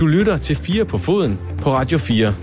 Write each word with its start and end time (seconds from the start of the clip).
Du 0.00 0.06
lytter 0.06 0.36
til 0.36 0.56
4 0.56 0.84
på 0.84 0.98
foden 0.98 1.40
på 1.62 1.70
Radio 1.70 1.98
4. 1.98 2.34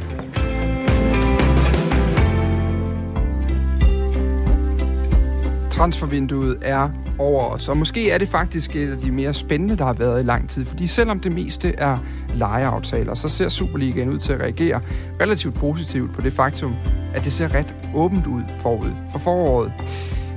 Transfervinduet 5.69 6.57
er 6.61 6.89
over 7.19 7.43
os, 7.43 7.69
og 7.69 7.77
måske 7.77 8.11
er 8.11 8.17
det 8.17 8.27
faktisk 8.27 8.75
et 8.75 8.91
af 8.91 8.97
de 8.97 9.11
mere 9.11 9.33
spændende, 9.33 9.77
der 9.77 9.85
har 9.85 9.93
været 9.93 10.21
i 10.21 10.25
lang 10.25 10.49
tid. 10.49 10.65
Fordi 10.65 10.87
selvom 10.87 11.19
det 11.19 11.31
meste 11.31 11.73
er 11.77 11.97
lejeaftaler, 12.33 13.13
så 13.13 13.29
ser 13.29 13.49
Superligaen 13.49 14.09
ud 14.09 14.19
til 14.19 14.33
at 14.33 14.41
reagere 14.41 14.81
relativt 15.21 15.55
positivt 15.55 16.13
på 16.13 16.21
det 16.21 16.33
faktum, 16.33 16.75
at 17.13 17.23
det 17.23 17.33
ser 17.33 17.53
ret 17.53 17.75
åbent 17.93 18.27
ud 18.27 18.41
forud 18.59 18.91
for 19.11 19.19
foråret. 19.19 19.73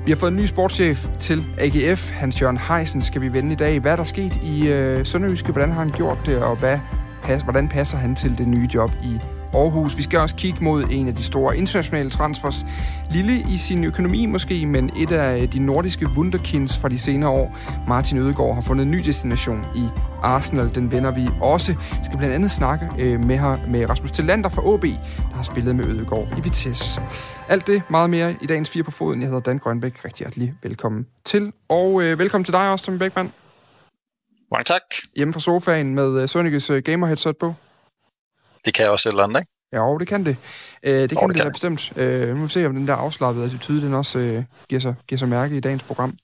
Vi 0.05 0.13
har 0.13 0.17
fået 0.17 0.31
en 0.31 0.37
ny 0.37 0.45
sportschef 0.45 1.09
til 1.19 1.47
AGF, 1.59 2.11
Hans 2.11 2.43
Jørgen 2.43 2.59
Heisen, 2.59 3.03
skal 3.03 3.21
vi 3.21 3.33
vende 3.33 3.53
i 3.53 3.57
dag. 3.57 3.81
Hvad 3.81 3.93
er 3.93 3.97
der 3.97 4.05
sket 4.05 4.39
i 4.43 4.69
øh, 4.69 5.07
Sønderjyske? 5.07 5.53
Hvordan 5.53 5.73
har 5.73 5.79
han 5.79 5.91
gjort 5.91 6.19
det, 6.27 6.39
og 6.39 6.57
hvad, 6.57 6.79
pas, 7.29 7.43
hvordan 7.43 7.69
passer 7.69 7.99
han 7.99 8.15
til 8.15 8.39
det 8.39 8.49
nye 8.49 8.69
job 8.75 8.91
i 9.03 9.19
Aarhus. 9.55 9.97
Vi 9.97 10.03
skal 10.03 10.19
også 10.19 10.37
kigge 10.37 10.65
mod 10.65 10.85
en 10.91 11.09
af 11.09 11.15
de 11.15 11.23
store 11.23 11.57
internationale 11.57 12.11
transfers. 12.11 12.67
Lille 13.11 13.45
i 13.55 13.57
sin 13.57 13.85
økonomi 13.85 14.27
måske, 14.27 14.67
men 14.67 14.91
et 14.97 15.13
af 15.13 15.51
de 15.51 15.59
nordiske 15.59 16.07
wunderkinds 16.17 16.79
fra 16.79 16.89
de 16.89 16.99
senere 16.99 17.31
år. 17.31 17.57
Martin 17.89 18.19
Ødegaard 18.19 18.55
har 18.55 18.61
fundet 18.61 18.85
en 18.85 18.91
ny 18.91 18.99
destination 18.99 19.65
i 19.75 19.87
Arsenal. 20.23 20.75
Den 20.75 20.93
vender 20.93 21.11
vi 21.11 21.29
også. 21.43 21.73
Vi 21.73 22.05
skal 22.05 22.19
blandt 22.19 22.35
andet 22.35 22.51
snakke 22.51 22.89
øh, 22.99 23.25
med, 23.25 23.39
her, 23.39 23.59
med 23.69 23.91
Rasmus 23.91 24.11
Tillander 24.11 24.49
fra 24.49 24.63
OB, 24.67 24.83
der 24.83 25.35
har 25.35 25.43
spillet 25.43 25.77
med 25.77 25.85
Ødegaard 25.85 26.29
i 26.39 26.41
Vitesse. 26.41 27.01
Alt 27.49 27.67
det, 27.67 27.83
meget 27.91 28.11
mere 28.11 28.35
i 28.41 28.47
dagens 28.47 28.71
Fire 28.71 28.83
på 28.83 28.91
Foden. 28.91 29.21
Jeg 29.21 29.29
hedder 29.29 29.41
Dan 29.41 29.59
Grønbæk. 29.59 30.05
Rigtig 30.05 30.25
hjertelig 30.25 30.55
velkommen 30.63 31.07
til. 31.25 31.53
Og 31.69 32.03
øh, 32.03 32.19
velkommen 32.19 32.45
til 32.45 32.53
dig 32.53 32.71
også, 32.71 32.85
Tommy 32.85 32.99
Bækman. 32.99 33.33
Mange 34.51 34.65
tak. 34.65 34.83
Hjemme 35.17 35.33
fra 35.33 35.41
sofaen 35.41 35.95
med 35.95 36.23
øh, 36.23 36.29
Sønnekes 36.29 36.71
øh, 36.71 36.83
gamer 36.83 37.07
headset 37.07 37.37
på. 37.37 37.55
Det 38.65 38.75
kan 38.75 38.91
også 38.91 39.09
et 39.09 39.13
eller 39.13 39.25
andet, 39.25 39.41
ikke? 39.41 39.53
Ja, 39.73 39.97
det 39.99 40.09
kan 40.09 40.25
det. 40.25 40.37
Øh, 40.83 41.03
det 41.03 41.11
kan 41.11 41.19
oh, 41.19 41.29
det, 41.29 41.35
det 41.35 41.43
kan. 41.43 41.53
bestemt. 41.53 41.93
Øh, 41.97 42.29
nu 42.29 42.37
må 42.37 42.43
vi 42.43 42.49
se, 42.49 42.67
om 42.67 42.75
den 42.75 42.89
der 42.89 42.95
afslappede 42.95 43.45
attitude, 43.45 43.83
den 43.83 43.95
også 43.95 44.19
øh, 44.19 44.45
giver, 44.69 44.81
sig, 44.81 44.95
giver 45.09 45.19
sig 45.19 45.29
mærke 45.29 45.57
i 45.57 45.61
dagens 45.61 45.83
program. 45.83 46.17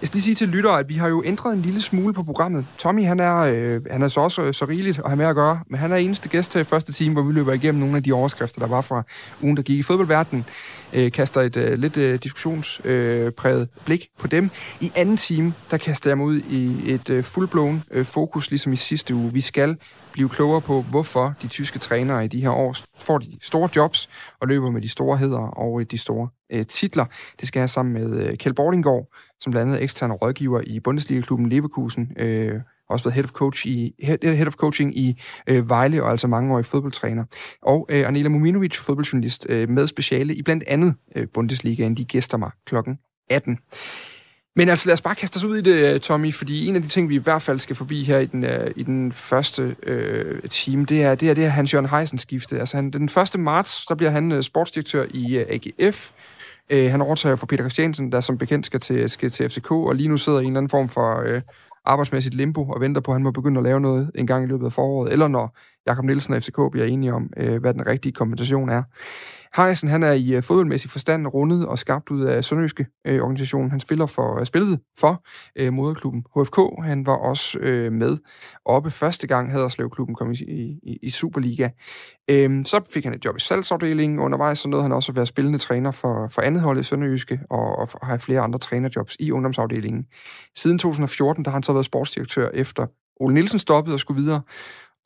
Jeg 0.00 0.06
skal 0.06 0.16
lige 0.16 0.24
sige 0.24 0.34
til 0.34 0.48
lyttere, 0.48 0.78
at 0.78 0.88
vi 0.88 0.94
har 0.94 1.08
jo 1.08 1.22
ændret 1.24 1.52
en 1.52 1.62
lille 1.62 1.80
smule 1.80 2.14
på 2.14 2.22
programmet. 2.22 2.66
Tommy, 2.78 3.04
han 3.04 3.20
er, 3.20 3.36
øh, 3.36 3.80
han 3.90 4.02
er 4.02 4.08
så 4.08 4.20
også 4.20 4.42
øh, 4.42 4.54
så 4.54 4.64
rigeligt 4.64 4.98
at 4.98 5.04
have 5.06 5.16
med 5.16 5.26
at 5.26 5.34
gøre, 5.34 5.60
men 5.70 5.80
han 5.80 5.92
er 5.92 5.96
eneste 5.96 6.28
gæst 6.28 6.54
her 6.54 6.60
i 6.60 6.64
første 6.64 6.92
time, 6.92 7.12
hvor 7.12 7.22
vi 7.22 7.32
løber 7.32 7.52
igennem 7.52 7.80
nogle 7.80 7.96
af 7.96 8.02
de 8.02 8.12
overskrifter, 8.12 8.60
der 8.60 8.66
var 8.66 8.80
fra 8.80 9.02
ugen, 9.42 9.56
der 9.56 9.62
gik 9.62 9.78
i 9.78 9.82
fodboldverdenen. 9.82 10.44
Øh, 10.92 11.12
kaster 11.12 11.40
et 11.40 11.56
øh, 11.56 11.78
lidt 11.78 11.96
øh, 11.96 12.22
diskussionspræget 12.22 13.60
øh, 13.60 13.84
blik 13.84 14.08
på 14.18 14.26
dem. 14.26 14.50
I 14.80 14.92
anden 14.94 15.16
time, 15.16 15.54
der 15.70 15.76
kaster 15.76 16.10
jeg 16.10 16.16
mig 16.18 16.26
ud 16.26 16.40
i 16.50 16.92
et 16.92 17.10
øh, 17.10 17.24
fuldblåen 17.24 17.84
øh, 17.90 18.04
fokus, 18.04 18.50
ligesom 18.50 18.72
i 18.72 18.76
sidste 18.76 19.14
uge. 19.14 19.32
Vi 19.32 19.40
skal 19.40 19.76
blive 20.16 20.28
klogere 20.28 20.60
på, 20.60 20.82
hvorfor 20.82 21.34
de 21.42 21.48
tyske 21.48 21.78
trænere 21.78 22.24
i 22.24 22.28
de 22.28 22.40
her 22.40 22.50
år 22.50 22.76
får 22.98 23.18
de 23.18 23.38
store 23.42 23.68
jobs 23.76 24.08
og 24.40 24.48
løber 24.48 24.70
med 24.70 24.82
de 24.82 24.88
store 24.88 25.16
heder 25.16 25.38
og 25.38 25.80
øh, 25.80 25.86
de 25.90 25.98
store 25.98 26.28
øh, 26.52 26.66
titler. 26.66 27.04
Det 27.40 27.48
skal 27.48 27.60
jeg 27.60 27.70
sammen 27.70 27.92
med 27.92 28.26
øh, 28.26 28.36
Kjeld 28.36 28.54
Bordinggaard, 28.54 29.06
som 29.40 29.50
blandt 29.50 29.70
andet 29.70 29.82
ekstern 29.82 30.12
rådgiver 30.12 30.60
i 30.66 30.80
Bundesliga-klubben 30.80 31.48
Leverkusen, 31.48 32.12
øh, 32.18 32.60
også 32.88 33.04
været 33.04 33.14
head 33.14 33.24
of, 33.24 33.30
coach 33.30 33.66
i, 33.66 33.94
øh, 34.22 34.34
head 34.34 34.46
of 34.46 34.54
coaching 34.54 34.98
i 34.98 35.22
øh, 35.46 35.68
Vejle, 35.68 36.02
og 36.02 36.10
altså 36.10 36.26
mange 36.26 36.54
år 36.54 36.58
i 36.58 36.62
fodboldtræner. 36.62 37.24
Og 37.62 37.86
øh, 37.90 38.08
Anela 38.08 38.28
Muminovic, 38.28 38.76
fodboldjournalist 38.76 39.46
øh, 39.48 39.68
med 39.68 39.86
speciale 39.86 40.34
i 40.34 40.42
blandt 40.42 40.64
andet 40.66 40.94
øh, 41.16 41.28
Bundesligaen. 41.34 41.96
De 41.96 42.04
gæster 42.04 42.36
mig 42.36 42.50
klokken 42.66 42.98
18. 43.30 43.58
Men 44.58 44.68
altså 44.68 44.88
lad 44.88 44.92
os 44.92 45.02
bare 45.02 45.14
kaste 45.14 45.36
os 45.36 45.44
ud 45.44 45.56
i 45.56 45.60
det, 45.60 46.02
Tommy, 46.02 46.34
fordi 46.34 46.66
en 46.66 46.76
af 46.76 46.82
de 46.82 46.88
ting, 46.88 47.08
vi 47.08 47.14
i 47.14 47.18
hvert 47.18 47.42
fald 47.42 47.60
skal 47.60 47.76
forbi 47.76 48.04
her 48.04 48.18
i 48.18 48.26
den, 48.26 48.44
uh, 48.44 48.66
i 48.76 48.82
den 48.82 49.12
første 49.12 49.76
uh, 49.88 50.48
time, 50.50 50.84
det 50.84 51.02
er 51.02 51.14
det, 51.14 51.30
er, 51.30 51.34
det 51.34 51.44
er 51.44 51.48
Hans-Jørgen 51.48 51.88
Heisen-skifte. 51.88 52.58
Altså 52.58 52.76
han, 52.76 52.90
den 52.90 53.04
1. 53.34 53.40
marts, 53.40 53.86
der 53.86 53.94
bliver 53.94 54.10
han 54.10 54.32
uh, 54.32 54.40
sportsdirektør 54.40 55.06
i 55.10 55.38
uh, 55.38 55.44
AGF. 55.48 56.10
Uh, 56.72 56.90
han 56.90 57.02
overtager 57.02 57.36
for 57.36 57.46
Peter 57.46 57.64
Christiansen, 57.64 58.12
der 58.12 58.20
som 58.20 58.38
bekendt 58.38 58.66
skal 58.66 58.80
til, 58.80 59.10
skal 59.10 59.30
til 59.30 59.50
FCK, 59.50 59.70
og 59.70 59.94
lige 59.94 60.08
nu 60.08 60.18
sidder 60.18 60.38
i 60.40 60.42
en 60.42 60.48
eller 60.48 60.58
anden 60.58 60.70
form 60.70 60.88
for 60.88 61.34
uh, 61.34 61.40
arbejdsmæssigt 61.84 62.34
limbo 62.34 62.68
og 62.68 62.80
venter 62.80 63.00
på, 63.00 63.10
at 63.10 63.14
han 63.14 63.22
må 63.22 63.30
begynde 63.30 63.58
at 63.58 63.64
lave 63.64 63.80
noget 63.80 64.10
en 64.14 64.26
gang 64.26 64.44
i 64.44 64.48
løbet 64.48 64.66
af 64.66 64.72
foråret, 64.72 65.12
eller 65.12 65.28
når 65.28 65.56
Jakob 65.86 66.04
Nielsen 66.04 66.34
og 66.34 66.42
FCK 66.42 66.58
bliver 66.72 66.86
enige 66.86 67.12
om, 67.12 67.30
øh, 67.36 67.60
hvad 67.60 67.74
den 67.74 67.86
rigtige 67.86 68.12
kompensation 68.12 68.68
er. 68.68 68.82
Heisen, 69.56 69.88
han 69.88 70.02
er 70.02 70.12
i 70.12 70.34
øh, 70.34 70.42
fodboldmæssig 70.42 70.90
forstand 70.90 71.26
rundet 71.26 71.66
og 71.66 71.78
skabt 71.78 72.10
ud 72.10 72.24
af 72.24 72.44
Sønderjyske 72.44 72.86
øh, 73.06 73.20
organisationen. 73.20 73.70
Han 73.70 73.80
spiller 73.80 74.06
for, 74.06 74.44
spillede 74.44 74.78
for 74.98 75.24
moderklubben 75.70 76.24
HFK. 76.36 76.58
Han 76.82 77.06
var 77.06 77.16
også 77.16 77.58
uh, 77.58 77.92
med 77.92 78.18
oppe 78.64 78.90
første 78.90 79.26
gang, 79.26 79.52
Haderslev-klubben 79.52 80.14
kom 80.14 80.32
i, 80.32 80.34
i, 80.82 80.98
i 81.02 81.10
Superliga. 81.10 81.68
Uh, 82.32 82.64
så 82.64 82.80
fik 82.92 83.04
han 83.04 83.14
et 83.14 83.24
job 83.24 83.36
i 83.36 83.40
salgsafdelingen. 83.40 84.18
Undervejs 84.18 84.58
så 84.58 84.68
nåede 84.68 84.82
han 84.82 84.92
også 84.92 85.12
at 85.12 85.16
være 85.16 85.26
spillende 85.26 85.58
træner 85.58 85.90
for, 85.90 86.28
for 86.28 86.42
andet 86.42 86.62
hold 86.62 86.80
i 86.80 86.82
Sønderjyske 86.82 87.40
og, 87.50 87.78
og 87.78 87.88
have 88.02 88.18
flere 88.18 88.40
andre 88.40 88.58
trænerjobs 88.58 89.16
i 89.20 89.30
ungdomsafdelingen. 89.30 90.06
Siden 90.56 90.78
2014, 90.78 91.44
der 91.44 91.50
har 91.50 91.56
han 91.56 91.62
så 91.62 91.72
været 91.72 91.86
sportsdirektør 91.86 92.48
efter 92.54 92.86
Ole 93.20 93.34
Nielsen 93.34 93.58
stoppede 93.58 93.94
og 93.94 94.00
skulle 94.00 94.22
videre. 94.22 94.42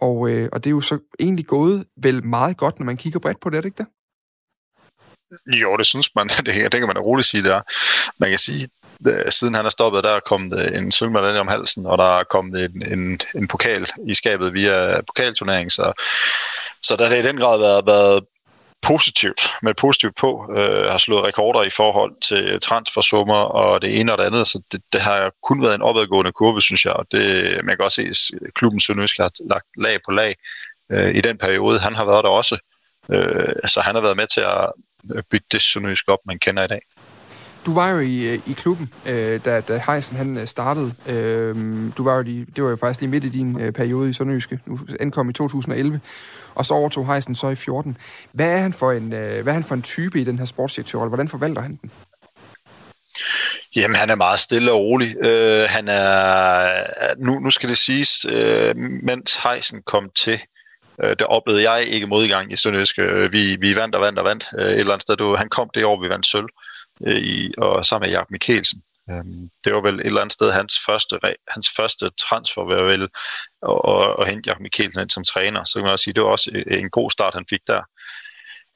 Og, 0.01 0.31
øh, 0.31 0.49
og 0.53 0.65
det 0.65 0.71
er 0.71 0.75
jo 0.75 0.81
så 0.81 0.99
egentlig 1.21 1.47
gået 1.47 1.87
vel 1.97 2.25
meget 2.25 2.57
godt, 2.57 2.79
når 2.79 2.87
man 2.87 2.97
kigger 2.97 3.19
bredt 3.19 3.41
på 3.41 3.51
det, 3.51 3.57
er 3.57 3.61
det 3.61 3.69
ikke 3.69 3.79
det? 3.79 3.87
Jo, 5.47 5.77
det 5.77 5.87
synes 5.87 6.15
man. 6.15 6.29
Det, 6.47 6.47
det 6.47 6.73
kan 6.73 6.87
man 6.87 6.97
da 6.97 7.01
roligt 7.01 7.29
sige, 7.29 7.43
det 7.43 7.53
er. 7.53 7.63
Man 8.19 8.31
kan 8.31 8.39
sige, 8.39 8.69
øh, 9.07 9.31
siden 9.31 9.55
han 9.55 9.67
er 9.67 9.71
stoppet, 9.71 10.05
der 10.05 10.11
er 10.11 10.21
kommet 10.21 10.59
øh, 10.59 10.79
en 10.79 10.93
sølvmedalje 10.93 11.41
om 11.41 11.49
halsen, 11.49 11.87
og 11.87 11.99
der 11.99 12.19
er 12.19 12.25
kommet 12.25 12.65
en, 12.65 12.93
en, 12.93 13.21
en 13.35 13.49
pokal 13.49 13.87
i 14.07 14.15
skabet 14.15 14.55
via 14.55 15.01
pokalturnering, 15.01 15.73
så, 15.73 15.93
så 16.83 16.97
der 16.97 17.05
har 17.05 17.15
det 17.15 17.25
i 17.25 17.29
den 17.29 17.41
grad 17.41 17.59
været, 17.59 17.87
været 17.87 18.25
positivt, 18.83 19.41
med 19.63 19.75
positivt 19.75 20.17
på, 20.17 20.53
øh, 20.57 20.91
har 20.91 20.99
slået 20.99 21.25
rekorder 21.25 21.63
i 21.63 21.71
forhold 21.71 22.15
til 22.21 22.61
transfersummer 22.61 23.35
og 23.35 23.83
det 23.83 24.01
ene 24.01 24.13
og 24.13 24.19
det 24.19 24.25
andet, 24.25 24.47
så 24.47 24.63
det, 24.73 24.83
det 24.93 25.01
har 25.01 25.33
kun 25.43 25.63
været 25.63 25.75
en 25.75 25.83
opadgående 25.83 26.33
kurve, 26.33 26.63
synes 26.63 26.85
jeg, 26.85 26.93
og 26.93 27.07
det, 27.13 27.61
man 27.65 27.77
kan 27.77 27.85
også 27.85 28.03
se, 28.13 28.37
at 28.47 28.55
klubben 28.55 28.81
Sønderjysk 28.81 29.17
har 29.19 29.31
lagt 29.49 29.67
lag 29.77 29.99
på 30.05 30.11
lag 30.13 30.37
øh, 30.93 31.15
i 31.15 31.21
den 31.21 31.39
periode. 31.39 31.79
Han 31.79 31.95
har 31.95 32.05
været 32.05 32.25
der 32.25 32.31
også, 32.31 32.59
øh, 33.11 33.55
så 33.67 33.81
han 33.81 33.95
har 33.95 34.03
været 34.03 34.17
med 34.17 34.27
til 34.27 34.41
at 34.41 34.73
bygge 35.31 35.47
det 35.53 35.63
sønderjysk 35.63 36.09
op, 36.09 36.19
man 36.27 36.39
kender 36.39 36.65
i 36.65 36.69
dag. 36.69 36.81
Du 37.67 37.75
var 37.75 37.91
jo 37.91 37.99
i, 37.99 38.35
øh, 38.35 38.39
i 38.47 38.53
klubben, 38.53 38.93
øh, 39.07 39.45
da, 39.45 39.61
da 39.61 39.83
Heisen 39.87 40.17
han 40.17 40.37
øh, 40.37 40.47
startede. 40.47 40.95
Øh, 41.07 41.57
du 41.97 42.05
var 42.05 42.17
jo 42.17 42.23
lige, 42.23 42.47
det 42.57 42.65
var 42.65 42.71
jo 42.71 42.77
faktisk 42.77 43.01
lige 43.01 43.11
midt 43.11 43.25
i 43.25 43.29
din 43.29 43.61
øh, 43.61 43.73
periode 43.73 44.11
i 44.11 44.13
Sønderjyske. 44.13 44.61
Du 44.67 44.79
ankom 45.01 45.31
i 45.31 45.33
2011, 45.33 46.01
og 46.55 46.67
så 46.67 46.75
overtog 46.75 47.07
Heisen 47.07 47.35
så 47.35 47.49
i 47.49 47.55
14. 47.55 47.97
Hvad 48.33 48.51
er 48.51 48.59
han 48.59 48.73
for 48.73 48.93
en, 48.93 49.13
øh, 49.13 49.43
hvad 49.43 49.53
er 49.53 49.55
han 49.55 49.65
for 49.65 49.75
en 49.75 49.83
type 49.83 50.21
i 50.21 50.25
den 50.25 50.39
her 50.39 50.47
sportsdirektør? 50.47 50.99
Hvordan 50.99 51.29
forvalter 51.29 51.63
han 51.63 51.79
den? 51.83 51.91
Jamen, 53.77 53.97
han 53.97 54.11
er 54.11 54.15
meget 54.15 54.41
stille 54.41 54.73
og 54.73 54.79
rolig. 54.79 55.17
Øh, 55.25 55.67
han 55.69 55.89
er, 55.89 56.85
nu, 57.19 57.39
nu 57.39 57.51
skal 57.51 57.69
det 57.69 57.79
siges, 57.79 58.27
øh, 58.29 58.77
mens 58.77 59.37
Heisen 59.37 59.83
kom 59.87 60.11
til, 60.17 60.41
Øh, 61.03 61.17
der 61.19 61.25
oplevede 61.25 61.71
jeg 61.71 61.87
ikke 61.87 62.07
modgang 62.07 62.53
i 62.53 62.57
Sønderjysk. 62.57 62.99
Øh, 62.99 63.33
vi, 63.33 63.57
vi 63.61 63.77
vandt 63.77 63.95
og 63.95 64.01
vandt 64.01 64.19
og 64.19 64.25
vandt 64.25 64.45
øh, 64.59 64.65
et 64.65 64.79
eller 64.79 64.93
andet 64.93 65.03
sted. 65.03 65.17
Du, 65.17 65.37
han 65.37 65.49
kom 65.49 65.71
det 65.75 65.85
år, 65.85 66.03
vi 66.03 66.09
vandt 66.09 66.27
sølv, 66.27 66.45
øh, 66.45 66.70
Øh, 67.07 67.17
i, 67.17 67.55
og 67.59 67.87
sammen 67.87 68.07
med 68.07 68.13
Jakob 68.13 68.31
Mikkelsen. 68.31 68.83
Øhm, 69.11 69.51
det 69.65 69.75
var 69.75 69.81
vel 69.81 69.95
et 69.95 70.07
eller 70.07 70.21
andet 70.21 70.33
sted 70.33 70.53
hans 70.53 70.79
første, 70.87 71.19
hans 71.49 71.69
første 71.77 72.11
transfer, 72.11 72.65
var 72.65 72.83
vel 72.83 73.09
at, 73.69 74.21
at 74.21 74.29
hente 74.29 74.49
Jakob 74.49 74.63
Mikkelsen 74.63 75.03
ind 75.03 75.11
som 75.11 75.25
træner. 75.25 75.65
Så 75.65 75.75
kan 75.75 75.83
man 75.83 75.93
også 75.93 76.03
sige, 76.03 76.15
det 76.15 76.23
var 76.23 76.29
også 76.29 76.51
øh, 76.55 76.81
en 76.81 76.91
god 76.91 77.11
start, 77.11 77.35
han 77.35 77.47
fik 77.51 77.61
der. 77.67 77.83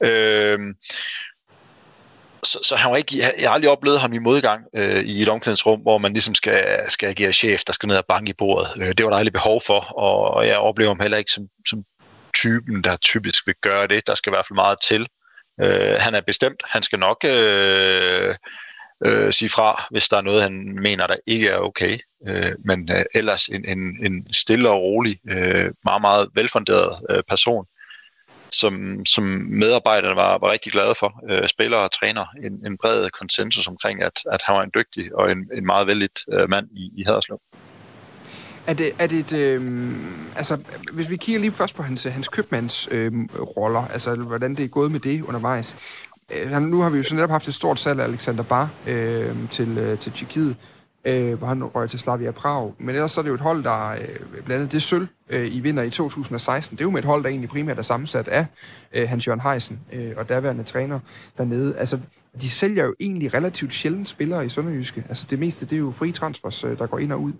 Øhm, 0.03 0.73
så, 2.43 2.59
så 2.63 2.75
han 2.75 2.91
var 2.91 2.97
ikke, 2.97 3.17
jeg 3.17 3.49
har 3.49 3.53
aldrig 3.53 3.71
oplevet 3.71 3.99
ham 3.99 4.13
i 4.13 4.19
modgang 4.19 4.65
øh, 4.75 5.03
i 5.03 5.21
et 5.21 5.29
omklædningsrum, 5.29 5.79
hvor 5.79 5.97
man 5.97 6.13
ligesom 6.13 6.35
skal, 6.35 6.89
skal 6.89 7.09
agere 7.09 7.33
chef, 7.33 7.63
der 7.67 7.73
skal 7.73 7.87
ned 7.87 7.97
og 7.97 8.05
banke 8.05 8.29
i 8.29 8.33
bordet. 8.37 8.67
Øh, 8.77 8.93
det 8.97 9.05
var 9.05 9.09
der 9.09 9.17
aldrig 9.17 9.33
behov 9.33 9.61
for, 9.61 9.79
og 9.79 10.47
jeg 10.47 10.57
oplever 10.57 10.89
ham 10.89 10.99
heller 10.99 11.17
ikke 11.17 11.31
som, 11.31 11.47
som 11.69 11.83
typen, 12.33 12.83
der 12.83 12.95
typisk 12.95 13.47
vil 13.47 13.55
gøre 13.61 13.87
det. 13.87 14.07
Der 14.07 14.15
skal 14.15 14.29
i 14.29 14.35
hvert 14.35 14.45
fald 14.47 14.55
meget 14.55 14.77
til. 14.87 15.07
Øh, 15.61 15.95
han 15.99 16.15
er 16.15 16.21
bestemt. 16.21 16.63
Han 16.65 16.83
skal 16.83 16.99
nok 16.99 17.25
øh, 17.25 18.35
øh, 19.05 19.33
sige 19.33 19.49
fra, 19.49 19.83
hvis 19.91 20.09
der 20.09 20.17
er 20.17 20.21
noget, 20.21 20.41
han 20.41 20.79
mener, 20.81 21.07
der 21.07 21.15
ikke 21.25 21.49
er 21.49 21.57
okay. 21.57 21.99
Øh, 22.27 22.51
men 22.59 22.89
øh, 22.91 23.05
ellers 23.15 23.45
en, 23.45 23.65
en, 23.67 24.05
en 24.05 24.33
stille 24.33 24.69
og 24.69 24.81
rolig, 24.81 25.19
øh, 25.29 25.71
meget, 25.83 26.01
meget 26.01 26.29
velfunderet 26.33 27.01
øh, 27.09 27.23
person, 27.27 27.65
som, 28.51 29.05
som 29.05 29.23
medarbejderne 29.49 30.15
var, 30.15 30.37
var 30.37 30.51
rigtig 30.51 30.71
glade 30.71 30.95
for. 30.95 31.23
Øh, 31.29 31.47
spillere 31.47 31.81
og 31.81 31.91
træner. 31.91 32.25
En, 32.43 32.65
en 32.65 32.77
bred 32.77 33.09
konsensus 33.09 33.67
omkring, 33.67 34.03
at, 34.03 34.19
at 34.31 34.41
han 34.41 34.55
var 34.55 34.63
en 34.63 34.71
dygtig 34.75 35.15
og 35.15 35.31
en, 35.31 35.49
en 35.53 35.65
meget 35.65 35.87
vældig 35.87 36.09
øh, 36.33 36.49
mand 36.49 36.67
i, 36.71 36.91
i 36.97 37.03
Haderslev. 37.03 37.39
Er 38.67 38.73
det, 38.73 38.91
er 38.99 39.07
det 39.07 39.19
et, 39.19 39.33
øh, 39.33 39.91
altså, 40.35 40.57
hvis 40.93 41.09
vi 41.09 41.17
kigger 41.17 41.41
lige 41.41 41.51
først 41.51 41.75
på 41.75 41.83
hans, 41.83 42.03
hans 42.03 42.27
købmands 42.27 42.87
øh, 42.91 43.11
roller, 43.57 43.87
altså 43.87 44.15
hvordan 44.15 44.55
det 44.55 44.63
er 44.65 44.67
gået 44.67 44.91
med 44.91 44.99
det 44.99 45.21
undervejs. 45.21 45.77
Øh, 46.31 46.61
nu 46.61 46.81
har 46.81 46.89
vi 46.89 46.97
jo 46.97 47.03
så 47.03 47.15
netop 47.15 47.29
haft 47.29 47.47
et 47.47 47.53
stort 47.53 47.79
salg 47.79 47.99
af 47.99 48.03
Alexander 48.03 48.43
Bar 48.43 48.69
øh, 48.87 49.49
til, 49.49 49.77
øh, 49.77 49.99
til 49.99 50.11
Tjekkiet. 50.11 50.55
øh, 51.05 51.33
hvor 51.33 51.47
han 51.47 51.63
røg 51.63 51.89
til 51.89 51.99
Slavia 51.99 52.31
Prag. 52.31 52.73
Men 52.79 52.89
ellers 52.89 53.11
så 53.11 53.21
er 53.21 53.23
det 53.23 53.29
jo 53.29 53.35
et 53.35 53.41
hold, 53.41 53.63
der 53.63 53.89
øh, 53.91 53.97
blandt 54.31 54.51
andet 54.51 54.71
det 54.71 54.83
sølv, 54.83 55.07
øh, 55.29 55.55
I 55.55 55.59
vinder 55.59 55.83
i 55.83 55.89
2016. 55.89 56.77
Det 56.77 56.81
er 56.81 56.85
jo 56.85 56.91
med 56.91 56.99
et 56.99 57.05
hold, 57.05 57.23
der 57.23 57.29
egentlig 57.29 57.49
primært 57.49 57.77
er 57.77 57.81
sammensat 57.81 58.27
af 58.27 58.45
øh, 58.93 59.09
Hans-Jørgen 59.09 59.41
Heisen 59.41 59.79
øh, 59.93 60.11
og 60.17 60.29
daværende 60.29 60.63
træner 60.63 60.99
dernede. 61.37 61.77
Altså, 61.77 61.99
de 62.41 62.49
sælger 62.49 62.85
jo 62.85 62.95
egentlig 62.99 63.33
relativt 63.33 63.73
sjældent 63.73 64.07
spillere 64.07 64.45
i 64.45 64.49
Sønderjyske. 64.49 65.03
Altså, 65.09 65.25
det 65.29 65.39
meste, 65.39 65.65
det 65.65 65.75
er 65.75 65.79
jo 65.79 65.91
fri 65.91 66.11
transfers, 66.11 66.63
øh, 66.63 66.77
der 66.77 66.87
går 66.87 66.99
ind 66.99 67.11
og 67.11 67.21
ud. 67.21 67.33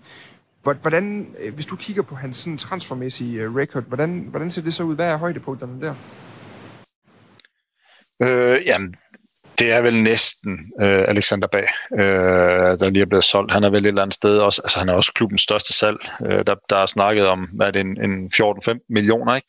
Hvordan, 0.73 1.35
øh, 1.39 1.53
hvis 1.53 1.65
du 1.65 1.75
kigger 1.75 2.01
på 2.01 2.15
hans 2.15 2.37
sådan, 2.37 2.57
transfermæssige 2.57 3.41
øh, 3.41 3.55
record, 3.55 3.83
hvordan, 3.83 4.27
hvordan 4.29 4.51
ser 4.51 4.61
det 4.61 4.73
så 4.73 4.83
ud? 4.83 4.95
Hvad 4.95 5.05
er 5.05 5.17
højdepunkterne 5.17 5.81
der? 5.81 5.95
Øh, 8.21 8.65
jamen, 8.65 8.95
det 9.59 9.71
er 9.71 9.81
vel 9.81 10.03
næsten 10.03 10.71
øh, 10.81 11.05
Alexander 11.07 11.47
Bag, 11.47 11.67
øh, 11.93 12.79
der 12.79 12.89
lige 12.89 13.01
er 13.01 13.05
blevet 13.05 13.23
solgt. 13.23 13.51
Han 13.51 13.63
er 13.63 13.69
vel 13.69 13.85
et 13.85 13.87
eller 13.87 14.01
andet 14.01 14.13
sted 14.13 14.37
også, 14.37 14.61
altså 14.63 14.79
han 14.79 14.89
er 14.89 14.93
også 14.93 15.11
klubbens 15.13 15.41
største 15.41 15.73
salg. 15.73 15.97
Øh, 16.25 16.45
der, 16.47 16.55
der 16.69 16.77
er 16.77 16.85
snakket 16.85 17.27
om, 17.27 17.49
hvad 17.53 17.67
er 17.67 17.71
det, 17.71 17.79
en, 17.79 18.01
en 18.01 18.31
14-15 18.33 18.85
millioner, 18.89 19.35
ikke? 19.35 19.47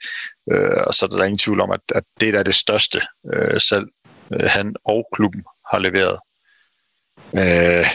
Øh, 0.53 0.83
og 0.87 0.95
så 0.95 1.05
er 1.05 1.17
der 1.17 1.25
ingen 1.25 1.39
tvivl 1.39 1.61
om, 1.61 1.71
at, 1.71 1.81
at 1.95 2.05
det 2.21 2.35
er 2.35 2.43
det 2.43 2.55
største 2.55 3.01
øh, 3.33 3.61
salg, 3.61 3.87
øh, 4.33 4.49
han 4.51 4.75
og 4.85 5.09
klubben 5.15 5.45
har 5.71 5.79
leveret. 5.79 6.19
Øh, 7.37 7.87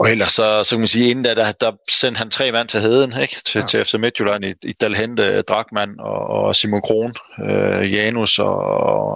og 0.00 0.10
ellers 0.10 0.32
så, 0.32 0.64
så 0.64 0.70
kan 0.70 0.80
man 0.80 0.86
sige, 0.86 1.10
inden 1.10 1.24
da, 1.24 1.34
der, 1.34 1.52
der 1.52 1.72
sendte 1.90 2.18
han 2.18 2.30
tre 2.30 2.52
mand 2.52 2.68
til 2.68 2.80
Heden, 2.80 3.20
ikke? 3.20 3.36
Til, 3.44 3.58
ja. 3.58 3.66
til 3.66 3.84
FC 3.84 3.94
Midtjylland 3.94 4.44
i, 4.44 4.54
i 4.64 4.72
Dalhente, 4.72 5.42
Drakman 5.42 5.94
og, 5.98 6.26
og 6.26 6.56
Simon 6.56 6.82
Kron, 6.82 7.14
øh, 7.44 7.92
Janus 7.92 8.38
og, 8.38 8.56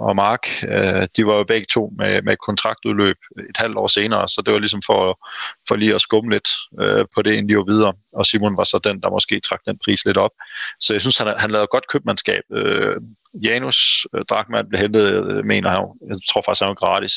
og 0.01 0.15
Mark. 0.15 0.47
Øh, 0.67 1.07
de 1.17 1.27
var 1.27 1.35
jo 1.35 1.43
begge 1.43 1.67
to 1.69 1.93
med, 1.97 2.21
med 2.21 2.37
kontraktudløb 2.45 3.17
et 3.49 3.57
halvt 3.57 3.77
år 3.77 3.87
senere, 3.87 4.29
så 4.29 4.41
det 4.45 4.53
var 4.53 4.59
ligesom 4.59 4.81
for, 4.85 5.27
for 5.67 5.75
lige 5.75 5.95
at 5.95 6.01
skumme 6.01 6.31
lidt 6.31 6.49
øh, 6.81 7.05
på 7.15 7.21
det, 7.21 7.31
inden 7.31 7.49
de 7.49 7.57
var 7.57 7.71
videre. 7.73 7.93
Og 8.13 8.25
Simon 8.25 8.57
var 8.57 8.63
så 8.63 8.79
den, 8.83 9.01
der 9.01 9.09
måske 9.09 9.39
trak 9.39 9.59
den 9.65 9.79
pris 9.85 10.05
lidt 10.05 10.17
op. 10.17 10.31
Så 10.79 10.93
jeg 10.93 11.01
synes, 11.01 11.17
han, 11.17 11.33
han 11.37 11.51
lavede 11.51 11.67
godt 11.67 11.87
købmandskab. 11.87 12.43
Øh, 12.53 12.95
Janus 13.43 14.07
øh, 14.15 14.25
Drakman 14.29 14.69
blev 14.69 14.81
hentet, 14.81 15.13
øh, 15.13 15.45
mener 15.45 15.69
han, 15.69 15.79
jeg 16.09 16.17
tror 16.29 16.41
faktisk, 16.45 16.61
han 16.61 16.69
var 16.69 16.73
gratis. 16.73 17.13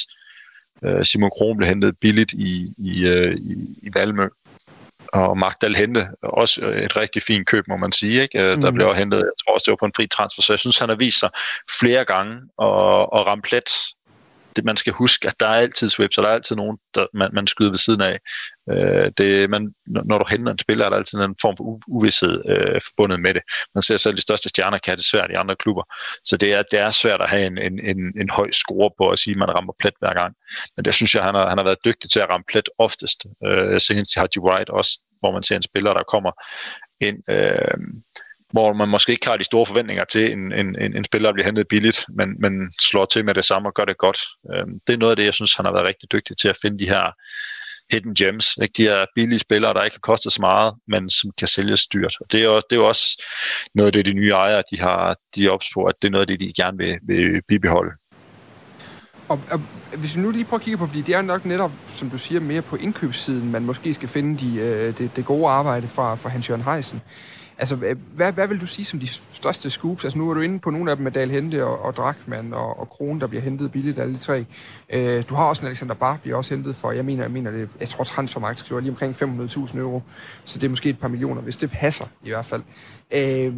Øh, 0.84 1.04
Simon 1.04 1.30
Kron 1.30 1.56
blev 1.56 1.68
hentet 1.68 1.98
billigt 2.00 2.32
i, 2.32 2.74
i, 2.78 3.06
øh, 3.06 3.34
i, 3.34 3.52
i 3.82 3.90
Valmø. 3.94 4.28
Og 5.12 5.38
Magdal 5.38 5.74
Hente, 5.74 6.08
også 6.22 6.66
et 6.66 6.96
rigtig 6.96 7.22
fint 7.22 7.46
køb, 7.46 7.68
må 7.68 7.76
man 7.76 7.92
sige. 7.92 8.22
Ikke? 8.22 8.54
Mm. 8.54 8.60
Der 8.60 8.70
mhm. 8.70 8.74
blev 8.74 8.94
hentet, 8.94 9.18
jeg 9.18 9.32
tror 9.44 9.54
også, 9.54 9.64
det 9.64 9.70
var 9.70 9.76
på 9.76 9.86
en 9.86 9.92
fri 9.96 10.06
transfer, 10.06 10.42
så 10.42 10.52
jeg 10.52 10.58
synes, 10.58 10.78
han 10.78 10.88
har 10.88 10.96
vist 10.96 11.20
sig 11.20 11.30
flere 11.80 12.04
gange 12.04 12.32
at, 12.34 13.00
at 13.16 13.26
ramme 13.26 13.42
plet 13.42 13.70
det, 14.58 14.64
man 14.64 14.76
skal 14.76 14.92
huske, 14.92 15.28
at 15.28 15.40
der 15.40 15.46
er 15.46 15.54
altid 15.54 15.88
swips, 15.88 16.18
og 16.18 16.22
der 16.22 16.30
er 16.30 16.34
altid 16.34 16.56
nogen, 16.56 16.78
der, 16.94 17.06
man, 17.14 17.30
man 17.32 17.46
skyder 17.46 17.70
ved 17.70 17.78
siden 17.78 18.00
af. 18.00 18.18
Øh, 18.70 19.12
det, 19.18 19.50
man, 19.50 19.74
når 19.86 20.18
du 20.18 20.24
henter 20.30 20.52
en 20.52 20.58
spiller, 20.58 20.84
er 20.84 20.90
der 20.90 20.96
altid 20.96 21.18
en 21.18 21.36
form 21.40 21.56
for 21.56 21.80
uvidshed 21.88 22.42
øh, 22.48 22.80
forbundet 22.86 23.20
med 23.20 23.34
det. 23.34 23.42
Man 23.74 23.82
ser 23.82 23.96
selv, 23.96 24.16
de 24.16 24.20
største 24.20 24.48
stjerner 24.48 24.78
kan 24.78 24.90
have 24.90 24.96
det 24.96 25.04
svært 25.04 25.30
i 25.30 25.34
andre 25.34 25.56
klubber. 25.56 25.82
Så 26.24 26.36
det 26.36 26.52
er, 26.52 26.62
det 26.70 26.80
er 26.80 26.90
svært 26.90 27.20
at 27.20 27.30
have 27.30 27.46
en, 27.46 27.58
en, 27.58 27.80
en, 27.90 28.20
en 28.20 28.30
høj 28.30 28.50
score 28.50 28.90
på 28.98 29.08
at 29.08 29.18
sige, 29.18 29.34
at 29.34 29.38
man 29.38 29.54
rammer 29.54 29.72
plet 29.78 29.94
hver 29.98 30.14
gang. 30.14 30.34
Men 30.76 30.84
det 30.84 30.94
synes 30.94 31.14
jeg, 31.14 31.24
han 31.24 31.34
har, 31.34 31.48
han 31.48 31.58
har 31.58 31.64
været 31.64 31.84
dygtig 31.84 32.10
til 32.10 32.20
at 32.20 32.28
ramme 32.30 32.44
plet 32.48 32.68
oftest. 32.78 33.26
Øh, 33.46 33.80
senest 33.80 34.12
til 34.12 34.20
Haji 34.20 34.38
White 34.38 34.70
også, 34.70 34.92
hvor 35.20 35.32
man 35.32 35.42
ser 35.42 35.56
en 35.56 35.62
spiller, 35.62 35.92
der 35.92 36.02
kommer 36.02 36.32
ind... 37.00 37.18
Øh, 37.30 37.78
hvor 38.52 38.72
man 38.72 38.88
måske 38.88 39.12
ikke 39.12 39.26
har 39.26 39.36
de 39.36 39.44
store 39.44 39.66
forventninger 39.66 40.04
til 40.04 40.32
en, 40.32 40.52
en, 40.52 40.76
en, 40.80 40.96
en 40.96 41.04
spiller, 41.04 41.28
der 41.28 41.32
bliver 41.32 41.46
hentet 41.46 41.68
billigt, 41.68 42.04
men, 42.08 42.28
men 42.40 42.72
slår 42.80 43.04
til 43.04 43.24
med 43.24 43.34
det 43.34 43.44
samme 43.44 43.68
og 43.68 43.74
gør 43.74 43.84
det 43.84 43.98
godt. 43.98 44.18
Øhm, 44.54 44.80
det 44.86 44.92
er 44.92 44.98
noget 44.98 45.10
af 45.10 45.16
det, 45.16 45.24
jeg 45.24 45.34
synes, 45.34 45.54
han 45.54 45.64
har 45.64 45.72
været 45.72 45.86
rigtig 45.86 46.12
dygtig 46.12 46.36
til 46.36 46.48
at 46.48 46.58
finde 46.62 46.78
de 46.78 46.88
her 46.88 47.12
hidden 47.92 48.14
gems. 48.14 48.56
Ikke? 48.62 48.72
De 48.76 48.82
her 48.82 49.06
billige 49.14 49.38
spillere, 49.38 49.74
der 49.74 49.84
ikke 49.84 49.94
har 49.94 50.12
kostet 50.12 50.32
så 50.32 50.40
meget, 50.40 50.74
men 50.88 51.10
som 51.10 51.30
kan 51.38 51.48
sælges 51.48 51.86
dyrt. 51.86 52.16
Og 52.20 52.32
det 52.32 52.40
er 52.40 52.44
jo, 52.44 52.56
det 52.56 52.72
er 52.72 52.76
jo 52.76 52.88
også 52.88 53.24
noget 53.74 53.86
af 53.86 53.92
det, 53.92 54.06
de 54.06 54.12
nye 54.12 54.30
ejere 54.30 54.62
de 54.70 54.80
har 54.80 55.16
de 55.36 55.48
ops 55.48 55.66
på, 55.74 55.84
at 55.84 55.94
det 56.02 56.08
er 56.08 56.12
noget 56.12 56.30
af 56.30 56.38
det, 56.38 56.40
de 56.40 56.52
gerne 56.62 56.78
vil, 56.78 56.98
vil 57.02 57.42
bibeholde. 57.48 57.92
Og, 59.28 59.40
og 59.50 59.60
hvis 59.96 60.16
vi 60.16 60.20
nu 60.20 60.30
lige 60.30 60.44
prøver 60.44 60.58
at 60.58 60.64
kigge 60.64 60.78
på, 60.78 60.86
fordi 60.86 61.02
det 61.02 61.14
er 61.14 61.22
nok 61.22 61.44
netop, 61.44 61.72
som 61.86 62.10
du 62.10 62.18
siger, 62.18 62.40
mere 62.40 62.62
på 62.62 62.76
indkøbssiden, 62.76 63.50
man 63.50 63.64
måske 63.64 63.94
skal 63.94 64.08
finde 64.08 64.38
de, 64.38 64.56
øh, 64.56 64.98
det, 64.98 65.16
det 65.16 65.24
gode 65.24 65.48
arbejde 65.48 65.88
fra, 65.88 66.14
fra 66.14 66.28
Hans-Jørgen 66.28 66.64
Heisen. 66.64 67.02
Altså, 67.58 67.78
øh, 67.82 67.96
hvad, 68.14 68.32
hvad 68.32 68.46
vil 68.46 68.60
du 68.60 68.66
sige 68.66 68.84
som 68.84 69.00
de 69.00 69.06
største 69.06 69.70
scoops? 69.70 70.04
Altså, 70.04 70.18
nu 70.18 70.30
er 70.30 70.34
du 70.34 70.40
inde 70.40 70.58
på 70.58 70.70
nogle 70.70 70.90
af 70.90 70.96
dem 70.96 71.04
med 71.04 71.12
Dal 71.12 71.30
Hente 71.30 71.64
og, 71.64 71.84
og 71.84 71.96
Drakman 71.96 72.54
og, 72.54 72.80
og 72.80 72.90
Kron, 72.90 73.20
der 73.20 73.26
bliver 73.26 73.42
hentet 73.42 73.72
billigt, 73.72 73.98
alle 73.98 74.14
de 74.14 74.18
tre. 74.18 74.46
Øh, 74.90 75.24
du 75.28 75.34
har 75.34 75.44
også 75.44 75.62
en 75.62 75.66
Alexander 75.66 75.94
Bar, 75.94 76.16
bliver 76.16 76.36
også 76.36 76.54
hentet 76.54 76.76
for, 76.76 76.90
jeg 76.90 77.04
mener, 77.04 77.22
jeg 77.22 77.30
mener 77.30 77.50
det, 77.50 77.68
jeg 77.80 77.88
tror, 77.88 78.04
transfermarkt 78.04 78.58
skriver 78.58 78.80
lige 78.80 78.90
omkring 78.90 79.22
500.000 79.22 79.78
euro, 79.78 80.02
så 80.44 80.58
det 80.58 80.66
er 80.66 80.70
måske 80.70 80.88
et 80.88 80.98
par 80.98 81.08
millioner, 81.08 81.42
hvis 81.42 81.56
det 81.56 81.70
passer 81.70 82.06
i 82.24 82.28
hvert 82.28 82.44
fald. 82.44 82.62
Øh, 83.10 83.52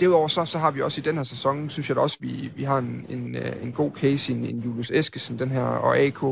Derudover 0.00 0.28
så, 0.28 0.44
så 0.44 0.58
har 0.58 0.70
vi 0.70 0.82
også 0.82 1.00
i 1.00 1.04
den 1.04 1.16
her 1.16 1.22
sæson, 1.22 1.70
synes 1.70 1.88
jeg 1.88 1.96
da 1.96 2.00
også, 2.00 2.16
vi, 2.20 2.52
vi 2.56 2.64
har 2.64 2.78
en, 2.78 3.06
en, 3.08 3.34
øh, 3.36 3.52
en 3.62 3.72
god 3.72 3.90
case 3.96 4.32
i 4.32 4.36
en, 4.36 4.44
en 4.44 4.60
Julius 4.60 4.90
Eskesen, 4.90 5.38
den 5.38 5.50
her, 5.50 5.62
og 5.62 5.98
AK, 5.98 6.22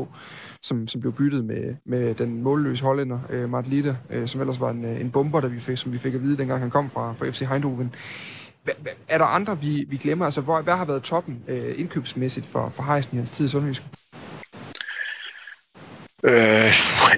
som, 0.63 0.87
som 0.87 1.01
blev 1.01 1.13
byttet 1.13 1.45
med, 1.45 1.75
med 1.85 2.15
den 2.15 2.43
målløse 2.43 2.83
hollænder, 2.83 3.19
øh, 3.29 3.49
Mart 3.49 3.67
Litter, 3.67 3.95
øh, 4.09 4.27
som 4.27 4.41
ellers 4.41 4.59
var 4.59 4.69
en, 4.69 4.85
øh, 4.85 5.01
en 5.01 5.11
bomber, 5.11 5.41
der 5.41 5.47
vi 5.47 5.59
fik, 5.59 5.77
som 5.77 5.93
vi 5.93 5.97
fik 5.97 6.13
at 6.13 6.21
vide, 6.21 6.37
dengang 6.37 6.59
han 6.59 6.69
kom 6.69 6.89
fra, 6.89 7.13
fra 7.13 7.29
FC 7.29 7.41
Eindhoven. 7.41 7.95
Er 9.07 9.17
der 9.17 9.25
andre, 9.25 9.61
vi, 9.61 9.85
vi 9.89 9.97
glemmer? 9.97 10.25
Altså, 10.25 10.41
hvor, 10.41 10.61
hvad 10.61 10.75
har 10.75 10.85
været 10.85 11.03
toppen 11.03 11.43
øh, 11.47 11.79
indkøbsmæssigt 11.79 12.45
for, 12.45 12.69
for 12.69 12.83
Heisen 12.83 13.13
i 13.13 13.17
hans 13.17 13.29
tid 13.29 13.45
i 13.45 13.47
Sundhøjsk? 13.47 13.83
Øh, 16.23 16.73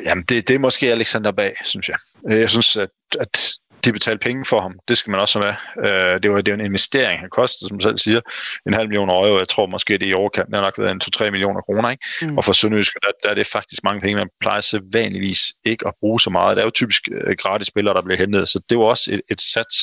jamen, 0.06 0.24
det, 0.24 0.48
det 0.48 0.54
er 0.56 0.60
måske 0.60 0.92
Alexander 0.92 1.32
Bag, 1.32 1.56
synes 1.64 1.90
jeg. 1.90 1.98
Jeg 2.30 2.50
synes, 2.50 2.78
at, 2.78 2.90
at 3.20 3.52
de 3.86 3.94
betalte 3.94 4.20
penge 4.20 4.46
for 4.46 4.62
ham. 4.62 4.74
Det 4.88 4.98
skal 4.98 5.12
man 5.12 5.20
også 5.20 5.42
have 5.42 5.56
med. 5.76 5.92
Øh, 5.92 6.24
det 6.24 6.32
var 6.32 6.42
det 6.42 6.54
var 6.54 6.60
en 6.60 6.66
investering, 6.66 7.20
han 7.20 7.30
kostede, 7.30 7.70
som 7.70 7.80
selv 7.80 7.98
siger, 7.98 8.22
en 8.68 8.74
halv 8.74 8.88
million 8.88 9.10
euro. 9.10 9.38
Jeg 9.38 9.48
tror 9.48 9.66
måske, 9.66 9.98
det 9.98 10.10
i 10.10 10.14
overkant. 10.14 10.48
Det 10.48 10.56
har 10.56 10.62
nok 10.62 10.80
været 10.80 10.92
en 10.92 11.02
2-3 11.26 11.30
millioner 11.32 11.62
kroner. 11.62 11.90
Ikke? 11.90 12.04
Mm. 12.22 12.38
Og 12.38 12.46
for 12.46 12.54
Sønderjysk, 12.54 12.94
der, 12.94 13.12
der, 13.24 13.30
er 13.30 13.34
det 13.34 13.48
faktisk 13.48 13.84
mange 13.84 14.02
penge, 14.02 14.16
man 14.16 14.30
plejer 14.40 14.62
sædvanligvis 14.62 15.40
ikke 15.66 15.88
at 15.88 15.94
bruge 16.00 16.20
så 16.20 16.30
meget. 16.30 16.58
Det 16.58 16.62
er 16.62 16.66
jo 16.66 16.72
typisk 16.72 17.02
øh, 17.12 17.36
gratis 17.40 17.68
spillere, 17.68 17.96
der 17.96 18.02
bliver 18.02 18.18
hentet. 18.18 18.50
Så 18.50 18.60
det 18.70 18.78
var 18.78 18.84
også 18.84 19.14
et, 19.14 19.22
et 19.32 19.42
sats, 19.42 19.76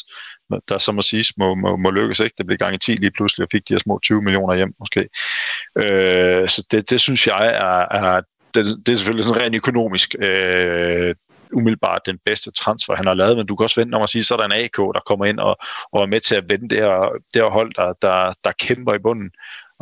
der 0.69 0.78
som 0.78 0.99
at 0.99 1.04
sige, 1.04 1.25
må, 1.37 1.54
må, 1.54 1.76
må 1.76 1.90
lykkes. 1.90 2.20
Ikke? 2.20 2.34
Det 2.38 2.46
blev 2.46 2.58
gang 2.58 2.75
i 2.75 2.78
10 2.78 2.93
lige 2.93 3.10
pludselig, 3.10 3.44
og 3.44 3.49
fik 3.52 3.69
de 3.69 3.75
her 3.75 3.78
små 3.78 4.00
20 4.02 4.22
millioner 4.22 4.54
hjem 4.54 4.75
måske. 4.78 5.08
Øh, 5.78 6.49
så 6.49 6.66
det, 6.70 6.90
det 6.90 7.00
synes 7.00 7.26
jeg 7.26 7.46
er, 7.46 7.99
er 7.99 8.20
det, 8.54 8.87
det 8.87 8.93
er 8.93 8.96
selvfølgelig 8.96 9.25
sådan 9.25 9.43
rent 9.43 9.56
økonomisk. 9.56 10.14
Øh, 10.19 11.14
umiddelbart 11.52 12.06
den 12.06 12.19
bedste 12.25 12.50
transfer, 12.50 12.97
han 12.97 13.06
har 13.06 13.14
lavet, 13.14 13.37
men 13.37 13.47
du 13.47 13.56
kan 13.56 13.64
også 13.64 13.80
vente 13.80 13.97
om 13.97 14.02
at 14.02 14.09
sige, 14.09 14.25
så 14.25 14.35
er 14.35 14.38
der 14.38 14.44
en 14.44 14.64
AK, 14.64 14.76
der 14.76 15.00
kommer 15.06 15.25
ind 15.25 15.40
og, 15.40 15.56
og 15.92 16.02
er 16.02 16.06
med 16.06 16.21
til 16.21 16.35
at 16.35 16.49
vende 16.49 16.68
det 16.68 16.78
her, 16.78 17.18
det 17.35 17.42
her 17.42 17.50
hold, 17.50 17.75
der, 17.75 17.92
der, 18.02 18.35
der 18.44 18.52
kæmper 18.52 18.94
i 18.94 18.99
bunden 18.99 19.30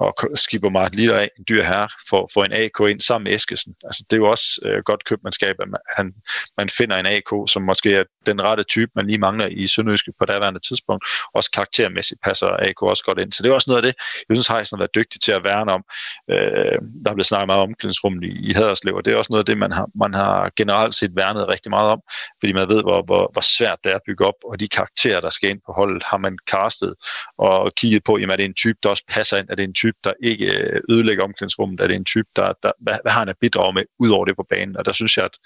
og 0.00 0.14
skipper 0.34 0.70
meget 0.70 0.96
lige 0.96 1.14
af 1.14 1.30
en 1.38 1.44
dyr 1.48 1.62
herre, 1.62 1.88
for, 2.08 2.30
for 2.34 2.44
en 2.44 2.52
AK 2.52 2.90
ind 2.90 3.00
sammen 3.00 3.24
med 3.24 3.34
Eskesen. 3.34 3.74
Altså, 3.84 4.04
det 4.10 4.16
er 4.16 4.20
jo 4.20 4.30
også 4.30 4.60
øh, 4.64 4.82
godt 4.84 5.04
købmandskab, 5.04 5.56
at 5.60 5.68
man, 5.68 5.80
han, 5.96 6.14
man 6.56 6.68
finder 6.68 6.96
en 6.96 7.06
AK, 7.06 7.30
som 7.46 7.62
måske 7.62 7.94
er 7.94 8.04
den 8.26 8.42
rette 8.42 8.62
type, 8.62 8.90
man 8.94 9.06
lige 9.06 9.18
mangler 9.18 9.46
i 9.46 9.66
Sønderjyske 9.66 10.12
på 10.18 10.24
daværende 10.24 10.60
tidspunkt. 10.60 11.04
Også 11.34 11.50
karaktermæssigt 11.50 12.20
passer 12.24 12.48
AK 12.48 12.82
også 12.82 13.04
godt 13.04 13.18
ind. 13.18 13.32
Så 13.32 13.42
det 13.42 13.50
er 13.50 13.54
også 13.54 13.70
noget 13.70 13.82
af 13.84 13.92
det, 13.92 13.94
jeg 14.28 14.36
synes, 14.36 14.46
Heisen 14.48 14.76
har 14.76 14.80
været 14.80 14.94
dygtig 14.94 15.20
til 15.20 15.32
at 15.32 15.44
værne 15.44 15.72
om. 15.72 15.84
Øh, 16.30 16.78
der 17.04 17.10
er 17.10 17.14
blevet 17.14 17.26
snakket 17.26 17.46
meget 17.46 17.62
om 17.62 17.68
omklædningsrummet 17.68 18.24
i, 18.24 18.50
i 18.50 18.52
Haderslev, 18.52 18.94
og 18.94 19.04
det 19.04 19.12
er 19.12 19.16
også 19.16 19.32
noget 19.32 19.42
af 19.42 19.46
det, 19.46 19.58
man 19.58 19.72
har, 19.72 19.86
man 19.94 20.14
har 20.14 20.50
generelt 20.56 20.94
set 20.94 21.16
værnet 21.16 21.48
rigtig 21.48 21.70
meget 21.70 21.90
om, 21.90 22.00
fordi 22.40 22.52
man 22.52 22.68
ved, 22.68 22.82
hvor, 22.82 23.02
hvor, 23.02 23.30
hvor 23.32 23.42
svært 23.42 23.78
det 23.84 23.90
er 23.92 23.96
at 23.96 24.06
bygge 24.06 24.26
op, 24.26 24.34
og 24.44 24.60
de 24.60 24.68
karakterer, 24.68 25.20
der 25.20 25.30
skal 25.30 25.50
ind 25.50 25.60
på 25.66 25.72
holdet, 25.72 26.02
har 26.02 26.18
man 26.18 26.38
castet 26.50 26.94
og 27.38 27.72
kigget 27.74 28.04
på, 28.04 28.18
jamen 28.18 28.30
er 28.32 28.36
det 28.36 28.44
en 28.44 28.54
type, 28.54 28.78
der 28.82 28.88
også 28.88 29.04
passer 29.08 29.36
ind, 29.36 29.46
er 29.50 29.54
det 29.54 29.64
en 29.64 29.74
type, 29.74 29.89
type, 29.90 29.98
der 30.04 30.12
ikke 30.22 30.46
øh, 30.46 30.80
ødelægger 30.90 31.24
omklædningsrummet? 31.24 31.80
Er 31.80 31.86
det 31.86 31.96
en 31.96 32.04
type, 32.04 32.28
der, 32.36 32.52
der 32.62 32.72
hvad, 32.80 32.94
hvad 33.02 33.12
har 33.12 33.18
han 33.18 33.28
at 33.28 33.36
bidrage 33.40 33.72
med 33.72 33.82
ud 33.98 34.10
over 34.10 34.24
det 34.24 34.36
på 34.36 34.46
banen? 34.50 34.76
Og 34.76 34.84
der 34.84 34.92
synes 34.92 35.16
jeg, 35.16 35.24
at, 35.24 35.38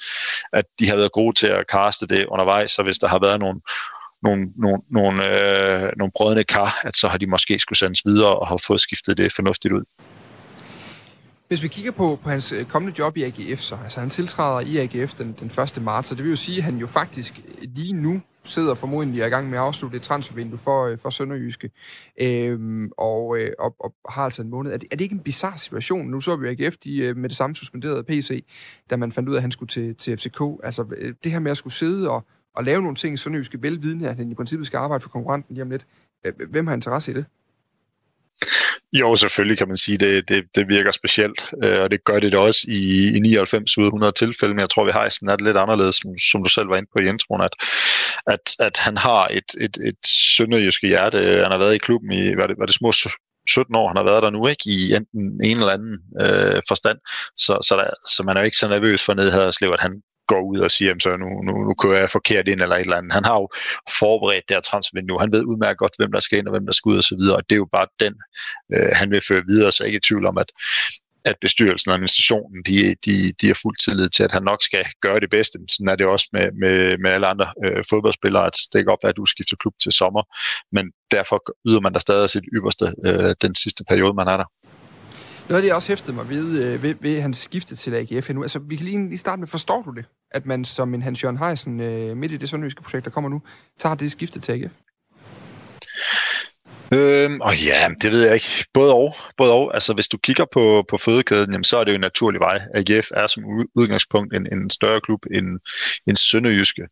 at 0.52 0.64
de 0.78 0.88
har 0.88 0.96
været 0.96 1.12
gode 1.12 1.38
til 1.38 1.46
at 1.46 1.66
kaste 1.66 2.06
det 2.06 2.26
undervejs, 2.26 2.70
så 2.70 2.82
hvis 2.82 2.98
der 2.98 3.08
har 3.08 3.18
været 3.18 3.40
nogle, 3.40 3.60
nogle, 4.22 4.46
nogle, 4.56 4.82
nogle, 4.90 5.18
øh, 5.30 5.92
nogle 5.96 6.12
brødende 6.16 6.44
kar, 6.44 6.80
at 6.84 6.96
så 6.96 7.08
har 7.08 7.18
de 7.18 7.26
måske 7.26 7.58
skulle 7.58 7.78
sendes 7.78 8.02
videre 8.06 8.38
og 8.38 8.46
har 8.48 8.56
fået 8.56 8.80
skiftet 8.80 9.18
det 9.18 9.32
fornuftigt 9.32 9.74
ud. 9.74 9.84
Hvis 11.48 11.62
vi 11.62 11.68
kigger 11.68 11.90
på, 11.92 12.18
på 12.22 12.28
hans 12.28 12.52
øh, 12.52 12.64
kommende 12.64 12.98
job 12.98 13.16
i 13.16 13.22
AGF, 13.22 13.60
så 13.60 13.76
altså 13.82 14.00
han 14.00 14.10
tiltræder 14.10 14.60
i 14.60 14.76
AGF 14.76 15.14
den, 15.14 15.36
den 15.40 15.46
1. 15.46 15.82
marts, 15.82 16.08
så 16.08 16.14
det 16.14 16.24
vil 16.24 16.30
jo 16.30 16.36
sige, 16.36 16.58
at 16.58 16.64
han 16.64 16.76
jo 16.76 16.86
faktisk 16.86 17.40
øh, 17.48 17.68
lige 17.74 17.92
nu 17.92 18.22
sidder 18.44 18.74
formodentlig 18.74 19.26
i 19.26 19.28
gang 19.28 19.50
med 19.50 19.58
at 19.58 19.64
afslutte 19.64 19.96
et 19.96 20.02
transfervindue 20.02 20.58
for, 20.58 20.86
øh, 20.86 20.98
for 20.98 21.10
Sønderjyske, 21.10 21.70
øhm, 22.20 22.90
og, 22.98 23.38
øh, 23.38 23.50
og, 23.58 23.76
og 23.80 23.94
har 24.08 24.24
altså 24.24 24.42
en 24.42 24.50
måned. 24.50 24.72
Er 24.72 24.76
det, 24.76 24.88
er 24.92 24.96
det 24.96 25.04
ikke 25.04 25.14
en 25.14 25.20
bizarre 25.20 25.58
situation? 25.58 26.06
Nu 26.06 26.20
så 26.20 26.36
vi 26.36 26.48
AGF, 26.48 26.76
de 26.76 26.98
øh, 26.98 27.16
med 27.16 27.28
det 27.28 27.36
samme 27.36 27.56
suspenderede 27.56 28.04
PC, 28.04 28.44
da 28.90 28.96
man 28.96 29.12
fandt 29.12 29.28
ud 29.28 29.34
af, 29.34 29.38
at 29.38 29.42
han 29.42 29.50
skulle 29.50 29.68
til, 29.68 29.94
til 29.96 30.16
FCK. 30.16 30.40
Altså 30.62 30.84
øh, 30.96 31.14
det 31.24 31.32
her 31.32 31.38
med 31.38 31.50
at 31.50 31.56
skulle 31.56 31.74
sidde 31.74 32.10
og, 32.10 32.26
og 32.56 32.64
lave 32.64 32.82
nogle 32.82 32.96
ting 32.96 33.14
i 33.14 33.16
Sønderjyske, 33.16 33.62
velvidende, 33.62 34.08
at 34.08 34.16
han 34.16 34.30
i 34.30 34.34
princippet 34.34 34.66
skal 34.66 34.76
arbejde 34.76 35.02
for 35.02 35.08
konkurrenten 35.08 35.54
lige 35.54 35.62
om 35.62 35.70
lidt. 35.70 35.86
Øh, 36.26 36.32
øh, 36.40 36.50
hvem 36.50 36.66
har 36.66 36.74
interesse 36.74 37.10
i 37.10 37.14
det? 37.14 37.24
Jo, 38.92 39.16
selvfølgelig 39.16 39.58
kan 39.58 39.68
man 39.68 39.76
sige, 39.76 39.98
det, 39.98 40.28
det, 40.28 40.44
det 40.54 40.68
virker 40.68 40.90
specielt, 40.90 41.50
øh, 41.64 41.80
og 41.80 41.90
det 41.90 42.04
gør 42.04 42.18
det 42.18 42.32
da 42.32 42.38
også 42.38 42.66
i, 42.68 43.16
i 43.16 43.20
99 43.20 43.78
ud 43.78 43.84
af 43.84 43.88
100 43.88 44.12
tilfælde, 44.12 44.54
men 44.54 44.60
jeg 44.60 44.70
tror, 44.70 44.84
vi 44.84 44.90
har 44.90 45.08
sådan 45.08 45.36
lidt 45.40 45.56
anderledes, 45.56 45.96
som, 45.96 46.18
som 46.18 46.42
du 46.42 46.48
selv 46.48 46.68
var 46.68 46.76
inde 46.76 46.88
på 46.92 46.98
i 46.98 47.08
introen, 47.08 47.42
at, 47.42 47.54
at, 48.26 48.56
at 48.60 48.76
han 48.76 48.96
har 48.96 49.28
et, 49.30 49.50
et, 49.60 49.76
et 49.76 50.06
sønderjyske 50.36 50.86
hjerte. 50.86 51.18
Han 51.18 51.50
har 51.50 51.58
været 51.58 51.74
i 51.74 51.78
klubben 51.78 52.12
i, 52.12 52.34
hvad 52.34 52.48
det, 52.48 52.58
var 52.58 52.66
det 52.66 52.74
små 52.74 52.92
17 53.48 53.74
år, 53.74 53.88
han 53.88 53.96
har 53.96 54.04
været 54.04 54.22
der 54.22 54.30
nu, 54.30 54.46
ikke? 54.46 54.62
I 54.66 54.94
enten 54.94 55.40
en 55.44 55.56
eller 55.56 55.72
anden 55.72 55.98
øh, 56.20 56.62
forstand. 56.68 56.98
Så, 57.36 57.58
så, 57.68 57.76
der, 57.76 57.90
så 58.08 58.22
man 58.22 58.36
er 58.36 58.40
jo 58.40 58.44
ikke 58.44 58.56
så 58.56 58.68
nervøs 58.68 59.04
for 59.04 59.14
ned 59.14 59.30
her, 59.32 59.72
at 59.72 59.80
han 59.80 60.02
går 60.26 60.42
ud 60.52 60.58
og 60.58 60.70
siger, 60.70 60.94
så 61.00 61.16
nu, 61.16 61.28
nu, 61.42 61.52
nu 61.68 61.74
kører 61.74 61.98
jeg 61.98 62.10
forkert 62.10 62.48
ind 62.48 62.60
eller 62.60 62.76
et 62.76 62.80
eller 62.80 62.96
andet. 62.96 63.12
Han 63.12 63.24
har 63.24 63.34
jo 63.34 63.48
forberedt 63.98 64.48
det 64.48 64.56
her 64.56 64.60
transfervindue. 64.60 65.20
Han 65.20 65.32
ved 65.32 65.44
udmærket 65.44 65.78
godt, 65.78 65.92
hvem 65.98 66.12
der 66.12 66.20
skal 66.20 66.38
ind 66.38 66.48
og 66.48 66.50
hvem 66.52 66.66
der 66.66 66.72
skal 66.72 66.90
ud 66.90 66.96
og 66.96 67.04
så 67.04 67.16
videre, 67.16 67.36
og 67.36 67.42
det 67.48 67.54
er 67.54 67.62
jo 67.64 67.68
bare 67.72 67.86
den, 68.00 68.14
øh, 68.74 68.90
han 68.92 69.10
vil 69.10 69.20
føre 69.28 69.42
videre, 69.46 69.72
så 69.72 69.78
jeg 69.80 69.84
er 69.84 69.92
ikke 69.92 70.02
i 70.04 70.08
tvivl 70.08 70.26
om, 70.26 70.38
at, 70.38 70.52
at 71.24 71.36
bestyrelsen 71.40 71.90
og 71.90 71.94
administrationen, 71.94 72.62
de, 72.62 72.94
de, 73.04 73.32
de 73.40 73.46
har 73.46 73.58
fuld 73.62 73.76
tillid 73.76 74.08
til, 74.08 74.22
at 74.22 74.32
han 74.32 74.42
nok 74.42 74.62
skal 74.62 74.84
gøre 75.00 75.20
det 75.20 75.30
bedste. 75.30 75.58
Sådan 75.68 75.88
er 75.88 75.96
det 75.96 76.06
også 76.06 76.28
med, 76.32 76.46
med, 76.60 76.98
med 76.98 77.10
alle 77.10 77.26
andre 77.26 77.46
øh, 77.64 77.84
fodboldspillere, 77.90 78.46
at 78.46 78.56
det 78.72 78.78
kan 78.78 78.84
godt 78.84 79.00
være, 79.02 79.10
at 79.10 79.16
du 79.16 79.26
skifter 79.26 79.56
klub 79.56 79.74
til 79.82 79.92
sommer, 79.92 80.22
men 80.72 80.84
derfor 81.10 81.42
yder 81.68 81.80
man 81.80 81.92
der 81.92 81.98
stadig 81.98 82.30
sit 82.30 82.44
ypperste 82.52 82.94
øh, 83.04 83.34
den 83.42 83.54
sidste 83.54 83.84
periode, 83.84 84.14
man 84.14 84.28
er 84.28 84.36
der. 84.36 84.44
Noget 85.48 85.56
af 85.58 85.62
det, 85.62 85.68
jeg 85.68 85.76
også 85.76 85.88
hæftede 85.88 86.16
mig 86.16 86.28
ved, 86.28 86.62
øh, 86.62 86.82
ved, 86.82 86.94
ved 87.00 87.20
hans 87.20 87.36
skifte 87.38 87.76
til 87.76 87.94
AGF 87.94 88.30
nu, 88.30 88.42
altså 88.42 88.58
vi 88.58 88.76
kan 88.76 88.84
lige, 88.84 89.08
lige 89.08 89.18
starte 89.18 89.40
med, 89.40 89.48
forstår 89.48 89.82
du 89.82 89.90
det, 89.90 90.04
at 90.30 90.46
man 90.46 90.64
som 90.64 90.94
en 90.94 91.02
Hans-Jørgen 91.02 91.38
Heisen 91.38 91.80
øh, 91.80 92.16
midt 92.16 92.32
i 92.32 92.36
det 92.36 92.48
sønderjyske 92.48 92.82
projekt, 92.82 93.04
der 93.04 93.10
kommer 93.10 93.30
nu, 93.30 93.42
tager 93.78 93.94
det 93.94 94.12
skifte 94.12 94.40
til 94.40 94.52
AGF? 94.52 94.72
Øhm, 96.92 97.40
og 97.40 97.64
ja, 97.64 97.88
det 98.02 98.12
ved 98.12 98.24
jeg 98.24 98.34
ikke. 98.34 98.66
Både 98.72 98.94
og. 98.94 99.16
Både 99.36 99.52
og. 99.52 99.74
Altså, 99.74 99.92
hvis 99.92 100.08
du 100.08 100.18
kigger 100.18 100.44
på, 100.52 100.84
på 100.88 100.98
fødekæden, 100.98 101.52
jamen, 101.52 101.64
så 101.64 101.76
er 101.76 101.84
det 101.84 101.90
jo 101.90 101.94
en 101.94 102.00
naturlig 102.00 102.40
vej. 102.40 102.60
AGF 102.74 103.10
er 103.14 103.26
som 103.26 103.44
udgangspunkt 103.74 104.34
en, 104.34 104.46
en 104.52 104.70
større 104.70 105.00
klub 105.00 105.26
end, 105.34 105.46
end 106.06 106.16
Sønderjyske. 106.16 106.82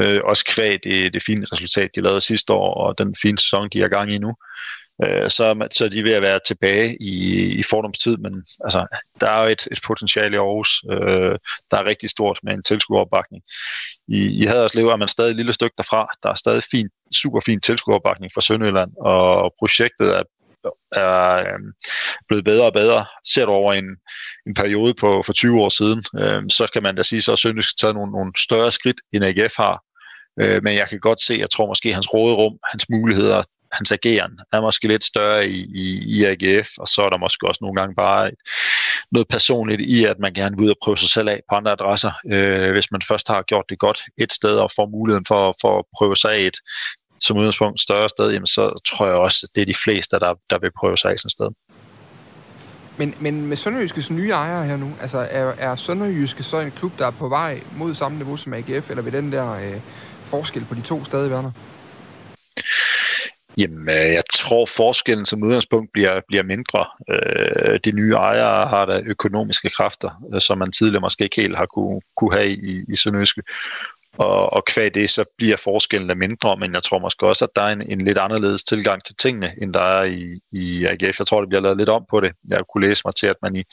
Øh, 0.00 0.20
også 0.24 0.44
kvæg 0.44 0.84
det, 0.84 1.14
det 1.14 1.22
fine 1.22 1.46
resultat, 1.52 1.90
de 1.94 2.00
lavede 2.00 2.20
sidste 2.20 2.52
år, 2.52 2.74
og 2.74 2.98
den 2.98 3.14
fine 3.22 3.38
sæson, 3.38 3.68
de 3.72 3.82
er 3.82 3.88
gang 3.88 4.12
i 4.12 4.18
nu 4.18 4.34
øh, 5.04 5.30
så, 5.30 5.68
så 5.70 5.84
er 5.84 5.88
de 5.88 6.04
ved 6.04 6.12
at 6.12 6.22
være 6.22 6.40
tilbage 6.46 6.96
i, 7.02 7.44
i 7.58 7.62
fordomstid, 7.62 8.16
men 8.16 8.44
altså, 8.64 8.86
der 9.20 9.30
er 9.30 9.42
jo 9.42 9.48
et, 9.48 9.68
et 9.72 9.80
potentiale 9.86 10.34
i 10.34 10.38
Aarhus, 10.38 10.84
øh, 10.90 11.38
der 11.70 11.76
er 11.76 11.84
rigtig 11.84 12.10
stort 12.10 12.38
med 12.42 12.52
en 12.52 12.62
tilskueropbakning. 12.62 13.42
I, 14.08 14.42
i 14.42 14.44
Haderslev 14.44 14.88
er 14.88 14.96
man 14.96 15.08
stadig 15.08 15.30
et 15.30 15.36
lille 15.36 15.52
stykke 15.52 15.74
derfra. 15.76 16.06
Der 16.22 16.30
er 16.30 16.34
stadig 16.34 16.62
fin, 16.70 16.88
super 17.14 17.40
fin 17.46 17.60
tilskueropbakning 17.60 18.32
fra 18.34 18.40
Sønderjylland, 18.40 18.90
og 19.00 19.54
projektet 19.58 20.16
er 20.16 20.22
er 20.92 21.36
øh, 21.36 21.60
blevet 22.28 22.44
bedre 22.44 22.66
og 22.66 22.72
bedre. 22.72 23.04
Ser 23.24 23.46
du 23.46 23.52
over 23.52 23.72
en, 23.72 23.84
en 24.46 24.54
periode 24.54 24.94
på 24.94 25.22
for 25.26 25.32
20 25.32 25.60
år 25.60 25.68
siden, 25.68 26.04
øh, 26.18 26.42
så 26.48 26.66
kan 26.72 26.82
man 26.82 26.96
da 26.96 27.02
sige, 27.02 27.22
så 27.22 27.30
har 27.30 27.36
Sønderjysk 27.36 27.78
taget 27.78 27.94
nogle, 27.94 28.12
nogle 28.12 28.32
større 28.38 28.72
skridt, 28.72 29.00
end 29.12 29.24
AGF 29.24 29.56
har. 29.56 29.82
Øh, 30.40 30.62
men 30.62 30.76
jeg 30.76 30.88
kan 30.88 31.00
godt 31.00 31.20
se, 31.22 31.34
jeg 31.34 31.50
tror 31.50 31.66
måske, 31.66 31.94
hans 31.94 32.14
råderum, 32.14 32.58
hans 32.70 32.86
muligheder 32.90 33.42
hans 33.72 33.92
ageren 33.92 34.32
er 34.52 34.60
måske 34.60 34.88
lidt 34.88 35.04
større 35.04 35.48
i, 35.48 35.66
i, 35.74 36.18
i 36.18 36.24
AGF, 36.24 36.68
og 36.78 36.88
så 36.88 37.02
er 37.02 37.10
der 37.10 37.18
måske 37.18 37.48
også 37.48 37.58
nogle 37.62 37.80
gange 37.80 37.94
bare 37.94 38.30
noget 39.12 39.28
personligt 39.28 39.80
i, 39.80 40.04
at 40.04 40.18
man 40.18 40.32
gerne 40.32 40.56
vil 40.56 40.64
ud 40.64 40.70
og 40.70 40.76
prøve 40.82 40.96
sig 40.96 41.10
selv 41.10 41.28
af 41.28 41.40
på 41.50 41.54
andre 41.54 41.72
adresser, 41.72 42.12
øh, 42.32 42.72
hvis 42.72 42.90
man 42.90 43.02
først 43.08 43.28
har 43.28 43.42
gjort 43.42 43.64
det 43.68 43.78
godt 43.78 44.00
et 44.18 44.32
sted 44.32 44.54
og 44.56 44.70
får 44.76 44.86
muligheden 44.86 45.24
for, 45.28 45.54
for 45.60 45.78
at 45.78 45.84
prøve 45.98 46.16
sig 46.16 46.32
af 46.32 46.40
et 46.40 46.56
som 47.20 47.36
udgangspunkt 47.36 47.80
større 47.80 48.08
sted, 48.08 48.30
jamen 48.30 48.46
så 48.46 48.80
tror 48.86 49.06
jeg 49.06 49.14
også, 49.14 49.38
at 49.42 49.54
det 49.54 49.62
er 49.62 49.66
de 49.66 49.74
fleste, 49.84 50.18
der, 50.18 50.34
der 50.50 50.58
vil 50.58 50.70
prøve 50.80 50.96
sig 50.96 51.10
af 51.10 51.18
sådan 51.18 51.28
et 51.28 51.32
sted. 51.32 51.48
Men, 52.96 53.14
men 53.20 53.46
med 53.46 53.56
Sønderjyskes 53.56 54.10
nye 54.10 54.30
ejere 54.30 54.64
her 54.64 54.76
nu, 54.76 54.92
altså 55.00 55.18
er, 55.18 55.52
er 55.58 55.76
Sønderjyske 55.76 56.42
så 56.42 56.58
en 56.58 56.70
klub, 56.70 56.98
der 56.98 57.06
er 57.06 57.10
på 57.10 57.28
vej 57.28 57.60
mod 57.76 57.94
samme 57.94 58.18
niveau 58.18 58.36
som 58.36 58.52
AGF, 58.52 58.90
eller 58.90 59.02
vil 59.02 59.12
den 59.12 59.32
der 59.32 59.52
øh, 59.52 59.80
forskel 60.24 60.64
på 60.64 60.74
de 60.74 60.80
to 60.80 61.04
stadig 61.04 61.30
være 61.30 61.42
der? 61.42 61.50
Jamen, 63.60 63.88
øh, 63.88 64.12
jeg 64.18 64.22
tror 64.34 64.66
forskellen 64.66 65.26
som 65.26 65.42
udgangspunkt 65.42 65.92
bliver, 65.92 66.20
bliver 66.28 66.42
mindre. 66.42 66.86
Øh, 67.10 67.80
de 67.84 67.92
nye 67.92 68.12
ejere 68.12 68.66
har 68.66 68.84
der 68.84 69.02
økonomiske 69.06 69.70
kræfter, 69.70 70.10
øh, 70.34 70.40
som 70.40 70.58
man 70.58 70.72
tidligere 70.72 71.00
måske 71.00 71.24
ikke 71.24 71.40
helt 71.40 71.56
har 71.56 71.66
kunne, 71.66 72.00
kunne 72.16 72.34
have 72.34 72.50
i, 72.50 72.84
i 72.88 72.96
Sønderjyske. 72.96 73.42
Og, 74.20 74.52
og 74.52 74.64
kvæg 74.64 74.94
det, 74.94 75.10
så 75.10 75.24
bliver 75.38 75.56
forskellen 75.56 76.18
mindre, 76.18 76.56
men 76.56 76.74
jeg 76.74 76.82
tror 76.82 76.98
måske 76.98 77.26
også, 77.26 77.44
at 77.44 77.50
der 77.56 77.62
er 77.62 77.72
en, 77.72 77.82
en 77.82 78.00
lidt 78.00 78.18
anderledes 78.18 78.64
tilgang 78.64 79.04
til 79.04 79.14
tingene, 79.14 79.54
end 79.62 79.74
der 79.74 79.80
er 79.80 80.04
i, 80.04 80.40
i 80.52 80.84
AGF. 80.84 81.18
Jeg 81.18 81.26
tror, 81.26 81.40
det 81.40 81.48
bliver 81.48 81.62
lavet 81.62 81.76
lidt 81.76 81.88
om 81.88 82.04
på 82.10 82.20
det. 82.20 82.32
Jeg 82.48 82.58
kunne 82.72 82.86
læse 82.88 83.02
mig 83.04 83.14
til, 83.14 83.26
at 83.26 83.36
man 83.42 83.56
i, 83.56 83.64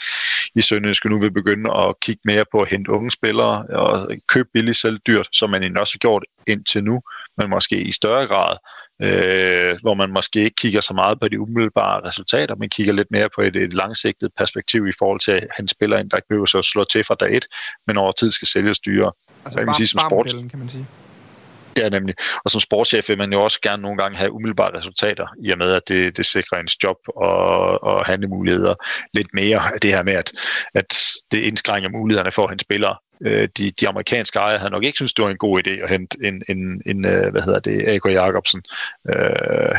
i 0.55 0.61
Sønderjyske 0.61 1.09
nu 1.09 1.19
vil 1.19 1.31
begynde 1.31 1.73
at 1.73 1.99
kigge 1.99 2.21
mere 2.25 2.45
på 2.51 2.61
at 2.61 2.69
hente 2.69 2.91
unge 2.91 3.11
spillere 3.11 3.65
og 3.65 4.09
købe 4.27 4.49
billigt 4.53 4.77
selv 4.77 4.97
dyrt, 5.07 5.27
som 5.31 5.49
man 5.49 5.77
også 5.77 5.93
har 5.93 5.99
gjort 5.99 6.23
indtil 6.47 6.83
nu, 6.83 7.01
men 7.37 7.49
måske 7.49 7.77
i 7.81 7.91
større 7.91 8.27
grad 8.27 8.57
øh, 9.01 9.77
hvor 9.81 9.93
man 9.93 10.09
måske 10.09 10.43
ikke 10.43 10.55
kigger 10.55 10.81
så 10.81 10.93
meget 10.93 11.19
på 11.19 11.27
de 11.27 11.39
umiddelbare 11.39 12.07
resultater, 12.07 12.55
men 12.55 12.69
kigger 12.69 12.93
lidt 12.93 13.11
mere 13.11 13.29
på 13.35 13.41
et, 13.41 13.55
et 13.55 13.73
langsigtet 13.73 14.31
perspektiv 14.37 14.87
i 14.87 14.91
forhold 14.99 15.19
til, 15.19 15.31
at 15.31 15.47
han 15.55 15.67
spiller 15.67 15.97
ind, 15.97 16.09
der 16.09 16.17
ikke 16.17 16.27
behøver 16.27 16.45
så 16.45 16.57
at 16.57 16.65
slå 16.65 16.83
til 16.83 17.03
fra 17.03 17.15
dag 17.15 17.37
et, 17.37 17.45
men 17.87 17.97
over 17.97 18.11
tid 18.11 18.31
skal 18.31 18.47
sælges 18.47 18.79
dyrere. 18.79 19.11
Altså 19.45 19.65
bar, 19.65 19.73
sige, 19.73 19.87
som 19.87 20.01
sport, 20.09 20.27
kan 20.49 20.59
man 20.59 20.69
sige. 20.69 20.87
Ja, 21.77 21.89
nemlig. 21.89 22.15
Og 22.45 22.51
som 22.51 22.61
sportschef 22.61 23.09
vil 23.09 23.17
man 23.17 23.33
jo 23.33 23.43
også 23.43 23.59
gerne 23.61 23.81
nogle 23.81 23.97
gange 23.97 24.17
have 24.17 24.31
umiddelbare 24.31 24.77
resultater, 24.77 25.27
i 25.43 25.51
og 25.51 25.57
med, 25.57 25.71
at 25.73 25.81
det, 25.87 26.17
det 26.17 26.25
sikrer 26.25 26.59
ens 26.59 26.83
job 26.83 26.97
og, 27.07 27.83
og 27.83 28.05
handlemuligheder 28.05 28.75
lidt 29.13 29.27
mere. 29.33 29.61
Det 29.81 29.91
her 29.91 30.03
med, 30.03 30.13
at, 30.13 30.31
at 30.73 30.97
det 31.31 31.39
indskrænker 31.39 31.89
mulighederne 31.89 32.31
for 32.31 32.43
at 32.43 32.49
hente 32.49 32.63
spillere 32.63 32.95
øh, 33.21 33.49
de, 33.57 33.71
de 33.71 33.87
amerikanske 33.87 34.39
ejere 34.39 34.59
havde 34.59 34.71
nok 34.71 34.83
ikke 34.83 34.97
synes 34.97 35.13
det 35.13 35.25
var 35.25 35.31
en 35.31 35.37
god 35.37 35.67
idé 35.67 35.83
at 35.83 35.89
hente 35.89 36.17
en, 36.23 36.41
en, 36.49 36.81
en 36.85 37.05
øh, 37.05 37.31
hvad 37.31 37.41
hedder 37.41 37.59
det, 37.59 37.87
A.K. 37.87 38.05
Jacobsen. 38.05 38.63
Øh, 39.09 39.75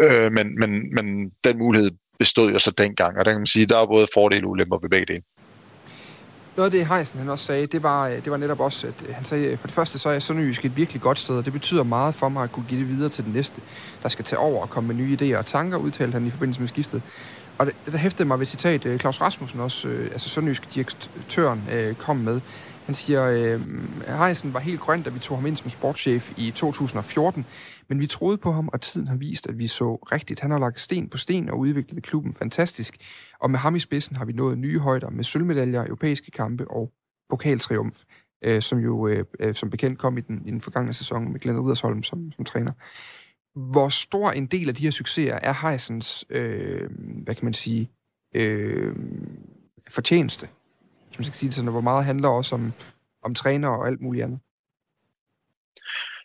øh, 0.00 0.32
men, 0.32 0.54
men, 0.58 0.94
men 0.94 1.30
den 1.44 1.58
mulighed 1.58 1.90
bestod 2.18 2.52
jo 2.52 2.58
så 2.58 2.70
dengang, 2.70 3.18
og 3.18 3.24
der 3.24 3.30
kan 3.30 3.40
man 3.40 3.46
sige, 3.46 3.66
der 3.66 3.78
er 3.78 3.86
både 3.86 4.06
fordele 4.14 4.46
og 4.46 4.50
ulemper 4.50 4.78
ved 4.78 4.90
begge 4.90 5.06
dele. 5.06 5.22
Noget 6.56 6.66
af 6.66 6.70
det, 6.70 6.86
Heisen 6.86 7.18
han 7.18 7.28
også 7.28 7.44
sagde, 7.44 7.66
det 7.66 7.82
var, 7.82 8.08
øh, 8.08 8.14
det 8.24 8.30
var 8.30 8.36
netop 8.36 8.60
også, 8.60 8.86
at 8.86 8.94
øh, 9.08 9.14
han 9.14 9.24
sagde, 9.24 9.46
øh, 9.46 9.58
for 9.58 9.66
det 9.66 9.74
første, 9.74 9.98
så 9.98 10.08
er 10.08 10.18
Sønderjysk 10.18 10.64
et 10.64 10.76
virkelig 10.76 11.02
godt 11.02 11.18
sted, 11.18 11.38
og 11.38 11.44
det 11.44 11.52
betyder 11.52 11.82
meget 11.82 12.14
for 12.14 12.28
mig 12.28 12.44
at 12.44 12.52
kunne 12.52 12.64
give 12.68 12.80
det 12.80 12.88
videre 12.88 13.08
til 13.08 13.24
den 13.24 13.32
næste, 13.32 13.60
der 14.02 14.08
skal 14.08 14.24
tage 14.24 14.38
over 14.38 14.62
og 14.62 14.70
komme 14.70 14.94
med 14.94 15.04
nye 15.04 15.16
idéer 15.20 15.38
og 15.38 15.46
tanker, 15.46 15.78
udtalte 15.78 16.12
han 16.12 16.26
i 16.26 16.30
forbindelse 16.30 16.60
med 16.60 16.68
skiftet. 16.68 17.02
Og 17.58 17.66
det, 17.66 17.74
der 17.92 17.98
hæftede 17.98 18.28
mig 18.28 18.38
ved 18.38 18.46
citat, 18.46 18.86
Claus 19.00 19.20
Rasmussen 19.20 19.60
også, 19.60 19.88
altså 19.88 20.28
sønderjysk 20.28 20.74
direktøren, 20.74 21.62
kom 21.98 22.16
med. 22.16 22.40
Han 22.86 22.94
siger, 22.94 23.24
øh, 23.24 23.60
Heisen 24.18 24.54
var 24.54 24.60
helt 24.60 24.80
grøn, 24.80 25.02
da 25.02 25.10
vi 25.10 25.18
tog 25.18 25.38
ham 25.38 25.46
ind 25.46 25.56
som 25.56 25.70
sportschef 25.70 26.32
i 26.36 26.50
2014, 26.50 27.46
men 27.90 28.00
vi 28.00 28.06
troede 28.06 28.38
på 28.38 28.52
ham, 28.52 28.68
og 28.72 28.80
tiden 28.80 29.08
har 29.08 29.16
vist, 29.16 29.46
at 29.46 29.58
vi 29.58 29.66
så 29.66 29.94
rigtigt. 29.94 30.40
Han 30.40 30.50
har 30.50 30.58
lagt 30.58 30.80
sten 30.80 31.08
på 31.08 31.18
sten 31.18 31.48
og 31.48 31.58
udviklet 31.58 32.02
klubben 32.02 32.32
fantastisk, 32.32 32.96
og 33.40 33.50
med 33.50 33.58
ham 33.58 33.76
i 33.76 33.80
spidsen 33.80 34.16
har 34.16 34.24
vi 34.24 34.32
nået 34.32 34.58
nye 34.58 34.78
højder 34.78 35.10
med 35.10 35.24
sølvmedaljer, 35.24 35.84
europæiske 35.84 36.30
kampe 36.30 36.70
og 36.70 36.92
pokaltriumf, 37.30 38.02
øh, 38.44 38.62
som 38.62 38.78
jo 38.78 39.08
øh, 39.08 39.24
øh 39.40 39.54
som 39.54 39.70
bekendt 39.70 39.98
kom 39.98 40.18
i 40.18 40.20
den, 40.20 40.42
i 40.46 40.50
den 40.50 40.60
forgangne 40.60 40.92
sæson 40.92 41.32
med 41.32 41.40
Glenn 41.40 41.60
Ridersholm 41.60 42.02
som, 42.02 42.32
som 42.32 42.44
træner. 42.44 42.72
Hvor 43.54 43.88
stor 43.88 44.30
en 44.30 44.46
del 44.46 44.68
af 44.68 44.74
de 44.74 44.82
her 44.82 44.90
succeser 44.90 45.34
er 45.34 45.68
Heisens, 45.68 46.24
øh, 46.30 46.90
hvad 47.24 47.34
kan 47.34 47.44
man 47.44 47.54
sige, 47.54 47.90
øh, 48.34 48.96
fortjeneste? 49.88 50.48
Som 51.10 51.18
man 51.18 51.24
skal 51.24 51.36
sige 51.36 51.48
det 51.48 51.54
sådan, 51.54 51.70
hvor 51.70 51.80
meget 51.80 52.04
handler 52.04 52.28
også 52.28 52.54
om, 52.54 52.72
om 53.22 53.34
træner 53.34 53.68
og 53.68 53.86
alt 53.86 54.00
muligt 54.00 54.24
andet? 54.24 54.40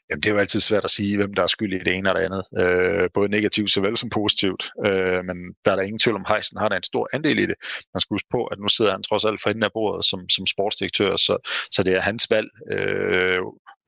Jamen, 0.10 0.22
det 0.22 0.30
er 0.30 0.34
jo 0.34 0.40
altid 0.40 0.60
svært 0.60 0.86
at 0.86 0.92
sige, 0.92 1.18
hvem 1.18 1.34
der 1.34 1.44
er 1.44 1.48
skyld 1.48 1.74
i 1.74 1.78
det 1.78 1.88
ene 1.88 2.10
eller 2.10 2.14
det 2.14 2.26
andet. 2.26 2.44
Øh, 2.62 3.10
både 3.14 3.30
negativt 3.30 3.72
såvel 3.72 3.98
som 3.98 4.10
positivt. 4.10 4.72
Øh, 4.86 5.26
men 5.26 5.38
der 5.66 5.72
er 5.72 5.76
der 5.76 5.84
ingen 5.84 6.00
tvivl 6.00 6.16
om, 6.16 6.26
Heisen 6.28 6.58
har 6.58 6.70
der 6.70 6.78
en 6.78 6.84
stor 6.84 7.10
andel 7.14 7.40
i 7.40 7.46
det. 7.46 7.56
Man 7.94 8.02
skal 8.02 8.14
huske 8.16 8.28
på, 8.32 8.46
at 8.46 8.60
nu 8.60 8.68
sidder 8.68 8.92
han 8.92 9.04
trods 9.04 9.26
alt 9.26 9.42
for 9.42 9.50
enden 9.50 9.64
af 9.64 9.74
bordet 9.74 10.06
som, 10.06 10.30
som 10.30 10.46
sportsdirektør, 10.46 11.16
så, 11.16 11.38
så 11.72 11.84
det 11.84 11.94
er 11.94 12.02
hans 12.02 12.28
valg. 12.32 12.50
Øh, 12.72 13.40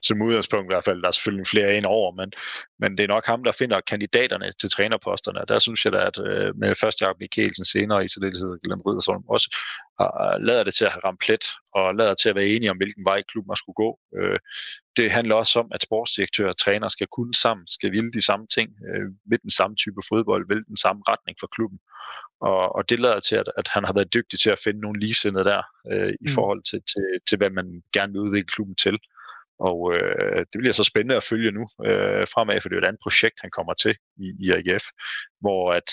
som 0.03 0.21
udgangspunkt 0.21 0.65
i 0.65 0.73
hvert 0.73 0.83
fald. 0.83 1.01
Der 1.01 1.07
er 1.07 1.11
selvfølgelig 1.11 1.47
flere 1.47 1.77
ind 1.77 1.85
over, 1.85 2.11
men, 2.11 2.31
men 2.79 2.97
det 2.97 3.03
er 3.03 3.07
nok 3.07 3.25
ham, 3.25 3.43
der 3.43 3.51
finder 3.51 3.81
kandidaterne 3.81 4.51
til 4.59 4.69
trænerposterne. 4.69 5.39
Der 5.47 5.59
synes 5.59 5.85
jeg 5.85 5.93
da, 5.93 5.97
at 5.97 6.17
øh, 6.27 6.57
med 6.57 6.75
først 6.75 7.01
Jacob 7.01 7.19
Mikkelsen 7.19 7.65
senere 7.65 8.03
i 8.05 8.07
særdeleshed 8.07 8.59
Glenn 8.63 8.81
Riddersholm 8.81 9.23
også 9.29 9.57
har, 9.99 10.37
lader 10.37 10.63
det 10.63 10.73
til 10.73 10.85
at 10.85 10.91
have 10.91 11.01
ramt 11.05 11.19
plet, 11.19 11.45
og 11.73 11.95
lader 11.95 12.13
til 12.13 12.29
at 12.29 12.35
være 12.35 12.47
enige 12.47 12.71
om, 12.71 12.77
hvilken 12.77 13.05
vej 13.05 13.21
klubben 13.31 13.55
skulle 13.55 13.75
gå. 13.75 13.99
Øh, 14.17 14.39
det 14.97 15.11
handler 15.11 15.35
også 15.35 15.59
om, 15.59 15.67
at 15.75 15.83
sportsdirektør 15.83 16.49
og 16.49 16.57
træner 16.57 16.87
skal 16.87 17.07
kunne 17.07 17.33
sammen, 17.33 17.67
skal 17.67 17.91
ville 17.91 18.11
de 18.11 18.25
samme 18.25 18.47
ting, 18.47 18.69
øh, 18.89 19.09
med 19.25 19.37
den 19.37 19.49
samme 19.49 19.75
type 19.75 20.01
fodbold, 20.09 20.47
vil 20.47 20.65
den 20.67 20.77
samme 20.77 21.01
retning 21.07 21.37
for 21.39 21.47
klubben. 21.47 21.79
Og, 22.41 22.75
og 22.75 22.89
det 22.89 22.99
lader 22.99 23.19
til, 23.19 23.35
at, 23.35 23.49
at 23.57 23.67
han 23.67 23.83
har 23.83 23.93
været 23.93 24.13
dygtig 24.13 24.39
til 24.39 24.49
at 24.49 24.59
finde 24.63 24.81
nogle 24.81 24.99
ligesindede 24.99 25.43
der, 25.43 25.61
øh, 25.91 26.09
i 26.09 26.27
mm. 26.27 26.33
forhold 26.35 26.63
til, 26.63 26.79
til, 26.91 27.05
til, 27.29 27.37
hvad 27.37 27.49
man 27.49 27.83
gerne 27.93 28.13
vil 28.13 28.21
udvikle 28.21 28.53
klubben 28.55 28.75
til. 28.75 28.97
Og 29.59 29.93
øh, 29.95 30.39
det 30.39 30.57
bliver 30.59 30.73
så 30.73 30.83
spændende 30.83 31.15
at 31.15 31.23
følge 31.23 31.51
nu 31.51 31.67
øh, 31.85 32.27
fremad, 32.33 32.61
for 32.61 32.69
det 32.69 32.75
er 32.75 32.81
et 32.81 32.87
andet 32.87 33.01
projekt, 33.03 33.41
han 33.41 33.51
kommer 33.51 33.73
til 33.73 33.95
i, 34.17 34.27
i 34.39 34.51
AGF, 34.51 34.83
hvor 35.39 35.73
at 35.73 35.89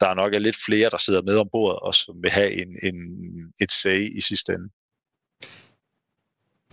der 0.00 0.14
nok 0.14 0.34
er 0.34 0.38
lidt 0.38 0.56
flere, 0.66 0.90
der 0.90 0.98
sidder 0.98 1.22
med 1.22 1.36
om 1.36 1.48
bordet, 1.52 1.78
og 1.78 1.94
som 1.94 2.22
vil 2.22 2.30
have 2.30 2.52
en, 2.52 2.68
en, 2.82 2.96
et 3.60 3.72
sag 3.72 4.16
i 4.16 4.20
sidste 4.20 4.52
ende. 4.52 4.68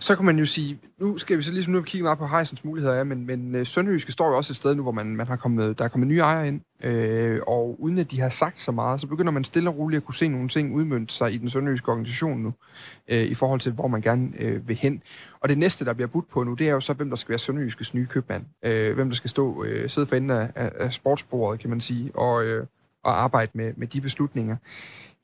Så 0.00 0.16
kan 0.16 0.24
man 0.24 0.38
jo 0.38 0.46
sige, 0.46 0.78
nu 1.00 1.18
skal 1.18 1.36
vi 1.36 1.42
så 1.42 1.52
ligesom 1.52 1.72
nu 1.72 1.82
kigge 1.82 2.02
meget 2.02 2.18
på 2.18 2.26
Heisens 2.26 2.64
muligheder, 2.64 2.94
ja, 2.96 3.04
men, 3.04 3.26
men 3.26 3.54
øh, 3.54 3.66
Sønderjyske 3.66 4.12
står 4.12 4.28
jo 4.28 4.36
også 4.36 4.52
et 4.52 4.56
sted 4.56 4.74
nu, 4.74 4.82
hvor 4.82 4.92
man, 4.92 5.16
man 5.16 5.26
har 5.26 5.36
kommet, 5.36 5.78
der 5.78 5.84
er 5.84 5.88
kommet 5.88 6.08
nye 6.08 6.18
ejere 6.18 6.48
ind, 6.48 6.60
øh, 6.84 7.40
og 7.46 7.76
uden 7.78 7.98
at 7.98 8.10
de 8.10 8.20
har 8.20 8.28
sagt 8.28 8.58
så 8.58 8.72
meget, 8.72 9.00
så 9.00 9.06
begynder 9.06 9.32
man 9.32 9.44
stille 9.44 9.70
og 9.70 9.78
roligt 9.78 10.00
at 10.00 10.04
kunne 10.04 10.14
se 10.14 10.28
nogle 10.28 10.48
ting 10.48 10.74
udmønte 10.74 11.14
sig 11.14 11.32
i 11.32 11.38
den 11.38 11.50
sønderjyske 11.50 11.88
organisation 11.88 12.40
nu, 12.40 12.52
øh, 13.08 13.22
i 13.22 13.34
forhold 13.34 13.60
til, 13.60 13.72
hvor 13.72 13.86
man 13.86 14.00
gerne 14.00 14.32
øh, 14.38 14.68
vil 14.68 14.76
hen. 14.76 15.02
Og 15.40 15.48
det 15.48 15.58
næste, 15.58 15.84
der 15.84 15.92
bliver 15.92 16.08
budt 16.08 16.28
på 16.28 16.44
nu, 16.44 16.54
det 16.54 16.68
er 16.68 16.72
jo 16.72 16.80
så, 16.80 16.92
hvem 16.92 17.08
der 17.08 17.16
skal 17.16 17.28
være 17.30 17.38
Sønderjyskes 17.38 17.94
nye 17.94 18.06
købmand. 18.06 18.44
Øh, 18.64 18.94
hvem 18.94 19.08
der 19.08 19.16
skal 19.16 19.30
stå, 19.30 19.64
øh, 19.64 19.90
sidde 19.90 20.06
for 20.06 20.16
enden 20.16 20.30
af, 20.30 20.50
af, 20.54 20.72
af 20.80 20.92
sportsbordet, 20.92 21.60
kan 21.60 21.70
man 21.70 21.80
sige, 21.80 22.10
og, 22.14 22.44
øh, 22.44 22.66
og 23.04 23.22
arbejde 23.22 23.50
med, 23.54 23.72
med 23.76 23.86
de 23.86 24.00
beslutninger 24.00 24.56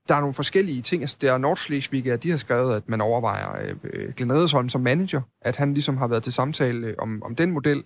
der 0.09 0.15
er 0.15 0.21
nogle 0.21 0.35
forskellige 0.35 0.83
ting. 0.83 1.03
Altså, 1.03 1.17
der 1.21 1.33
er 1.33 1.39
Nordschleswig, 1.39 2.23
de 2.23 2.31
har 2.31 2.37
skrevet, 2.37 2.77
at 2.77 2.89
man 2.89 3.01
overvejer 3.01 3.75
øh, 3.85 4.13
Glenn 4.17 4.33
Redersholm 4.33 4.69
som 4.69 4.81
manager, 4.81 5.21
at 5.41 5.57
han 5.57 5.75
ligesom 5.75 5.97
har 5.97 6.07
været 6.07 6.23
til 6.23 6.33
samtale 6.33 6.87
øh, 6.87 6.95
om, 6.99 7.23
om 7.23 7.35
den 7.35 7.51
model, 7.51 7.83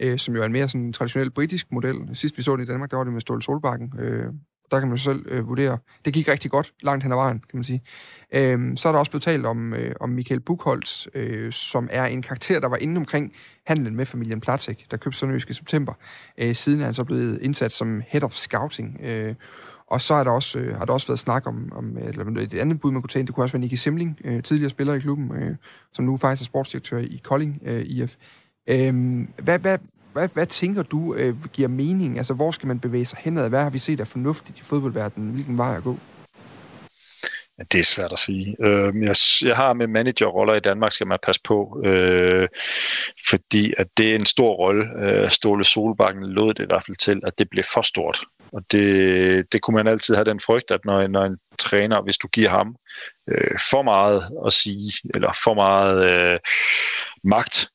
øh, 0.00 0.18
som 0.18 0.34
jo 0.34 0.42
er 0.42 0.46
en 0.46 0.52
mere 0.52 0.68
sådan 0.68 0.92
traditionel 0.92 1.30
britisk 1.30 1.72
model. 1.72 1.96
Sidst 2.12 2.36
vi 2.38 2.42
så 2.42 2.56
den 2.56 2.62
i 2.62 2.66
Danmark, 2.66 2.90
der 2.90 2.96
var 2.96 3.04
det 3.04 3.12
med 3.12 3.20
Ståle 3.20 3.42
Solbakken. 3.42 3.92
Øh, 3.98 4.26
der 4.70 4.78
kan 4.78 4.88
man 4.88 4.96
jo 4.96 5.02
selv 5.02 5.26
øh, 5.28 5.48
vurdere. 5.48 5.78
Det 6.04 6.14
gik 6.14 6.28
rigtig 6.28 6.50
godt, 6.50 6.72
langt 6.82 7.02
hen 7.02 7.12
ad 7.12 7.16
vejen, 7.16 7.38
kan 7.38 7.56
man 7.56 7.64
sige. 7.64 7.82
Øh, 8.32 8.76
så 8.76 8.88
er 8.88 8.92
der 8.92 8.98
også 8.98 9.10
blevet 9.10 9.22
talt 9.22 9.46
om, 9.46 9.74
øh, 9.74 9.94
om 10.00 10.08
Michael 10.08 10.40
Buchholz, 10.40 11.06
øh, 11.14 11.52
som 11.52 11.88
er 11.92 12.04
en 12.04 12.22
karakter, 12.22 12.60
der 12.60 12.68
var 12.68 12.76
inde 12.76 12.98
omkring 12.98 13.32
handlen 13.66 13.96
med 13.96 14.06
familien 14.06 14.40
Platek, 14.40 14.86
der 14.90 14.96
købte 14.96 15.18
Sønderjysk 15.18 15.50
i 15.50 15.52
september. 15.52 15.92
Øh, 16.38 16.54
siden 16.54 16.80
er 16.80 16.84
han 16.84 16.94
så 16.94 17.04
blevet 17.04 17.38
indsat 17.42 17.72
som 17.72 18.02
head 18.08 18.22
of 18.22 18.32
scouting. 18.32 19.00
Øh, 19.02 19.34
og 19.90 20.00
så 20.00 20.14
er 20.14 20.24
der 20.24 20.30
også, 20.30 20.58
øh, 20.58 20.76
har 20.76 20.84
der 20.84 20.92
også 20.92 21.06
været 21.06 21.18
snak 21.18 21.46
om, 21.46 21.72
om 21.76 21.98
øh, 21.98 22.08
eller 22.08 22.40
et 22.40 22.54
andet 22.54 22.80
bud, 22.80 22.90
man 22.90 23.02
kunne 23.02 23.08
tage 23.08 23.20
ind. 23.20 23.26
Det 23.26 23.34
kunne 23.34 23.44
også 23.44 23.52
være 23.52 23.60
Nicky 23.60 23.74
Simling, 23.74 24.18
øh, 24.24 24.42
tidligere 24.42 24.70
spiller 24.70 24.94
i 24.94 24.98
klubben, 24.98 25.32
øh, 25.36 25.56
som 25.92 26.04
nu 26.04 26.16
faktisk 26.16 26.42
er 26.42 26.44
sportsdirektør 26.44 26.98
i 26.98 27.20
Kolding 27.24 27.62
øh, 27.64 27.82
IF. 27.86 28.14
Øh, 28.68 28.94
hvad, 29.42 29.58
hvad, 29.58 29.78
hvad, 30.12 30.28
hvad 30.34 30.46
tænker 30.46 30.82
du 30.82 31.14
øh, 31.14 31.44
giver 31.52 31.68
mening? 31.68 32.18
Altså, 32.18 32.34
hvor 32.34 32.50
skal 32.50 32.66
man 32.66 32.80
bevæge 32.80 33.04
sig 33.04 33.18
henad? 33.22 33.48
Hvad 33.48 33.62
har 33.62 33.70
vi 33.70 33.78
set 33.78 34.00
af 34.00 34.06
fornuftigt 34.06 34.58
i 34.58 34.62
fodboldverdenen? 34.62 35.30
Hvilken 35.30 35.58
vej 35.58 35.76
at 35.76 35.82
gå? 35.82 35.98
Ja, 37.58 37.62
det 37.72 37.80
er 37.80 37.84
svært 37.84 38.12
at 38.12 38.18
sige. 38.18 38.56
Øh, 38.60 38.94
jeg, 39.02 39.16
jeg 39.44 39.56
har 39.56 39.72
med 39.72 39.86
managerroller 39.86 40.54
i 40.54 40.60
Danmark, 40.60 40.92
skal 40.92 41.06
man 41.06 41.18
passe 41.22 41.40
på, 41.44 41.82
øh, 41.84 42.48
fordi 43.28 43.74
at 43.78 43.86
det 43.96 44.10
er 44.10 44.14
en 44.14 44.26
stor 44.26 44.54
rolle. 44.54 44.84
Øh, 45.00 45.30
Ståle 45.30 45.64
Solbakken 45.64 46.24
lod 46.24 46.54
det 46.54 46.62
i 46.62 46.66
hvert 46.66 46.82
fald 46.82 46.96
til, 46.96 47.20
at 47.26 47.38
det 47.38 47.50
blev 47.50 47.64
for 47.74 47.82
stort. 47.82 48.20
Og 48.52 48.62
det, 48.72 49.52
det 49.52 49.62
kunne 49.62 49.76
man 49.76 49.88
altid 49.88 50.14
have 50.14 50.24
den 50.24 50.40
frygt, 50.40 50.70
at 50.70 50.84
når, 50.84 51.06
når 51.06 51.24
en 51.24 51.36
træner, 51.58 52.02
hvis 52.02 52.18
du 52.18 52.28
giver 52.28 52.48
ham 52.48 52.76
øh, 53.28 53.58
for 53.70 53.82
meget 53.82 54.22
at 54.46 54.52
sige, 54.52 54.92
eller 55.14 55.32
for 55.44 55.54
meget 55.54 56.10
øh, 56.10 56.38
magt, 57.24 57.68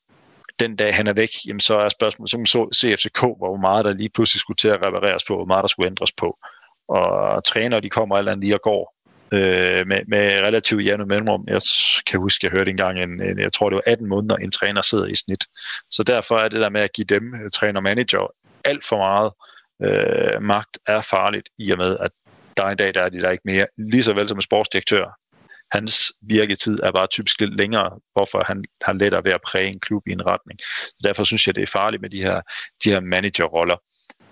den 0.59 0.75
dag 0.75 0.95
han 0.95 1.07
er 1.07 1.13
væk, 1.13 1.29
jamen 1.47 1.59
så 1.59 1.79
er 1.79 1.89
spørgsmålet, 1.89 2.31
som 2.31 2.45
så 2.45 2.69
CFCK, 2.75 3.19
hvor 3.19 3.57
meget 3.57 3.85
der 3.85 3.93
lige 3.93 4.09
pludselig 4.09 4.39
skulle 4.39 4.57
til 4.57 4.67
at 4.67 4.85
repareres 4.85 5.23
på, 5.23 5.35
hvor 5.35 5.45
meget 5.45 5.61
der 5.61 5.67
skulle 5.67 5.87
ændres 5.87 6.11
på. 6.11 6.37
Og 6.87 7.43
træner, 7.43 7.79
de 7.79 7.89
kommer 7.89 8.17
alt 8.17 8.29
andet 8.29 8.43
lige 8.43 8.55
og 8.55 8.61
går 8.61 8.95
øh, 9.33 9.87
med, 9.87 9.99
med 10.07 10.41
relativt 10.41 10.85
jævne 10.85 11.05
mellemrum. 11.05 11.43
Jeg 11.47 11.61
kan 12.07 12.19
huske, 12.19 12.45
jeg 12.45 12.51
hørte 12.51 12.71
engang, 12.71 12.99
en, 12.99 13.21
en, 13.21 13.39
jeg 13.39 13.53
tror 13.53 13.69
det 13.69 13.75
var 13.75 13.91
18 13.91 14.07
måneder, 14.07 14.35
en 14.35 14.51
træner 14.51 14.81
sidder 14.81 15.05
i 15.05 15.15
snit. 15.15 15.45
Så 15.89 16.03
derfor 16.03 16.37
er 16.37 16.49
det 16.49 16.61
der 16.61 16.69
med 16.69 16.81
at 16.81 16.93
give 16.93 17.05
dem, 17.05 17.35
øh, 17.35 17.49
træner-manager, 17.49 18.33
alt 18.65 18.85
for 18.85 18.97
meget 18.97 19.31
øh, 19.37 19.52
Øh, 19.83 20.41
magt 20.41 20.77
er 20.87 21.01
farligt, 21.01 21.49
i 21.57 21.71
og 21.71 21.77
med, 21.77 21.97
at 21.99 22.11
der 22.57 22.65
en 22.65 22.77
dag, 22.77 22.93
der 22.93 23.01
er 23.01 23.09
de 23.09 23.21
der 23.21 23.29
ikke 23.29 23.41
mere. 23.45 23.65
Lige 23.77 24.03
så 24.03 24.13
vel 24.13 24.27
som 24.27 24.37
en 24.37 24.41
sportsdirektør. 24.41 25.19
Hans 25.71 26.13
virketid 26.21 26.79
er 26.83 26.91
bare 26.91 27.07
typisk 27.07 27.41
lidt 27.41 27.57
længere, 27.57 27.99
hvorfor 28.13 28.43
han 28.47 28.63
har 28.85 28.93
lettere 28.93 29.23
ved 29.23 29.31
at 29.31 29.41
præge 29.45 29.67
en 29.67 29.79
klub 29.79 30.07
i 30.07 30.11
en 30.11 30.27
retning. 30.27 30.59
Derfor 31.03 31.23
synes 31.23 31.47
jeg, 31.47 31.55
det 31.55 31.63
er 31.63 31.67
farligt 31.67 32.01
med 32.01 32.09
de 32.09 32.21
her, 32.21 32.41
de 32.83 32.89
her 32.89 32.99
managerroller. 32.99 33.77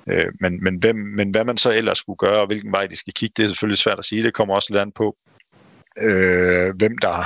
Øh, 0.07 0.25
men, 0.41 0.63
men, 0.63 0.75
hvem, 0.75 0.95
men 0.95 1.31
hvad 1.31 1.43
man 1.43 1.57
så 1.57 1.71
ellers 1.71 1.97
skulle 1.97 2.17
gøre, 2.17 2.41
og 2.41 2.47
hvilken 2.47 2.71
vej 2.71 2.87
de 2.87 2.95
skal 2.95 3.13
kigge, 3.13 3.33
det 3.37 3.43
er 3.43 3.47
selvfølgelig 3.47 3.77
svært 3.77 3.99
at 3.99 4.05
sige. 4.05 4.23
Det 4.23 4.33
kommer 4.33 4.55
også 4.55 4.73
lidt 4.73 4.81
an 4.81 4.91
på, 4.91 5.15
øh, 5.97 6.75
hvem 6.75 6.97
der 6.97 7.25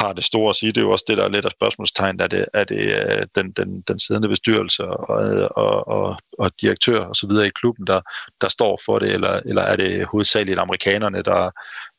har 0.00 0.12
det 0.12 0.24
store 0.24 0.50
at 0.50 0.56
sige. 0.56 0.72
Det 0.72 0.78
er 0.78 0.82
jo 0.82 0.90
også 0.90 1.04
det, 1.08 1.18
der 1.18 1.24
er 1.24 1.28
lidt 1.28 1.44
af 1.44 1.50
spørgsmålstegn. 1.50 2.20
Er 2.20 2.26
det, 2.26 2.44
er 2.54 2.64
det 2.64 2.76
øh, 2.76 3.26
den, 3.34 3.50
den, 3.50 3.80
den 3.80 3.98
siddende 3.98 4.28
bestyrelse 4.28 4.86
og, 4.86 5.26
og, 5.56 5.88
og, 5.88 6.16
og 6.38 6.50
direktør 6.60 7.00
og 7.00 7.16
så 7.16 7.26
videre 7.26 7.46
i 7.46 7.50
klubben, 7.50 7.86
der, 7.86 8.00
der 8.40 8.48
står 8.48 8.78
for 8.86 8.98
det, 8.98 9.12
eller, 9.12 9.40
eller 9.44 9.62
er 9.62 9.76
det 9.76 10.06
hovedsageligt 10.06 10.58
amerikanerne, 10.58 11.22
der, 11.22 11.50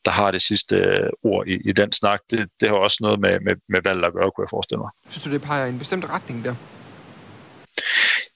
der 0.04 0.10
har 0.10 0.30
det 0.30 0.42
sidste 0.42 0.76
øh, 0.76 1.10
ord 1.22 1.46
i, 1.46 1.68
i 1.68 1.72
den 1.72 1.92
snak? 1.92 2.20
Det, 2.30 2.48
det 2.60 2.68
har 2.68 2.76
også 2.76 2.98
noget 3.00 3.20
med, 3.20 3.40
med, 3.40 3.56
med 3.68 3.80
valg 3.84 4.04
at 4.04 4.12
gøre, 4.12 4.30
kunne 4.30 4.44
jeg 4.44 4.50
forestille 4.50 4.80
mig. 4.80 4.90
Synes 5.08 5.24
du, 5.24 5.30
det 5.30 5.42
peger 5.42 5.66
i 5.66 5.68
en 5.68 5.78
bestemt 5.78 6.04
retning 6.10 6.44
der? 6.44 6.54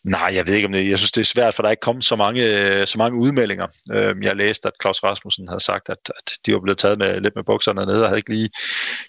Nej, 0.06 0.32
jeg 0.34 0.46
ved 0.46 0.54
ikke 0.54 0.66
om 0.66 0.72
det. 0.72 0.90
Jeg 0.90 0.98
synes, 0.98 1.12
det 1.12 1.20
er 1.20 1.24
svært, 1.24 1.54
for 1.54 1.62
der 1.62 1.68
er 1.68 1.70
ikke 1.70 1.80
kommet 1.80 2.04
så 2.04 2.16
mange, 2.16 2.42
øh, 2.42 2.86
så 2.86 2.98
mange 2.98 3.20
udmeldinger. 3.20 3.66
Øhm, 3.92 4.22
jeg 4.22 4.36
læste, 4.36 4.68
at 4.68 4.74
Claus 4.82 5.02
Rasmussen 5.02 5.48
havde 5.48 5.60
sagt, 5.60 5.88
at, 5.88 5.98
at 6.16 6.32
de 6.46 6.52
var 6.52 6.60
blevet 6.60 6.78
taget 6.78 6.98
med, 6.98 7.20
lidt 7.20 7.34
med 7.36 7.44
bukserne 7.44 7.86
nede 7.86 8.02
og 8.02 8.08
havde 8.08 8.18
ikke 8.18 8.30
lige 8.30 8.50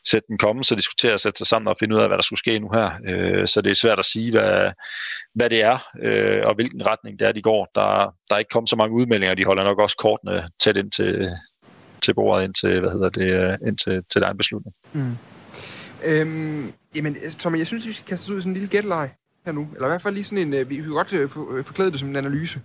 set 0.08 0.24
den 0.28 0.38
komme, 0.38 0.64
så 0.64 0.76
de 0.76 0.82
skulle 0.82 1.00
til 1.00 1.08
at 1.08 1.22
sætte 1.22 1.38
sig 1.38 1.48
sammen 1.48 1.68
og 1.68 1.76
finde 1.80 1.96
ud 1.96 2.02
af, 2.02 2.08
hvad 2.08 2.18
der 2.18 2.24
skulle 2.24 2.40
ske 2.40 2.60
nu 2.60 2.70
her. 2.74 2.92
Øh, 3.08 3.48
så 3.48 3.62
det 3.62 3.72
er 3.72 3.76
svært 3.76 4.00
at 4.00 4.06
sige, 4.06 4.32
hvad, 4.32 4.72
hvad 5.36 5.50
det 5.50 5.62
er, 5.62 5.78
øh, 6.02 6.42
og 6.46 6.56
hvilken 6.56 6.86
retning 6.86 7.20
det 7.20 7.28
er, 7.28 7.32
de 7.32 7.42
går. 7.42 7.72
Der, 7.76 8.14
der 8.30 8.36
er 8.36 8.40
ikke 8.40 8.50
kommet 8.50 8.70
så 8.70 8.76
mange 8.76 8.96
udmeldinger, 8.96 9.36
de 9.36 9.46
holder 9.46 9.64
nok 9.64 9.80
også 9.80 9.98
kortene 9.98 10.50
tæt 10.60 10.78
ind 10.78 10.92
til, 10.92 11.30
til 12.02 12.14
bordet, 12.14 12.44
ind 12.44 12.54
til, 12.54 12.80
hvad 12.80 12.92
hedder 12.92 13.10
det, 13.10 13.58
ind 13.68 13.78
til, 13.78 14.04
til 14.12 14.22
deres 14.22 14.38
beslutning. 14.38 14.76
Mm. 14.94 15.18
Øhm, 16.06 16.74
jamen, 16.96 17.16
Thomas, 17.40 17.60
jeg 17.60 17.68
synes, 17.68 17.88
vi 17.88 17.92
skal 17.92 18.06
kaste 18.06 18.24
os 18.24 18.30
ud 18.30 18.38
i 18.38 18.42
sådan 18.42 18.52
en 18.52 18.54
lille 18.54 18.70
gætleje 18.70 19.12
her 19.48 19.54
nu. 19.54 19.68
Eller 19.76 19.88
i 19.88 19.90
hvert 19.90 20.02
fald 20.02 20.14
lige 20.14 20.24
sådan 20.24 20.38
en, 20.38 20.54
øh, 20.54 20.70
vi 20.70 20.76
kan 20.76 20.90
godt 20.90 21.14
øh, 21.14 21.30
øh, 21.52 21.64
forklæde 21.64 21.92
det 21.92 22.00
som 22.00 22.10
en 22.10 22.16
analyse. 22.16 22.62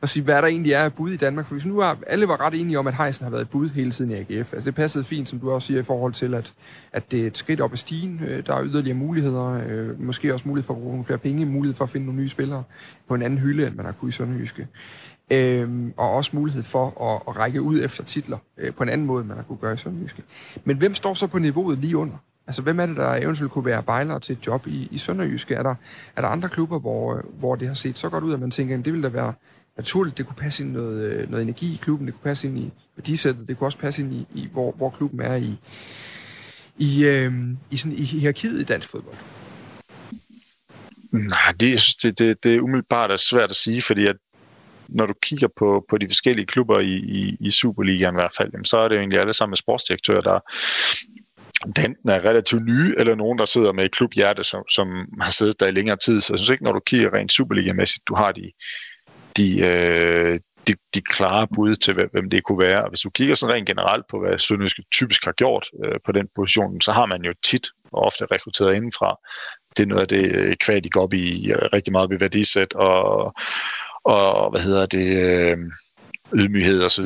Og 0.00 0.08
sige, 0.08 0.22
hvad 0.22 0.42
der 0.42 0.48
egentlig 0.48 0.72
er 0.72 0.84
af 0.84 0.94
bud 0.94 1.10
i 1.10 1.16
Danmark. 1.16 1.46
For 1.46 1.54
hvis 1.54 1.66
nu 1.66 1.76
var, 1.76 1.98
alle 2.06 2.28
var 2.28 2.40
ret 2.40 2.60
enige 2.60 2.78
om, 2.78 2.86
at 2.86 2.94
Heisen 2.94 3.24
har 3.24 3.30
været 3.30 3.42
et 3.42 3.50
bud 3.50 3.68
hele 3.68 3.90
tiden 3.90 4.10
i 4.10 4.14
AGF. 4.14 4.52
Altså 4.52 4.70
det 4.70 4.74
passede 4.74 5.04
fint, 5.04 5.28
som 5.28 5.38
du 5.38 5.50
også 5.50 5.66
siger, 5.66 5.80
i 5.80 5.82
forhold 5.82 6.12
til, 6.12 6.34
at, 6.34 6.52
at 6.92 7.12
det 7.12 7.22
er 7.22 7.26
et 7.26 7.38
skridt 7.38 7.60
op 7.60 7.72
ad 7.72 7.76
stigen. 7.76 8.20
Der 8.46 8.54
er 8.54 8.64
yderligere 8.64 8.96
muligheder. 8.96 9.60
Måske 9.98 10.34
også 10.34 10.48
mulighed 10.48 10.66
for 10.66 10.74
at 10.74 10.80
bruge 10.80 10.92
nogle 10.92 11.04
flere 11.04 11.18
penge. 11.18 11.46
Mulighed 11.46 11.76
for 11.76 11.84
at 11.84 11.90
finde 11.90 12.06
nogle 12.06 12.20
nye 12.20 12.28
spillere 12.28 12.62
på 13.08 13.14
en 13.14 13.22
anden 13.22 13.38
hylde, 13.38 13.66
end 13.66 13.74
man 13.74 13.84
har 13.84 13.92
kunnet 13.92 14.12
i 14.12 14.16
Sønderjyske. 14.16 14.68
Øhm, 15.30 15.92
og 15.96 16.10
også 16.10 16.30
mulighed 16.34 16.62
for 16.62 16.86
at, 16.86 17.22
at 17.28 17.36
række 17.40 17.62
ud 17.62 17.84
efter 17.84 18.04
titler 18.04 18.38
øh, 18.58 18.74
på 18.74 18.82
en 18.82 18.88
anden 18.88 19.06
måde, 19.06 19.20
end 19.20 19.28
man 19.28 19.36
har 19.36 19.44
kunne 19.44 19.58
gøre 19.58 19.74
i 19.74 19.76
Sønderjyske. 19.76 20.22
Men 20.64 20.76
hvem 20.76 20.94
står 20.94 21.14
så 21.14 21.26
på 21.26 21.38
niveauet 21.38 21.78
lige 21.78 21.96
under? 21.96 22.16
Altså, 22.46 22.62
hvem 22.62 22.80
er 22.80 22.86
det, 22.86 22.96
der 22.96 23.14
eventuelt 23.14 23.52
kunne 23.52 23.64
være 23.64 23.82
bejler 23.82 24.18
til 24.18 24.32
et 24.32 24.46
job 24.46 24.66
i, 24.66 24.88
i 24.90 24.98
Sønderjyske? 24.98 25.54
Er 25.54 25.62
der, 25.62 25.74
er 26.16 26.20
der 26.20 26.28
andre 26.28 26.48
klubber, 26.48 26.78
hvor, 26.78 27.16
øh, 27.16 27.22
hvor 27.38 27.56
det 27.56 27.68
har 27.68 27.74
set 27.74 27.98
så 27.98 28.08
godt 28.08 28.24
ud, 28.24 28.32
at 28.32 28.40
man 28.40 28.50
tænker, 28.50 28.78
at 28.78 28.84
det 28.84 28.92
ville 28.92 29.08
da 29.08 29.12
være 29.12 29.32
naturligt, 29.76 30.18
det 30.18 30.26
kunne 30.26 30.36
passe 30.36 30.62
ind 30.62 30.72
noget, 30.72 31.02
øh, 31.02 31.30
noget 31.30 31.42
energi 31.42 31.74
i 31.74 31.78
klubben, 31.82 32.06
det 32.06 32.14
kunne 32.14 32.28
passe 32.30 32.48
ind 32.48 32.58
i 32.58 32.72
værdisættet, 32.96 33.48
det 33.48 33.58
kunne 33.58 33.66
også 33.66 33.78
passe 33.78 34.02
ind 34.02 34.12
i, 34.12 34.26
i 34.34 34.48
hvor, 34.52 34.72
hvor 34.72 34.90
klubben 34.90 35.20
er 35.20 35.36
i, 35.36 35.58
i, 36.78 37.04
øh, 37.04 37.32
i, 37.70 37.76
sådan, 37.76 37.98
i 37.98 38.02
hierarkiet 38.02 38.60
i 38.60 38.64
dansk 38.64 38.88
fodbold? 38.88 39.16
Nej, 41.12 41.54
det, 41.60 41.80
det, 42.02 42.18
det, 42.18 42.44
det 42.44 42.54
er 42.54 42.60
umiddelbart 42.60 43.10
er 43.10 43.16
svært 43.16 43.50
at 43.50 43.56
sige, 43.56 43.82
fordi 43.82 44.06
at 44.06 44.16
når 44.88 45.06
du 45.06 45.14
kigger 45.22 45.48
på, 45.56 45.84
på 45.88 45.98
de 45.98 46.08
forskellige 46.08 46.46
klubber 46.46 46.80
i, 46.80 46.94
i, 46.94 47.36
i 47.40 47.50
Superligaen 47.50 48.14
i 48.14 48.20
hvert 48.20 48.34
fald, 48.36 48.50
jamen, 48.52 48.64
så 48.64 48.78
er 48.78 48.88
det 48.88 48.94
jo 48.94 49.00
egentlig 49.00 49.20
alle 49.20 49.32
sammen 49.32 49.56
sportsdirektører, 49.56 50.20
der 50.20 50.40
enten 51.66 52.08
er 52.08 52.24
relativt 52.24 52.64
nye, 52.64 52.94
eller 52.98 53.14
nogen, 53.14 53.38
der 53.38 53.44
sidder 53.44 53.72
med 53.72 53.84
et 53.84 53.92
klubhjerte, 53.92 54.44
som, 54.44 54.62
som 54.68 54.88
har 55.20 55.30
siddet 55.30 55.60
der 55.60 55.66
i 55.66 55.70
længere 55.70 55.96
tid. 55.96 56.20
Så 56.20 56.32
jeg 56.32 56.38
synes 56.38 56.50
ikke, 56.50 56.64
når 56.64 56.72
du 56.72 56.80
kigger 56.80 57.14
rent 57.14 57.32
Superliga-mæssigt, 57.32 58.08
du 58.08 58.14
har 58.14 58.32
de, 58.32 58.52
de, 59.36 59.60
øh, 59.60 60.38
de, 60.66 60.74
de 60.94 61.00
klare 61.00 61.46
bud 61.54 61.74
til, 61.74 61.94
hvem 62.12 62.30
det 62.30 62.44
kunne 62.44 62.58
være. 62.58 62.82
Og 62.84 62.88
hvis 62.88 63.00
du 63.00 63.10
kigger 63.10 63.34
sådan 63.34 63.54
rent 63.54 63.66
generelt 63.66 64.04
på, 64.10 64.20
hvad 64.20 64.38
Sønderjyske 64.38 64.82
typisk 64.92 65.24
har 65.24 65.32
gjort 65.32 65.70
øh, 65.84 65.98
på 66.04 66.12
den 66.12 66.28
position, 66.36 66.80
så 66.80 66.92
har 66.92 67.06
man 67.06 67.22
jo 67.22 67.32
tit 67.44 67.66
og 67.92 68.02
ofte 68.02 68.24
rekrutteret 68.24 68.74
indenfra. 68.74 69.16
Det 69.76 69.82
er 69.82 69.86
noget 69.86 70.02
af 70.02 70.08
det 70.08 70.34
øh, 70.34 70.56
kvad, 70.56 70.80
de 70.80 70.90
går 70.90 71.02
op 71.02 71.12
i 71.12 71.50
øh, 71.50 71.58
rigtig 71.72 71.92
meget 71.92 72.10
ved 72.10 72.18
værdisæt 72.18 72.74
og, 72.74 73.32
og 74.04 74.50
hvad 74.50 74.60
hedder 74.60 74.86
det, 74.86 75.08
øh, 75.28 75.58
ydmyghed 76.34 76.82
og 76.82 76.90
så 76.90 77.02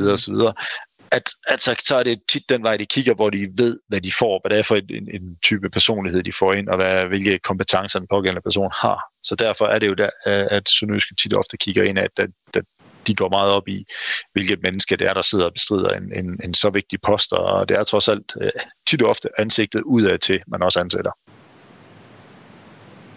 at, 1.15 1.31
at 1.49 1.63
så, 1.63 1.75
så 1.85 1.97
er 1.97 2.03
det 2.03 2.21
tit 2.29 2.49
den 2.49 2.63
vej, 2.63 2.77
de 2.77 2.87
kigger, 2.87 3.15
hvor 3.15 3.31
de 3.31 3.49
ved, 3.57 3.79
hvad 3.89 4.01
de 4.01 4.13
får, 4.13 4.41
hvad 4.43 4.51
det 4.51 4.59
er 4.59 4.63
for 4.63 4.77
en, 4.77 5.09
en 5.15 5.37
type 5.43 5.71
personlighed, 5.71 6.23
de 6.23 6.33
får 6.33 6.53
ind, 6.53 6.69
og 6.69 6.77
hvad, 6.77 7.05
hvilke 7.05 7.39
kompetencer 7.39 7.99
den 7.99 8.09
pågældende 8.11 8.43
person 8.43 8.71
har. 8.81 9.03
Så 9.23 9.35
derfor 9.35 9.67
er 9.67 9.79
det 9.79 9.89
jo 9.89 9.95
der, 9.95 10.11
øh, 10.27 10.47
at 10.51 10.69
Sønderjyske 10.69 11.15
tit 11.15 11.35
ofte 11.35 11.57
kigger 11.57 11.83
ind, 11.83 11.99
at, 11.99 12.11
at, 12.19 12.31
at 12.55 12.65
de 13.07 13.15
går 13.15 13.29
meget 13.29 13.51
op 13.51 13.69
i, 13.69 13.85
hvilket 14.33 14.59
menneske 14.63 14.97
det 14.97 15.07
er, 15.09 15.15
der 15.15 15.23
sidder 15.23 15.45
og 15.45 15.53
bestrider 15.53 15.89
en, 15.89 16.13
en, 16.13 16.41
en 16.45 16.55
så 16.55 16.71
vigtig 16.71 17.01
post, 17.01 17.33
og 17.33 17.69
det 17.69 17.77
er 17.79 17.83
trods 17.83 18.09
alt 18.09 18.37
øh, 18.41 18.51
tit 18.87 19.03
og 19.03 19.11
ofte 19.11 19.29
ansigtet 19.39 19.83
udad 19.83 20.19
til, 20.19 20.41
man 20.47 20.63
også 20.63 20.81
ansætter. 20.81 21.11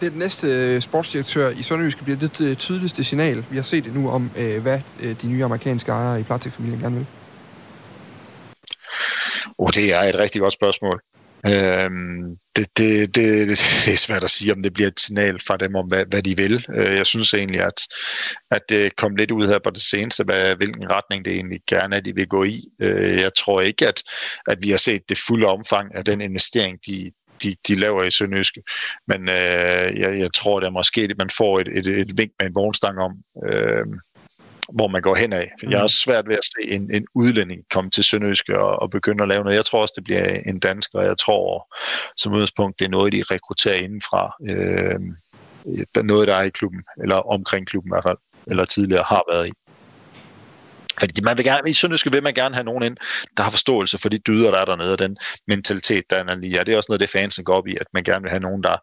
Det 0.00 0.06
er 0.06 0.10
den 0.10 0.18
næste 0.18 0.48
øh, 0.48 0.80
sportsdirektør 0.80 1.48
i 1.50 1.62
Sønderjyske 1.62 2.04
bliver 2.04 2.18
det, 2.18 2.38
det 2.38 2.58
tydeligste 2.58 3.04
signal, 3.04 3.44
vi 3.50 3.56
har 3.56 3.62
set 3.62 3.84
det 3.84 3.94
nu 3.94 4.10
om, 4.10 4.30
hvad 4.62 4.80
de 5.22 5.26
nye 5.26 5.44
amerikanske 5.44 5.92
ejere 5.92 6.20
i 6.20 6.22
Platik-familien 6.22 6.80
gerne 6.80 6.96
vil. 6.96 7.06
Oh, 9.58 9.70
det 9.74 9.94
er 9.94 10.00
et 10.00 10.18
rigtig 10.18 10.40
godt 10.40 10.52
spørgsmål. 10.52 11.02
Øhm, 11.46 12.36
det, 12.56 12.66
det, 12.78 13.14
det, 13.14 13.48
det 13.84 13.92
er 13.92 13.96
svært 13.96 14.24
at 14.24 14.30
sige, 14.30 14.52
om 14.52 14.62
det 14.62 14.72
bliver 14.72 14.88
et 14.88 15.00
signal 15.00 15.40
fra 15.46 15.56
dem 15.56 15.74
om, 15.74 15.86
hvad, 15.86 16.04
hvad 16.08 16.22
de 16.22 16.36
vil. 16.36 16.66
Øh, 16.74 16.96
jeg 16.96 17.06
synes 17.06 17.34
egentlig, 17.34 17.60
at, 17.60 17.82
at 18.50 18.62
det 18.68 18.96
kom 18.96 19.16
lidt 19.16 19.30
ud 19.30 19.46
her 19.48 19.58
på 19.58 19.70
det 19.70 19.82
seneste, 19.82 20.24
hvad, 20.24 20.56
hvilken 20.56 20.90
retning 20.90 21.24
det 21.24 21.32
egentlig 21.32 21.60
gerne 21.68 21.96
er, 21.96 22.00
de 22.00 22.14
vil 22.14 22.28
gå 22.28 22.44
i. 22.44 22.64
Øh, 22.80 23.20
jeg 23.20 23.34
tror 23.34 23.60
ikke, 23.60 23.88
at, 23.88 24.02
at 24.48 24.58
vi 24.62 24.70
har 24.70 24.76
set 24.76 25.02
det 25.08 25.18
fulde 25.26 25.46
omfang 25.46 25.94
af 25.94 26.04
den 26.04 26.20
investering, 26.20 26.78
de, 26.86 27.10
de, 27.42 27.56
de 27.68 27.74
laver 27.74 28.02
i 28.02 28.10
Sønderjyske. 28.10 28.62
Men 29.08 29.28
øh, 29.28 29.98
jeg, 29.98 30.18
jeg 30.18 30.30
tror, 30.34 30.60
det 30.60 30.66
er 30.66 30.70
måske, 30.70 31.00
at 31.00 31.18
man 31.18 31.30
får 31.30 31.60
et, 31.60 31.68
et, 31.68 31.86
et 31.86 32.12
vink 32.18 32.32
med 32.40 32.46
en 32.46 32.54
vognstang 32.54 32.98
om, 32.98 33.12
øh, 33.46 33.86
hvor 34.74 34.88
man 34.88 35.02
går 35.02 35.14
hen 35.14 35.32
af. 35.32 35.50
For 35.60 35.70
jeg 35.70 35.78
har 35.78 35.84
mm. 35.84 35.88
svært 35.88 36.28
ved 36.28 36.36
at 36.36 36.44
se 36.44 36.70
en, 36.70 36.94
en 36.94 37.06
udlænding 37.14 37.62
komme 37.70 37.90
til 37.90 38.04
Sønderjyske 38.04 38.58
og, 38.58 38.82
og 38.82 38.90
begynde 38.90 39.22
at 39.22 39.28
lave 39.28 39.44
noget. 39.44 39.56
Jeg 39.56 39.64
tror 39.64 39.80
også, 39.80 39.94
det 39.96 40.04
bliver 40.04 40.40
en 40.46 40.58
dansker, 40.58 40.98
og 40.98 41.04
jeg 41.04 41.18
tror 41.18 41.76
som 42.16 42.32
udgangspunkt, 42.32 42.78
det 42.78 42.84
er 42.84 42.90
noget, 42.90 43.12
de 43.12 43.22
rekrutterer 43.30 43.74
indenfra. 43.74 44.32
Øh, 44.48 45.00
der 45.94 46.00
er 46.00 46.02
noget, 46.02 46.28
der 46.28 46.34
er 46.34 46.42
i 46.42 46.48
klubben, 46.48 46.82
eller 47.02 47.16
omkring 47.16 47.66
klubben 47.66 47.88
i 47.88 47.92
hvert 47.94 48.04
fald, 48.04 48.18
eller 48.46 48.64
tidligere 48.64 49.04
har 49.06 49.22
været 49.32 49.48
i. 49.48 49.52
Fordi 51.00 51.20
man 51.22 51.36
vil 51.36 51.44
gerne, 51.44 51.70
i 51.70 51.74
Sønderjyske 51.74 52.12
vil 52.12 52.22
man 52.22 52.34
gerne 52.34 52.54
have 52.54 52.64
nogen 52.64 52.82
ind, 52.82 52.96
der 53.36 53.42
har 53.42 53.50
forståelse 53.50 53.98
for 53.98 54.08
de 54.08 54.18
dyder, 54.18 54.50
der 54.50 54.58
er 54.58 54.64
dernede, 54.64 54.92
og 54.92 54.98
den 54.98 55.16
mentalitet, 55.46 56.04
der 56.10 56.16
er 56.16 56.34
lige. 56.34 56.60
Og 56.60 56.66
det 56.66 56.72
er 56.72 56.76
også 56.76 56.86
noget, 56.90 57.00
det 57.00 57.10
fansen 57.10 57.44
går 57.44 57.54
op 57.54 57.66
i, 57.66 57.76
at 57.80 57.86
man 57.94 58.04
gerne 58.04 58.22
vil 58.22 58.30
have 58.30 58.40
nogen, 58.40 58.62
der, 58.62 58.76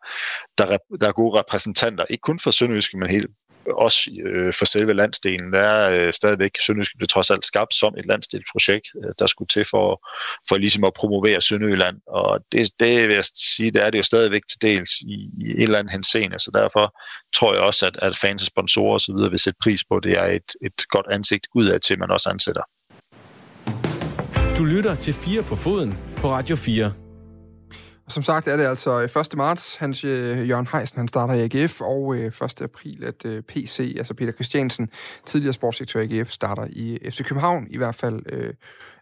der, 0.57 0.77
der 1.01 1.07
er 1.07 1.11
gode 1.11 1.39
repræsentanter, 1.39 2.05
ikke 2.09 2.21
kun 2.21 2.39
for 2.39 2.51
Sønderjyske, 2.51 2.97
men 2.97 3.09
helt 3.09 3.27
også 3.73 4.11
øh, 4.25 4.53
for 4.53 4.65
selve 4.65 4.93
landsdelen. 4.93 5.53
Der 5.53 5.59
er 5.59 6.07
øh, 6.07 6.13
stadigvæk, 6.13 6.51
Sønderjysk 6.65 6.97
blev 6.97 7.07
trods 7.07 7.31
alt 7.31 7.45
skabt 7.45 7.73
som 7.73 7.93
et 7.97 8.05
landsdelsprojekt, 8.05 8.87
øh, 9.03 9.11
der 9.19 9.27
skulle 9.27 9.47
til 9.47 9.65
for, 9.65 10.07
for 10.49 10.57
ligesom 10.57 10.83
at 10.83 10.93
promovere 10.93 11.41
Sønderjylland. 11.41 11.97
Og 12.07 12.39
det, 12.51 12.71
det 12.79 13.07
vil 13.07 13.15
jeg 13.15 13.25
sige, 13.35 13.71
det 13.71 13.83
er 13.83 13.89
det 13.89 13.97
jo 13.97 14.03
stadigvæk 14.03 14.41
til 14.49 14.61
dels 14.61 14.91
i, 15.01 15.29
i 15.41 15.51
et 15.51 15.63
eller 15.63 15.79
andet 15.79 15.91
henseende, 15.91 16.39
så 16.39 16.51
derfor 16.53 16.95
tror 17.35 17.53
jeg 17.53 17.61
også, 17.63 17.87
at, 17.87 17.97
at 18.01 18.17
fans 18.17 18.41
og 18.41 18.47
sponsorer 18.47 18.95
osv. 18.95 19.31
vil 19.31 19.39
sætte 19.39 19.57
pris 19.63 19.83
på, 19.89 19.99
det 19.99 20.11
er 20.11 20.25
et, 20.25 20.51
et 20.61 20.87
godt 20.89 21.05
ansigt 21.11 21.47
udad 21.55 21.79
til, 21.79 21.99
man 21.99 22.11
også 22.11 22.29
ansætter. 22.29 22.63
Du 24.57 24.63
lytter 24.63 24.95
til 24.95 25.13
4 25.13 25.43
på 25.43 25.55
foden 25.55 25.97
på 26.17 26.31
Radio 26.31 26.55
4. 26.55 27.04
Og 28.05 28.11
som 28.11 28.23
sagt 28.23 28.47
er 28.47 28.57
det 28.57 28.63
altså 28.63 29.01
øh, 29.01 29.21
1. 29.21 29.37
Marts, 29.37 29.75
hans 29.75 30.03
øh, 30.03 30.49
Jørgen 30.49 30.67
Heisen, 30.71 30.97
han 30.97 31.07
starter 31.07 31.33
i 31.33 31.43
AGF, 31.43 31.81
og 31.81 32.15
øh, 32.15 32.25
1. 32.25 32.61
April, 32.61 33.03
at 33.03 33.45
PC, 33.47 33.95
altså 33.97 34.13
Peter 34.13 34.31
Christiansen, 34.31 34.89
tidligere 35.25 35.53
sportsdirektør 35.53 36.01
i 36.01 36.19
AGF, 36.19 36.29
starter 36.29 36.67
i 36.69 36.99
FC 37.09 37.23
København, 37.23 37.67
i 37.69 37.77
hvert 37.77 37.95
fald 37.95 38.19
øh, 38.29 38.53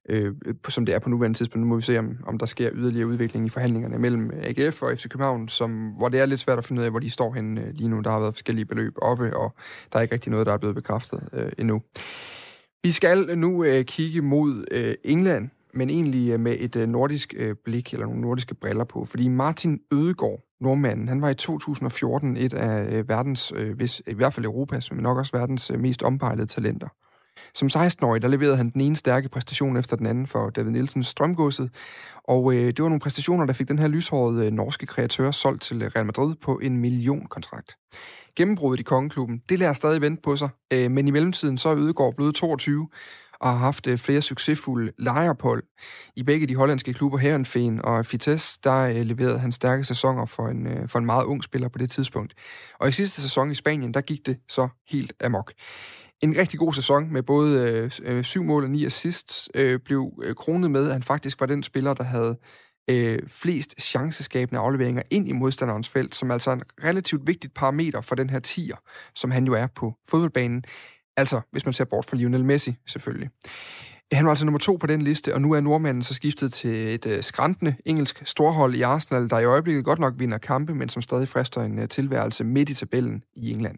øh, 0.10 0.34
som 0.70 0.86
det 0.86 0.96
er 0.96 1.00
på 1.00 1.10
nuværende 1.10 1.38
tidspunkt. 1.38 1.62
Nu 1.62 1.70
må 1.70 1.76
vi 1.76 1.82
se, 1.82 2.00
om, 2.00 2.18
om 2.28 2.38
der 2.38 2.46
sker 2.46 2.70
yderligere 2.74 3.08
udvikling 3.08 3.46
i 3.46 3.50
forhandlingerne 3.50 4.00
mellem 4.00 4.32
AGF 4.44 4.82
og 4.82 4.98
FC 4.98 5.10
København, 5.10 5.48
som, 5.48 5.90
hvor 5.98 6.10
det 6.10 6.20
er 6.20 6.26
lidt 6.26 6.40
svært 6.40 6.58
at 6.58 6.66
finde 6.66 6.80
ud 6.80 6.86
af, 6.86 6.92
hvor 6.92 7.00
de 7.00 7.10
står 7.10 7.34
henne 7.34 7.72
lige 7.74 7.90
nu. 7.90 8.00
Der 8.00 8.12
har 8.12 8.20
været 8.20 8.34
forskellige 8.34 8.66
beløb 8.66 8.94
oppe, 9.02 9.38
og 9.38 9.56
der 9.94 10.00
er 10.00 10.02
ikke 10.02 10.14
rigtig 10.14 10.32
noget, 10.32 10.48
der 10.48 10.54
er 10.54 10.58
blevet 10.58 10.76
bekræftet 10.76 11.30
øh, 11.34 11.52
endnu. 11.58 11.82
Vi 12.84 12.92
skal 12.92 13.38
nu 13.38 13.64
øh, 13.64 13.86
kigge 13.86 14.22
mod 14.22 14.66
øh, 14.72 14.94
England, 15.04 15.50
men 15.74 15.90
egentlig 15.90 16.32
øh, 16.32 16.40
med 16.40 16.56
et 16.60 16.76
øh, 16.76 16.88
nordisk 16.88 17.34
øh, 17.38 17.56
blik, 17.66 17.94
eller 17.94 18.06
nogle 18.06 18.22
nordiske 18.22 18.56
briller 18.56 18.84
på. 18.84 19.06
Fordi 19.06 19.28
Martin 19.28 19.80
Ødegaard, 19.94 20.40
nordmanden, 20.62 21.08
han 21.08 21.22
var 21.22 21.30
i 21.30 21.36
2014 21.36 22.38
et 22.38 22.54
af 22.54 23.08
verdens, 23.08 23.54
hvis, 23.76 24.02
i 24.08 24.14
hvert 24.14 24.34
fald 24.34 24.46
Europas, 24.46 24.92
men 24.92 25.04
nok 25.04 25.18
også 25.18 25.38
verdens 25.38 25.72
mest 25.78 26.04
ompejlede 26.04 26.48
talenter. 26.48 26.88
Som 27.56 27.68
16-årig, 27.68 28.22
der 28.22 28.28
leverede 28.28 28.58
han 28.58 28.70
den 28.70 28.82
ene 28.82 28.96
stærke 28.96 29.30
præstation 29.30 29.78
efter 29.78 29.96
den 29.96 30.06
anden 30.06 30.28
for 30.28 30.50
David 30.50 30.72
Nielsens 30.72 31.08
Strømgodset, 31.08 31.70
og 32.24 32.54
øh, 32.54 32.66
det 32.68 32.84
var 32.84 32.90
nogle 32.90 33.00
præstationer, 33.00 33.46
der 33.46 33.54
fik 33.54 33.68
den 33.68 33.80
her 33.80 33.88
lyshårede 33.88 34.46
øh, 34.46 34.52
norske 34.52 34.86
kreatør 34.86 35.32
solgt 35.32 35.62
til 35.62 35.90
Real 35.90 36.06
Madrid 36.06 36.36
på 36.36 36.60
en 36.60 36.78
millionkontrakt. 36.78 37.78
Gennembruddet 38.36 38.80
i 38.80 38.84
kongeklubben, 38.84 39.42
det 39.50 39.60
lader 39.60 39.74
stadig 39.74 40.02
vente 40.02 40.22
på 40.22 40.36
sig, 40.36 40.50
øh, 40.74 40.92
men 40.92 41.08
i 41.08 41.12
mellemtiden 41.12 41.58
så 41.58 41.70
er 41.70 41.78
Ødegaard 41.78 42.16
blevet 42.16 42.36
22, 42.36 42.90
og 43.44 43.50
har 43.50 43.58
haft 43.58 43.88
øh, 43.88 43.98
flere 43.98 44.22
succesfulde 44.22 44.92
lejeophold 44.98 45.64
i 46.16 46.24
begge 46.24 46.48
de 46.48 46.56
hollandske 46.56 46.94
klubber 46.94 47.18
Herrenfeen 47.18 47.86
og 47.86 48.06
Vitesse, 48.12 48.60
der 48.64 48.82
øh, 48.82 48.96
leverede 48.96 49.40
han 49.40 49.52
stærke 49.52 49.84
sæsoner 49.84 50.26
for 50.26 50.48
en, 50.48 50.68
øh, 50.68 50.90
for 50.90 51.00
en 51.00 51.06
meget 51.06 51.26
ung 51.26 51.44
spiller 51.44 51.68
på 51.70 51.78
det 51.78 51.90
tidspunkt. 51.90 52.34
Og 52.80 52.90
i 52.90 52.92
sidste 52.92 53.22
sæson 53.22 53.52
i 53.52 53.56
Spanien, 53.56 53.94
der 53.94 54.02
gik 54.02 54.26
det 54.26 54.38
så 54.50 54.68
helt 54.90 55.14
amok. 55.24 55.54
En 56.22 56.38
rigtig 56.38 56.60
god 56.60 56.74
sæson 56.74 57.14
med 57.14 57.24
både 57.24 57.90
øh, 58.04 58.24
syv 58.24 58.44
mål 58.44 58.64
og 58.64 58.70
ni 58.70 58.86
assists, 58.86 59.50
øh, 59.56 59.80
blev 59.86 60.12
kronet 60.38 60.72
med, 60.72 60.86
at 60.88 60.94
han 60.94 61.04
faktisk 61.04 61.40
var 61.40 61.46
den 61.46 61.64
spiller, 61.64 61.94
der 61.94 62.04
havde 62.04 62.38
øh, 62.90 63.20
flest 63.28 63.82
chanceskabende 63.82 64.62
afleveringer 64.62 65.02
ind 65.12 65.30
i 65.30 65.32
modstanderens 65.32 65.90
felt, 65.90 66.16
som 66.16 66.32
altså 66.32 66.50
er 66.50 66.54
en 66.54 66.64
relativt 66.84 67.28
vigtigt 67.28 67.54
parameter 67.54 68.02
for 68.02 68.16
den 68.16 68.30
her 68.30 68.40
tier, 68.40 68.76
som 69.16 69.32
han 69.32 69.46
jo 69.46 69.54
er 69.54 69.68
på 69.68 69.94
fodboldbanen. 70.10 70.64
Altså, 71.18 71.42
hvis 71.52 71.66
man 71.66 71.74
ser 71.74 71.86
bort 71.86 72.06
fra 72.06 72.18
Lionel 72.18 72.46
Messi, 72.46 72.76
selvfølgelig. 72.88 73.30
Han 74.12 74.26
var 74.26 74.32
altså 74.32 74.46
nummer 74.46 74.60
to 74.60 74.78
på 74.82 74.88
den 74.88 75.02
liste, 75.02 75.34
og 75.34 75.42
nu 75.42 75.52
er 75.52 75.60
nordmanden 75.60 76.04
så 76.04 76.14
skiftet 76.14 76.54
til 76.54 76.96
et 76.96 77.06
øh, 77.06 77.12
uh, 77.12 77.20
skrantende 77.22 77.76
engelsk 77.86 78.28
storhold 78.28 78.76
i 78.76 78.82
Arsenal, 78.82 79.30
der 79.30 79.40
i 79.40 79.46
øjeblikket 79.46 79.86
godt 79.86 80.00
nok 80.00 80.14
vinder 80.20 80.38
kampe, 80.38 80.76
men 80.76 80.90
som 80.90 81.02
stadig 81.02 81.28
frister 81.28 81.62
en 81.62 81.80
øh, 81.80 81.88
tilværelse 81.88 82.44
midt 82.44 82.70
i 82.70 82.74
tabellen 82.74 83.24
i 83.36 83.52
England. 83.52 83.78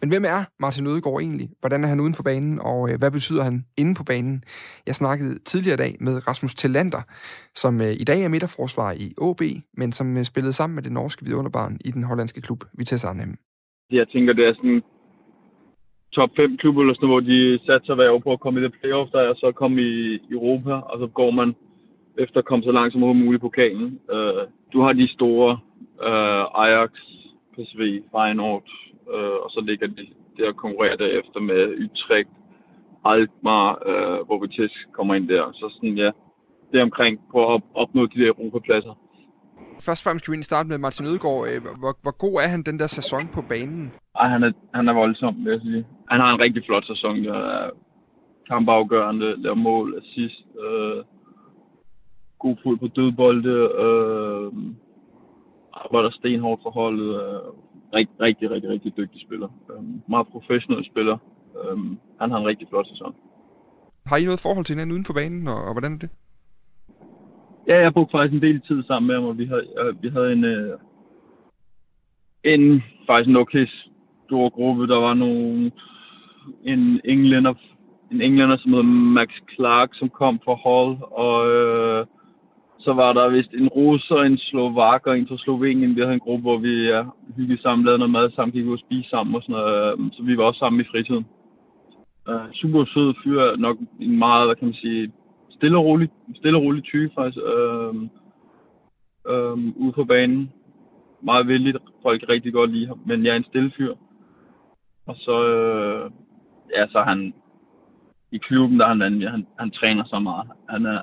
Men 0.00 0.08
hvem 0.08 0.24
er 0.24 0.44
Martin 0.60 0.86
Ødegaard 0.86 1.20
egentlig? 1.20 1.48
Hvordan 1.60 1.84
er 1.84 1.88
han 1.88 2.00
uden 2.00 2.14
for 2.14 2.22
banen, 2.22 2.60
og 2.60 2.90
øh, 2.90 2.98
hvad 2.98 3.10
betyder 3.10 3.42
han 3.42 3.64
inde 3.78 3.94
på 3.94 4.04
banen? 4.04 4.44
Jeg 4.86 4.94
snakkede 4.94 5.38
tidligere 5.38 5.74
i 5.74 5.82
dag 5.84 5.96
med 6.00 6.28
Rasmus 6.28 6.54
Tillander, 6.54 7.02
som 7.54 7.80
i 7.80 8.04
dag 8.04 8.22
er 8.22 8.28
midterforsvar 8.28 8.92
i 8.92 9.14
AB, 9.22 9.42
men 9.76 9.92
som 9.92 10.24
spillede 10.24 10.52
sammen 10.52 10.74
med 10.74 10.82
det 10.82 10.92
norske 10.92 11.24
vidunderbarn 11.24 11.78
i 11.84 11.90
den 11.90 12.02
hollandske 12.04 12.40
klub 12.40 12.64
Vitesse 12.78 13.06
Arnhem. 13.06 13.36
Jeg 13.90 14.08
tænker, 14.08 14.32
det 14.32 14.44
er 14.46 14.54
sådan 14.54 14.82
top 16.12 16.30
5 16.36 16.56
klubber, 16.56 16.82
eller 16.82 16.94
sådan, 16.94 17.08
hvor 17.08 17.20
de 17.20 17.58
satser 17.66 17.94
hver 17.94 18.10
år 18.10 18.18
på 18.18 18.32
at 18.32 18.40
komme 18.40 18.60
i 18.60 18.62
det 18.62 18.72
playoff, 18.80 19.10
der 19.12 19.28
og 19.28 19.36
så 19.36 19.52
komme 19.52 19.82
i 19.82 20.18
Europa, 20.30 20.72
og 20.72 20.98
så 20.98 21.06
går 21.06 21.30
man 21.30 21.54
efter 22.18 22.38
at 22.38 22.44
komme 22.44 22.64
så 22.64 22.72
langt 22.72 22.92
som 22.92 23.02
muligt 23.02 23.40
på 23.40 23.48
pokalen. 23.48 24.00
Uh, 24.12 24.42
du 24.72 24.80
har 24.80 24.92
de 24.92 25.08
store 25.08 25.58
uh, 26.08 26.64
Ajax, 26.64 26.90
PSV, 27.54 27.80
Feyenoord, 28.12 28.68
uh, 29.06 29.36
og 29.44 29.50
så 29.50 29.60
ligger 29.60 29.86
de 29.86 30.06
der 30.36 30.48
og 30.48 30.56
konkurrerer 30.56 30.96
derefter 30.96 31.40
med 31.40 31.74
Utrecht, 31.84 32.30
Alkmaar, 33.04 33.70
uh, 33.90 34.26
hvor 34.26 34.38
kommer 34.92 35.14
ind 35.14 35.28
der. 35.28 35.52
Så 35.52 35.68
sådan, 35.74 35.96
ja, 35.96 36.10
det 36.72 36.78
er 36.78 36.82
omkring 36.82 37.20
på 37.32 37.54
at 37.54 37.62
opnå 37.74 38.06
de 38.06 38.20
der 38.20 38.28
Europapladser. 38.28 38.94
Først 39.80 40.00
og 40.02 40.04
fremmest 40.04 40.24
kan 40.24 40.38
vi 40.38 40.42
starte 40.42 40.68
med 40.68 40.78
Martin 40.78 41.06
Ødegaard. 41.06 41.78
Hvor, 41.78 41.94
hvor 42.02 42.16
god 42.24 42.34
er 42.42 42.48
han 42.48 42.62
den 42.62 42.78
der 42.78 42.86
sæson 42.86 43.28
på 43.28 43.42
banen? 43.42 43.92
Ej, 44.20 44.28
han 44.28 44.42
er, 44.42 44.52
han 44.74 44.88
er 44.88 44.92
voldsom, 44.92 45.34
vil 45.44 45.52
jeg 45.52 45.60
sige. 45.60 45.86
Han 46.10 46.20
har 46.20 46.34
en 46.34 46.40
rigtig 46.40 46.62
flot 46.66 46.86
sæson. 46.86 47.24
Der 47.24 47.34
er 47.34 47.70
kampafgørende, 48.50 49.42
laver 49.42 49.54
mål, 49.54 49.94
assist, 49.98 50.46
øh, 50.64 51.04
god 52.38 52.56
fod 52.62 52.76
på 52.76 52.86
dødbolde, 52.86 53.56
øh, 53.84 54.52
arbejder 55.72 56.10
stenhårdt 56.10 56.62
for 56.62 56.70
holdet. 56.70 57.10
Øh, 57.22 57.40
rigtig, 57.92 58.20
rigtig, 58.20 58.50
rigtig, 58.50 58.70
rigtig 58.70 58.96
dygtig 58.96 59.20
spiller. 59.26 59.48
Øh, 59.70 59.84
meget 60.08 60.26
professionel 60.32 60.84
spiller. 60.90 61.16
Øh, 61.58 61.78
han 62.20 62.30
har 62.30 62.38
en 62.38 62.46
rigtig 62.46 62.68
flot 62.68 62.88
sæson. 62.88 63.14
Har 64.06 64.16
I 64.16 64.24
noget 64.24 64.40
forhold 64.40 64.64
til 64.64 64.74
hinanden 64.74 64.92
uden 64.92 65.04
for 65.04 65.12
banen, 65.12 65.48
og, 65.48 65.64
og 65.64 65.72
hvordan 65.72 65.92
er 65.94 65.98
det? 65.98 66.10
Ja, 67.68 67.80
jeg 67.80 67.94
brugte 67.94 68.12
faktisk 68.12 68.34
en 68.34 68.42
del 68.42 68.60
tid 68.60 68.82
sammen 68.82 69.06
med 69.06 69.14
ham, 69.14 69.24
og 69.24 69.38
vi 69.38 69.46
havde, 69.46 69.66
øh, 69.80 70.02
vi 70.02 70.08
havde 70.08 70.32
en, 70.32 70.44
øh, 70.44 70.78
en 72.44 72.82
faktisk 73.06 73.28
en 73.28 73.36
okay 73.36 73.66
stor 74.26 74.48
gruppe. 74.48 74.86
Der 74.86 74.98
var 74.98 75.14
nogle, 75.14 75.72
en 76.64 77.00
englænder, 77.04 77.54
en 78.12 78.20
englænder, 78.20 78.56
som 78.56 78.72
hed 78.72 78.82
Max 78.82 79.28
Clark, 79.54 79.90
som 79.92 80.08
kom 80.08 80.40
fra 80.44 80.54
Hall, 80.64 80.96
og 81.24 81.50
øh, 81.54 82.06
så 82.78 82.92
var 82.92 83.12
der 83.12 83.28
vist 83.28 83.52
en 83.52 83.68
russer, 83.68 84.16
en 84.16 84.38
slovak 84.38 85.06
og 85.06 85.18
en 85.18 85.28
fra 85.28 85.38
Slovenien. 85.38 85.96
Vi 85.96 86.00
havde 86.00 86.14
en 86.14 86.26
gruppe, 86.26 86.42
hvor 86.42 86.58
vi 86.58 86.86
ja, 86.86 87.02
hyggede 87.36 87.62
sammen, 87.62 87.84
lavede 87.84 87.98
noget 87.98 88.12
mad 88.12 88.30
sammen, 88.30 88.52
gik 88.52 88.66
ud 88.66 88.72
og 88.72 88.78
spise 88.78 89.10
sammen 89.10 89.34
og 89.34 89.42
sådan 89.42 89.52
noget. 89.52 89.92
Øhm, 89.92 90.12
så 90.12 90.22
vi 90.22 90.36
var 90.36 90.44
også 90.44 90.58
sammen 90.58 90.80
i 90.80 90.90
fritiden. 90.90 91.26
Uh, 92.30 92.52
super 92.52 92.84
sød 92.84 93.14
fyr, 93.24 93.56
nok 93.56 93.76
en 94.00 94.18
meget, 94.18 94.46
hvad 94.46 94.56
kan 94.56 94.68
man 94.68 94.74
sige, 94.74 95.12
stille 95.56 95.78
og 95.78 95.84
rolig, 95.84 96.08
stille 96.34 96.58
og 96.58 96.62
rolig 96.62 96.84
type 96.84 97.12
faktisk. 97.14 97.38
Uh, 97.38 97.96
uh, 99.32 99.58
ude 99.76 99.92
på 99.94 100.04
banen. 100.04 100.52
Meget 101.22 101.48
vældig, 101.48 101.74
folk 102.02 102.24
rigtig 102.28 102.52
godt 102.52 102.70
lide 102.70 102.86
ham, 102.86 103.00
men 103.06 103.24
jeg 103.24 103.32
er 103.32 103.36
en 103.36 103.44
stille 103.44 103.72
fyr. 103.76 103.94
Og 105.06 105.16
så, 105.16 105.48
øh, 105.48 106.10
ja, 106.76 106.86
så 106.88 107.02
han, 107.02 107.34
i 108.32 108.38
klubben, 108.38 108.80
der 108.80 108.86
han, 108.88 109.00
han, 109.22 109.46
han 109.58 109.70
træner 109.70 110.04
så 110.04 110.18
meget. 110.18 110.48
Han 110.68 110.86
er, 110.86 111.02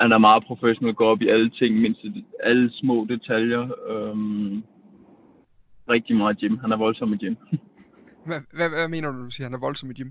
han 0.00 0.12
er 0.12 0.18
meget 0.18 0.44
professionel, 0.44 0.94
går 0.94 1.10
op 1.10 1.22
i 1.22 1.28
alle 1.28 1.50
ting, 1.50 1.80
mindst 1.80 2.00
alle 2.42 2.70
små 2.72 3.06
detaljer. 3.08 3.62
Øhm, 3.88 4.62
rigtig 5.88 6.16
meget 6.16 6.38
gym. 6.38 6.56
Han 6.56 6.72
er 6.72 6.76
voldsom 6.76 7.12
i 7.12 7.16
gym. 7.16 7.34
Hvad, 8.26 8.40
hvad, 8.52 8.68
hvad 8.68 8.88
mener 8.88 9.08
du, 9.08 9.16
når 9.16 9.24
du 9.24 9.30
siger, 9.30 9.46
at 9.46 9.50
han 9.50 9.54
er 9.54 9.66
voldsom 9.66 9.90
i 9.90 9.94
gym? 9.94 10.10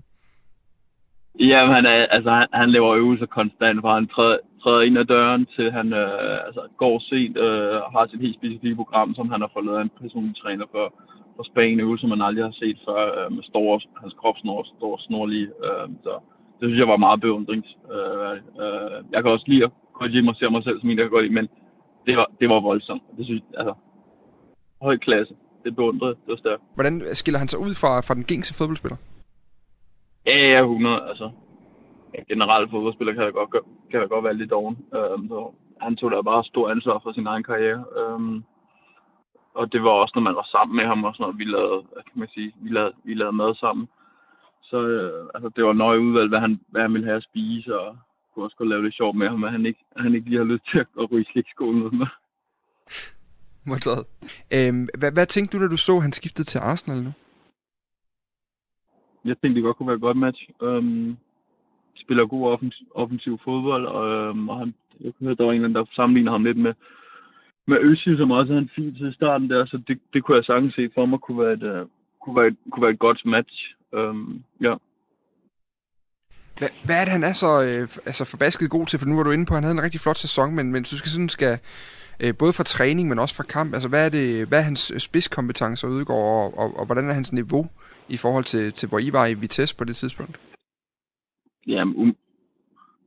Ja, 1.40 1.66
han, 1.72 1.86
er, 1.86 2.06
altså, 2.16 2.30
han, 2.30 2.48
han 2.52 2.70
laver 2.70 2.94
øvelser 2.94 3.26
konstant, 3.26 3.80
fra 3.80 3.94
han 3.94 4.08
træder, 4.08 4.38
træder 4.62 4.82
ind 4.82 4.98
ad 4.98 5.04
døren, 5.04 5.46
til 5.56 5.72
han 5.72 5.92
øh, 5.92 6.46
altså, 6.46 6.62
går 6.76 6.98
sent 6.98 7.36
øh, 7.36 7.76
og 7.84 7.92
har 7.92 8.06
sit 8.06 8.20
helt 8.20 8.36
specifikke 8.36 8.76
program, 8.76 9.14
som 9.14 9.30
han 9.30 9.40
har 9.40 9.50
fået 9.52 9.64
lavet 9.66 9.78
af 9.78 9.82
en 9.82 9.98
personlig 10.00 10.36
træner 10.36 10.66
for, 10.70 10.86
for 11.36 11.42
Spanien, 11.42 11.80
øvelser 11.80 12.06
man 12.06 12.22
aldrig 12.22 12.44
har 12.44 12.56
set 12.62 12.78
før, 12.86 13.00
øh, 13.18 13.32
med 13.36 13.42
store, 13.42 13.80
hans 14.02 14.14
krop 14.20 14.36
snor, 14.42 14.66
store 14.76 14.98
snorlige. 15.00 15.48
Øh, 15.64 15.88
så 16.04 16.12
det 16.58 16.64
synes 16.66 16.78
jeg 16.78 16.88
var 16.88 17.04
meget 17.06 17.20
beundrings. 17.20 17.68
Øh, 17.94 18.34
øh, 18.64 18.96
jeg 19.12 19.22
kan 19.22 19.32
også 19.32 19.46
lide 19.48 19.64
at 19.64 19.70
gå 19.98 20.06
hjem 20.06 20.28
og 20.28 20.36
se 20.36 20.50
mig 20.50 20.64
selv 20.64 20.80
som 20.80 20.90
en, 20.90 20.98
der 20.98 21.04
kan 21.04 21.16
gå 21.18 21.20
i, 21.20 21.28
men 21.28 21.48
det 22.06 22.16
var, 22.16 22.28
det 22.40 22.48
var 22.48 22.60
voldsomt. 22.60 23.02
Det 23.16 23.24
synes 23.26 23.42
altså, 23.60 23.74
høj 24.82 24.96
klasse. 24.96 25.34
Det 25.64 25.76
beundrede, 25.76 26.14
det 26.24 26.30
var 26.34 26.36
stærkt. 26.36 26.62
Hvordan 26.74 26.94
skiller 27.12 27.38
han 27.38 27.48
sig 27.48 27.58
ud 27.58 27.74
fra, 27.82 28.00
fra 28.00 28.14
den 28.14 28.24
gængse 28.24 28.54
fodboldspiller? 28.54 28.96
Ja, 30.26 30.36
ja, 30.36 30.60
100. 30.60 31.08
Altså, 31.08 31.30
en 32.14 32.24
generelt 32.28 32.70
fodboldspiller 32.70 33.14
kan 33.14 33.22
da 33.22 33.30
godt, 33.30 33.50
kan 33.90 34.00
da 34.00 34.06
godt 34.06 34.24
være 34.24 34.36
lidt 34.36 34.50
doven. 34.50 34.76
Øhm, 34.96 35.28
så 35.28 35.50
han 35.80 35.96
tog 35.96 36.10
da 36.10 36.20
bare 36.22 36.44
stor 36.44 36.70
ansvar 36.70 37.00
for 37.02 37.12
sin 37.12 37.26
egen 37.26 37.42
karriere. 37.42 37.84
Øhm, 38.00 38.44
og 39.54 39.72
det 39.72 39.82
var 39.82 39.90
også, 39.90 40.12
når 40.14 40.22
man 40.22 40.34
var 40.34 40.48
sammen 40.52 40.76
med 40.76 40.86
ham, 40.86 41.04
og 41.04 41.14
sådan 41.14 41.22
noget, 41.24 41.38
vi 41.38 41.44
lavede, 41.44 41.82
kan 41.94 42.18
man 42.22 42.28
sige, 42.34 42.52
vi 42.62 42.68
lavede, 42.70 42.92
vi 43.04 43.14
lavede 43.14 43.36
mad 43.36 43.54
sammen. 43.54 43.88
Så 44.62 44.78
øh, 44.80 45.28
altså, 45.34 45.48
det 45.56 45.64
var 45.64 45.72
nøje 45.72 46.00
udvalg, 46.00 46.28
hvad 46.28 46.40
han, 46.40 46.60
hvad 46.68 46.82
han 46.82 46.92
ville 46.92 47.06
have 47.06 47.16
at 47.16 47.28
spise, 47.30 47.80
og 47.80 47.96
kunne 48.34 48.44
også 48.44 48.56
godt 48.56 48.68
lave 48.68 48.84
det 48.84 48.94
sjovt 48.94 49.16
med 49.16 49.28
ham, 49.28 49.44
at 49.44 49.52
han 49.52 49.66
ikke, 49.66 49.80
at 49.96 50.02
han 50.02 50.14
ikke 50.14 50.28
lige 50.28 50.38
har 50.38 50.52
lyst 50.52 50.64
til 50.70 50.78
at 50.78 51.12
ryge 51.12 51.26
slikskolen 51.32 51.82
med 51.82 51.90
mig. 51.90 52.08
Modtaget. 53.66 54.04
Øhm, 54.54 54.88
hvad, 54.98 55.12
hvad 55.12 55.26
tænkte 55.26 55.58
du, 55.58 55.62
da 55.62 55.68
du 55.68 55.76
så, 55.76 55.96
at 55.96 56.02
han 56.02 56.12
skiftede 56.12 56.48
til 56.48 56.58
Arsenal 56.58 57.02
nu? 57.02 57.12
Jeg 59.24 59.36
tænkte, 59.36 59.54
det 59.54 59.62
godt 59.62 59.76
kunne 59.76 59.86
være 59.86 59.96
et 59.96 60.08
godt 60.08 60.16
match. 60.16 60.48
Øhm, 60.62 61.16
spiller 61.96 62.26
god 62.26 62.52
offensiv, 62.52 62.86
offensiv 62.94 63.38
fodbold, 63.44 63.86
og, 63.86 64.06
øhm, 64.16 64.48
og 64.48 64.58
han, 64.58 64.74
jeg 65.00 65.12
kunne 65.12 65.26
høre, 65.26 65.36
der 65.36 65.44
var 65.44 65.52
en 65.52 65.56
eller 65.56 65.68
anden, 65.68 65.80
der 65.80 65.94
sammenligner 65.94 66.32
ham 66.32 66.44
lidt 66.44 66.56
med, 66.56 66.74
med 67.66 67.78
Øssi, 67.80 68.16
som 68.16 68.30
også 68.30 68.52
havde 68.52 68.62
en 68.62 68.74
fin 68.76 68.94
til 68.94 69.14
starten 69.14 69.50
der, 69.50 69.66
så 69.66 69.76
det, 69.88 69.98
det 70.12 70.24
kunne 70.24 70.36
jeg 70.36 70.44
sagtens 70.44 70.74
se 70.74 70.90
for 70.94 71.06
mig 71.06 71.18
kunne 71.20 71.40
være 71.44 71.52
et, 71.52 71.62
uh, 71.62 71.88
kunne 72.22 72.36
være 72.36 72.46
et, 72.46 72.56
kunne 72.70 72.82
være 72.82 72.90
et 72.90 72.98
godt 72.98 73.20
match. 73.24 73.74
Øhm, 73.94 74.42
ja. 74.60 74.74
Hvad, 76.58 76.68
hvad 76.84 76.96
er 77.00 77.04
det, 77.04 77.12
han 77.12 77.24
er 77.24 77.32
så 77.32 77.62
øh, 77.62 77.88
altså 78.06 78.24
forbasket 78.24 78.70
god 78.70 78.86
til? 78.86 78.98
For 78.98 79.06
nu 79.06 79.16
var 79.16 79.22
du 79.22 79.30
inde 79.30 79.46
på, 79.46 79.54
at 79.54 79.56
han 79.56 79.64
havde 79.64 79.78
en 79.78 79.82
rigtig 79.82 80.00
flot 80.00 80.16
sæson, 80.16 80.54
men, 80.54 80.72
men 80.72 80.82
du 80.82 80.96
skal 80.96 81.10
sådan 81.10 81.28
skal, 81.28 81.58
øh, 82.20 82.34
både 82.38 82.52
fra 82.52 82.64
træning, 82.64 83.08
men 83.08 83.18
også 83.18 83.34
fra 83.34 83.42
kamp, 83.42 83.74
altså 83.74 83.88
hvad 83.88 84.04
er, 84.06 84.08
det, 84.08 84.48
hvad 84.48 84.58
er 84.58 84.62
hans 84.62 84.90
øh, 84.94 85.00
spidskompetencer 85.00 85.88
udgår, 85.88 86.44
og, 86.44 86.58
og, 86.58 86.78
og 86.78 86.86
hvordan 86.86 87.08
er 87.08 87.12
hans 87.12 87.32
niveau 87.32 87.70
i 88.08 88.16
forhold 88.16 88.44
til, 88.44 88.72
til, 88.72 88.88
hvor 88.88 88.98
I 88.98 89.12
var 89.12 89.26
i 89.26 89.34
Vitesse 89.34 89.76
på 89.76 89.84
det 89.84 89.96
tidspunkt? 89.96 90.40
Jamen, 91.66 91.96
um, 91.96 92.16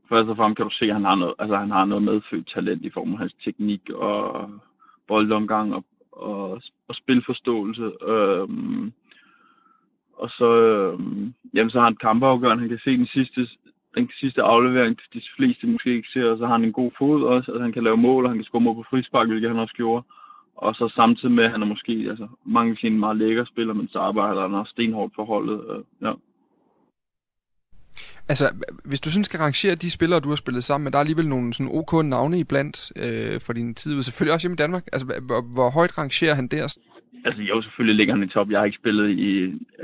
først 0.10 0.30
og 0.30 0.38
fremmest 0.38 0.58
kan 0.58 0.66
du 0.66 0.74
se, 0.74 0.86
at 0.86 0.94
han 0.94 1.06
har 1.06 1.16
noget, 1.16 1.36
altså, 1.40 1.56
han 1.58 1.72
har 1.72 1.86
noget 1.86 2.04
medfødt 2.04 2.52
talent 2.54 2.86
i 2.86 2.90
form 2.90 3.14
af 3.14 3.20
hans 3.20 3.36
teknik 3.46 3.90
og 3.90 4.50
boldomgang 5.08 5.76
og, 5.76 5.84
og, 6.12 6.62
og 6.88 6.96
spilforståelse. 6.96 7.92
Øhm, 8.02 8.94
og 10.14 10.30
så, 10.30 10.50
øhm, 10.56 11.34
jamen, 11.54 11.70
så 11.70 11.78
har 11.78 11.86
han 11.86 11.96
kampafgørende. 11.96 12.62
Han 12.62 12.70
kan 12.70 12.80
se 12.84 12.98
den 12.98 13.08
sidste, 13.08 13.48
den 13.96 14.10
sidste 14.20 14.42
aflevering, 14.42 14.98
de 15.14 15.22
fleste 15.38 15.68
måske 15.68 15.96
ikke 15.96 16.10
ser, 16.14 16.26
og 16.32 16.38
så 16.38 16.46
har 16.46 16.54
han 16.54 16.64
en 16.64 16.74
god 16.74 16.92
fod 16.98 17.24
også, 17.24 17.52
altså 17.52 17.64
han 17.64 17.74
kan 17.74 17.84
lave 17.84 17.98
mål, 17.98 18.24
og 18.24 18.30
han 18.32 18.38
kan 18.38 18.46
score 18.46 18.62
mål 18.62 18.76
på 18.76 18.86
frispark, 18.90 19.28
hvilket 19.28 19.50
han 19.50 19.60
også 19.60 19.74
gjorde. 19.74 20.04
Og 20.58 20.76
så 20.76 20.93
samtidig 20.96 21.32
med, 21.32 21.43
at 21.43 21.52
han 21.52 21.62
er 21.62 21.65
måske, 21.65 22.06
altså 22.10 22.28
mange 22.46 22.72
af 22.72 22.78
sine 22.78 23.00
meget 23.00 23.17
lækre 23.17 23.46
spiller, 23.46 23.74
men 23.74 23.88
så 23.88 24.00
arbejder 24.00 24.41
han 24.41 24.54
også 24.54 24.72
stenhårdt 24.72 25.13
for 25.15 25.26
holdet. 25.26 25.60
Øh, 25.70 25.84
ja. 26.02 26.13
Altså, 28.30 28.46
hvis 28.86 29.02
du 29.02 29.10
sådan 29.10 29.24
skal 29.24 29.39
rangere 29.39 29.76
de 29.76 29.91
spillere, 29.91 30.20
du 30.20 30.30
har 30.30 30.36
spillet 30.36 30.63
sammen 30.63 30.84
med, 30.84 30.91
der 30.91 30.98
er 30.98 31.06
alligevel 31.06 31.28
nogle 31.28 31.54
sådan 31.54 31.72
OK 31.74 31.93
navne 32.06 32.39
iblandt 32.39 32.78
øh, 33.04 33.41
for 33.46 33.54
din 33.54 33.76
tid, 33.76 34.04
selvfølgelig 34.04 34.34
også 34.34 34.46
hjemme 34.46 34.60
i 34.60 34.63
Danmark. 34.63 34.86
Altså, 34.93 35.06
hvor, 35.28 35.41
hvor 35.56 35.70
højt 35.70 35.98
rangerer 35.98 36.36
han 36.36 36.48
der? 36.48 36.78
Altså, 37.26 37.41
jo, 37.41 37.62
selvfølgelig 37.62 37.96
ligger 37.96 38.13
han 38.15 38.24
i 38.24 38.28
top. 38.28 38.50
Jeg 38.52 38.60
har 38.60 38.65
ikke 38.65 38.82
spillet 38.82 39.10
i, 39.10 39.30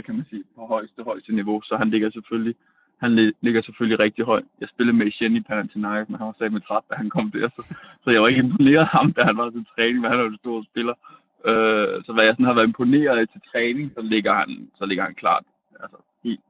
kan 0.06 0.16
man 0.16 0.26
sige, 0.30 0.44
på 0.56 0.62
højeste, 0.74 1.04
højeste 1.04 1.36
niveau, 1.36 1.62
så 1.62 1.76
han 1.78 1.90
ligger 1.90 2.12
selvfølgelig 2.12 2.56
han 3.00 3.34
ligger 3.42 3.62
selvfølgelig 3.62 4.00
rigtig 4.00 4.26
højt. 4.26 4.46
Jeg 4.62 4.70
spillede 4.70 4.98
med 4.98 5.08
Etienne 5.08 5.38
i 5.38 5.42
Panathinaikos, 5.42 6.10
men 6.10 6.18
han 6.18 6.28
var 6.28 6.50
med 6.50 6.62
træt, 6.62 6.84
da 6.90 6.96
han 6.96 7.10
kom 7.10 7.32
der. 7.32 7.50
Så, 7.56 7.76
så 8.04 8.10
jeg 8.12 8.22
var 8.22 8.28
ikke 8.28 8.44
imponeret 8.44 8.80
af 8.80 8.88
ham, 8.88 9.14
da 9.14 9.24
han 9.24 9.38
var 9.38 9.50
til 9.50 9.66
træning, 9.76 10.00
men 10.02 10.10
han 10.12 10.20
er 10.20 10.24
jo 10.24 10.30
en 10.30 10.38
stor 10.38 10.64
spiller. 10.72 10.96
Øh, 11.50 12.04
så 12.06 12.12
hvad 12.14 12.24
jeg 12.26 12.34
sådan 12.34 12.46
har 12.46 12.54
været 12.54 12.68
imponeret 12.68 13.18
af 13.20 13.28
til 13.28 13.42
træning, 13.52 13.92
så 13.96 14.02
ligger 14.02 14.34
han, 14.34 14.70
så 14.78 14.86
ligger 14.86 15.04
han 15.04 15.16
klart 15.16 15.44
altså, 15.84 15.98
helt, 16.24 16.42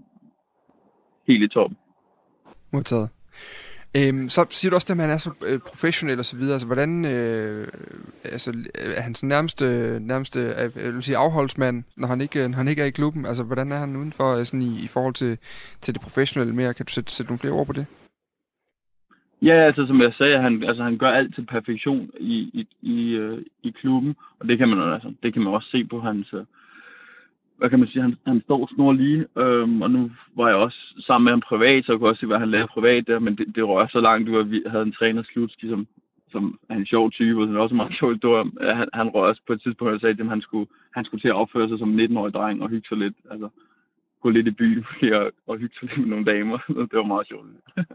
helt 1.27 1.43
i 1.43 1.47
toppen. 1.47 1.77
Modtaget. 2.73 3.09
Øhm, 3.97 4.29
så 4.29 4.45
siger 4.49 4.69
du 4.69 4.75
også, 4.75 4.93
at 4.93 4.99
han 4.99 5.09
er 5.09 5.17
så 5.17 5.31
øh, 5.47 5.59
professionel 5.59 6.19
og 6.19 6.25
så 6.25 6.37
videre. 6.37 6.53
Altså, 6.53 6.67
hvordan 6.67 7.05
øh, 7.05 7.67
altså, 8.23 8.51
er 8.75 9.01
han 9.01 9.15
sådan 9.15 9.29
nærmeste, 9.29 9.65
nærmeste 10.01 10.39
øh, 10.39 10.83
jeg 10.85 10.93
vil 10.93 11.03
sige, 11.03 11.17
afholdsmand, 11.17 11.83
når 11.97 12.07
han, 12.07 12.21
ikke, 12.21 12.47
når 12.47 12.57
han 12.57 12.67
ikke 12.67 12.81
er 12.81 12.85
i 12.85 12.97
klubben? 12.99 13.25
Altså, 13.25 13.43
hvordan 13.43 13.71
er 13.71 13.77
han 13.77 13.95
udenfor 13.95 14.35
øh, 14.37 14.45
sådan 14.45 14.61
i, 14.61 14.83
i 14.83 14.87
forhold 14.87 15.13
til, 15.13 15.37
til 15.81 15.93
det 15.93 16.01
professionelle 16.01 16.55
mere? 16.55 16.73
Kan 16.73 16.85
du 16.85 16.91
sætte, 16.91 17.11
sætte 17.11 17.29
nogle 17.29 17.39
flere 17.39 17.53
ord 17.53 17.67
på 17.67 17.73
det? 17.73 17.85
Ja, 19.41 19.55
altså 19.67 19.87
som 19.87 20.01
jeg 20.01 20.13
sagde, 20.17 20.41
han, 20.41 20.63
altså, 20.63 20.83
han 20.83 20.97
gør 20.97 21.09
alt 21.09 21.35
til 21.35 21.45
perfektion 21.45 22.09
i, 22.19 22.37
i, 22.59 22.67
i, 22.81 23.11
øh, 23.11 23.41
i 23.63 23.69
klubben, 23.81 24.15
og 24.39 24.47
det 24.47 24.57
kan 24.57 24.69
man 24.69 24.93
altså, 24.93 25.13
det 25.23 25.33
kan 25.33 25.41
man 25.41 25.53
også 25.53 25.69
se 25.71 25.85
på 25.85 25.99
hans, 25.99 26.33
øh, 26.33 26.45
hvad 27.63 27.69
kan 27.69 27.79
man 27.79 27.87
sige, 27.87 28.01
han, 28.01 28.15
han 28.27 28.41
står 28.41 28.69
snor 28.73 28.93
lige, 28.93 29.25
øhm, 29.37 29.81
og 29.81 29.91
nu 29.91 30.11
var 30.37 30.47
jeg 30.47 30.55
også 30.55 30.77
sammen 30.99 31.23
med 31.23 31.31
ham 31.31 31.41
privat, 31.41 31.85
så 31.85 31.91
jeg 31.91 31.99
kunne 31.99 32.09
også 32.09 32.19
se, 32.19 32.27
hvad 32.27 32.39
han 32.39 32.51
lavede 32.51 32.67
privat 32.67 33.07
der, 33.07 33.19
men 33.19 33.37
det, 33.37 33.55
det 33.55 33.67
rører 33.67 33.87
så 33.87 33.99
langt 33.99 34.29
ud, 34.29 34.39
at 34.39 34.51
vi 34.51 34.63
havde 34.67 34.83
en 34.83 34.91
træner, 34.91 35.23
Slutski, 35.23 35.69
som, 35.69 35.87
som 36.31 36.59
er 36.69 36.75
en 36.75 36.85
sjov 36.85 37.11
type, 37.11 37.41
og 37.41 37.47
som 37.47 37.55
også 37.55 37.75
meget 37.75 37.97
sjov 37.99 38.17
stor. 38.17 38.37
Han, 38.75 38.89
han 38.93 39.09
rører 39.09 39.29
også 39.29 39.41
på 39.47 39.53
et 39.53 39.61
tidspunkt, 39.61 39.93
og 39.93 39.99
sagde, 39.99 40.23
at 40.23 40.29
han 40.29 40.41
skulle, 40.41 40.69
han 40.95 41.05
skulle 41.05 41.21
til 41.21 41.27
at 41.27 41.35
opføre 41.35 41.69
sig 41.69 41.79
som 41.79 41.99
en 41.99 42.11
19-årig 42.11 42.33
dreng 42.33 42.63
og 42.63 42.69
hygge 42.69 42.87
sig 42.87 42.97
lidt, 42.97 43.17
altså 43.31 43.49
gå 44.21 44.29
lidt 44.29 44.47
i 44.47 44.51
byen 44.51 44.85
og, 45.19 45.31
og 45.47 45.57
hygge 45.57 45.75
sig 45.79 45.89
lidt 45.89 45.99
med 45.99 46.07
nogle 46.07 46.25
damer. 46.25 46.57
det 46.91 46.97
var 47.01 47.13
meget 47.13 47.27
sjovt. 47.27 47.47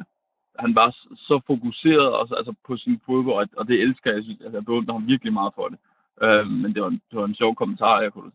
han 0.65 0.75
var 0.75 0.91
så 1.29 1.41
fokuseret 1.47 2.13
også, 2.21 2.35
altså, 2.35 2.55
på 2.67 2.77
sin 2.77 3.01
fodbold, 3.07 3.49
og 3.57 3.69
det 3.69 3.83
elsker 3.83 4.11
jeg. 4.13 4.19
Altså, 4.19 4.57
jeg 4.59 4.65
beundrer 4.65 4.95
ham 4.95 5.07
virkelig 5.07 5.33
meget 5.33 5.53
for 5.55 5.69
det. 5.69 5.79
Øh, 6.23 6.47
men 6.51 6.75
det 6.75 6.83
var, 6.83 6.89
en, 6.89 7.01
det 7.11 7.19
var 7.19 7.25
en 7.25 7.35
sjov 7.35 7.55
kommentar, 7.55 8.01
jeg 8.01 8.13
kunne 8.13 8.33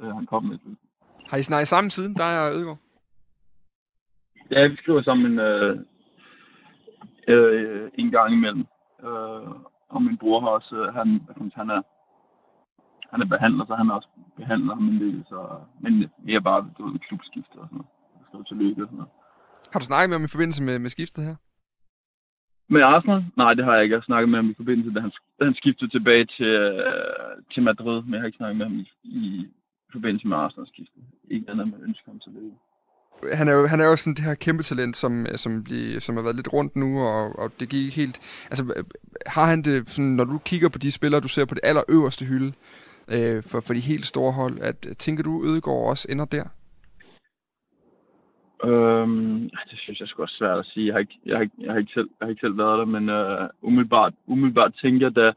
øh, 0.00 0.14
han 0.14 0.26
kom 0.26 0.44
med. 0.44 0.58
Har 1.30 1.36
I 1.36 1.42
snakket 1.42 1.68
sammen 1.68 1.90
siden, 1.90 2.14
dig 2.14 2.40
og 2.46 2.54
Ødegaard? 2.54 2.78
Ja, 4.50 4.66
vi 4.66 4.76
skriver 4.76 5.02
sammen 5.02 5.38
øh, 5.38 5.78
øh, 7.28 7.90
en 7.94 8.10
gang 8.10 8.32
imellem. 8.32 8.66
Øh, 9.04 9.50
og 9.88 10.02
min 10.02 10.18
bror 10.18 10.40
har 10.40 10.48
også, 10.48 10.76
øh, 10.76 10.94
han, 10.94 11.08
han 11.54 11.70
er, 11.70 11.82
han 13.10 13.20
er 13.20 13.26
behandler, 13.26 13.64
så 13.66 13.74
han 13.74 13.88
er 13.90 13.94
også 13.94 14.08
behandler 14.36 14.74
ham 14.74 14.88
en 14.88 15.00
del, 15.00 15.24
så, 15.28 15.38
men 15.80 16.10
vi 16.18 16.34
er 16.34 16.40
bare 16.40 16.70
du 16.78 16.86
ved, 16.86 17.00
klubskiftet 17.08 17.56
og 17.56 17.66
sådan 17.66 17.76
noget. 17.76 17.90
Jeg 18.18 18.24
skriver 18.28 18.44
tillykke 18.44 18.82
og 18.82 18.88
sådan 18.88 18.96
noget. 18.96 19.12
Har 19.72 19.78
du 19.78 19.84
snakket 19.84 20.10
med 20.10 20.18
ham 20.18 20.24
i 20.24 20.34
forbindelse 20.34 20.62
med, 20.62 20.78
med 20.78 20.90
skiftet 20.90 21.24
her? 21.24 21.36
Med 22.68 22.82
Arsenal? 22.82 23.24
Nej, 23.36 23.54
det 23.54 23.64
har 23.64 23.74
jeg 23.74 23.82
ikke. 23.82 23.92
Jeg 23.92 24.00
har 24.00 24.10
snakket 24.10 24.28
med 24.28 24.38
ham 24.38 24.50
i 24.50 24.54
forbindelse, 24.54 24.94
da 24.94 25.00
han, 25.00 25.12
da 25.38 25.44
han 25.44 25.54
skiftede 25.54 25.90
tilbage 25.90 26.24
til, 26.36 26.46
øh, 26.46 27.36
til 27.52 27.62
Madrid, 27.62 28.02
men 28.02 28.12
jeg 28.12 28.20
har 28.20 28.26
ikke 28.26 28.36
snakket 28.36 28.56
med 28.56 28.66
ham 28.66 28.78
i, 28.78 28.86
i 29.02 29.48
forbindelse 29.92 30.28
med 30.28 30.36
Arsenal 30.36 30.66
skiftet. 30.66 31.02
Ikke 31.30 31.50
andet 31.50 31.66
med 31.68 31.78
ønsker 31.88 32.10
ham 32.10 32.20
til 32.20 32.32
det. 32.32 32.52
Han 33.32 33.48
er, 33.48 33.52
jo, 33.52 33.66
han 33.66 33.80
er 33.80 33.84
jo 33.84 33.96
sådan 33.96 34.14
det 34.14 34.24
her 34.24 34.34
kæmpe 34.34 34.62
talent, 34.62 34.96
som, 34.96 35.26
som, 35.36 35.64
bliver, 35.64 36.00
som 36.00 36.16
har 36.16 36.22
været 36.22 36.36
lidt 36.36 36.52
rundt 36.52 36.76
nu, 36.76 37.00
og, 37.00 37.38
og 37.38 37.50
det 37.60 37.68
gik 37.68 37.96
helt... 37.96 38.46
Altså, 38.50 38.84
har 39.26 39.46
han 39.46 39.62
det, 39.62 39.88
sådan, 39.88 40.10
når 40.10 40.24
du 40.24 40.38
kigger 40.38 40.68
på 40.68 40.78
de 40.78 40.92
spillere, 40.92 41.20
du 41.20 41.28
ser 41.28 41.44
på 41.44 41.54
det 41.54 41.64
allerøverste 41.64 42.24
hylde, 42.24 42.52
øh, 43.14 43.42
for, 43.42 43.60
for 43.60 43.74
de 43.74 43.80
helt 43.80 44.06
store 44.06 44.32
hold, 44.32 44.58
at 44.60 44.86
tænker 44.98 45.22
du, 45.22 45.44
Ødegaard 45.44 45.88
også 45.88 46.06
ender 46.10 46.24
der? 46.24 46.44
Øhm, 48.64 49.50
det 49.70 49.78
synes 49.78 50.00
jeg 50.00 50.08
sgu 50.08 50.22
også 50.22 50.36
svært 50.38 50.58
at 50.58 50.66
sige. 50.66 50.86
Jeg 50.86 50.94
har 50.94 50.98
ikke, 51.00 51.18
jeg 51.26 51.36
har 51.36 51.42
ikke, 51.42 51.54
jeg 51.58 51.72
har 51.72 51.78
ikke, 51.78 51.92
selv, 51.92 52.10
jeg 52.20 52.26
har 52.26 52.30
ikke 52.30 52.40
selv 52.40 52.58
været 52.58 52.78
der, 52.78 52.84
men 52.84 53.04
uh, 53.08 53.68
umiddelbart, 53.68 54.14
umiddelbart 54.26 54.74
tænker 54.82 55.06
jeg 55.06 55.16
da, 55.16 55.32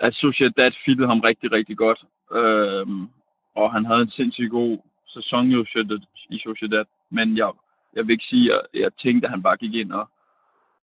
at 0.00 0.14
Sociedad 0.14 0.72
fittede 0.84 1.08
ham 1.08 1.20
rigtig, 1.20 1.52
rigtig 1.52 1.76
godt. 1.76 2.04
Øhm, 2.32 3.02
og 3.56 3.72
han 3.72 3.84
havde 3.84 4.00
en 4.00 4.10
sindssygt 4.10 4.50
god 4.50 4.78
sæson 5.06 5.66
i 6.30 6.38
Sociedad. 6.38 6.84
Men 7.10 7.36
jeg, 7.36 7.50
jeg 7.94 8.06
vil 8.06 8.12
ikke 8.12 8.24
sige, 8.24 8.54
at 8.54 8.60
jeg 8.74 8.90
tænkte, 9.02 9.26
at 9.26 9.30
han 9.30 9.42
bare 9.42 9.56
gik 9.56 9.74
ind 9.74 9.92
og, 9.92 10.08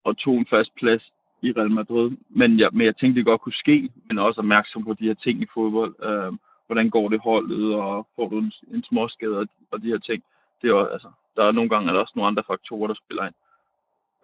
og 0.03 0.17
tog 0.17 0.37
en 0.37 0.45
fast 0.49 0.75
plads 0.75 1.03
i 1.41 1.51
Real 1.51 1.71
Madrid. 1.71 2.11
Men 2.29 2.59
jeg, 2.59 2.69
men 2.71 2.85
jeg 2.85 2.97
tænkte, 2.97 3.17
det 3.17 3.25
godt 3.25 3.41
kunne 3.41 3.63
ske, 3.63 3.89
men 4.07 4.19
også 4.19 4.41
opmærksom 4.41 4.85
på 4.85 4.93
de 4.93 5.05
her 5.05 5.13
ting 5.13 5.41
i 5.41 5.47
fodbold. 5.53 5.95
Øh, 6.03 6.33
hvordan 6.65 6.89
går 6.89 7.09
det 7.09 7.19
holdet, 7.23 7.75
og 7.75 8.07
får 8.15 8.29
du 8.29 8.37
en, 8.39 8.51
en 8.73 8.83
småskade 8.83 9.37
og, 9.37 9.47
og 9.71 9.81
de 9.81 9.87
her 9.87 9.97
ting. 9.97 10.23
Det 10.61 10.69
er 10.69 10.73
også, 10.73 10.91
altså, 10.91 11.09
der 11.35 11.43
er 11.43 11.51
nogle 11.51 11.69
gange 11.69 11.89
er 11.89 11.93
der 11.93 11.99
også 11.99 12.13
nogle 12.15 12.27
andre 12.27 12.43
faktorer, 12.47 12.87
der 12.87 12.95
spiller 13.03 13.25
ind. 13.25 13.37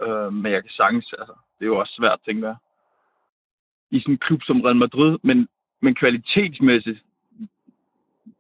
Øh, 0.08 0.34
men 0.34 0.52
jeg 0.52 0.62
kan 0.64 0.72
sagtens, 0.72 1.14
altså, 1.20 1.34
det 1.60 1.66
er 1.66 1.74
jo 1.74 1.80
også 1.80 1.94
svært, 1.94 2.20
tænker 2.26 2.48
jeg, 2.48 2.56
i 3.92 4.00
sådan 4.00 4.14
en 4.14 4.18
klub 4.18 4.42
som 4.44 4.62
Real 4.62 4.76
Madrid, 4.76 5.18
men, 5.24 5.48
men 5.82 5.96
kvalitetsmæssigt, 5.96 7.00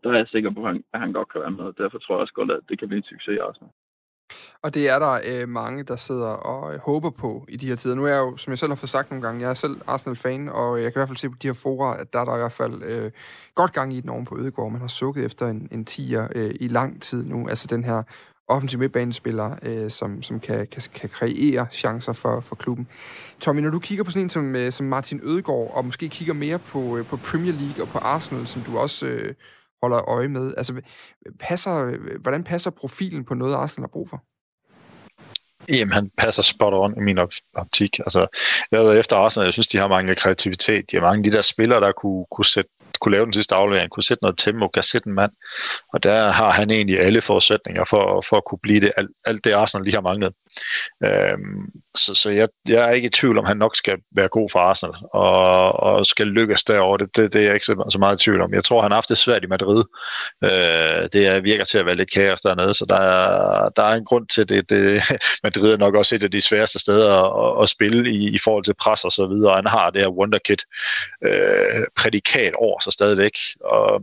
der 0.10 0.14
er 0.14 0.24
jeg 0.24 0.34
sikker 0.36 0.52
på, 0.54 0.62
at 0.62 0.68
han, 0.68 0.84
at 0.94 1.00
han 1.00 1.14
godt 1.14 1.30
kan 1.32 1.42
være 1.42 1.58
med. 1.60 1.74
Derfor 1.82 1.98
tror 1.98 2.16
jeg 2.16 2.22
også 2.22 2.34
godt, 2.34 2.52
at 2.52 2.60
det 2.70 2.80
kan 2.80 2.88
blive 2.88 2.98
en 2.98 3.12
succes 3.14 3.40
også. 3.50 3.64
Og 4.64 4.74
det 4.74 4.90
er 4.90 5.00
der 5.00 5.14
øh, 5.30 5.50
mange, 5.50 5.84
der 5.84 5.96
sidder 5.96 6.28
og 6.28 6.74
øh, 6.74 6.80
håber 6.80 7.10
på 7.10 7.46
i 7.50 7.58
de 7.58 7.68
her 7.68 7.76
tider. 7.76 7.96
Nu 7.96 8.04
er 8.06 8.14
jeg 8.16 8.18
jo, 8.18 8.38
som 8.38 8.52
jeg 8.52 8.60
selv 8.60 8.72
har 8.72 8.76
fået 8.76 8.90
sagt 8.90 9.10
nogle 9.10 9.26
gange, 9.26 9.42
jeg 9.42 9.50
er 9.50 9.54
selv 9.54 9.76
Arsenal-fan, 9.88 10.50
og 10.50 10.78
øh, 10.78 10.84
jeg 10.84 10.94
kan 10.94 11.00
i 11.00 11.02
hvert 11.02 11.10
fald 11.10 11.18
se 11.18 11.30
på 11.30 11.36
de 11.42 11.48
her 11.48 11.60
fora, 11.64 12.00
at 12.02 12.14
der 12.14 12.20
er 12.20 12.26
der 12.26 12.36
i 12.36 12.38
hvert 12.38 12.60
fald 12.62 12.84
øh, 12.84 13.12
godt 13.56 13.74
gang 13.74 13.94
i 13.94 14.02
den 14.02 14.10
oven 14.10 14.26
på 14.26 14.38
Ødegård. 14.40 14.72
Man 14.72 14.82
har 14.82 14.88
sukket 14.88 15.26
efter 15.26 15.48
en, 15.48 15.68
en 15.72 15.86
tiger 15.86 16.28
øh, 16.36 16.52
i 16.60 16.68
lang 16.68 17.02
tid 17.02 17.26
nu. 17.26 17.48
Altså 17.48 17.68
den 17.68 17.84
her 17.84 18.04
offensiv 18.48 18.80
midtbanespiller, 18.80 19.56
øh, 19.64 19.90
som, 19.90 20.22
som 20.22 20.40
kan, 20.40 20.68
kan, 20.68 20.82
kan 20.94 21.10
kreere 21.10 21.68
chancer 21.72 22.14
for, 22.14 22.40
for 22.40 22.56
klubben. 22.56 22.88
Tommy, 23.40 23.62
når 23.62 23.70
du 23.70 23.80
kigger 23.80 24.04
på 24.04 24.12
sådan 24.12 24.24
en 24.24 24.30
som, 24.30 24.56
øh, 24.56 24.72
som 24.72 24.86
Martin 24.86 25.20
Ødegaard, 25.24 25.72
og 25.78 25.86
måske 25.86 26.10
kigger 26.10 26.34
mere 26.34 26.60
på, 26.60 26.98
øh, 26.98 27.06
på 27.06 27.18
Premier 27.18 27.54
League 27.54 27.84
og 27.84 27.88
på 27.88 27.98
Arsenal, 27.98 28.48
som 28.48 28.62
du 28.62 28.78
også 28.78 29.06
øh, 29.08 29.34
holder 29.86 30.10
øje 30.10 30.28
med, 30.28 30.54
altså, 30.58 30.82
passer, 31.40 31.98
hvordan 32.22 32.44
passer 32.44 32.72
profilen 32.72 33.26
på 33.26 33.34
noget, 33.34 33.56
Arsenal 33.56 33.84
har 33.84 33.94
brug 33.94 34.10
for? 34.10 34.24
Jamen, 35.70 35.94
han 35.94 36.12
passer 36.18 36.44
spot 36.44 36.74
on 36.74 36.98
i 36.98 37.02
min 37.02 37.20
optik. 37.56 38.00
Altså, 38.00 38.28
jeg 38.72 38.80
ved 38.80 39.00
efter 39.00 39.16
Arsenal, 39.16 39.46
jeg 39.46 39.54
synes, 39.54 39.68
de 39.68 39.78
har 39.78 39.88
mange 39.88 40.16
kreativitet. 40.16 40.92
De 40.92 40.96
har 40.96 41.02
mange 41.02 41.26
af 41.26 41.32
de 41.32 41.38
der 41.38 41.42
spillere, 41.42 41.82
der 41.82 41.92
kunne, 41.92 42.26
kunne 42.32 42.46
sætte 42.46 42.72
kunne 43.00 43.12
lave 43.12 43.26
den 43.26 43.34
sidste 43.34 43.56
aflevering, 43.56 43.90
kunne 43.90 44.04
sætte 44.04 44.24
noget 44.24 44.38
tempo, 44.38 44.68
kan 44.68 44.84
sætte 44.84 45.08
en 45.08 45.14
mand. 45.14 45.32
Og 45.94 46.04
der 46.04 46.30
har 46.30 46.52
han 46.52 46.72
egentlig 46.72 47.00
alle 47.00 47.22
forudsætninger 47.22 47.84
for, 47.84 48.24
for 48.30 48.38
at 48.38 48.46
kunne 48.46 48.60
blive 48.64 48.82
det, 48.82 48.92
alt, 48.98 49.10
alt 49.26 49.44
det 49.44 49.54
Arsenal 49.54 49.84
lige 49.84 49.96
har 49.96 50.02
manglet. 50.02 50.34
Øhm, 51.04 51.66
så 51.96 52.16
så 52.16 52.30
jeg, 52.30 52.48
jeg 52.68 52.90
er 52.90 52.92
ikke 52.92 53.06
i 53.06 53.10
tvivl 53.10 53.38
om, 53.38 53.46
han 53.46 53.58
nok 53.58 53.76
skal 53.76 53.98
være 54.16 54.28
god 54.28 54.50
for 54.52 54.60
Arsenal, 54.60 54.96
og, 55.14 55.74
og 55.74 56.06
skal 56.06 56.28
lykkes 56.28 56.64
derovre. 56.64 56.98
Det, 56.98 57.16
det, 57.16 57.34
det 57.34 57.42
er 57.42 57.46
jeg 57.46 57.54
ikke 57.54 57.66
så, 57.66 57.90
så 57.90 58.00
meget 58.00 58.22
i 58.22 58.24
tvivl 58.24 58.42
om. 58.42 58.54
Jeg 58.54 58.64
tror, 58.64 58.82
han 58.82 58.92
har 58.92 58.96
haft 58.96 59.10
det 59.10 59.18
svært 59.18 59.44
i 59.44 59.48
Madrid. 59.48 59.84
Øh, 60.44 61.10
det 61.14 61.44
virker 61.44 61.64
til 61.64 61.78
at 61.78 61.86
være 61.86 61.96
lidt 61.96 62.14
kaos 62.14 62.42
dernede, 62.42 62.74
så 62.74 62.86
der 62.90 62.96
er, 62.96 63.70
der 63.70 63.84
er 63.84 63.96
en 63.96 64.06
grund 64.06 64.28
til 64.28 64.50
det. 64.50 64.70
det 64.70 65.02
Madrid 65.44 65.74
er 65.74 65.78
nok 65.78 65.96
også 65.96 66.16
et 66.16 66.24
af 66.24 66.32
de 66.32 66.42
sværeste 66.42 66.80
steder 66.80 67.14
at, 67.24 67.64
at 67.64 67.70
spille 67.70 68.12
i, 68.12 68.36
i 68.36 68.38
forhold 68.44 68.64
til 68.64 68.74
pres 68.74 69.04
og 69.04 69.12
så 69.12 69.28
videre. 69.28 69.56
Han 69.56 69.68
har 69.68 69.90
det 69.90 70.02
her 70.02 70.10
wonderkid 70.10 70.58
øh, 71.26 71.84
prædikat 71.96 72.54
over 72.56 72.80
sig 72.86 72.94
stadigvæk, 72.94 73.38
og 73.62 74.02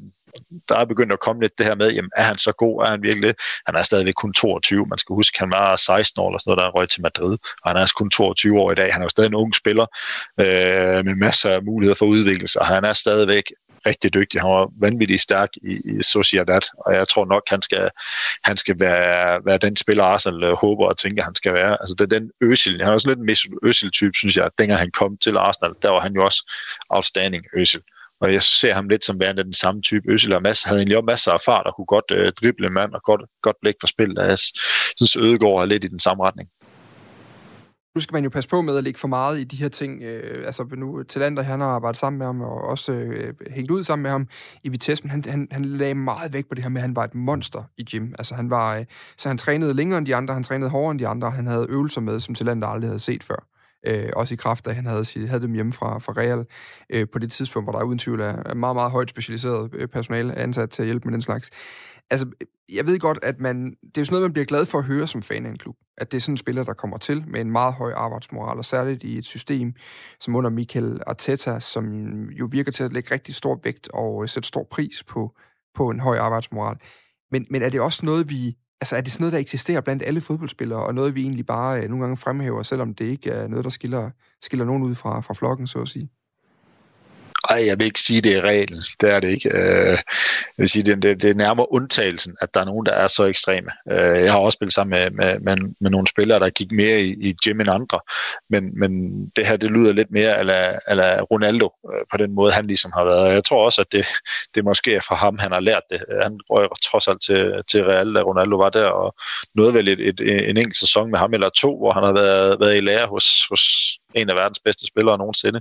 der 0.69 0.77
er 0.77 0.85
begyndt 0.85 1.13
at 1.13 1.21
komme 1.21 1.43
lidt 1.43 1.59
det 1.59 1.67
her 1.67 1.75
med, 1.75 1.91
jamen 1.91 2.11
er 2.17 2.23
han 2.23 2.39
så 2.39 2.53
god, 2.53 2.83
er 2.83 2.91
han 2.91 3.03
virkelig 3.03 3.35
Han 3.67 3.75
er 3.75 3.83
stadigvæk 3.83 4.15
kun 4.15 4.33
22, 4.33 4.87
man 4.87 4.99
skal 4.99 5.15
huske, 5.15 5.39
han 5.39 5.51
var 5.51 5.77
16 5.77 6.23
år 6.23 6.29
eller 6.29 6.39
sådan 6.39 6.51
noget, 6.51 6.59
da 6.59 6.65
han 6.65 6.75
røg 6.75 6.89
til 6.89 7.03
Madrid, 7.03 7.33
og 7.63 7.71
han 7.71 7.77
er 7.77 7.81
altså 7.81 7.95
kun 7.95 8.11
22 8.11 8.61
år 8.61 8.73
i 8.73 8.75
dag. 8.75 8.93
Han 8.93 9.03
er 9.03 9.05
jo 9.05 9.09
stadig 9.09 9.29
en 9.29 9.35
ung 9.35 9.55
spiller 9.55 9.87
øh, 10.41 11.05
med 11.07 11.15
masser 11.15 11.51
af 11.51 11.63
muligheder 11.63 11.95
for 11.95 12.07
udvikling, 12.07 12.49
og 12.61 12.67
han 12.67 12.85
er 12.85 12.93
stadigvæk 12.93 13.45
rigtig 13.87 14.15
dygtig. 14.15 14.41
Han 14.41 14.51
var 14.51 14.71
vanvittigt 14.81 15.23
stærk 15.23 15.49
i, 15.57 15.81
i 15.99 16.03
Sociedad, 16.03 16.61
og 16.87 16.95
jeg 16.95 17.09
tror 17.09 17.25
nok, 17.25 17.43
han 17.49 17.63
skal, 17.63 17.91
han 18.45 18.57
skal 18.57 18.81
være, 18.81 19.41
være 19.45 19.59
den 19.59 19.77
spiller, 19.77 20.05
Arsenal 20.05 20.45
øh, 20.45 20.53
håber 20.53 20.87
og 20.87 20.97
tænker, 20.97 21.23
han 21.23 21.35
skal 21.35 21.53
være. 21.53 21.77
Altså, 21.81 21.95
det 21.99 22.13
er 22.13 22.19
den 22.19 22.31
Øsil. 22.41 22.81
Han 22.81 22.89
er 22.89 22.93
også 22.93 23.09
lidt 23.09 23.19
en 23.19 23.59
Øsil-type, 23.63 24.15
synes 24.15 24.37
jeg. 24.37 24.51
Dengang 24.59 24.81
han 24.81 24.91
kom 24.91 25.17
til 25.17 25.37
Arsenal, 25.37 25.75
der 25.83 25.91
var 25.91 26.01
han 26.01 26.15
jo 26.15 26.25
også 26.25 26.53
outstanding 26.91 27.45
Øsil. 27.57 27.83
Og 28.23 28.33
jeg 28.33 28.43
ser 28.43 28.75
ham 28.75 28.89
lidt 28.89 29.05
som 29.05 29.21
værende 29.21 29.45
den 29.45 29.53
samme 29.53 29.83
type. 29.83 30.13
Øsel 30.13 30.35
og 30.35 30.43
Mads 30.43 30.63
havde 30.63 30.79
egentlig 30.79 30.97
også 30.97 31.07
masser 31.07 31.33
af 31.33 31.41
fart 31.41 31.67
og 31.67 31.77
kunne 31.77 31.87
godt 31.87 32.11
øh, 32.13 32.33
drible 32.33 32.67
en 32.67 32.73
mand 32.73 32.93
og 32.93 33.03
godt, 33.03 33.21
godt 33.43 33.57
blik 33.63 33.75
for 33.81 33.87
spil. 33.87 34.15
Jeg 34.17 34.39
synes, 34.97 35.17
Ødegaard 35.17 35.61
er 35.61 35.65
lidt 35.65 35.85
i 35.85 35.89
den 35.89 35.99
samme 35.99 36.25
retning. 36.25 36.49
Nu 37.95 38.01
skal 38.01 38.15
man 38.15 38.25
jo 38.25 38.31
passe 38.31 38.51
på 38.51 38.63
med 38.63 38.77
at 38.77 38.85
lægge 38.85 39.01
for 39.01 39.09
meget 39.09 39.41
i 39.41 39.45
de 39.45 39.57
her 39.57 39.69
ting. 39.69 40.03
Øh, 40.03 40.47
altså 40.47 40.65
nu, 40.77 41.03
Talander, 41.03 41.43
han 41.43 41.61
har 41.61 41.67
arbejdet 41.67 41.99
sammen 41.99 42.19
med 42.19 42.27
ham, 42.27 42.41
og 42.41 42.65
også 42.65 42.93
øh, 42.93 43.35
hængt 43.51 43.71
ud 43.71 43.85
sammen 43.85 44.03
med 44.03 44.11
ham 44.11 44.29
i 44.63 44.69
Vitesse, 44.69 45.05
men 45.05 45.11
han, 45.11 45.25
han, 45.29 45.49
han 45.51 45.65
lagde 45.65 45.95
meget 45.95 46.33
vægt 46.33 46.49
på 46.49 46.55
det 46.55 46.65
her 46.65 46.69
med, 46.69 46.81
at 46.81 46.83
han 46.83 46.97
var 46.97 47.05
et 47.05 47.15
monster 47.15 47.63
i 47.79 47.85
gym. 47.85 48.13
Altså 48.19 48.35
han 48.35 48.51
var, 48.51 48.77
øh, 48.77 48.85
så 49.19 49.29
han 49.29 49.39
trænede 49.39 49.75
længere 49.75 49.99
end 49.99 50.07
de 50.07 50.17
andre, 50.17 50.35
han 50.35 50.43
trænede 50.43 50.71
hårdere 50.71 50.91
end 50.91 50.99
de 50.99 51.09
andre, 51.09 51.31
han 51.31 51.47
havde 51.47 51.67
øvelser 51.69 52.01
med, 52.01 52.21
som 52.21 52.35
Talander 52.35 52.69
aldrig 52.69 52.89
havde 52.89 53.01
set 53.01 53.25
før 53.25 53.52
øh, 53.87 54.09
også 54.17 54.35
i 54.35 54.37
kraft 54.37 54.67
af, 54.67 54.71
at 54.71 54.77
han 54.77 54.87
havde, 54.87 55.29
havde 55.29 55.43
dem 55.43 55.53
hjemme 55.53 55.73
fra, 55.73 55.99
fra 55.99 56.13
Real 56.13 56.45
øh, 56.91 57.07
på 57.13 57.19
det 57.19 57.33
tidspunkt, 57.33 57.67
hvor 57.67 57.79
der 57.79 57.85
uden 57.85 57.99
tvivl 57.99 58.21
er 58.21 58.55
meget, 58.55 58.77
meget 58.77 58.91
højt 58.91 59.11
specialiseret 59.11 59.71
øh, 59.75 59.89
personale 59.89 60.39
ansat 60.39 60.71
til 60.71 60.83
at 60.83 60.87
hjælpe 60.87 61.09
med 61.09 61.13
den 61.13 61.23
slags. 61.23 61.51
Altså, 62.11 62.27
jeg 62.73 62.87
ved 62.87 62.99
godt, 62.99 63.19
at 63.23 63.41
man, 63.41 63.65
det 63.65 63.97
er 63.97 64.01
jo 64.01 64.05
sådan 64.05 64.15
noget, 64.15 64.23
man 64.23 64.33
bliver 64.33 64.47
glad 64.47 64.65
for 64.65 64.79
at 64.79 64.85
høre 64.85 65.07
som 65.07 65.23
fan 65.23 65.47
af 65.47 65.51
en 65.51 65.59
klub. 65.59 65.77
At 65.99 66.13
det 66.13 66.17
er 66.17 66.21
sådan 66.21 66.33
en 66.33 66.37
spiller, 66.37 66.65
der 66.65 66.73
kommer 66.73 66.99
til 66.99 67.25
med 67.29 67.41
en 67.41 67.51
meget 67.51 67.75
høj 67.75 67.93
arbejdsmoral, 67.93 68.59
og 68.59 68.65
særligt 68.65 69.03
i 69.03 69.19
et 69.19 69.25
system 69.25 69.75
som 70.21 70.37
under 70.37 70.51
Michael 70.51 71.01
Arteta, 71.07 71.61
som 71.61 71.85
jo 72.25 72.49
virker 72.51 72.73
til 72.73 72.85
at 72.85 72.93
lægge 72.93 73.15
rigtig 73.15 73.35
stor 73.35 73.61
vægt 73.65 73.89
og 73.95 74.23
øh, 74.23 74.29
sætte 74.29 74.47
stor 74.47 74.67
pris 74.71 75.05
på, 75.05 75.37
på 75.75 75.91
en 75.91 76.01
høj 76.01 76.19
arbejdsmoral. 76.19 76.77
Men, 77.31 77.47
men 77.51 77.63
er 77.63 77.69
det 77.69 77.81
også 77.81 78.07
noget, 78.07 78.31
vi 78.31 78.57
altså 78.83 78.97
er 78.97 79.01
det 79.01 79.13
sådan 79.13 79.23
noget, 79.23 79.33
der 79.33 79.39
eksisterer 79.39 79.81
blandt 79.81 80.03
alle 80.07 80.21
fodboldspillere, 80.21 80.87
og 80.87 80.95
noget, 80.95 81.15
vi 81.15 81.23
egentlig 81.23 81.47
bare 81.47 81.83
øh, 81.83 81.89
nogle 81.89 82.03
gange 82.03 82.17
fremhæver, 82.17 82.63
selvom 82.63 82.95
det 82.95 83.05
ikke 83.05 83.31
er 83.31 83.49
noget, 83.49 83.65
der 83.65 83.71
skiller, 83.71 84.11
skiller 84.43 84.67
nogen 84.67 84.83
ud 84.83 84.95
fra, 84.95 85.21
fra 85.21 85.35
flokken, 85.35 85.67
så 85.67 85.79
at 85.79 85.89
sige? 85.89 86.09
Ej, 87.51 87.67
jeg 87.67 87.79
vil 87.79 87.85
ikke 87.87 88.01
sige, 88.01 88.21
det 88.21 88.37
er 88.37 88.41
reglen. 88.41 88.79
Det 89.01 89.11
er 89.11 89.21
det 89.21 89.29
ikke. 89.29 89.49
Øh, 89.49 89.91
jeg 89.93 89.99
vil 90.57 90.69
sige, 90.69 90.83
det, 90.83 91.03
det, 91.03 91.23
det 91.23 91.31
er 91.31 91.35
nærmere 91.35 91.73
undtagelsen, 91.73 92.37
at 92.41 92.55
der 92.55 92.61
er 92.61 92.65
nogen, 92.65 92.87
der 92.87 92.93
er 92.93 93.07
så 93.07 93.25
ekstreme. 93.25 93.71
Øh, 93.91 94.23
jeg 94.23 94.33
har 94.33 94.39
også 94.39 94.57
spillet 94.57 94.75
sammen 94.75 94.91
med, 94.91 95.11
med, 95.11 95.41
med, 95.41 95.75
med 95.81 95.91
nogle 95.91 96.07
spillere, 96.07 96.39
der 96.39 96.51
gik 96.51 96.73
mere 96.73 97.01
i, 97.01 97.29
i 97.29 97.35
gym 97.45 97.61
end 97.61 97.69
andre. 97.69 98.01
Men, 98.51 98.79
men 98.79 98.93
det 99.37 99.47
her, 99.47 99.57
det 99.57 99.71
lyder 99.71 99.93
lidt 99.93 100.11
mere 100.11 100.39
ala, 100.39 100.79
ala 100.87 101.21
Ronaldo 101.21 101.71
øh, 101.95 102.05
på 102.11 102.17
den 102.17 102.33
måde, 102.35 102.53
han 102.53 102.67
ligesom 102.67 102.93
har 102.95 103.05
været. 103.05 103.35
Jeg 103.35 103.45
tror 103.45 103.65
også, 103.65 103.81
at 103.81 103.93
det, 103.93 104.07
det 104.55 104.65
måske 104.65 104.95
er 104.95 105.01
fra 105.01 105.15
ham, 105.15 105.39
han 105.39 105.53
har 105.53 105.61
lært 105.61 105.83
det. 105.91 106.03
Han 106.23 106.41
røg 106.51 106.69
trods 106.83 107.09
alt 107.09 107.23
til, 107.23 107.53
til 107.71 107.85
Real, 107.85 108.15
da 108.15 108.21
Ronaldo 108.21 108.57
var 108.57 108.71
der, 108.71 108.87
og 108.87 109.15
nåede 109.55 109.75
vel 109.75 109.89
et, 109.89 110.01
et, 110.01 110.21
en 110.21 110.57
enkelt 110.57 110.77
sæson 110.77 111.11
med 111.11 111.19
ham 111.19 111.35
eller 111.35 111.49
to, 111.49 111.79
hvor 111.79 111.93
han 111.93 112.03
har 112.03 112.13
været, 112.13 112.61
været 112.61 112.77
i 112.77 112.81
lære 112.81 113.07
hos, 113.07 113.47
hos 113.51 113.63
en 114.15 114.31
af 114.31 114.37
verdens 114.37 114.61
bedste 114.65 114.87
spillere 114.87 115.19
nogensinde. 115.19 115.61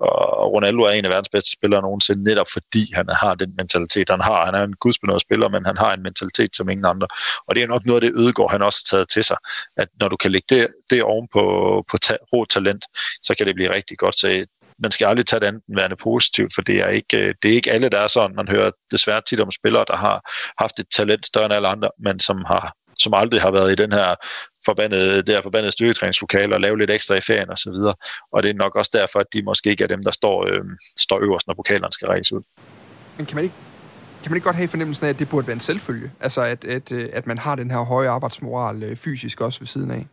Og 0.00 0.52
Ronaldo 0.52 0.82
er 0.82 0.90
en 0.90 1.04
af 1.04 1.10
verdens 1.10 1.28
bedste 1.28 1.52
spillere 1.52 1.82
nogensinde, 1.82 2.24
netop 2.24 2.46
fordi 2.52 2.92
han 2.94 3.08
har 3.08 3.34
den 3.34 3.54
mentalitet, 3.56 4.10
han 4.10 4.20
har. 4.20 4.44
Han 4.44 4.54
er 4.54 4.62
en 4.62 4.76
gudsbenået 4.76 5.20
spiller, 5.20 5.48
men 5.48 5.66
han 5.66 5.76
har 5.76 5.94
en 5.94 6.02
mentalitet 6.02 6.56
som 6.56 6.68
ingen 6.68 6.86
andre. 6.86 7.06
Og 7.46 7.54
det 7.54 7.62
er 7.62 7.66
nok 7.66 7.86
noget 7.86 8.04
af 8.04 8.10
det 8.10 8.20
Ødegård, 8.20 8.50
han 8.50 8.62
også 8.62 8.78
har 8.84 8.96
taget 8.96 9.08
til 9.08 9.24
sig. 9.24 9.36
At 9.76 9.88
når 10.00 10.08
du 10.08 10.16
kan 10.16 10.32
lægge 10.32 10.46
det, 10.54 10.68
det 10.90 11.02
oven 11.02 11.28
på, 11.32 11.42
på 11.90 11.98
ta- 11.98 12.24
rå 12.32 12.44
talent, 12.44 12.84
så 13.22 13.34
kan 13.34 13.46
det 13.46 13.54
blive 13.54 13.74
rigtig 13.74 13.98
godt. 13.98 14.18
Så 14.18 14.46
man 14.78 14.90
skal 14.90 15.06
aldrig 15.06 15.26
tage 15.26 15.40
det 15.40 15.46
andet 15.46 15.62
værende 15.68 15.96
positivt, 15.96 16.54
for 16.54 16.62
det 16.62 16.80
er, 16.80 16.88
ikke, 16.88 17.18
øh, 17.18 17.34
det 17.42 17.50
er 17.50 17.54
ikke 17.54 17.72
alle, 17.72 17.88
der 17.88 17.98
er 17.98 18.06
sådan. 18.06 18.36
Man 18.36 18.48
hører 18.48 18.70
desværre 18.90 19.22
tit 19.28 19.40
om 19.40 19.50
spillere, 19.50 19.84
der 19.88 19.96
har 19.96 20.30
haft 20.58 20.78
et 20.78 20.86
talent 20.96 21.26
større 21.26 21.44
end 21.44 21.54
alle 21.54 21.68
andre, 21.68 21.90
men 21.98 22.20
som 22.20 22.44
har 22.44 22.74
som 22.98 23.14
aldrig 23.14 23.40
har 23.42 23.50
været 23.50 23.72
i 23.72 23.74
den 23.74 23.92
her 23.92 24.14
forbandede, 24.64 25.16
det 25.16 25.28
her 25.28 25.42
forbandede 25.42 25.72
styrketræningslokale 25.72 26.54
og 26.54 26.60
lave 26.60 26.78
lidt 26.78 26.90
ekstra 26.90 27.14
i 27.14 27.20
ferien 27.20 27.50
osv. 27.50 27.68
Og, 27.68 27.98
og 28.32 28.42
det 28.42 28.50
er 28.50 28.54
nok 28.54 28.76
også 28.76 28.90
derfor, 28.94 29.18
at 29.18 29.26
de 29.32 29.42
måske 29.42 29.70
ikke 29.70 29.84
er 29.84 29.88
dem, 29.88 30.04
der 30.04 30.10
står, 30.10 30.46
øh, 30.46 30.60
står 30.98 31.20
øverst, 31.22 31.46
når 31.46 31.54
pokalerne 31.54 31.92
skal 31.92 32.08
rejse 32.08 32.36
ud. 32.36 32.42
Men 33.16 33.26
kan 33.26 33.34
man 33.34 33.44
ikke 33.44 33.56
kan 34.22 34.32
man 34.32 34.36
ikke 34.36 34.44
godt 34.44 34.56
have 34.56 34.68
fornemmelsen 34.68 35.06
af, 35.06 35.10
at 35.10 35.18
det 35.18 35.28
burde 35.28 35.46
være 35.46 35.54
en 35.54 35.60
selvfølge? 35.60 36.10
Altså, 36.20 36.40
at, 36.40 36.64
at, 36.64 36.92
øh, 36.92 37.08
at 37.12 37.26
man 37.26 37.38
har 37.38 37.54
den 37.54 37.70
her 37.70 37.78
høje 37.78 38.08
arbejdsmoral 38.08 38.82
øh, 38.82 38.96
fysisk 38.96 39.40
også 39.40 39.60
ved 39.60 39.66
siden 39.66 39.90
af? 39.90 40.06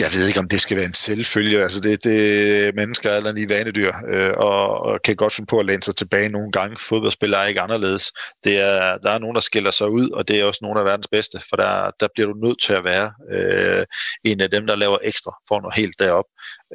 Jeg 0.00 0.08
ved 0.12 0.26
ikke, 0.28 0.40
om 0.40 0.48
det 0.48 0.60
skal 0.60 0.76
være 0.76 0.86
en 0.86 0.94
selvfølge. 0.94 1.62
Altså 1.62 1.80
det, 1.80 2.04
det 2.04 2.74
mennesker 2.74 3.10
er 3.10 3.32
lige 3.32 3.48
vanedyr, 3.48 3.92
øh, 4.08 4.32
og, 4.36 4.80
og 4.80 5.02
kan 5.04 5.16
godt 5.16 5.32
finde 5.32 5.46
på 5.46 5.58
at 5.58 5.66
læne 5.66 5.82
sig 5.82 5.96
tilbage 5.96 6.28
nogle 6.28 6.52
gange. 6.52 6.76
Fodboldspillere 6.76 7.42
er 7.42 7.46
ikke 7.46 7.60
anderledes. 7.60 8.12
Det 8.44 8.60
er, 8.60 8.98
der 8.98 9.10
er 9.10 9.18
nogen, 9.18 9.34
der 9.34 9.40
skiller 9.40 9.70
sig 9.70 9.90
ud, 9.90 10.10
og 10.10 10.28
det 10.28 10.40
er 10.40 10.44
også 10.44 10.58
nogle 10.62 10.80
af 10.80 10.86
verdens 10.86 11.08
bedste, 11.08 11.40
for 11.48 11.56
der, 11.56 11.90
der 12.00 12.08
bliver 12.14 12.32
du 12.32 12.34
nødt 12.46 12.62
til 12.62 12.72
at 12.72 12.84
være 12.84 13.12
øh, 13.32 13.86
en 14.24 14.40
af 14.40 14.50
dem, 14.50 14.66
der 14.66 14.76
laver 14.76 14.98
ekstra 15.02 15.32
for 15.48 15.60
noget 15.60 15.74
helt 15.74 15.98
derop. 15.98 16.26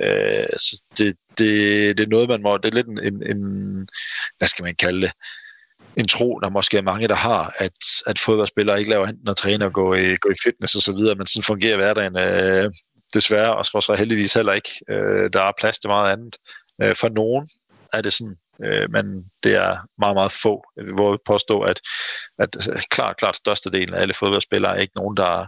Øh, 0.02 0.58
så 0.58 0.84
det, 0.98 1.16
det, 1.38 1.98
det 1.98 2.04
er 2.04 2.10
noget, 2.10 2.30
man 2.30 2.42
må... 2.42 2.58
Det 2.58 2.66
er 2.66 2.76
lidt 2.76 2.88
en, 2.88 3.00
en, 3.04 3.38
en 3.38 3.42
hvad 4.38 4.48
skal 4.48 4.64
man 4.64 4.76
kalde 4.76 5.02
det? 5.02 5.12
en 5.96 6.08
tro, 6.08 6.40
der 6.40 6.50
måske 6.50 6.78
er 6.78 6.82
mange, 6.82 7.08
der 7.08 7.16
har, 7.16 7.54
at, 7.58 7.72
at 8.08 8.20
fodboldspillere 8.20 8.80
ikke 8.80 8.90
laver 8.90 9.08
enten 9.08 9.30
at 9.30 9.38
træne 9.38 9.66
og 9.66 9.74
gå 9.74 9.94
i, 9.94 10.16
gå 10.16 10.30
i 10.30 10.42
fitness 10.44 10.76
og 10.76 10.82
så 10.82 10.92
videre, 10.92 11.16
men 11.16 11.28
sådan 11.28 11.44
fungerer 11.44 11.76
hverdagen 11.76 12.18
øh, 12.18 12.72
desværre, 13.14 13.56
og 13.56 13.66
så 13.66 13.96
heldigvis 13.98 14.34
heller 14.34 14.54
ikke. 14.54 14.70
Øh, 14.90 15.30
der 15.34 15.42
er 15.42 15.52
plads 15.60 15.80
til 15.80 15.88
meget 15.88 16.14
andet. 16.14 16.38
Øh, 16.82 16.96
for 16.96 17.10
nogen 17.10 17.50
er 17.94 18.02
det 18.02 18.14
sådan, 18.14 18.38
øh, 18.64 18.92
men 18.92 19.32
det 19.44 19.56
er 19.56 19.78
meget, 19.98 20.16
meget 20.16 20.32
få. 20.32 20.64
Jeg 20.78 20.86
vil 20.86 21.18
påstå, 21.26 21.62
at, 21.62 21.82
at 22.40 22.56
altså, 22.56 22.86
klart, 22.90 23.18
klart 23.18 23.36
størstedelen 23.36 23.94
af 23.94 24.02
alle 24.02 24.14
fodboldspillere 24.14 24.78
er 24.78 24.82
ikke 24.82 24.98
nogen, 24.98 25.18
der, 25.18 25.48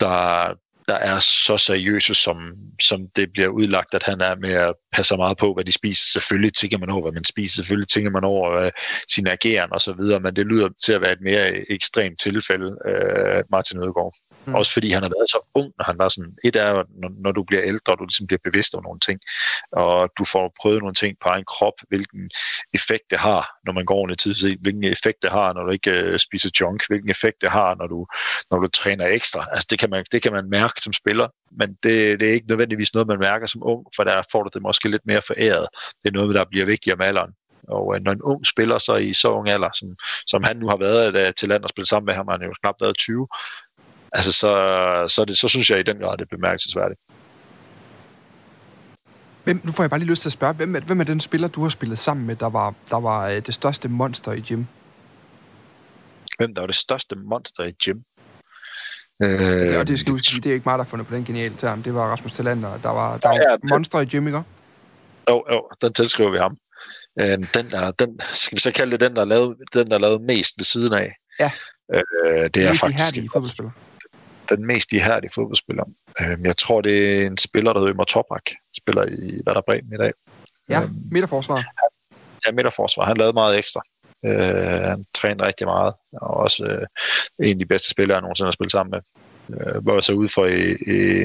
der, 0.00 0.54
der 0.88 0.94
er 0.94 1.18
så 1.18 1.56
seriøse, 1.56 2.14
som, 2.14 2.36
som 2.80 3.08
det 3.16 3.32
bliver 3.32 3.48
udlagt, 3.48 3.94
at 3.94 4.02
han 4.02 4.20
er 4.20 4.34
med 4.34 4.52
at 4.52 4.74
passe 4.92 5.16
meget 5.16 5.36
på, 5.38 5.54
hvad 5.54 5.64
de 5.64 5.72
spiser. 5.72 6.04
Selvfølgelig 6.12 6.54
tænker 6.54 6.78
man 6.78 6.90
over, 6.90 7.02
hvad 7.02 7.12
man 7.12 7.24
spiser. 7.24 7.56
Selvfølgelig 7.56 7.88
tænker 7.88 8.10
man 8.10 8.24
over 8.24 8.52
øh, 8.52 8.70
sin 9.08 9.26
ageren 9.26 9.72
og 9.72 9.80
så 9.80 9.92
videre, 9.92 10.20
men 10.20 10.36
det 10.36 10.46
lyder 10.46 10.68
til 10.84 10.92
at 10.92 11.00
være 11.00 11.12
et 11.12 11.20
mere 11.20 11.70
ekstremt 11.72 12.20
tilfælde, 12.20 12.76
øh, 12.88 13.44
Martin 13.50 13.78
Ødegaard. 13.78 14.14
Mm. 14.46 14.54
Også 14.54 14.72
fordi 14.72 14.90
han 14.90 15.02
har 15.02 15.10
været 15.10 15.30
så 15.30 15.38
ung, 15.54 15.72
når 15.78 15.84
han 15.84 15.98
var 15.98 16.08
sådan, 16.08 16.32
et 16.44 16.56
er, 16.56 16.72
når, 17.00 17.10
når 17.22 17.32
du 17.32 17.42
bliver 17.42 17.62
ældre, 17.64 17.92
og 17.92 17.98
du 17.98 18.04
ligesom 18.04 18.26
bliver 18.26 18.40
bevidst 18.44 18.74
om 18.74 18.82
nogle 18.82 19.00
ting, 19.00 19.20
og 19.72 20.10
du 20.18 20.24
får 20.24 20.52
prøvet 20.60 20.80
nogle 20.80 20.94
ting 20.94 21.16
på 21.22 21.28
egen 21.28 21.44
krop, 21.44 21.72
hvilken 21.88 22.30
effekt 22.74 23.04
det 23.10 23.18
har, 23.18 23.42
når 23.66 23.72
man 23.72 23.84
går 23.84 23.94
ordentligt 23.94 24.20
tid, 24.20 24.34
se, 24.34 24.56
hvilken 24.60 24.84
effekt 24.84 25.22
det 25.22 25.30
har, 25.30 25.52
når 25.52 25.62
du 25.62 25.70
ikke 25.70 25.90
øh, 25.90 26.18
spiser 26.18 26.50
junk, 26.60 26.88
hvilken 26.88 27.10
effekt 27.10 27.36
det 27.40 27.50
har, 27.50 27.74
når 27.74 27.86
du, 27.86 28.06
når 28.50 28.58
du 28.58 28.66
træner 28.66 29.06
ekstra. 29.06 29.46
Altså 29.52 29.66
det 29.70 29.78
kan, 29.78 29.90
man, 29.90 30.04
det 30.12 30.22
kan 30.22 30.32
man 30.32 30.50
mærke 30.50 30.75
som 30.82 30.92
spiller, 30.92 31.28
men 31.50 31.68
det, 31.82 32.20
det 32.20 32.28
er 32.28 32.32
ikke 32.32 32.48
nødvendigvis 32.48 32.94
noget, 32.94 33.08
man 33.08 33.18
mærker 33.18 33.46
som 33.46 33.62
ung, 33.64 33.86
for 33.96 34.04
der 34.04 34.22
får 34.32 34.42
du 34.42 34.50
det 34.54 34.62
måske 34.62 34.90
lidt 34.90 35.06
mere 35.06 35.22
foræret. 35.26 35.66
Det 36.02 36.08
er 36.08 36.18
noget, 36.18 36.34
der 36.34 36.44
bliver 36.50 36.66
vigtigere 36.66 36.96
med 36.96 37.06
alderen. 37.06 37.32
Og 37.68 37.94
øh, 37.94 38.02
når 38.02 38.12
en 38.12 38.22
ung 38.22 38.46
spiller 38.46 38.78
så 38.78 38.96
i 38.96 39.12
så 39.14 39.28
ung 39.30 39.48
alder, 39.48 39.70
som, 39.74 39.88
som 40.26 40.42
han 40.42 40.56
nu 40.56 40.68
har 40.68 40.76
været 40.76 41.16
øh, 41.16 41.34
til 41.34 41.48
land 41.48 41.62
og 41.62 41.68
spille 41.68 41.88
sammen 41.88 42.06
med 42.06 42.14
ham, 42.14 42.28
han 42.28 42.40
har 42.40 42.46
jo 42.46 42.54
knap 42.62 42.74
været 42.80 42.96
20, 42.96 43.28
altså 44.12 44.32
så, 44.32 44.50
så, 45.08 45.24
det, 45.24 45.38
så 45.38 45.48
synes 45.48 45.70
jeg 45.70 45.78
i 45.78 45.82
den 45.82 45.98
grad, 45.98 46.16
det 46.16 46.24
er 46.24 46.36
bemærkelsesværdigt. 46.36 47.00
Hvem, 49.44 49.60
nu 49.64 49.72
får 49.72 49.82
jeg 49.82 49.90
bare 49.90 50.00
lige 50.00 50.10
lyst 50.10 50.22
til 50.22 50.28
at 50.28 50.32
spørge, 50.32 50.54
hvem 50.54 50.76
er, 50.76 50.80
hvem 50.80 51.00
er 51.00 51.04
den 51.04 51.20
spiller, 51.20 51.48
du 51.48 51.62
har 51.62 51.68
spillet 51.68 51.98
sammen 51.98 52.26
med, 52.26 52.36
der 52.36 52.48
var, 52.48 52.74
der 52.90 53.00
var 53.00 53.28
øh, 53.28 53.36
det 53.46 53.54
største 53.54 53.88
monster 53.88 54.32
i 54.32 54.40
gym? 54.40 54.64
Hvem 56.38 56.54
der 56.54 56.62
var 56.62 56.66
det 56.66 56.76
største 56.76 57.16
monster 57.16 57.64
i 57.64 57.72
gym? 57.72 57.98
Øh, 59.22 59.28
det, 59.30 59.78
og 59.78 59.88
det 59.88 60.00
skal 60.00 60.12
huske, 60.12 60.40
det 60.42 60.46
er 60.46 60.54
ikke 60.54 60.68
mig, 60.68 60.72
der 60.72 60.84
har 60.84 60.88
fundet 60.88 61.06
på 61.06 61.14
den 61.14 61.24
geniale 61.24 61.54
term. 61.58 61.82
Det 61.82 61.94
var 61.94 62.06
Rasmus 62.12 62.32
Talander. 62.32 62.78
Der 62.78 62.90
var, 62.90 63.18
der 63.18 63.28
ja, 63.28 63.34
ja, 63.34 63.50
var 63.50 63.58
monster 63.68 64.00
i 64.00 64.04
gym, 64.04 64.26
ikke? 64.26 64.42
Jo, 65.30 65.44
jo, 65.52 65.68
den 65.82 65.92
tilskriver 65.92 66.30
vi 66.30 66.38
ham. 66.38 66.56
Øh, 67.20 67.26
den, 67.54 67.70
der, 67.70 67.90
den, 67.90 68.20
skal 68.20 68.56
vi 68.56 68.60
så 68.60 68.72
kalde 68.72 68.92
det 68.92 69.00
den, 69.00 69.16
der 69.16 69.20
er 69.20 69.26
lavet, 69.26 69.56
den, 69.74 69.90
der 69.90 69.94
er 69.94 70.00
lavet 70.00 70.22
mest 70.22 70.54
ved 70.58 70.64
siden 70.64 70.92
af. 70.92 71.12
Ja. 71.40 71.50
Øh, 71.94 72.02
det 72.44 72.54
den 72.54 72.62
er 72.62 72.68
mest 72.68 72.80
faktisk 72.80 73.00
ihærdige 73.00 73.28
fodboldspiller. 73.32 73.70
Den 74.50 74.66
mest 74.66 74.92
ihærdige 74.92 75.30
fodboldspiller. 75.34 75.84
Øh, 76.20 76.38
jeg 76.44 76.56
tror, 76.56 76.80
det 76.80 77.22
er 77.22 77.26
en 77.26 77.36
spiller, 77.36 77.72
der 77.72 77.80
hedder 77.80 77.94
Ømer 77.94 78.04
Toprak. 78.04 78.50
Spiller 78.76 79.04
i 79.04 79.40
Werder 79.46 79.62
Bremen 79.66 79.92
i 79.92 79.96
dag. 79.96 80.12
Ja, 80.68 80.82
øh, 80.82 80.88
midterforsvar. 81.10 81.64
Ja, 82.46 82.52
midterforsvar. 82.52 83.04
Han 83.04 83.16
lavede 83.16 83.32
meget 83.32 83.58
ekstra. 83.58 83.80
Øh, 84.26 84.80
han 84.90 85.04
trænede 85.14 85.46
rigtig 85.46 85.66
meget, 85.66 85.94
og 86.12 86.30
også 86.30 86.64
øh, 86.64 86.86
en 87.46 87.56
af 87.56 87.58
de 87.58 87.66
bedste 87.66 87.90
spillere, 87.90 88.16
jeg 88.16 88.22
nogensinde 88.22 88.46
har 88.46 88.52
spillet 88.52 88.72
sammen 88.72 88.90
med 88.90 89.00
øh, 89.50 89.86
var 89.86 90.00
så 90.00 90.12
ude 90.12 90.28
for 90.28 90.46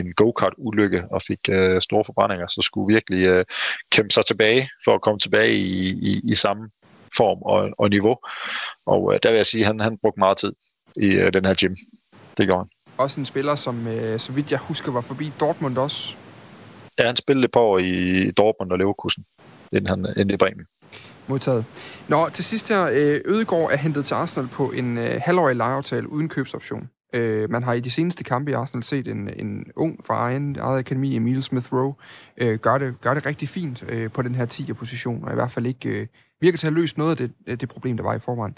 en 0.01 0.13
go-kart-ulykke 0.13 1.03
og 1.11 1.21
fik 1.21 1.39
øh, 1.49 1.81
store 1.81 2.03
forbrændinger, 2.05 2.47
så 2.47 2.61
skulle 2.61 2.93
virkelig 2.93 3.25
øh, 3.25 3.45
kæmpe 3.91 4.13
sig 4.13 4.25
tilbage 4.25 4.69
for 4.85 4.95
at 4.95 5.01
komme 5.01 5.19
tilbage 5.19 5.53
i, 5.53 5.89
i, 5.89 6.21
i 6.31 6.35
samme 6.35 6.69
form 7.17 7.41
og, 7.41 7.69
og 7.77 7.89
niveau. 7.89 8.17
Og 8.85 9.13
øh, 9.13 9.19
der 9.23 9.29
vil 9.29 9.37
jeg 9.37 9.45
sige, 9.45 9.61
at 9.61 9.67
han, 9.67 9.79
han 9.79 9.97
brugte 10.01 10.19
meget 10.19 10.37
tid 10.37 10.53
i 10.95 11.07
øh, 11.07 11.33
den 11.33 11.45
her 11.45 11.55
gym. 11.59 11.75
Det 12.37 12.45
gjorde 12.45 12.59
han. 12.59 12.69
Også 12.97 13.19
en 13.19 13.25
spiller, 13.25 13.55
som 13.55 13.87
øh, 13.87 14.19
så 14.19 14.31
vidt 14.31 14.51
jeg 14.51 14.59
husker, 14.59 14.91
var 14.91 15.01
forbi 15.01 15.31
Dortmund 15.39 15.77
også. 15.77 16.15
Ja, 16.99 17.05
han 17.05 17.15
spillede 17.15 17.45
et 17.45 17.51
par 17.51 17.59
år 17.59 17.77
i 17.77 18.31
Dortmund 18.31 18.71
og 18.71 18.77
Leverkusen, 18.77 19.25
inden 19.71 19.87
han 19.87 20.13
endte 20.17 20.33
i 20.33 20.37
Bremen. 20.37 20.65
Modtaget. 21.31 21.65
Nå, 22.07 22.29
til 22.29 22.43
sidst 22.43 22.69
her, 22.69 22.83
øh, 22.83 23.21
Ødegård 23.25 23.71
er 23.71 23.77
hentet 23.77 24.05
til 24.05 24.13
Arsenal 24.13 24.49
på 24.49 24.71
en 24.71 24.97
øh, 24.97 25.21
halvårig 25.21 25.55
lejeaftale 25.55 26.09
uden 26.09 26.29
købsoption. 26.29 26.89
Øh, 27.13 27.49
man 27.49 27.63
har 27.63 27.73
i 27.73 27.79
de 27.79 27.91
seneste 27.91 28.23
kampe 28.23 28.51
i 28.51 28.53
Arsenal 28.53 28.83
set 28.83 29.07
en, 29.07 29.29
en 29.35 29.65
ung 29.75 30.05
fra 30.05 30.13
egen, 30.13 30.55
eget 30.59 30.79
akademi, 30.79 31.15
Emil 31.15 31.43
Smith-Rowe, 31.43 31.93
øh, 32.37 32.59
gør, 32.59 32.77
det, 32.77 33.01
gør 33.01 33.13
det 33.13 33.25
rigtig 33.25 33.49
fint 33.49 33.83
øh, 33.89 34.11
på 34.11 34.21
den 34.21 34.35
her 34.35 34.45
10'er-position, 34.45 35.23
og 35.23 35.31
i 35.31 35.35
hvert 35.35 35.51
fald 35.51 35.65
ikke 35.65 36.07
virker 36.41 36.57
til 36.57 36.67
at 36.67 36.73
løse 36.73 36.97
noget 36.97 37.21
af 37.21 37.29
det, 37.47 37.61
det 37.61 37.69
problem, 37.69 37.97
der 37.97 38.03
var 38.03 38.13
i 38.13 38.19
forvejen. 38.19 38.57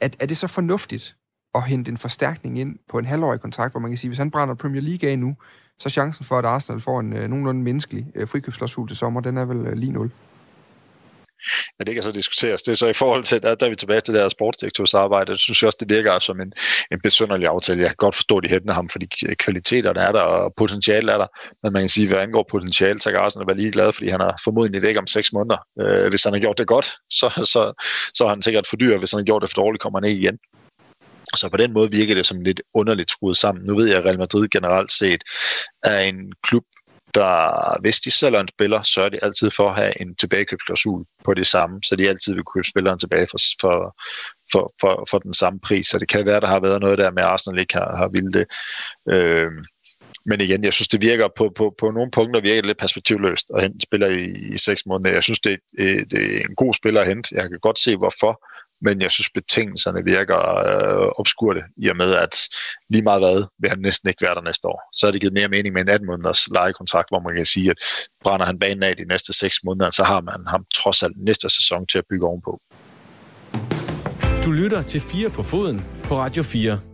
At, 0.00 0.16
er 0.20 0.26
det 0.26 0.36
så 0.36 0.46
fornuftigt 0.46 1.16
at 1.54 1.62
hente 1.62 1.90
en 1.90 1.96
forstærkning 1.96 2.58
ind 2.58 2.78
på 2.88 2.98
en 2.98 3.06
halvårig 3.06 3.40
kontrakt, 3.40 3.72
hvor 3.72 3.80
man 3.80 3.90
kan 3.90 3.98
sige, 3.98 4.08
hvis 4.08 4.18
han 4.18 4.30
brænder 4.30 4.54
Premier 4.54 4.82
League 4.82 5.10
af 5.10 5.18
nu, 5.18 5.36
så 5.78 5.88
chancen 5.88 6.24
for, 6.24 6.38
at 6.38 6.44
Arsenal 6.44 6.80
får 6.80 7.00
en 7.00 7.06
nogenlunde 7.06 7.62
menneskelig 7.62 8.06
øh, 8.14 8.28
frikøbslåshul 8.28 8.88
til 8.88 8.96
sommer, 8.96 9.20
den 9.20 9.36
er 9.36 9.44
vel 9.44 9.78
lige 9.78 9.92
nul. 9.92 10.10
Ja, 11.78 11.84
det 11.84 11.94
kan 11.94 12.02
så 12.02 12.12
diskuteres. 12.12 12.62
Det 12.62 12.72
er 12.72 12.76
så 12.76 12.86
i 12.86 12.92
forhold 12.92 13.24
til, 13.24 13.42
der, 13.42 13.54
der 13.54 13.66
er 13.66 13.70
vi 13.70 13.76
tilbage 13.76 14.00
til 14.00 14.14
det 14.14 14.22
her 14.22 14.28
sportsdirektørsarbejde. 14.28 15.32
Det 15.32 15.40
synes 15.40 15.62
jeg 15.62 15.66
også, 15.66 15.78
det 15.80 15.90
virker 15.90 16.18
som 16.18 16.40
en, 16.40 16.52
en 16.92 17.00
besynderlig 17.02 17.48
aftale. 17.48 17.80
Jeg 17.80 17.88
kan 17.88 17.96
godt 17.96 18.14
forstå, 18.14 18.36
at 18.36 18.44
de 18.44 18.48
hænder 18.48 18.74
ham, 18.74 18.88
fordi 18.88 19.06
kvaliteter 19.38 19.92
der 19.92 20.02
er 20.02 20.12
der, 20.12 20.20
og 20.20 20.54
potentiale 20.56 21.12
er 21.12 21.18
der. 21.18 21.26
Men 21.62 21.72
man 21.72 21.82
kan 21.82 21.88
sige, 21.88 22.08
hvad 22.08 22.18
angår 22.18 22.46
potentiale, 22.50 23.00
så 23.00 23.10
kan 23.10 23.20
Arsenal 23.20 23.46
være 23.46 23.56
ligeglad, 23.56 23.92
fordi 23.92 24.08
han 24.08 24.20
har 24.20 24.40
formodentlig 24.44 24.82
væk 24.82 24.98
om 24.98 25.06
seks 25.06 25.32
måneder. 25.32 25.58
Øh, 25.80 26.08
hvis 26.08 26.24
han 26.24 26.32
har 26.32 26.40
gjort 26.40 26.58
det 26.58 26.66
godt, 26.66 26.92
så, 27.10 27.28
så, 27.52 27.84
så 28.14 28.24
er 28.24 28.28
han 28.28 28.42
sikkert 28.42 28.66
for 28.66 28.76
dyr. 28.76 28.98
Hvis 28.98 29.10
han 29.10 29.18
har 29.18 29.24
gjort 29.24 29.42
det 29.42 29.50
for 29.50 29.62
dårligt, 29.62 29.82
kommer 29.82 30.00
han 30.00 30.08
ikke 30.08 30.20
igen. 30.20 30.38
Så 31.36 31.48
på 31.48 31.56
den 31.56 31.72
måde 31.72 31.90
virker 31.90 32.14
det 32.14 32.26
som 32.26 32.40
lidt 32.40 32.62
underligt 32.74 33.10
skruet 33.10 33.36
sammen. 33.36 33.64
Nu 33.64 33.76
ved 33.76 33.86
jeg, 33.86 33.98
at 33.98 34.04
Real 34.04 34.18
Madrid 34.18 34.48
generelt 34.48 34.92
set 34.92 35.24
er 35.82 36.00
en 36.00 36.32
klub, 36.42 36.64
der, 37.14 37.80
hvis 37.80 38.00
de 38.00 38.10
sælger 38.10 38.40
en 38.40 38.48
spiller, 38.48 38.82
så 38.82 39.02
er 39.02 39.08
de 39.08 39.24
altid 39.24 39.50
for 39.50 39.68
at 39.68 39.74
have 39.74 40.00
en 40.00 40.14
tilbagekøbsklausul 40.14 41.04
på 41.24 41.34
det 41.34 41.46
samme, 41.46 41.80
så 41.84 41.96
de 41.96 42.08
altid 42.08 42.34
vil 42.34 42.44
købe 42.54 42.68
spilleren 42.68 42.98
tilbage 42.98 43.26
for, 43.26 43.38
for, 43.60 43.96
for, 44.52 44.70
for, 44.80 45.06
for 45.10 45.18
den 45.18 45.34
samme 45.34 45.60
pris. 45.60 45.86
Så 45.86 45.98
det 45.98 46.08
kan 46.08 46.26
være, 46.26 46.40
der 46.40 46.46
har 46.46 46.60
været 46.60 46.80
noget 46.80 46.98
der 46.98 47.10
med, 47.10 47.22
at 47.22 47.28
Arsenal 47.28 47.60
ikke 47.60 47.74
har, 47.74 47.96
har 47.96 48.08
ville 48.08 48.32
det. 48.32 48.46
Øh, 49.10 49.50
men 50.26 50.40
igen, 50.40 50.64
jeg 50.64 50.72
synes, 50.72 50.88
det 50.88 51.02
virker 51.02 51.28
på, 51.36 51.52
på, 51.56 51.74
på 51.78 51.90
nogle 51.90 52.10
punkter 52.10 52.40
virker 52.40 52.62
det 52.62 52.66
lidt 52.66 52.78
perspektivløst 52.78 53.50
at 53.56 53.62
hente 53.62 53.78
spiller 53.82 54.06
i, 54.06 54.52
i 54.54 54.58
seks 54.58 54.86
måneder. 54.86 55.12
Jeg 55.12 55.22
synes, 55.22 55.40
det, 55.40 55.58
det 56.10 56.36
er 56.36 56.40
en 56.48 56.54
god 56.56 56.74
spiller 56.74 57.00
at 57.00 57.06
hente. 57.06 57.34
Jeg 57.34 57.42
kan 57.50 57.58
godt 57.60 57.78
se, 57.78 57.96
hvorfor 57.96 58.46
men 58.82 59.02
jeg 59.02 59.10
synes, 59.10 59.30
betingelserne 59.34 60.04
virker 60.04 60.38
øh, 60.38 61.08
obskurte, 61.18 61.62
i 61.76 61.88
og 61.88 61.96
med, 61.96 62.14
at 62.14 62.34
lige 62.90 63.02
meget 63.02 63.20
hvad 63.20 63.44
vil 63.60 63.70
han 63.70 63.78
næsten 63.78 64.08
ikke 64.08 64.22
være 64.22 64.34
der 64.34 64.40
næste 64.40 64.68
år. 64.68 64.80
Så 64.92 65.06
har 65.06 65.10
det 65.12 65.20
givet 65.20 65.34
mere 65.34 65.48
mening 65.48 65.72
med 65.72 65.82
en 65.82 65.88
18 65.88 66.06
måneders 66.06 66.48
lejekontrakt, 66.48 67.08
hvor 67.10 67.20
man 67.20 67.34
kan 67.36 67.44
sige, 67.44 67.70
at 67.70 67.76
brænder 68.24 68.46
han 68.46 68.58
banen 68.58 68.82
af 68.82 68.96
de 68.96 69.04
næste 69.04 69.32
6 69.32 69.56
måneder, 69.64 69.90
så 69.90 70.04
har 70.04 70.20
man 70.20 70.46
ham 70.46 70.64
trods 70.74 71.02
alt 71.02 71.16
næste 71.16 71.48
sæson 71.48 71.86
til 71.86 71.98
at 71.98 72.04
bygge 72.10 72.26
ovenpå. 72.26 72.60
Du 74.44 74.50
lytter 74.50 74.82
til 74.82 75.00
4 75.00 75.30
på 75.30 75.42
foden 75.42 75.84
på 76.04 76.18
Radio 76.18 76.42
4. 76.42 76.91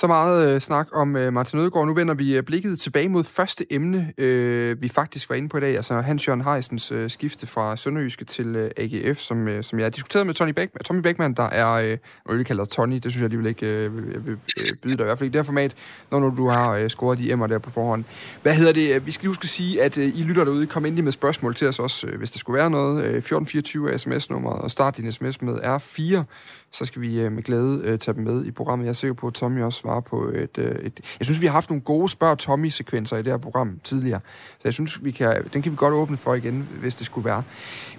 Så 0.00 0.06
meget 0.06 0.48
øh, 0.48 0.60
snak 0.60 0.88
om 0.92 1.16
øh, 1.16 1.32
Martin 1.32 1.58
Ødegaard. 1.58 1.86
Nu 1.86 1.94
vender 1.94 2.14
vi 2.14 2.36
øh, 2.36 2.42
blikket 2.42 2.78
tilbage 2.78 3.08
mod 3.08 3.24
første 3.24 3.72
emne, 3.72 4.12
øh, 4.18 4.82
vi 4.82 4.88
faktisk 4.88 5.30
var 5.30 5.36
inde 5.36 5.48
på 5.48 5.56
i 5.56 5.60
dag, 5.60 5.76
altså 5.76 6.00
Hans-Jørgen 6.00 6.40
Heisens 6.40 6.92
øh, 6.92 7.10
skifte 7.10 7.46
fra 7.46 7.76
Sønderjyske 7.76 8.24
til 8.24 8.56
øh, 8.56 8.70
AGF, 8.76 9.18
som, 9.18 9.48
øh, 9.48 9.64
som 9.64 9.78
jeg 9.78 9.84
har 9.84 9.90
diskuteret 9.90 10.26
med 10.26 10.34
Tony 10.34 10.50
Beckman, 10.50 10.84
Tommy 10.84 11.00
Beckmann, 11.00 11.34
der 11.34 11.42
er, 11.42 11.72
øh, 11.72 11.88
jeg 11.88 11.98
vil 12.26 12.44
kalde 12.44 12.66
Tony, 12.66 12.94
det 12.94 13.02
synes 13.02 13.16
jeg 13.16 13.24
alligevel 13.24 13.46
ikke 13.46 13.66
øh, 13.66 13.96
vil, 13.96 14.26
vil 14.26 14.36
øh, 14.60 14.76
byde 14.82 14.96
dig, 14.96 15.02
i 15.02 15.04
hvert 15.04 15.18
fald 15.18 15.28
i 15.28 15.32
det 15.32 15.38
her 15.38 15.44
format, 15.44 15.74
når 16.10 16.20
nu 16.20 16.34
du 16.36 16.48
har 16.48 16.72
øh, 16.72 16.90
scoret 16.90 17.18
de 17.18 17.32
emmer 17.32 17.46
der 17.46 17.58
på 17.58 17.70
forhånd. 17.70 18.04
Hvad 18.42 18.54
hedder 18.54 18.72
det? 18.72 19.06
Vi 19.06 19.10
skal 19.10 19.22
lige 19.22 19.30
huske 19.30 19.44
at 19.44 19.48
sige, 19.48 19.82
at 19.82 19.98
øh, 19.98 20.04
I 20.18 20.22
lytter 20.22 20.44
derude, 20.44 20.66
kom 20.66 20.84
ind 20.84 21.02
med 21.02 21.12
spørgsmål 21.12 21.54
til 21.54 21.68
os 21.68 21.78
også, 21.78 22.06
øh, 22.06 22.18
hvis 22.18 22.30
der 22.30 22.38
skulle 22.38 22.58
være 22.58 22.70
noget. 22.70 23.04
Øh, 23.04 23.16
1424 23.16 23.92
er 23.92 23.98
sms-nummeret, 23.98 24.60
og 24.62 24.70
start 24.70 24.96
din 24.96 25.12
sms 25.12 25.42
med 25.42 25.54
R4 25.54 26.24
så 26.72 26.84
skal 26.84 27.02
vi 27.02 27.20
øh, 27.20 27.32
med 27.32 27.42
glæde 27.42 27.82
øh, 27.84 27.98
tage 27.98 28.14
dem 28.14 28.24
med 28.24 28.44
i 28.44 28.50
programmet. 28.50 28.84
Jeg 28.84 28.90
er 28.90 28.94
sikker 28.94 29.14
på, 29.14 29.26
at 29.26 29.34
Tommy 29.34 29.62
også 29.62 29.78
svarer 29.78 30.00
på 30.00 30.28
et, 30.28 30.58
øh, 30.58 30.74
et... 30.74 31.16
Jeg 31.18 31.26
synes, 31.26 31.40
vi 31.40 31.46
har 31.46 31.52
haft 31.52 31.70
nogle 31.70 31.82
gode 31.82 32.08
spørg 32.08 32.38
Tommy-sekvenser 32.38 33.16
i 33.16 33.22
det 33.22 33.32
her 33.32 33.38
program 33.38 33.80
tidligere. 33.84 34.20
Så 34.50 34.60
jeg 34.64 34.74
synes, 34.74 35.04
vi 35.04 35.10
kan, 35.10 35.48
den 35.52 35.62
kan 35.62 35.72
vi 35.72 35.76
godt 35.76 35.94
åbne 35.94 36.16
for 36.16 36.34
igen, 36.34 36.68
hvis 36.80 36.94
det 36.94 37.06
skulle 37.06 37.24
være. 37.24 37.42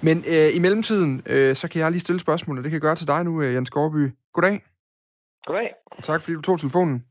Men 0.01 0.24
øh, 0.28 0.55
i 0.55 0.59
mellemtiden, 0.59 1.22
øh, 1.26 1.55
så 1.55 1.67
kan 1.67 1.82
jeg 1.82 1.91
lige 1.91 2.01
stille 2.01 2.20
spørgsmål, 2.20 2.57
og 2.57 2.63
det 2.63 2.72
kan 2.72 2.76
jeg 2.76 2.82
gøre 2.82 2.95
til 2.95 3.07
dig 3.07 3.24
nu, 3.24 3.41
øh, 3.41 3.53
Jens 3.53 3.70
Gårdby. 3.70 4.11
Goddag. 4.34 4.63
Goddag. 5.45 5.74
Og 5.91 6.03
tak, 6.03 6.22
fordi 6.22 6.36
du 6.36 6.41
tog 6.41 6.59
telefonen. 6.59 7.03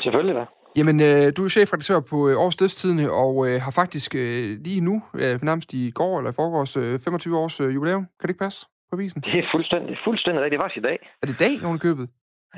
Selvfølgelig 0.00 0.34
da. 0.34 0.44
Jamen, 0.76 1.00
øh, 1.00 1.32
du 1.36 1.44
er 1.44 1.48
chefredaktør 1.48 2.00
på 2.00 2.28
øh, 2.28 2.38
Års 2.38 2.56
Dødstidene, 2.56 3.12
og 3.12 3.48
øh, 3.48 3.60
har 3.60 3.70
faktisk 3.70 4.14
øh, 4.14 4.58
lige 4.60 4.80
nu, 4.80 5.02
øh, 5.14 5.42
nærmest 5.42 5.72
i 5.72 5.90
går 5.90 6.18
eller 6.18 6.30
i 6.30 6.34
forgårs, 6.34 6.76
øh, 6.76 7.00
25 7.00 7.38
års 7.38 7.60
øh, 7.60 7.74
jubilæum. 7.74 8.02
Kan 8.02 8.22
det 8.22 8.28
ikke 8.28 8.38
passe? 8.38 8.66
På 8.94 9.00
avisen? 9.00 9.20
Det 9.28 9.38
er 9.42 9.48
fuldstændig, 9.54 9.92
fuldstændig 10.06 10.40
rigtigt. 10.42 10.60
Det 10.60 10.64
var 10.66 10.72
i 10.82 10.86
dag. 10.90 10.98
Er 11.22 11.26
det 11.26 11.34
i 11.38 11.40
dag, 11.44 11.54
hun 11.70 11.78
købet? 11.88 12.06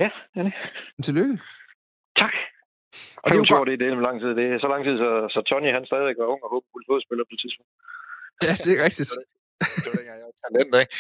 Ja, 0.03 0.09
det 0.33 0.39
er 0.41 0.47
det. 0.49 0.55
Men 0.97 1.03
tillykke. 1.09 1.35
Tak. 2.23 2.35
Og 3.23 3.27
det 3.29 3.37
er 3.37 3.59
jo 3.61 3.65
det, 3.71 3.77
det 3.81 3.87
er 3.89 4.07
lang 4.09 4.17
tid. 4.23 4.31
Det 4.41 4.45
er 4.53 4.59
så 4.65 4.69
lang 4.75 4.83
tid, 4.87 4.95
så, 5.05 5.11
så 5.35 5.41
Tony 5.49 5.71
han 5.77 5.85
stadig 5.91 6.15
var 6.21 6.27
ung 6.35 6.41
og 6.47 6.51
håbefuld 6.55 6.85
fodspiller 6.91 7.25
på 7.29 7.35
et 7.37 7.41
tidspunkt. 7.45 7.73
Ja, 8.47 8.53
det 8.65 8.73
er 8.77 8.81
rigtigt. 8.89 9.11
det 9.83 9.89
var 9.91 9.97
dengang, 10.01 10.19
jeg 10.23 10.29
var 10.31 10.37
talent, 10.45 10.73
ikke? 10.83 10.95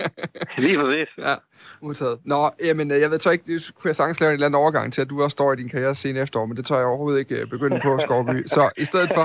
Lige 0.64 0.76
præcis. 0.80 1.10
Ja, 1.28 1.34
modtaget. 1.86 2.16
Nå, 2.32 2.40
jamen, 2.68 2.86
jeg 3.04 3.10
ved 3.10 3.18
så 3.18 3.30
ikke, 3.30 3.44
kunne 3.76 3.88
jeg 3.92 3.98
sagtens 4.00 4.20
lave 4.20 4.30
en 4.30 4.34
eller 4.38 4.48
anden 4.48 4.62
overgang 4.64 4.86
til, 4.92 5.00
at 5.04 5.10
du 5.10 5.16
også 5.24 5.36
står 5.38 5.52
i 5.52 5.56
din 5.62 5.70
karriere 5.74 5.94
sen 5.94 6.16
efterår, 6.16 6.46
men 6.46 6.56
det 6.56 6.64
tør 6.66 6.78
jeg 6.82 6.86
overhovedet 6.92 7.18
ikke 7.22 7.36
øh, 7.40 7.46
begynde 7.54 7.78
på, 7.86 7.90
Skovby. 8.04 8.38
Så 8.54 8.62
i 8.84 8.84
stedet 8.90 9.10
for, 9.16 9.24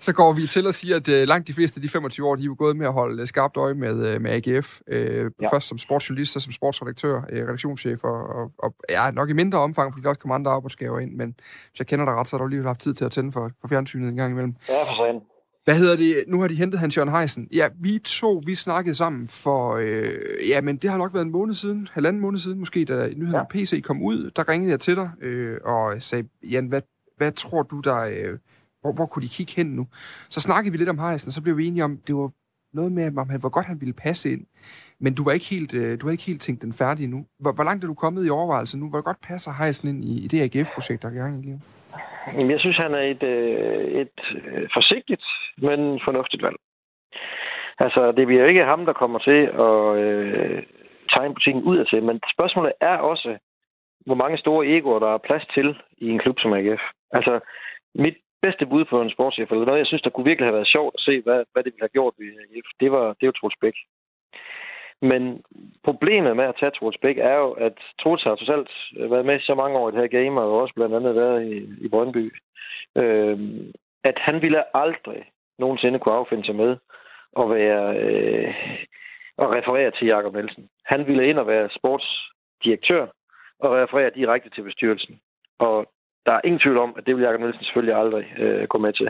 så 0.00 0.12
går 0.12 0.32
vi 0.32 0.46
til 0.46 0.66
at 0.66 0.74
sige, 0.74 0.94
at 0.94 1.08
uh, 1.08 1.14
langt 1.14 1.48
de 1.48 1.52
fleste 1.52 1.78
af 1.78 1.82
de 1.82 1.88
25 1.88 2.26
år, 2.26 2.36
de 2.36 2.44
er 2.44 2.54
gået 2.54 2.76
med 2.76 2.86
at 2.86 2.92
holde 2.92 3.22
uh, 3.22 3.26
skarpt 3.26 3.56
øje 3.56 3.74
med, 3.74 4.14
uh, 4.14 4.22
med 4.22 4.30
AGF. 4.30 4.80
Ja. 4.88 5.52
Først 5.52 5.68
som 5.68 5.78
sportsjournalist 5.78 6.36
og 6.36 6.42
som 6.42 6.52
sportsredaktør, 6.52 7.22
redaktionschef, 7.32 8.04
og, 8.04 8.28
og, 8.28 8.52
og 8.58 8.74
ja, 8.90 9.10
nok 9.10 9.30
i 9.30 9.32
mindre 9.32 9.58
omfang, 9.58 9.92
fordi 9.92 10.02
der 10.02 10.08
også 10.08 10.20
kommer 10.20 10.34
andre 10.34 10.50
arbejdsgaver 10.50 10.98
ind, 10.98 11.12
men 11.12 11.34
hvis 11.70 11.78
jeg 11.78 11.86
kender 11.86 12.04
dig 12.04 12.14
ret, 12.14 12.28
så 12.28 12.36
har 12.36 12.44
du 12.44 12.48
lige 12.48 12.62
haft 12.62 12.80
tid 12.80 12.94
til 12.94 13.04
at 13.04 13.12
tænde 13.12 13.32
for, 13.32 13.50
for 13.60 13.68
fjernsynet 13.68 14.08
en 14.08 14.16
gang 14.16 14.32
imellem. 14.32 14.54
Ja, 14.68 14.82
for 14.82 14.96
sådan. 14.96 15.20
Hvad 15.64 15.74
hedder 15.74 15.96
det? 15.96 16.24
Nu 16.28 16.40
har 16.40 16.48
de 16.48 16.54
hentet 16.54 16.80
Hans 16.80 16.96
Jørgen 16.96 17.12
Heisen. 17.12 17.48
Ja, 17.52 17.68
vi 17.80 17.98
to, 17.98 18.42
vi 18.46 18.54
snakkede 18.54 18.94
sammen 18.94 19.28
for, 19.28 19.76
øh, 19.76 20.48
ja, 20.48 20.60
men 20.60 20.76
det 20.76 20.90
har 20.90 20.98
nok 20.98 21.14
været 21.14 21.24
en 21.24 21.30
måned 21.32 21.54
siden, 21.54 21.88
halvanden 21.92 22.22
måned 22.22 22.38
siden 22.38 22.58
måske, 22.58 22.84
da 22.84 23.08
nyheden 23.08 23.34
ja. 23.34 23.44
PC 23.50 23.82
kom 23.82 24.02
ud, 24.02 24.30
der 24.36 24.48
ringede 24.48 24.70
jeg 24.70 24.80
til 24.80 24.96
dig 24.96 25.10
øh, 25.22 25.58
og 25.64 26.02
sagde, 26.02 26.28
Jan, 26.50 26.66
hvad, 26.66 26.80
hvad 27.16 27.32
tror 27.32 27.62
du, 27.62 27.80
der, 27.80 28.00
øh, 28.00 28.38
hvor, 28.80 28.92
hvor 28.98 29.06
kunne 29.06 29.22
de 29.22 29.36
kigge 29.36 29.52
hen 29.56 29.66
nu? 29.66 29.84
Så 30.34 30.40
snakkede 30.40 30.72
vi 30.72 30.78
lidt 30.78 30.94
om 30.94 30.98
Heisen, 30.98 31.28
og 31.28 31.32
så 31.32 31.42
blev 31.42 31.56
vi 31.56 31.66
enige 31.66 31.84
om, 31.84 31.92
det 32.06 32.14
var 32.14 32.30
noget 32.78 32.92
med, 32.92 33.04
om 33.22 33.28
han, 33.32 33.40
hvor 33.40 33.54
godt 33.56 33.66
han 33.66 33.80
ville 33.80 34.00
passe 34.06 34.32
ind. 34.32 34.44
Men 35.04 35.14
du 35.14 35.22
var 35.24 35.32
ikke 35.32 35.50
helt, 35.54 35.72
øh, 35.80 35.90
du 35.98 36.02
havde 36.04 36.16
ikke 36.18 36.30
helt 36.30 36.42
tænkt 36.46 36.62
den 36.62 36.72
færdig 36.82 37.08
nu. 37.14 37.20
Hvor, 37.42 37.52
hvor 37.56 37.64
langt 37.68 37.84
er 37.84 37.88
du 37.88 37.94
kommet 38.04 38.26
i 38.26 38.34
overvejelsen 38.38 38.80
nu? 38.80 38.86
Hvor 38.90 39.02
godt 39.08 39.20
passer 39.30 39.50
Heisen 39.58 39.88
ind 39.88 40.00
i, 40.10 40.12
i 40.24 40.26
det 40.32 40.44
AGF-projekt, 40.44 41.02
der 41.02 41.08
er 41.08 41.16
i 41.16 41.22
gang 41.22 41.34
i 41.38 41.46
livet? 41.46 41.62
Jamen, 42.34 42.50
jeg 42.50 42.60
synes, 42.60 42.76
han 42.76 42.94
er 42.94 43.04
et, 43.14 43.22
øh, 43.22 43.84
et 44.02 44.18
øh, 44.44 44.68
forsigtigt, 44.76 45.24
men 45.66 45.80
fornuftigt 46.06 46.42
valg. 46.42 46.56
Altså, 47.84 48.12
det 48.16 48.26
bliver 48.26 48.42
jo 48.42 48.48
ikke 48.48 48.64
ham, 48.64 48.84
der 48.84 48.92
kommer 48.92 49.18
til 49.18 49.40
at 49.66 49.78
øh, 50.04 50.62
tegne 51.14 51.34
butikken 51.34 51.62
ud 51.62 51.76
af 51.78 51.86
til, 51.86 52.02
men 52.02 52.20
spørgsmålet 52.34 52.72
er 52.80 52.96
også, 52.96 53.38
hvor 54.06 54.14
mange 54.14 54.38
store 54.38 54.66
egoer, 54.66 54.98
der 54.98 55.14
er 55.14 55.26
plads 55.28 55.46
til 55.54 55.68
i 55.98 56.08
en 56.10 56.18
klub 56.18 56.36
som 56.38 56.52
AGF. 56.52 56.82
Altså, 57.12 57.40
mit 57.94 58.16
bedste 58.42 58.66
bud 58.66 58.84
på 58.84 59.02
en 59.02 59.10
sportschef, 59.10 59.50
eller 59.50 59.64
noget, 59.64 59.78
jeg 59.78 59.86
synes, 59.86 60.02
der 60.02 60.10
kunne 60.10 60.30
virkelig 60.30 60.46
have 60.46 60.54
været 60.54 60.74
sjovt 60.74 60.94
at 60.94 61.00
se, 61.00 61.20
hvad, 61.20 61.44
hvad 61.52 61.62
det 61.62 61.72
ville 61.72 61.86
have 61.86 61.96
gjort 61.98 62.14
ved 62.18 62.26
AGF, 62.42 62.68
det 62.80 62.92
var, 62.92 63.06
det 63.20 63.26
var 63.26 63.32
Troels 63.32 63.60
Bæk. 63.60 63.76
Men 65.02 65.42
problemet 65.84 66.36
med 66.36 66.44
at 66.44 66.56
tage 66.60 66.70
Troels 66.70 66.98
Bæk 67.02 67.18
er 67.18 67.34
jo, 67.34 67.50
at 67.50 67.76
Troels 68.00 68.22
har 68.22 68.34
totalt 68.34 68.70
været 69.12 69.26
med 69.26 69.40
så 69.40 69.54
mange 69.54 69.78
år 69.78 69.88
i 69.88 69.92
det 69.92 70.00
her 70.00 70.20
game, 70.20 70.40
og 70.40 70.60
også 70.60 70.74
blandt 70.74 70.94
andet 70.94 71.14
været 71.14 71.52
i, 71.52 71.56
i 71.84 71.88
Brøndby, 71.88 72.34
øh, 72.96 73.38
at 74.04 74.18
han 74.18 74.42
ville 74.42 74.76
aldrig 74.76 75.24
nogensinde 75.58 75.98
kunne 75.98 76.14
affinde 76.14 76.44
sig 76.44 76.54
med 76.54 76.76
at 77.40 77.50
være 77.50 77.96
øh, 77.98 78.54
at 79.38 79.50
referere 79.56 79.90
til 79.90 80.06
Jakob 80.06 80.34
Nielsen. 80.34 80.68
Han 80.84 81.06
ville 81.06 81.28
ind 81.28 81.38
og 81.38 81.46
være 81.46 81.68
sportsdirektør 81.78 83.06
og 83.58 83.70
referere 83.72 84.10
direkte 84.14 84.50
til 84.50 84.62
bestyrelsen. 84.62 85.20
Og 85.58 85.86
der 86.26 86.32
er 86.32 86.40
ingen 86.44 86.60
tvivl 86.60 86.78
om, 86.78 86.94
at 86.96 87.06
det 87.06 87.16
vil 87.16 87.22
Jakob 87.24 87.40
Nielsen 87.40 87.64
selvfølgelig 87.64 87.94
aldrig 87.94 88.24
øh, 88.38 88.68
gå 88.68 88.78
med 88.78 88.92
til. 88.92 89.08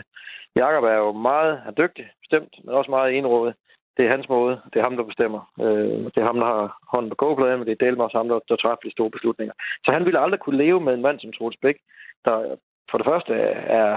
Jakob 0.55 0.83
er 0.83 0.97
jo 1.03 1.11
meget 1.11 1.61
er 1.67 1.71
dygtig, 1.71 2.05
bestemt, 2.21 2.53
men 2.63 2.75
også 2.75 2.91
meget 2.91 3.17
enrådet 3.17 3.53
det 3.97 4.05
er 4.05 4.15
hans 4.15 4.29
måde. 4.29 4.61
Det 4.73 4.79
er 4.79 4.83
ham, 4.83 4.97
der 4.97 5.03
bestemmer. 5.03 5.41
Øh, 5.65 6.05
det 6.13 6.17
er 6.17 6.29
ham, 6.31 6.39
der 6.39 6.45
har 6.45 6.77
hånden 6.93 7.09
på 7.09 7.15
kogepladen, 7.15 7.59
men 7.59 7.67
det 7.67 7.73
er 7.73 7.85
Delmar 7.85 8.03
også 8.05 8.17
ham, 8.17 8.27
der, 8.27 8.39
der 8.49 8.55
træffer 8.55 8.83
de 8.85 8.91
store 8.91 9.11
beslutninger. 9.15 9.53
Så 9.85 9.91
han 9.91 10.05
ville 10.05 10.19
aldrig 10.19 10.39
kunne 10.39 10.57
leve 10.57 10.81
med 10.81 10.93
en 10.93 11.01
mand 11.01 11.19
som 11.19 11.33
Troels 11.33 11.57
Bæk, 11.61 11.77
der 12.25 12.55
for 12.91 12.97
det 12.97 13.07
første 13.11 13.33
er 13.79 13.89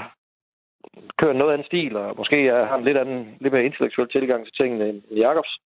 kører 1.18 1.32
noget 1.32 1.52
anden 1.52 1.66
stil, 1.66 1.96
og 1.96 2.14
måske 2.16 2.38
har 2.70 2.76
en 2.78 2.84
lidt, 2.84 2.96
anden, 2.96 3.36
lidt 3.40 3.52
mere 3.52 3.64
intellektuel 3.64 4.08
tilgang 4.08 4.44
til 4.44 4.54
tingene 4.60 4.88
end 4.88 5.02
Jakobs. 5.10 5.58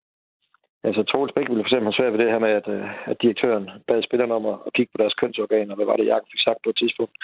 Altså, 0.87 1.03
Troels 1.03 1.33
Bæk 1.33 1.49
ville 1.49 1.63
for 1.63 1.69
eksempel 1.69 1.89
have 1.89 1.99
svært 1.99 2.13
ved 2.13 2.21
det 2.21 2.33
her 2.33 2.45
med, 2.47 2.53
at, 2.61 2.69
øh, 2.77 3.11
at 3.11 3.23
direktøren 3.23 3.71
bad 3.89 4.03
spillerne 4.03 4.35
om 4.35 4.47
at, 4.47 4.73
kigge 4.75 4.91
på 4.93 4.99
deres 5.03 5.15
kønsorganer. 5.21 5.75
Hvad 5.75 5.87
var 5.87 5.97
det, 5.97 6.07
Jakob 6.07 6.29
fik 6.33 6.43
sagt 6.45 6.61
på 6.63 6.71
et 6.71 6.77
tidspunkt? 6.83 7.15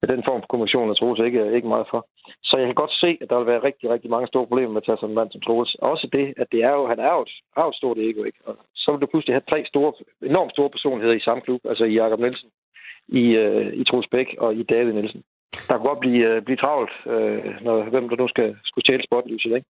Men 0.00 0.10
den 0.10 0.22
form 0.28 0.40
for 0.42 0.50
kommission 0.52 0.90
er 0.90 0.94
Troels 0.94 1.20
ikke, 1.20 1.54
ikke 1.56 1.72
meget 1.74 1.86
for. 1.90 2.00
Så 2.48 2.54
jeg 2.56 2.66
kan 2.66 2.80
godt 2.82 2.94
se, 3.02 3.10
at 3.22 3.30
der 3.30 3.38
vil 3.38 3.52
være 3.52 3.66
rigtig, 3.68 3.90
rigtig 3.90 4.10
mange 4.10 4.28
store 4.28 4.46
problemer 4.46 4.72
med 4.72 4.82
at 4.82 4.86
tage 4.86 4.98
sådan 4.98 5.10
en 5.10 5.18
mand 5.20 5.30
som 5.30 5.40
Troels. 5.40 5.74
Også 5.74 6.06
det, 6.16 6.26
at 6.42 6.48
det 6.52 6.60
er 6.68 6.72
jo, 6.78 6.82
han 6.92 6.98
er 6.98 7.12
jo 7.16 7.22
et, 7.22 7.32
er 7.56 7.64
et 7.64 7.80
stort 7.80 7.98
ego, 7.98 8.24
ikke? 8.24 8.40
Og 8.48 8.54
så 8.74 8.88
vil 8.92 9.00
du 9.00 9.06
pludselig 9.06 9.34
have 9.34 9.50
tre 9.50 9.60
store, 9.72 9.92
enormt 10.32 10.52
store 10.52 10.70
personligheder 10.70 11.16
i 11.16 11.26
samme 11.26 11.42
klub, 11.46 11.60
altså 11.70 11.84
i 11.84 11.94
Jakob 12.00 12.20
Nielsen, 12.20 12.50
i, 13.08 13.24
uh, 13.44 13.66
i 13.80 13.84
Troels 13.84 14.08
Bæk 14.14 14.28
og 14.38 14.54
i 14.54 14.62
David 14.62 14.92
Nielsen. 14.92 15.22
Der 15.68 15.74
kan 15.76 15.86
godt 15.90 16.00
blive, 16.00 16.36
uh, 16.36 16.42
blive 16.46 16.62
travlt, 16.62 16.92
uh, 17.06 17.64
når, 17.64 17.74
hvem 17.92 18.08
der 18.08 18.16
nu 18.16 18.28
skal 18.28 18.56
skulle 18.64 18.84
stjæle 18.84 19.04
spotlyset, 19.04 19.54
ikke? 19.56 19.68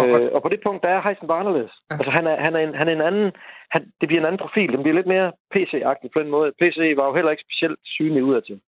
Øh, 0.00 0.28
og 0.36 0.42
på 0.42 0.48
det 0.48 0.60
punkt, 0.66 0.82
der 0.82 0.88
er 0.88 1.02
Heisen 1.02 1.28
bare 1.28 1.42
anderledes. 1.44 1.74
Ja. 1.90 1.94
Altså, 1.98 2.10
han 2.10 2.26
er, 2.26 2.36
han, 2.44 2.52
er 2.56 2.60
en, 2.66 2.74
han 2.74 2.88
er 2.88 2.92
en 2.92 3.06
anden... 3.10 3.32
Han, 3.74 3.82
det 4.00 4.06
bliver 4.08 4.20
en 4.20 4.26
anden 4.26 4.44
profil. 4.44 4.72
Den 4.72 4.82
bliver 4.82 4.98
lidt 4.98 5.12
mere 5.14 5.32
PC-agtig 5.54 6.08
på 6.12 6.20
den 6.22 6.30
måde. 6.30 6.52
PC 6.60 6.78
var 6.96 7.06
jo 7.06 7.14
heller 7.14 7.30
ikke 7.30 7.46
specielt 7.48 7.78
synlig 7.84 8.24
udadtil. 8.24 8.60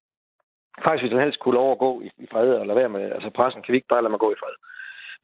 Faktisk, 0.84 1.04
hvis 1.04 1.14
han 1.14 1.26
helst 1.26 1.40
kunne 1.40 1.60
lov 1.62 1.72
at 1.72 1.78
gå 1.86 2.02
i, 2.02 2.10
i 2.24 2.28
fred 2.32 2.50
og 2.54 2.68
lade 2.68 2.80
være 2.80 2.90
med... 2.90 3.12
Altså, 3.16 3.30
pressen 3.30 3.62
kan 3.62 3.72
vi 3.72 3.78
ikke 3.78 3.94
bare 3.94 4.04
lade 4.04 4.14
mig 4.14 4.20
gå 4.20 4.32
i 4.32 4.40
fred. 4.42 4.56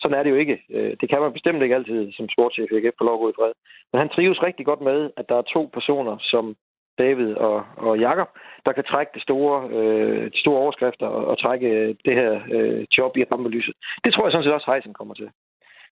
Sådan 0.01 0.17
er 0.17 0.23
det 0.23 0.29
jo 0.29 0.35
ikke. 0.35 0.57
Øh, 0.75 0.93
det 1.01 1.09
kan 1.09 1.21
man 1.21 1.33
bestemt 1.33 1.63
ikke 1.63 1.75
altid 1.75 2.11
som 2.11 2.29
sportschef 2.29 2.71
i 2.71 2.75
AGF 2.75 2.95
få 2.97 3.03
lov 3.03 3.15
at 3.15 3.23
gå 3.23 3.29
i 3.29 3.37
fred. 3.39 3.53
Men 3.91 3.99
han 3.99 4.09
trives 4.09 4.43
rigtig 4.43 4.65
godt 4.65 4.81
med, 4.81 5.09
at 5.17 5.25
der 5.29 5.37
er 5.37 5.51
to 5.55 5.69
personer, 5.73 6.17
som 6.21 6.55
David 6.97 7.33
og, 7.33 7.65
og 7.77 7.99
Jakob, 7.99 8.29
der 8.65 8.71
kan 8.71 8.83
trække 8.83 9.11
de 9.15 9.21
store, 9.21 9.69
øh, 9.77 10.31
de 10.31 10.39
store 10.39 10.59
overskrifter 10.63 11.07
og, 11.07 11.25
og 11.25 11.39
trække 11.39 11.97
det 12.05 12.15
her 12.15 12.41
øh, 12.51 12.85
job 12.97 13.17
i 13.17 13.23
rampelyset. 13.31 13.75
Det 14.03 14.13
tror 14.13 14.25
jeg 14.25 14.31
sådan 14.31 14.43
set 14.43 14.53
også, 14.53 14.71
Heisen 14.71 14.93
kommer 14.93 15.13
til. 15.13 15.29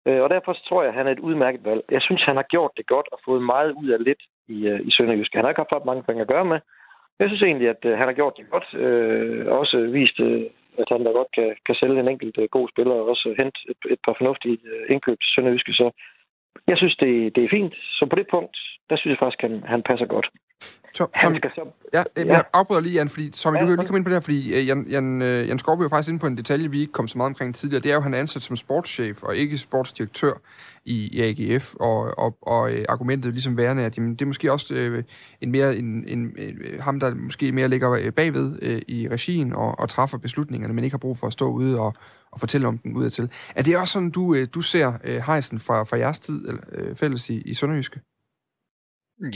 Øh, 0.06 0.20
og 0.24 0.30
derfor 0.30 0.52
tror 0.52 0.82
jeg, 0.82 0.88
at 0.88 0.98
han 0.98 1.06
er 1.06 1.12
et 1.12 1.26
udmærket 1.28 1.64
valg. 1.64 1.82
Jeg 1.90 2.02
synes, 2.02 2.22
han 2.22 2.36
har 2.36 2.46
gjort 2.54 2.72
det 2.76 2.86
godt 2.86 3.08
og 3.12 3.18
fået 3.24 3.42
meget 3.42 3.72
ud 3.72 3.88
af 3.88 4.04
lidt 4.04 4.22
i, 4.48 4.66
øh, 4.68 4.80
i 4.88 4.90
Sønderjysk. 4.90 5.34
Han 5.34 5.44
har 5.44 5.50
ikke 5.50 5.64
haft 5.64 5.72
ret 5.72 5.90
mange 5.90 6.02
penge 6.02 6.22
at 6.22 6.28
gøre 6.28 6.44
med. 6.44 6.60
Jeg 7.18 7.28
synes 7.28 7.42
egentlig, 7.42 7.68
at 7.68 7.82
øh, 7.84 7.98
han 7.98 8.06
har 8.08 8.12
gjort 8.20 8.36
det 8.36 8.50
godt. 8.50 8.68
Øh, 8.74 9.46
også 9.60 9.76
vist, 9.98 10.20
øh, 10.20 10.42
at 10.78 10.88
han 10.88 11.04
da 11.04 11.10
godt 11.10 11.30
kan, 11.34 11.56
kan 11.66 11.74
sælge 11.74 12.00
en 12.00 12.08
enkelt 12.08 12.50
god 12.50 12.68
spiller 12.68 12.94
og 12.94 13.08
også 13.08 13.34
hente 13.38 13.58
et, 13.72 13.92
et 13.94 14.00
par 14.04 14.14
fornuftige 14.18 14.58
indkøb 14.88 15.18
til 15.20 15.32
Sønderjyske. 15.34 15.72
Så 15.72 15.90
jeg 16.66 16.76
synes, 16.76 16.96
det, 16.96 17.36
det 17.36 17.44
er 17.44 17.54
fint. 17.56 17.74
Så 17.74 18.06
på 18.10 18.16
det 18.16 18.26
punkt, 18.30 18.56
der 18.90 18.96
synes 18.96 19.12
jeg 19.12 19.18
faktisk, 19.18 19.44
at 19.44 19.50
han, 19.50 19.62
han 19.62 19.82
passer 19.82 20.06
godt. 20.06 20.28
Tom, 20.94 21.10
Tom, 21.22 21.36
skal 21.36 21.50
så... 21.54 21.60
Ja, 21.94 22.02
ja. 22.16 22.26
jeg 22.26 22.44
afbryder 22.52 22.80
lige, 22.80 22.94
Jan, 22.94 23.08
fordi 23.08 23.30
Tommy, 23.30 23.56
ja, 23.56 23.62
du 23.62 23.66
kan 23.66 23.76
lige 23.76 23.86
komme 23.86 23.98
ind 23.98 24.04
på 24.04 24.08
det 24.08 24.14
her, 24.14 24.20
fordi 24.20 24.60
uh, 24.60 24.66
Jan, 24.66 24.86
Jan, 24.90 25.22
uh, 25.22 25.48
Jan 25.48 25.58
Skorby 25.58 25.82
er 25.82 25.88
faktisk 25.88 26.08
inde 26.08 26.20
på 26.20 26.26
en 26.26 26.36
detalje, 26.36 26.70
vi 26.70 26.80
ikke 26.80 26.92
kom 26.92 27.08
så 27.08 27.18
meget 27.18 27.28
omkring 27.28 27.54
tidligere. 27.54 27.82
Det 27.82 27.90
er 27.90 27.94
jo, 27.94 27.98
at 27.98 28.02
han 28.02 28.14
er 28.14 28.18
ansat 28.18 28.42
som 28.42 28.56
sportschef 28.56 29.22
og 29.22 29.36
ikke 29.36 29.58
sportsdirektør 29.58 30.32
i, 30.84 31.20
AGF, 31.20 31.74
og, 31.74 32.18
og, 32.18 32.36
og 32.42 32.62
uh, 32.62 32.78
argumentet 32.88 33.32
ligesom 33.32 33.56
værende, 33.56 33.84
at 33.84 33.96
jamen, 33.96 34.12
det 34.12 34.22
er 34.22 34.26
måske 34.26 34.52
også 34.52 34.74
uh, 34.74 35.02
en 35.40 35.50
mere, 35.50 35.76
en, 35.76 36.04
en, 36.08 36.32
uh, 36.38 36.80
ham, 36.80 37.00
der 37.00 37.14
måske 37.14 37.52
mere 37.52 37.68
ligger 37.68 38.10
bagved 38.10 38.62
uh, 38.62 38.94
i 38.94 39.08
regien 39.08 39.52
og, 39.52 39.78
og 39.78 39.88
træffer 39.88 40.18
beslutningerne, 40.18 40.74
men 40.74 40.84
ikke 40.84 40.94
har 40.94 40.98
brug 40.98 41.18
for 41.18 41.26
at 41.26 41.32
stå 41.32 41.50
ude 41.50 41.80
og, 41.80 41.94
og 42.32 42.40
fortælle 42.40 42.68
om 42.68 42.78
den 42.78 42.96
udadtil. 42.96 43.30
Er 43.54 43.62
det 43.62 43.76
også 43.76 43.92
sådan, 43.92 44.10
du, 44.10 44.22
uh, 44.22 44.44
du 44.54 44.60
ser 44.60 44.86
uh, 44.88 45.10
hejsen 45.10 45.58
fra, 45.58 45.82
fra 45.82 45.96
jeres 45.96 46.18
tid 46.18 46.48
eller, 46.48 46.62
uh, 46.90 46.96
fælles 46.96 47.30
i, 47.30 47.40
i 47.40 47.54
Sønderjyske? 47.54 48.00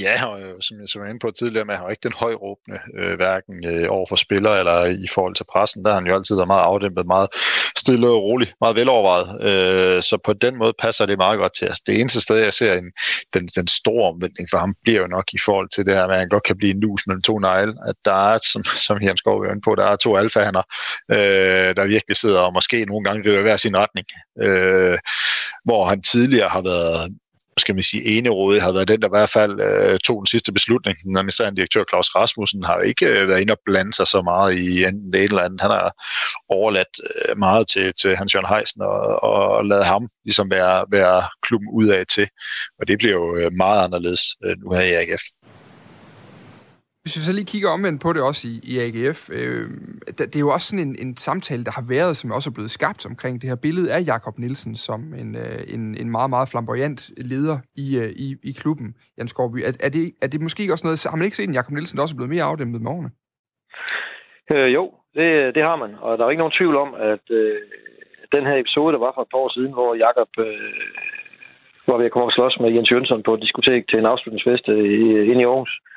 Ja, 0.01 0.27
og 0.27 0.41
øh, 0.41 0.55
som 0.61 0.81
jeg 0.81 0.89
så 0.89 0.99
var 0.99 1.07
inde 1.07 1.19
på 1.19 1.31
tidligere, 1.31 1.65
man 1.65 1.77
har 1.77 1.89
ikke 1.89 2.09
den 2.09 2.13
højråbende, 2.17 2.79
øh, 2.99 3.17
hverken 3.17 3.67
øh, 3.67 3.87
over 3.91 4.07
for 4.09 4.17
spillere 4.17 4.59
eller 4.59 4.85
i 4.85 5.09
forhold 5.15 5.35
til 5.35 5.47
pressen. 5.53 5.85
Der 5.85 5.91
har 5.91 6.01
han 6.01 6.07
jo 6.07 6.15
altid 6.15 6.35
været 6.35 6.47
meget 6.47 6.63
afdæmpet, 6.63 7.07
meget 7.07 7.29
stille 7.77 8.09
og 8.09 8.23
rolig, 8.23 8.53
meget 8.61 8.77
velovervejet. 8.77 9.29
Øh, 9.49 10.03
så 10.03 10.19
på 10.25 10.33
den 10.33 10.57
måde 10.57 10.73
passer 10.79 11.07
det 11.07 11.19
meget 11.19 11.39
godt 11.39 11.55
til. 11.59 11.65
Altså, 11.65 11.83
det 11.87 12.01
eneste 12.01 12.21
sted, 12.21 12.37
jeg 12.37 12.53
ser 12.53 12.75
en, 12.75 12.93
den, 13.35 13.47
den 13.47 13.67
store 13.67 14.13
omvendning 14.13 14.49
for 14.51 14.59
ham, 14.59 14.75
bliver 14.83 15.01
jo 15.01 15.07
nok 15.07 15.25
i 15.33 15.39
forhold 15.45 15.69
til 15.69 15.87
det 15.87 15.95
her 15.95 16.07
med, 16.07 16.15
at 16.15 16.21
han 16.21 16.29
godt 16.29 16.43
kan 16.43 16.57
blive 16.57 16.71
en 16.71 16.81
nus 16.81 17.07
mellem 17.07 17.23
to 17.23 17.39
negle. 17.39 17.75
At 17.87 17.95
der 18.05 18.33
er, 18.33 18.39
som, 18.53 18.63
som 18.87 19.03
Jens 19.03 19.21
Skov 19.21 19.41
er 19.41 19.51
inde 19.51 19.63
på, 19.65 19.75
der 19.75 19.85
er 19.85 19.97
to 19.97 20.17
alfahander, 20.17 20.63
øh, 21.11 21.77
der 21.77 21.87
virkelig 21.87 22.17
sidder 22.17 22.41
og 22.41 22.53
måske 22.53 22.85
nogle 22.85 23.05
gange 23.05 23.31
river 23.31 23.43
hver 23.43 23.57
sin 23.57 23.77
retning. 23.77 24.07
Øh, 24.43 24.99
hvor 25.65 25.85
han 25.85 26.03
tidligere 26.03 26.49
har 26.49 26.63
været 26.63 27.15
skal 27.59 27.75
man 27.75 27.83
sige, 27.83 28.05
enerådig 28.05 28.63
har 28.63 28.73
været 28.73 28.89
den, 28.89 29.01
der 29.03 29.09
i 29.09 29.17
hvert 29.17 29.31
fald 29.31 29.61
øh, 29.61 29.99
tog 29.99 30.17
den 30.21 30.27
sidste 30.27 30.53
beslutning. 30.53 30.99
Den 31.05 31.17
administrerende 31.17 31.57
direktør 31.57 31.85
Claus 31.91 32.15
Rasmussen 32.15 32.65
har 32.65 32.75
jo 32.75 32.81
ikke 32.81 33.07
øh, 33.07 33.29
været 33.29 33.41
inde 33.41 33.53
og 33.53 33.59
blande 33.65 33.93
sig 33.95 34.07
så 34.07 34.23
meget 34.23 34.55
i 34.55 34.85
enten 34.85 35.13
det 35.13 35.23
eller 35.23 35.43
andet. 35.43 35.61
Han 35.61 35.71
har 35.71 35.93
overladt 36.49 36.95
øh, 37.29 37.39
meget 37.39 37.67
til, 37.69 37.95
til 37.95 38.17
Hans 38.17 38.35
Jørgen 38.35 38.57
Heisen 38.57 38.83
og, 38.83 39.23
og 39.23 39.65
lavet 39.65 39.85
ham 39.85 40.09
ligesom 40.25 40.51
være, 40.51 40.85
være 40.91 41.23
klubben 41.43 41.69
udad 41.73 42.05
til. 42.05 42.29
Og 42.81 42.89
det 42.89 42.99
bliver 42.99 43.15
jo 43.15 43.37
øh, 43.37 43.53
meget 43.53 43.85
anderledes 43.85 44.23
øh, 44.45 44.57
nu 44.59 44.71
her 44.73 44.83
i 44.83 44.95
AGF. 44.95 45.23
Hvis 47.05 47.17
vi 47.19 47.23
så 47.29 47.35
lige 47.37 47.53
kigger 47.55 47.71
omvendt 47.77 48.01
på 48.05 48.11
det 48.15 48.23
også 48.31 48.43
i, 48.53 48.55
i 48.73 48.75
AGF, 48.85 49.21
øh, 49.39 49.65
det 50.33 50.37
er 50.37 50.47
jo 50.47 50.55
også 50.57 50.67
sådan 50.69 50.87
en, 50.89 50.95
en 51.05 51.13
samtale, 51.29 51.65
der 51.69 51.75
har 51.79 51.87
været, 51.95 52.15
som 52.21 52.29
også 52.37 52.49
er 52.51 52.57
blevet 52.59 52.77
skabt 52.79 53.03
omkring 53.11 53.35
det 53.41 53.51
her 53.51 53.59
billede 53.67 53.89
af 53.97 54.01
Jakob 54.13 54.35
Nielsen 54.43 54.75
som 54.89 55.01
en, 55.23 55.31
øh, 55.45 55.61
en, 55.75 55.83
en 56.03 56.09
meget, 56.17 56.31
meget 56.35 56.49
flamboyant 56.53 57.01
leder 57.33 57.59
i, 57.85 57.87
øh, 58.03 58.11
i, 58.25 58.29
i 58.51 58.53
klubben, 58.61 58.89
Jan 59.17 59.31
Skorby. 59.33 59.59
Er, 59.69 59.73
er, 59.87 59.91
det, 59.97 60.05
er 60.25 60.29
det 60.33 60.41
måske 60.47 60.73
også 60.75 60.85
noget, 60.87 60.99
har 61.11 61.19
man 61.19 61.27
ikke 61.27 61.39
set 61.41 61.49
en 61.49 61.59
Jakob 61.59 61.73
Nielsen, 61.75 61.97
der 61.97 62.05
også 62.05 62.15
er 62.15 62.21
blevet 62.21 62.35
mere 62.35 62.51
afdæmpet 62.51 62.81
med 62.83 62.91
årene? 62.97 63.11
Øh, 64.55 64.69
jo, 64.77 64.85
det, 65.17 65.29
det 65.57 65.63
har 65.69 65.77
man, 65.83 65.91
og 66.05 66.11
der 66.15 66.23
er 66.25 66.31
ikke 66.33 66.45
nogen 66.45 66.59
tvivl 66.59 66.77
om, 66.85 66.91
at 67.13 67.25
øh, 67.41 67.57
den 68.35 68.45
her 68.49 68.57
episode, 68.63 68.93
der 68.95 69.05
var 69.07 69.13
for 69.15 69.23
et 69.23 69.33
par 69.33 69.43
år 69.45 69.51
siden, 69.57 69.73
hvor 69.79 69.91
Jakob 70.07 70.31
øh, 70.47 70.71
var 71.89 71.97
ved 71.99 72.07
at 72.09 72.15
komme 72.15 72.29
og 72.31 72.37
slås 72.37 72.57
med 72.61 72.75
Jens 72.75 72.91
Jønsson 72.93 73.23
på 73.27 73.35
et 73.35 73.43
diskotek 73.45 73.83
til 73.89 73.99
en 73.99 74.11
afslutningsfest 74.13 74.67
øh, 74.69 75.31
inde 75.31 75.43
i 75.43 75.49
Aarhus, 75.51 75.75
øh, 75.81 75.94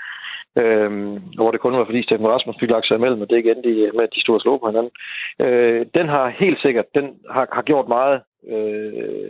Øhm, 0.61 1.21
hvor 1.35 1.51
det 1.51 1.59
kun 1.59 1.77
var 1.77 1.85
fordi 1.85 2.03
Steffen 2.03 2.27
Rasmus 2.27 2.55
fik 2.59 2.69
lagt 2.69 2.87
sig 2.87 2.95
imellem, 2.95 3.21
og 3.21 3.29
det 3.29 3.37
ikke 3.37 3.51
endte 3.51 3.91
med, 3.93 4.03
at 4.03 4.15
de 4.15 4.21
stod 4.21 4.35
og 4.35 4.41
slog 4.41 4.59
på 4.59 4.67
hinanden. 4.67 4.91
Øh, 5.39 5.85
den 5.93 6.07
har 6.09 6.27
helt 6.29 6.61
sikkert, 6.61 6.85
den 6.95 7.05
har, 7.29 7.47
har 7.51 7.61
gjort 7.61 7.87
meget. 7.87 8.21
Øh, 8.49 9.29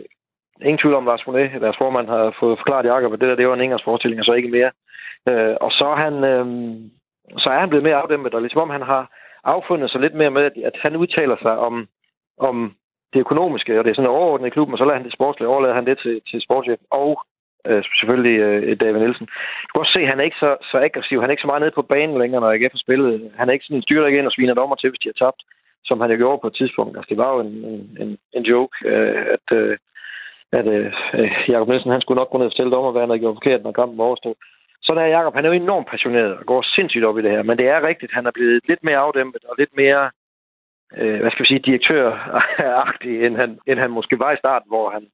ingen 0.62 0.78
tvivl 0.78 0.94
om, 0.94 1.06
Lars 1.06 1.26
Monet, 1.26 1.60
deres 1.60 1.76
formand, 1.78 2.08
har 2.08 2.36
fået 2.40 2.58
forklaret 2.58 2.86
Jakob, 2.86 3.12
at 3.12 3.20
det 3.20 3.28
der 3.28 3.34
det 3.34 3.48
var 3.48 3.54
en 3.54 3.60
engelsk 3.60 3.84
forestilling, 3.84 4.20
og 4.20 4.24
så 4.24 4.32
ikke 4.32 4.56
mere. 4.58 4.70
Øh, 5.28 5.56
og 5.60 5.70
så 5.72 5.84
er, 5.94 5.96
han, 5.96 6.14
øh, 6.24 6.46
så 7.38 7.48
er 7.50 7.58
han 7.58 7.68
blevet 7.68 7.84
mere 7.84 8.00
afdæmpet, 8.02 8.34
og 8.34 8.40
ligesom 8.42 8.60
om 8.60 8.70
han 8.70 8.82
har 8.82 9.02
affundet 9.44 9.90
sig 9.90 10.00
lidt 10.00 10.14
mere 10.14 10.30
med, 10.30 10.42
at 10.64 10.76
han 10.82 10.96
udtaler 10.96 11.36
sig 11.42 11.58
om, 11.58 11.88
om 12.38 12.74
det 13.12 13.20
økonomiske, 13.20 13.78
og 13.78 13.84
det 13.84 13.90
er 13.90 13.94
sådan 13.94 14.10
overordnet 14.10 14.46
i 14.46 14.50
klubben, 14.50 14.74
og 14.74 14.78
så 14.78 14.84
lader 14.84 14.96
han 14.96 15.04
det 15.04 15.12
sportslige, 15.12 15.48
overlader 15.48 15.74
han 15.74 15.86
det 15.86 15.98
til, 15.98 16.20
til 16.30 16.40
sportschef 16.40 16.80
og 16.90 17.22
øh, 17.66 17.82
selvfølgelig 18.00 18.38
øh, 18.46 18.80
David 18.80 19.00
Nielsen. 19.00 19.26
Du 19.64 19.70
kan 19.72 19.80
også 19.80 19.96
se, 19.96 20.04
at 20.04 20.10
han 20.12 20.20
er 20.20 20.24
ikke 20.28 20.42
så, 20.44 20.50
så 20.70 20.76
aggressiv. 20.86 21.20
Han 21.20 21.30
er 21.30 21.34
ikke 21.34 21.46
så 21.46 21.52
meget 21.52 21.62
nede 21.62 21.78
på 21.78 21.82
banen 21.82 22.18
længere, 22.18 22.40
når 22.40 22.52
AGF 22.52 22.74
har 22.76 22.86
spillet. 22.86 23.32
Han 23.38 23.48
er 23.48 23.52
ikke 23.52 23.66
sådan 23.66 23.82
styrer 23.82 24.06
igen 24.06 24.26
og 24.26 24.32
sviner 24.32 24.54
dommer 24.54 24.76
til, 24.76 24.90
hvis 24.90 25.02
de 25.02 25.10
har 25.12 25.24
tabt, 25.24 25.40
som 25.84 26.00
han 26.00 26.10
jo 26.10 26.16
gjorde 26.16 26.42
på 26.42 26.46
et 26.46 26.58
tidspunkt. 26.60 26.96
Altså, 26.96 27.08
det 27.12 27.18
var 27.22 27.30
jo 27.34 27.40
en, 27.40 27.54
en, 28.02 28.18
en 28.36 28.44
joke, 28.52 28.74
øh, 28.90 29.26
at, 29.36 29.46
øh, 29.58 29.76
at 30.52 30.66
øh, 30.66 30.92
øh 31.18 31.30
Jacob 31.48 31.68
Nielsen, 31.68 31.90
han 31.96 32.00
skulle 32.00 32.20
nok 32.20 32.30
gå 32.30 32.38
ned 32.38 32.46
og 32.46 32.52
fortælle 32.52 32.72
dommer, 32.72 32.92
hvad 32.92 33.02
han 33.02 33.10
havde 33.10 33.24
gjort 33.24 33.38
forkert, 33.40 33.62
når 33.62 33.72
kampen 33.72 33.98
var 33.98 34.04
overstået. 34.04 34.38
Sådan 34.82 35.02
er 35.02 35.14
Jacob. 35.16 35.34
Han 35.34 35.44
er 35.44 35.48
jo 35.48 35.62
enormt 35.62 35.88
passioneret 35.88 36.32
og 36.38 36.46
går 36.46 36.62
sindssygt 36.62 37.04
op 37.04 37.18
i 37.18 37.22
det 37.22 37.30
her. 37.30 37.42
Men 37.42 37.58
det 37.58 37.66
er 37.68 37.86
rigtigt, 37.90 38.12
han 38.12 38.26
er 38.26 38.30
blevet 38.30 38.60
lidt 38.68 38.82
mere 38.84 39.04
afdæmpet 39.06 39.44
og 39.44 39.54
lidt 39.58 39.76
mere, 39.76 40.10
øh, 40.96 41.20
hvad 41.20 41.30
skal 41.30 41.42
vi 41.42 41.48
sige, 41.48 41.66
direktøragtig, 41.68 43.24
end 43.26 43.36
han, 43.36 43.58
end 43.66 43.78
han 43.78 43.90
måske 43.90 44.18
var 44.18 44.32
i 44.32 44.42
starten, 44.42 44.68
hvor 44.68 44.90
han 44.90 45.04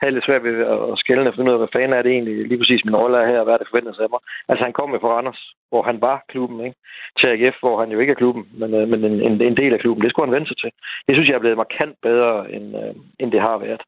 havde 0.00 0.14
lidt 0.14 0.26
svært 0.26 0.44
ved 0.44 0.56
at 0.92 0.98
skælne 1.02 1.28
og 1.30 1.34
finde 1.34 1.50
ud 1.50 1.56
af, 1.56 1.60
hvad 1.62 1.74
fanden 1.74 1.96
er 1.98 2.02
det 2.02 2.12
egentlig 2.12 2.36
lige 2.48 2.60
præcis 2.60 2.84
min 2.84 3.00
rolle 3.02 3.16
er 3.18 3.26
her, 3.30 3.38
og 3.38 3.44
hvad 3.44 3.54
er 3.54 3.60
det 3.60 3.70
forventet 3.70 4.04
af 4.04 4.10
mig. 4.14 4.20
Altså 4.48 4.62
han 4.64 4.76
kom 4.78 4.90
med 4.90 5.00
fra 5.00 5.12
Randers, 5.14 5.42
hvor 5.70 5.82
han 5.82 5.98
var 6.00 6.24
klubben, 6.32 6.58
ikke? 6.66 6.76
til 7.18 7.26
AGF, 7.32 7.56
hvor 7.60 7.80
han 7.80 7.90
jo 7.92 7.98
ikke 7.98 8.10
er 8.10 8.22
klubben, 8.22 8.44
men, 8.60 8.74
øh, 8.74 8.88
men 8.88 9.04
en, 9.04 9.16
en, 9.28 9.34
en 9.42 9.56
del 9.56 9.72
af 9.74 9.80
klubben. 9.80 10.02
Det 10.02 10.10
skulle 10.10 10.26
han 10.26 10.34
vende 10.36 10.48
sig 10.48 10.58
til. 10.58 10.70
Det 11.06 11.14
synes 11.14 11.28
jeg 11.28 11.36
er 11.36 11.44
blevet 11.44 11.62
markant 11.64 11.96
bedre, 12.02 12.52
end, 12.54 12.66
øh, 12.82 12.94
end 13.20 13.32
det 13.32 13.40
har 13.40 13.58
været. 13.66 13.82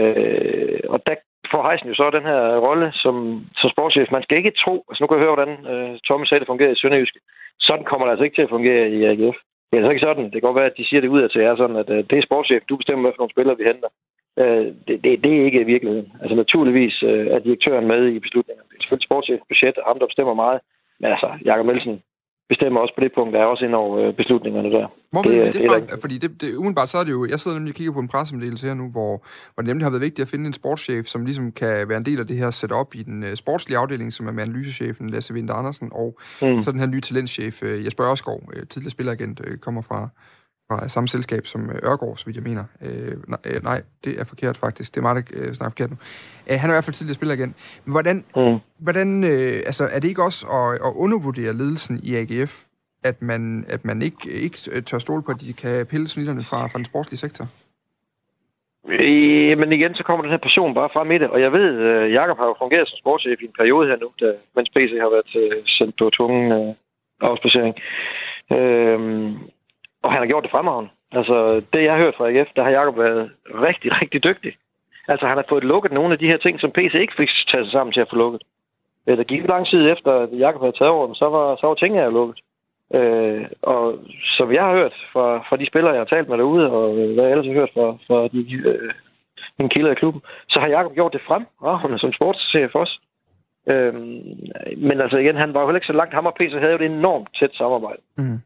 Øh, 0.00 0.80
og 0.94 0.98
der 1.06 1.14
får 1.52 1.62
Heisen 1.66 1.88
jo 1.88 1.94
så 1.94 2.10
den 2.10 2.26
her 2.30 2.42
rolle 2.66 2.88
som, 3.02 3.14
som 3.60 3.70
sportschef. 3.70 4.08
Man 4.10 4.22
skal 4.22 4.36
ikke 4.38 4.58
tro, 4.64 4.74
altså 4.88 5.00
nu 5.00 5.06
kan 5.06 5.16
jeg 5.16 5.24
høre, 5.24 5.38
hvordan 5.38 5.56
øh, 5.72 5.98
Thomas 6.08 6.28
sagde, 6.28 6.40
det 6.40 6.52
fungerer 6.52 6.72
i 6.72 6.80
Sønderjysk. 6.80 7.16
Sådan 7.60 7.84
kommer 7.84 8.04
det 8.04 8.12
altså 8.12 8.24
ikke 8.24 8.36
til 8.36 8.48
at 8.48 8.54
fungere 8.56 8.84
i 8.96 9.04
AGF. 9.04 9.38
Det 9.66 9.74
er 9.74 9.80
altså 9.80 9.94
ikke 9.94 10.06
sådan. 10.06 10.24
Det 10.24 10.38
kan 10.38 10.48
godt 10.48 10.60
være, 10.60 10.70
at 10.72 10.78
de 10.78 10.88
siger 10.88 11.00
det 11.00 11.14
ud 11.14 11.22
af 11.22 11.30
til 11.30 11.40
jer 11.40 11.56
sådan, 11.56 11.76
at 11.82 11.90
øh, 11.90 12.04
det 12.10 12.16
er 12.18 12.28
sportschef, 12.28 12.62
du 12.68 12.76
bestemmer, 12.76 13.02
hvad 13.02 13.12
for 13.12 13.22
nogle 13.22 13.34
spillere 13.34 13.58
vi 13.58 13.64
henter. 13.70 13.90
Øh, 14.38 14.66
det, 14.86 14.96
det, 15.04 15.10
det 15.24 15.32
er 15.36 15.44
ikke 15.44 15.64
virkeligheden. 15.64 16.12
Altså 16.22 16.34
naturligvis 16.36 17.02
øh, 17.02 17.26
er 17.26 17.38
direktøren 17.38 17.86
med 17.86 18.00
i 18.16 18.18
beslutningerne. 18.18 18.68
Det 18.70 18.76
er 18.76 18.82
selvfølgelig 18.82 19.08
sportschef, 19.08 19.40
budget, 19.48 19.76
og 19.78 19.84
ham, 19.90 19.98
der 19.98 20.06
bestemmer 20.06 20.34
meget. 20.34 20.60
Men 21.00 21.10
altså, 21.14 21.28
Jakob 21.44 21.66
Melsen 21.66 22.02
bestemmer 22.52 22.80
også 22.80 22.94
på 22.96 23.02
det 23.04 23.12
punkt, 23.18 23.32
der 23.34 23.40
er 23.40 23.48
også 23.52 23.64
ind 23.64 23.74
over 23.74 23.94
øh, 24.02 24.14
beslutningerne 24.20 24.70
der. 24.76 24.86
Hvor 25.12 25.22
ved 25.22 25.44
det, 25.44 25.52
det 25.54 25.62
fra? 25.68 25.80
Det, 25.80 26.00
Fordi 26.04 26.18
det, 26.18 26.30
det, 26.40 26.48
umiddelbart 26.60 26.88
så 26.88 26.98
er 26.98 27.04
det 27.04 27.12
jo, 27.18 27.26
jeg 27.32 27.40
sidder 27.40 27.56
nemlig 27.56 27.72
og 27.72 27.76
kigger 27.76 27.92
på 27.92 28.04
en 28.06 28.08
pressemeddelelse 28.08 28.66
her 28.66 28.74
nu, 28.74 28.86
hvor, 28.96 29.12
hvor 29.52 29.60
det 29.62 29.68
nemlig 29.70 29.84
har 29.86 29.90
været 29.90 30.06
vigtigt 30.08 30.24
at 30.26 30.30
finde 30.32 30.46
en 30.46 30.52
sportschef, 30.52 31.04
som 31.06 31.24
ligesom 31.24 31.52
kan 31.52 31.88
være 31.88 31.98
en 31.98 32.08
del 32.10 32.20
af 32.20 32.26
det 32.26 32.36
her 32.36 32.50
setup 32.50 32.90
i 32.94 33.02
den 33.02 33.22
uh, 33.22 33.34
sportslige 33.34 33.78
afdeling, 33.78 34.12
som 34.12 34.26
er 34.26 34.32
med 34.32 34.42
analysechefen 34.42 35.10
Lasse 35.10 35.34
Winter 35.34 35.54
Andersen, 35.54 35.88
og 35.92 36.08
mm. 36.42 36.62
så 36.62 36.72
den 36.72 36.80
her 36.80 36.86
nye 36.86 37.00
talentchef 37.00 37.62
uh, 37.62 37.84
Jesper 37.84 38.04
Ørskov, 38.10 38.40
uh, 38.46 38.62
tidligere 38.70 38.90
spilleragent, 38.90 39.40
uh, 39.40 39.56
kommer 39.64 39.82
fra, 39.88 40.08
fra 40.70 40.88
samme 40.88 41.08
selskab 41.08 41.46
som 41.46 41.60
Ørgaard, 41.90 42.16
så 42.16 42.24
vidt 42.26 42.36
jeg 42.36 42.46
mener. 42.50 42.64
Øh, 42.86 43.14
nej, 43.32 43.40
øh, 43.46 43.62
nej, 43.70 43.82
det 44.04 44.20
er 44.20 44.24
forkert 44.24 44.56
faktisk. 44.56 44.88
Det 44.94 44.98
er 45.00 45.06
meget, 45.08 45.16
der 45.16 45.38
øh, 45.40 45.52
snakker 45.52 45.70
forkert 45.70 45.90
nu. 45.90 45.98
Øh, 46.50 46.56
han 46.60 46.66
er 46.70 46.74
i 46.74 46.76
hvert 46.76 46.88
fald 46.88 46.98
tidligere 46.98 47.20
spiller 47.20 47.34
igen. 47.34 47.54
Men 47.84 47.92
hvordan, 47.96 48.16
mm. 48.36 48.58
hvordan 48.86 49.08
øh, 49.24 49.56
altså, 49.70 49.84
er 49.94 49.98
det 50.00 50.08
ikke 50.08 50.24
også 50.28 50.40
at, 50.58 50.68
at 50.88 50.92
undervurdere 51.04 51.52
ledelsen 51.60 52.00
i 52.08 52.10
AGF, 52.20 52.54
at 53.04 53.22
man, 53.22 53.64
at 53.74 53.84
man 53.84 54.02
ikke, 54.02 54.30
ikke 54.44 54.58
tør 54.88 54.98
stole 54.98 55.22
på, 55.22 55.30
at 55.30 55.40
de 55.40 55.52
kan 55.52 55.86
pille 55.86 56.08
snitterne 56.08 56.42
fra, 56.50 56.58
fra 56.66 56.78
den 56.78 56.84
sportslige 56.84 57.22
sektor? 57.26 57.44
Øh, 58.88 59.58
men 59.60 59.72
igen, 59.72 59.94
så 59.94 60.02
kommer 60.04 60.22
den 60.22 60.30
her 60.34 60.46
passion 60.46 60.74
bare 60.74 60.90
frem 60.92 61.10
i 61.10 61.18
det. 61.18 61.28
Og 61.34 61.40
jeg 61.40 61.52
ved, 61.52 61.70
uh, 61.88 62.12
Jakob 62.12 62.38
har 62.38 62.46
jo 62.46 62.54
fungeret 62.58 62.88
som 62.88 62.98
sportschef 62.98 63.42
i 63.42 63.44
en 63.44 63.58
periode 63.58 63.88
her 63.88 63.96
nu, 63.96 64.08
da, 64.20 64.32
mens 64.56 64.68
PC 64.74 64.92
har 65.04 65.10
været 65.16 65.30
sendt 65.66 65.94
på 65.98 66.10
tvungen 66.10 66.52
uh, 66.52 66.74
afspacering. 67.20 67.74
Uh, 68.56 68.90
og 70.02 70.12
han 70.12 70.20
har 70.20 70.26
gjort 70.26 70.42
det 70.42 70.50
fremragende. 70.50 70.90
Altså, 71.12 71.64
det 71.72 71.84
jeg 71.84 71.92
har 71.92 72.02
hørt 72.02 72.14
fra 72.16 72.28
AGF, 72.28 72.50
der 72.56 72.62
har 72.62 72.70
Jacob 72.70 72.98
været 72.98 73.30
rigtig, 73.44 74.00
rigtig 74.02 74.24
dygtig. 74.24 74.52
Altså, 75.08 75.26
han 75.26 75.36
har 75.36 75.44
fået 75.48 75.64
lukket 75.64 75.92
nogle 75.92 76.12
af 76.12 76.18
de 76.18 76.26
her 76.26 76.36
ting, 76.36 76.60
som 76.60 76.70
PC 76.70 76.94
ikke 76.94 77.16
fik 77.16 77.28
taget 77.52 77.66
sig 77.66 77.72
sammen 77.72 77.92
til 77.92 78.00
at 78.00 78.10
få 78.10 78.16
lukket. 78.16 78.42
Øh, 79.06 79.16
der 79.16 79.24
gik 79.24 79.48
lang 79.48 79.66
tid 79.66 79.90
efter, 79.92 80.12
at 80.12 80.28
Jacob 80.38 80.60
havde 80.60 80.78
taget 80.78 80.90
over 80.90 81.06
dem, 81.06 81.14
så 81.14 81.26
var, 81.28 81.56
så 81.56 81.66
var 81.66 81.74
tingene 81.74 82.04
jo 82.04 82.10
lukket. 82.10 82.38
Øh, 82.94 83.44
og 83.62 83.98
som 84.36 84.52
jeg 84.52 84.62
har 84.62 84.72
hørt 84.72 84.94
fra, 85.12 85.26
fra 85.48 85.56
de 85.56 85.66
spillere, 85.66 85.92
jeg 85.92 86.00
har 86.00 86.14
talt 86.14 86.28
med 86.28 86.38
derude, 86.38 86.72
og 86.72 86.94
hvad 86.94 87.24
jeg 87.24 87.30
ellers 87.30 87.46
har 87.46 87.60
hørt 87.60 87.70
fra, 87.74 87.88
fra 88.06 88.28
de, 88.28 88.52
øh, 88.52 88.92
mine 89.58 89.70
kilder 89.70 89.90
i 89.92 90.00
klubben, 90.02 90.22
så 90.48 90.60
har 90.60 90.68
Jacob 90.68 90.94
gjort 90.94 91.12
det 91.12 91.22
frem, 91.26 91.46
og 91.60 92.00
som 92.00 92.12
sportschef 92.12 92.74
også. 92.74 93.00
Øh, 93.66 93.94
men 94.76 95.00
altså 95.00 95.16
igen, 95.16 95.36
han 95.36 95.54
var 95.54 95.60
jo 95.60 95.66
heller 95.66 95.78
ikke 95.78 95.92
så 95.92 96.00
langt. 96.00 96.14
Ham 96.14 96.26
og 96.26 96.34
PC 96.34 96.52
havde 96.52 96.72
jo 96.72 96.78
et 96.78 96.90
enormt 96.90 97.28
tæt 97.38 97.54
samarbejde. 97.54 98.02
Mm. 98.18 98.38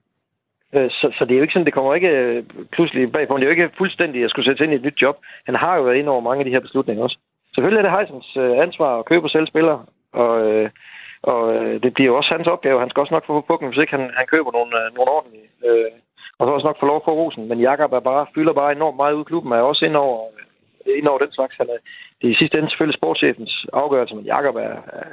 Øh, 0.74 0.90
så, 0.90 1.06
så 1.18 1.24
det 1.24 1.32
er 1.32 1.36
jo 1.36 1.42
ikke 1.42 1.52
sådan, 1.52 1.66
det 1.66 1.74
kommer 1.74 1.94
ikke 1.94 2.08
øh, 2.08 2.42
pludselig 2.44 2.68
pludselig 2.72 3.12
bagpå. 3.12 3.36
Det 3.36 3.42
er 3.42 3.50
jo 3.50 3.56
ikke 3.56 3.76
fuldstændig 3.78 4.24
at 4.24 4.30
skulle 4.30 4.48
sætte 4.48 4.64
ind 4.64 4.72
i 4.72 4.76
et 4.76 4.86
nyt 4.88 5.02
job. 5.02 5.16
Han 5.46 5.54
har 5.54 5.76
jo 5.76 5.82
været 5.82 5.96
ind 5.96 6.08
over 6.08 6.20
mange 6.20 6.40
af 6.40 6.44
de 6.44 6.50
her 6.50 6.60
beslutninger 6.66 7.02
også. 7.02 7.18
Selvfølgelig 7.54 7.78
er 7.78 7.86
det 7.86 7.96
Heisens 7.98 8.36
øh, 8.36 8.58
ansvar 8.66 8.98
at 8.98 9.04
købe 9.04 9.26
og 9.26 9.30
sælge 9.30 9.46
spillere, 9.46 9.84
og, 10.12 10.30
og 11.22 11.40
det 11.82 11.94
bliver 11.94 12.10
jo 12.10 12.16
også 12.16 12.30
hans 12.36 12.46
opgave. 12.46 12.80
Han 12.80 12.90
skal 12.90 13.00
også 13.00 13.14
nok 13.14 13.26
få 13.26 13.40
pukken, 13.40 13.68
hvis 13.68 13.80
ikke 13.80 13.96
han, 13.96 14.10
han 14.18 14.26
køber 14.26 14.52
nogle, 14.52 14.70
nogle 14.96 15.10
ordentlige. 15.16 15.48
Øh, 15.66 15.90
og 16.38 16.46
så 16.46 16.50
også 16.52 16.66
nok 16.66 16.80
få 16.80 16.86
lov 16.86 17.04
på 17.04 17.12
rosen. 17.12 17.48
Men 17.48 17.60
Jakob 17.60 17.92
er 17.92 18.00
bare, 18.00 18.26
fylder 18.34 18.52
bare 18.52 18.72
enormt 18.72 18.96
meget 18.96 19.14
ud 19.14 19.24
i 19.24 19.30
klubben, 19.30 19.52
er 19.52 19.70
også 19.70 19.84
ind 19.84 19.96
over, 19.96 20.20
ind 20.98 21.06
over 21.08 21.18
den 21.18 21.32
slags. 21.32 21.56
Han 21.56 21.68
er, 21.74 21.78
det 22.18 22.26
er 22.26 22.32
i 22.32 22.40
sidste 22.40 22.58
ende 22.58 22.70
selvfølgelig 22.70 22.98
sportschefens 22.98 23.66
afgørelse, 23.72 24.14
men 24.14 24.24
Jakob 24.24 24.56
er, 24.56 24.74
er, 24.98 25.08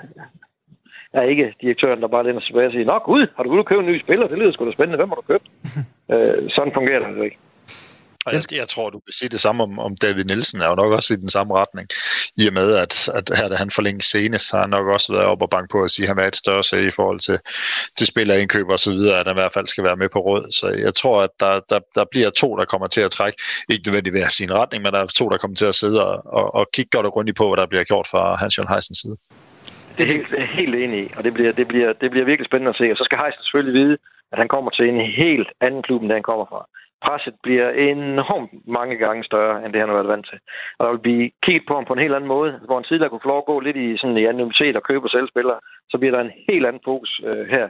er 1.13 1.21
ikke 1.21 1.55
direktøren, 1.61 2.01
der 2.01 2.07
bare 2.07 2.23
lænder 2.23 2.41
tilbage 2.41 2.67
og 2.67 2.71
siger, 2.71 2.85
Nå 2.85 2.99
gud, 2.99 3.27
har 3.35 3.43
du 3.43 3.49
gået 3.49 3.65
købe 3.65 3.81
en 3.81 3.87
ny 3.87 3.99
spiller? 3.99 4.27
Det 4.27 4.37
lyder 4.37 4.51
sgu 4.51 4.65
da 4.65 4.71
spændende. 4.71 4.97
Hvem 4.97 5.09
har 5.09 5.15
du 5.15 5.21
købt? 5.21 5.47
øh, 6.13 6.49
sådan 6.55 6.73
fungerer 6.73 6.99
det 6.99 7.07
altså 7.07 7.23
ikke. 7.23 7.37
Og 8.25 8.33
jeg, 8.33 8.43
jeg 8.51 8.67
tror, 8.67 8.89
du 8.89 8.99
kan 8.99 9.13
sige 9.13 9.29
det 9.29 9.39
samme 9.39 9.63
om, 9.63 9.79
om 9.79 9.95
David 9.95 10.23
Nielsen, 10.23 10.61
er 10.61 10.67
jo 10.67 10.75
nok 10.75 10.93
også 10.93 11.13
i 11.13 11.17
den 11.17 11.29
samme 11.29 11.53
retning. 11.55 11.87
I 12.37 12.47
og 12.47 12.53
med, 12.53 12.75
at, 12.75 13.09
at 13.09 13.31
her 13.37 13.47
da 13.49 13.55
han 13.55 13.71
forlænges 13.71 14.05
senest, 14.05 14.47
så 14.47 14.55
har 14.55 14.63
han 14.63 14.69
nok 14.69 14.87
også 14.87 15.13
været 15.13 15.25
op 15.25 15.41
og 15.41 15.49
banke 15.49 15.71
på 15.71 15.83
at 15.83 15.91
sige, 15.91 16.03
at 16.03 16.09
han 16.09 16.19
er 16.19 16.27
et 16.27 16.35
større 16.35 16.63
sag 16.63 16.83
i 16.83 16.89
forhold 16.89 17.19
til, 17.19 17.39
til 17.97 18.07
spillerindkøb 18.07 18.67
og 18.69 18.79
så 18.79 18.91
videre, 18.91 19.19
at 19.19 19.27
han 19.27 19.35
i 19.35 19.39
hvert 19.39 19.53
fald 19.53 19.67
skal 19.67 19.83
være 19.83 19.95
med 19.95 20.09
på 20.09 20.19
råd. 20.19 20.51
Så 20.51 20.67
jeg 20.67 20.93
tror, 20.93 21.21
at 21.21 21.29
der, 21.39 21.59
der, 21.69 21.79
der 21.95 22.05
bliver 22.11 22.29
to, 22.29 22.57
der 22.57 22.65
kommer 22.65 22.87
til 22.87 23.01
at 23.01 23.11
trække, 23.11 23.41
ikke 23.69 23.87
nødvendigt 23.87 24.13
ved 24.13 24.25
sin 24.29 24.53
retning, 24.53 24.83
men 24.83 24.93
der 24.93 24.99
er 24.99 25.05
to, 25.05 25.29
der 25.29 25.37
kommer 25.37 25.55
til 25.55 25.65
at 25.65 25.75
sidde 25.75 26.05
og, 26.05 26.21
og, 26.25 26.55
og 26.55 26.67
kigge 26.73 26.89
godt 26.89 27.05
og 27.05 27.13
grundigt 27.13 27.37
på, 27.37 27.47
hvad 27.47 27.57
der 27.57 27.65
bliver 27.65 27.83
gjort 27.83 28.07
fra 28.07 28.35
Hans 28.35 28.57
Jørgen 28.57 28.73
Heisens 28.73 28.97
side. 28.97 29.17
Det 29.95 30.03
er 30.03 30.11
helt, 30.15 30.33
øh, 30.37 30.45
helt 30.59 30.75
enig 30.75 30.99
i, 31.05 31.07
og 31.17 31.23
det 31.23 31.33
bliver, 31.33 31.51
det, 31.59 31.67
bliver, 31.67 31.93
det 32.01 32.11
bliver 32.11 32.25
virkelig 32.25 32.49
spændende 32.49 32.73
at 32.73 32.79
se. 32.81 32.91
Og 32.91 32.97
så 32.97 33.03
skal 33.03 33.17
Heisen 33.17 33.43
selvfølgelig 33.43 33.79
vide, 33.81 33.97
at 34.31 34.37
han 34.41 34.47
kommer 34.47 34.71
til 34.71 34.85
en 34.89 35.01
helt 35.23 35.49
anden 35.61 35.81
klub, 35.81 36.01
end 36.01 36.11
han 36.11 36.29
kommer 36.29 36.45
fra. 36.45 36.61
Presset 37.05 37.35
bliver 37.43 37.69
enormt 37.69 38.51
mange 38.77 38.95
gange 39.03 39.23
større, 39.23 39.65
end 39.65 39.73
det 39.73 39.81
han 39.81 39.89
har 39.89 39.99
været 39.99 40.13
vant 40.13 40.27
til. 40.29 40.39
Og 40.77 40.81
der 40.85 40.91
vil 40.91 41.05
blive 41.07 41.31
kigget 41.45 41.65
på 41.67 41.73
ham 41.75 41.85
på 41.85 41.93
en 41.93 42.03
helt 42.05 42.15
anden 42.15 42.33
måde, 42.35 42.51
hvor 42.65 42.75
han 42.75 42.83
tidligere 42.83 43.09
kunne 43.09 43.25
få 43.25 43.31
lov 43.33 43.41
at 43.41 43.51
gå 43.51 43.59
lidt 43.59 43.77
i, 43.85 43.97
sådan, 43.97 44.17
i 44.17 44.25
anonymitet 44.25 44.75
og 44.75 44.83
købe 44.83 45.05
og 45.05 45.11
sælge 45.11 45.33
spillere. 45.33 45.59
Så 45.91 45.97
bliver 45.97 46.13
der 46.15 46.21
en 46.23 46.37
helt 46.49 46.65
anden 46.65 46.81
fokus 46.89 47.21
øh, 47.29 47.47
her. 47.55 47.65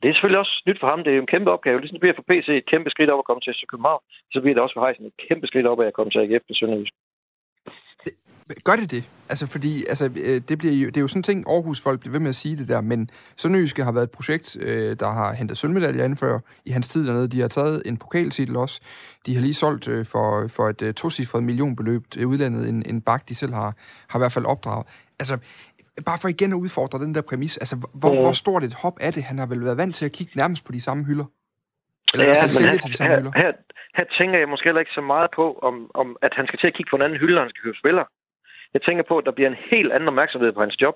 Det 0.00 0.08
er 0.08 0.14
selvfølgelig 0.14 0.42
også 0.44 0.62
nyt 0.68 0.80
for 0.80 0.88
ham. 0.92 1.00
Det 1.04 1.10
er 1.10 1.18
jo 1.18 1.24
en 1.26 1.34
kæmpe 1.34 1.50
opgave. 1.50 1.80
Ligesom 1.80 1.96
det 1.96 2.04
bliver 2.04 2.18
for 2.18 2.28
PC 2.30 2.48
et 2.48 2.70
kæmpe 2.72 2.90
skridt 2.90 3.10
op 3.10 3.22
at 3.22 3.28
komme 3.28 3.40
til 3.40 3.70
København, 3.72 4.02
så 4.32 4.40
bliver 4.40 4.54
det 4.54 4.62
også 4.62 4.74
for 4.74 4.86
Heisen 4.86 5.06
et 5.06 5.16
kæmpe 5.28 5.46
skridt 5.46 5.66
op 5.66 5.80
at 5.80 5.96
komme 5.96 6.10
til 6.10 6.22
AGF 6.22 6.44
på 6.48 6.54
Sønderjysk. 6.54 6.94
Gør 8.64 8.76
det 8.76 8.90
det? 8.90 9.04
Altså, 9.28 9.46
fordi 9.46 9.84
altså, 9.88 10.10
øh, 10.16 10.40
det, 10.48 10.58
bliver 10.58 10.74
jo, 10.74 10.86
det 10.86 10.96
er 10.96 11.00
jo 11.00 11.08
sådan 11.08 11.18
en 11.18 11.22
ting, 11.22 11.44
Aarhus-folk 11.48 12.00
bliver 12.00 12.12
ved 12.12 12.20
med 12.20 12.28
at 12.28 12.34
sige 12.34 12.56
det 12.56 12.68
der, 12.68 12.80
men 12.80 13.10
Sønderjyske 13.36 13.84
har 13.84 13.92
været 13.92 14.04
et 14.04 14.10
projekt, 14.10 14.56
øh, 14.60 14.96
der 15.00 15.10
har 15.10 15.32
hentet 15.32 15.56
sølvmedaljer 15.58 16.04
indfør 16.04 16.38
i 16.64 16.70
hans 16.70 16.88
tid 16.88 17.06
dernede. 17.06 17.28
De 17.28 17.40
har 17.40 17.48
taget 17.48 17.82
en 17.86 17.96
pokaltitel 17.96 18.56
også. 18.56 18.80
De 19.26 19.34
har 19.34 19.40
lige 19.40 19.54
solgt 19.54 19.88
øh, 19.88 20.04
for, 20.06 20.48
for 20.48 20.68
et 20.68 20.96
tocifret 20.96 21.42
millionbeløb 21.42 22.02
til 22.10 22.26
udlandet, 22.26 22.68
en, 22.68 22.82
en 22.86 23.00
bak, 23.00 23.28
de 23.28 23.34
selv 23.34 23.52
har, 23.52 23.76
har 24.08 24.18
i 24.18 24.20
hvert 24.20 24.32
fald 24.32 24.44
opdraget. 24.44 24.86
Altså, 25.20 25.38
bare 26.06 26.18
for 26.22 26.28
igen 26.28 26.52
at 26.52 26.56
udfordre 26.56 26.98
den 26.98 27.14
der 27.14 27.22
præmis, 27.22 27.56
altså, 27.56 27.76
hvor, 27.94 28.14
hvor 28.22 28.32
stort 28.32 28.64
et 28.64 28.74
hop 28.74 28.96
er 29.00 29.10
det? 29.10 29.22
Han 29.22 29.38
har 29.38 29.46
vel 29.46 29.64
været 29.64 29.76
vant 29.76 29.96
til 29.96 30.04
at 30.04 30.12
kigge 30.12 30.32
nærmest 30.36 30.64
på 30.66 30.72
de 30.72 30.80
samme 30.80 31.04
hylder? 31.04 31.24
Eller 32.12 32.24
ja, 32.24 32.30
i 32.30 32.32
hvert 32.32 32.42
fald 32.42 32.50
sælge 32.50 32.78
til 32.78 32.92
de 32.92 32.96
samme 32.96 33.10
her, 33.12 33.20
hylder? 33.20 33.32
Her, 33.42 33.52
her 33.98 34.04
tænker 34.18 34.38
jeg 34.38 34.48
måske 34.48 34.64
heller 34.68 34.84
ikke 34.84 34.98
så 35.00 35.04
meget 35.12 35.30
på, 35.38 35.46
om, 35.68 35.74
om 35.94 36.08
at 36.26 36.32
han 36.38 36.46
skal 36.46 36.58
til 36.58 36.66
at 36.66 36.74
kigge 36.76 36.90
på 36.90 36.96
en 36.96 37.02
anden 37.02 37.18
hylde, 37.22 37.34
når 37.34 37.42
han 37.46 37.52
skal 37.52 37.62
købe 37.66 37.80
spillere. 37.82 38.06
Jeg 38.74 38.82
tænker 38.82 39.04
på, 39.08 39.18
at 39.18 39.26
der 39.26 39.36
bliver 39.36 39.50
en 39.50 39.62
helt 39.70 39.92
anden 39.92 40.08
opmærksomhed 40.08 40.52
på 40.52 40.60
hans 40.60 40.82
job 40.82 40.94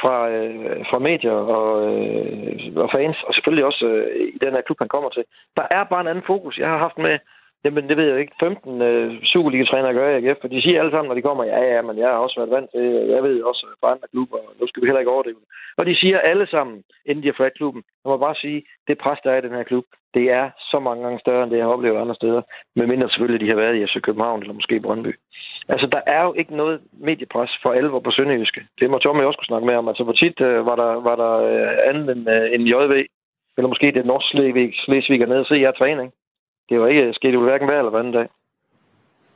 fra, 0.00 0.28
øh, 0.30 0.84
fra 0.90 0.98
medier 0.98 1.38
og, 1.56 1.68
øh, 1.88 2.76
og 2.76 2.88
fans, 2.96 3.16
og 3.26 3.34
selvfølgelig 3.34 3.64
også 3.64 3.86
øh, 3.86 4.28
i 4.34 4.38
den 4.44 4.52
her 4.54 4.60
klub, 4.60 4.78
han 4.78 4.88
kommer 4.88 5.10
til. 5.10 5.24
Der 5.56 5.66
er 5.70 5.84
bare 5.84 6.00
en 6.00 6.12
anden 6.12 6.24
fokus. 6.26 6.58
Jeg 6.58 6.68
har 6.68 6.78
haft 6.78 6.98
med 6.98 7.18
Jamen, 7.66 7.88
det 7.88 7.96
ved 7.96 8.08
jeg 8.08 8.20
ikke. 8.20 8.32
15 8.40 8.82
øh, 8.82 9.22
Superliga-trænere 9.22 9.94
gør 9.94 10.08
jeg 10.08 10.16
ikke, 10.16 10.36
for 10.40 10.48
de 10.48 10.62
siger 10.62 10.80
alle 10.80 10.92
sammen, 10.92 11.08
når 11.08 11.18
de 11.18 11.26
kommer, 11.28 11.44
ja, 11.44 11.60
ja, 11.74 11.82
men 11.82 11.98
jeg 11.98 12.08
har 12.08 12.18
også 12.24 12.36
været 12.40 12.54
vant 12.56 12.70
til, 12.70 12.80
øh, 12.80 13.08
jeg 13.14 13.22
ved 13.22 13.42
også 13.42 13.66
fra 13.80 13.92
andre 13.92 14.08
klubber, 14.12 14.36
og 14.36 14.52
nu 14.60 14.66
skal 14.66 14.82
vi 14.82 14.86
heller 14.86 15.02
ikke 15.02 15.14
overdrive 15.16 15.40
det. 15.42 15.48
Og 15.78 15.86
de 15.86 15.96
siger 15.96 16.18
alle 16.18 16.46
sammen, 16.46 16.76
inden 17.08 17.22
de 17.22 17.28
har 17.28 17.36
forladt 17.36 17.58
klubben, 17.60 17.82
jeg 18.02 18.08
må 18.10 18.16
bare 18.16 18.34
sige, 18.44 18.58
det 18.88 18.98
pres, 18.98 19.18
der 19.24 19.30
er 19.30 19.38
i 19.38 19.46
den 19.46 19.58
her 19.58 19.62
klub, 19.70 19.84
det 20.14 20.24
er 20.40 20.50
så 20.70 20.78
mange 20.86 21.02
gange 21.04 21.18
større, 21.24 21.42
end 21.42 21.50
det, 21.50 21.58
jeg 21.58 21.66
har 21.66 21.76
oplevet 21.76 22.02
andre 22.02 22.14
steder. 22.14 22.42
Men 22.76 22.88
mindre 22.88 23.08
selvfølgelig, 23.10 23.40
de 23.44 23.52
har 23.52 23.60
været 23.62 23.76
i 23.76 23.86
FC 23.86 23.96
København 24.06 24.40
eller 24.40 24.54
måske 24.54 24.80
Brøndby. 24.80 25.12
Altså, 25.68 25.86
der 25.86 26.00
er 26.06 26.22
jo 26.24 26.32
ikke 26.40 26.56
noget 26.56 26.80
mediepres 27.08 27.52
for 27.62 27.70
alvor 27.72 28.00
på 28.00 28.10
Sønderjyske. 28.10 28.60
Det 28.80 28.90
må 28.90 28.98
Tommy 28.98 29.22
også 29.22 29.38
kunne 29.38 29.52
snakke 29.52 29.66
med 29.66 29.76
om. 29.76 29.88
Altså, 29.88 30.04
hvor 30.04 30.12
tit 30.12 30.40
øh, 30.40 30.66
var 30.66 30.76
der, 30.76 30.90
var 31.08 31.16
der 31.22 31.32
øh, 31.50 31.72
andet 31.88 32.16
end, 32.16 32.30
øh, 32.30 32.54
end 32.54 32.62
JV, 32.72 32.92
eller 33.56 33.68
måske 33.68 33.92
det 33.92 34.06
norsk 34.06 34.26
Slesvig 34.84 35.18
nede 35.18 35.40
og 35.40 35.46
se 35.46 35.54
jer 35.54 35.72
træning 35.72 36.12
det 36.68 36.80
var 36.80 36.86
ikke 36.86 37.12
sket 37.12 37.34
jo 37.34 37.42
hverken 37.42 37.68
hver 37.68 37.78
eller 37.78 37.90
hver 37.90 37.98
anden 37.98 38.12
dag. 38.12 38.28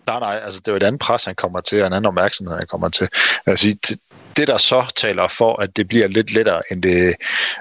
Nej, 0.07 0.21
nej, 0.21 0.41
altså 0.45 0.63
det 0.65 0.73
var 0.73 0.77
et 0.77 0.83
andet 0.83 1.01
pres, 1.01 1.25
han 1.25 1.35
kommer 1.35 1.61
til, 1.61 1.81
og 1.81 1.87
en 1.87 1.93
anden 1.93 2.09
opmærksomhed, 2.09 2.57
han 2.57 2.67
kommer 2.67 2.89
til. 2.89 3.09
Altså, 3.47 3.67
det, 3.69 3.97
det, 4.41 4.49
der 4.49 4.59
så 4.59 4.93
taler 4.97 5.29
for, 5.29 5.63
at 5.63 5.77
det 5.77 5.89
bliver 5.89 6.09
lidt 6.09 6.33
lettere, 6.35 6.63
end 6.71 6.83
det, 6.83 7.15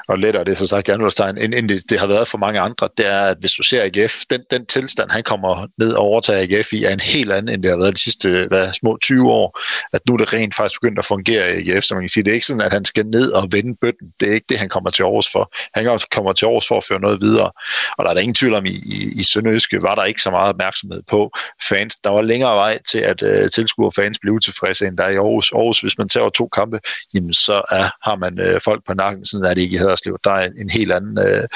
og 0.08 0.18
lettere, 0.18 0.44
det 0.44 0.52
er 0.52 0.56
så 0.56 0.68
sagt 0.68 0.90
Janulstein, 0.90 1.38
end, 1.38 1.54
end 1.54 1.70
det, 1.70 1.84
det 1.90 2.00
har 2.00 2.08
været 2.08 2.28
for 2.28 2.38
mange 2.38 2.60
andre, 2.60 2.90
det 2.98 3.08
er, 3.08 3.22
at 3.22 3.38
hvis 3.40 3.52
du 3.52 3.64
ser 3.64 3.84
AGF, 3.84 4.16
den, 4.30 4.42
den 4.52 4.66
tilstand, 4.66 5.10
han 5.12 5.24
kommer 5.24 5.68
ned 5.78 5.94
og 5.94 6.04
overtager 6.04 6.42
AGF 6.42 6.74
i, 6.74 6.84
er 6.84 6.90
en 6.90 7.00
helt 7.00 7.32
anden, 7.32 7.54
end 7.54 7.64
det 7.64 7.72
har 7.72 7.78
været 7.78 7.94
de 7.94 8.04
sidste 8.04 8.48
hvad, 8.48 8.74
små 8.74 8.98
20 9.02 9.32
år, 9.32 9.60
at 9.94 10.02
nu 10.08 10.14
er 10.14 10.18
det 10.18 10.34
rent 10.34 10.56
faktisk 10.56 10.82
begyndt 10.82 11.00
at 11.00 11.06
fungere 11.06 11.62
i 11.62 11.72
AGF, 11.72 11.84
så 11.84 11.94
man 11.94 12.04
kan 12.04 12.10
sige, 12.10 12.24
det 12.24 12.32
er 12.32 12.34
ikke 12.34 12.46
sådan, 12.46 12.62
at 12.62 12.74
han 12.74 12.86
skal 12.86 13.06
ned 13.06 13.32
og 13.32 13.48
vende 13.52 13.78
bøtten, 13.82 14.08
det 14.20 14.30
er 14.30 14.34
ikke 14.34 14.46
det, 14.50 14.60
han 14.60 14.70
kommer 14.70 14.90
til 14.90 15.04
Aarhus 15.04 15.32
for. 15.32 15.52
Han 15.74 16.00
kommer 16.12 16.34
til 16.34 16.46
Aarhus 16.46 16.68
for 16.68 16.78
at 16.78 16.84
føre 16.84 17.00
noget 17.00 17.22
videre, 17.22 17.52
og 17.98 18.06
der 18.06 18.10
er 18.10 18.14
der 18.14 18.22
ingen 18.22 18.36
tvivl 18.36 18.54
om, 18.54 18.66
i, 18.66 18.70
i, 18.70 19.20
i 19.20 19.24
Sønderøske 19.24 19.82
var 19.82 19.96
der 19.96 20.04
ikke 20.04 20.22
så 20.22 20.32
meget 20.32 20.50
opmærksomhed 20.50 21.02
på 21.08 21.32
fans. 21.70 21.96
Der 21.96 22.10
var 22.10 22.22
længere 22.22 22.56
vej 22.56 22.80
til, 22.92 23.00
at 23.00 23.24
øh, 23.24 23.50
tilskuere 23.50 23.92
fans 23.96 24.20
blev 24.20 24.34
utilfredse, 24.34 24.88
end 24.88 24.98
der 24.98 25.04
er 25.04 25.10
i 25.10 25.16
Aarhus. 25.16 25.52
Aarhus, 25.52 25.82
hvis 25.82 25.98
man 25.98 26.10
tager 26.10 26.30
to 26.30 26.48
kampe, 26.48 26.69
jamen 27.14 27.34
så 27.34 27.62
er, 27.72 28.10
har 28.10 28.16
man 28.16 28.40
øh, 28.40 28.62
folk 28.62 28.86
på 28.88 28.94
nakken, 28.94 29.26
sådan 29.26 29.46
er 29.46 29.54
det 29.54 29.62
ikke 29.62 29.76
i 29.76 29.78
Haderslev. 29.78 30.18
Der 30.24 30.32
er 30.32 30.46
en, 30.48 30.54
en 30.58 30.70
helt 30.70 30.92
anden... 30.92 31.20
Øh, 31.20 31.48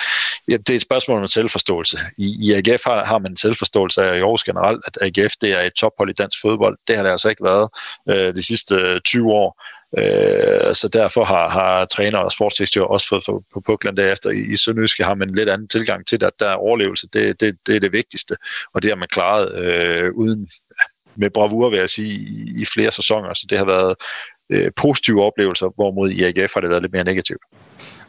ja, 0.47 0.57
det 0.57 0.69
er 0.69 0.75
et 0.75 0.81
spørgsmål 0.81 1.21
om 1.21 1.27
selvforståelse. 1.27 1.97
I, 2.17 2.37
i 2.41 2.53
AGF 2.53 2.81
har, 2.85 3.05
har 3.05 3.19
man 3.19 3.31
en 3.31 3.37
selvforståelse 3.37 4.03
af 4.03 4.17
i 4.17 4.19
Aarhus 4.19 4.43
generelt, 4.43 4.81
at 4.87 4.97
AGF 5.01 5.33
det 5.41 5.51
er 5.53 5.61
et 5.61 5.73
tophold 5.73 6.09
i 6.09 6.13
dansk 6.13 6.41
fodbold. 6.41 6.77
Det 6.87 6.95
har 6.95 7.03
det 7.03 7.11
altså 7.11 7.29
ikke 7.29 7.43
været 7.43 7.69
øh, 8.09 8.35
de 8.35 8.43
sidste 8.43 8.75
øh, 8.75 9.01
20 9.01 9.31
år. 9.31 9.63
Øh, 9.97 10.75
så 10.75 10.89
derfor 10.93 11.23
har, 11.23 11.49
har 11.49 11.85
træner 11.85 12.17
og 12.17 12.31
sportsdirektør 12.31 12.81
også 12.81 13.07
fået 13.07 13.23
på, 13.25 13.43
på 13.53 13.61
puklen 13.65 13.97
derefter. 13.97 14.29
I, 14.29 14.53
i 14.53 14.57
Sønderjyske 14.57 15.03
har 15.03 15.15
man 15.15 15.29
en 15.29 15.35
lidt 15.35 15.49
anden 15.49 15.67
tilgang 15.67 16.07
til 16.07 16.19
det, 16.19 16.27
at 16.27 16.39
der 16.39 16.49
er 16.49 16.55
overlevelse, 16.55 17.07
det, 17.13 17.41
det, 17.41 17.55
det 17.67 17.75
er 17.75 17.79
det 17.79 17.91
vigtigste, 17.91 18.35
og 18.73 18.81
det 18.81 18.91
har 18.91 18.95
man 18.95 19.07
klaret 19.11 19.55
øh, 19.55 20.11
uden 20.13 20.49
med 21.15 21.29
bravur, 21.29 21.69
vil 21.69 21.79
jeg 21.79 21.89
sige, 21.89 22.13
i, 22.13 22.61
i 22.61 22.65
flere 22.65 22.91
sæsoner, 22.91 23.33
så 23.33 23.45
det 23.49 23.57
har 23.57 23.65
været 23.65 23.95
øh, 24.53 24.71
positive 24.75 25.23
oplevelser, 25.23 25.73
hvorimod 25.75 26.09
i 26.09 26.23
AGF 26.23 26.53
har 26.53 26.61
det 26.61 26.69
været 26.69 26.81
lidt 26.81 26.93
mere 26.93 27.03
negativt. 27.03 27.41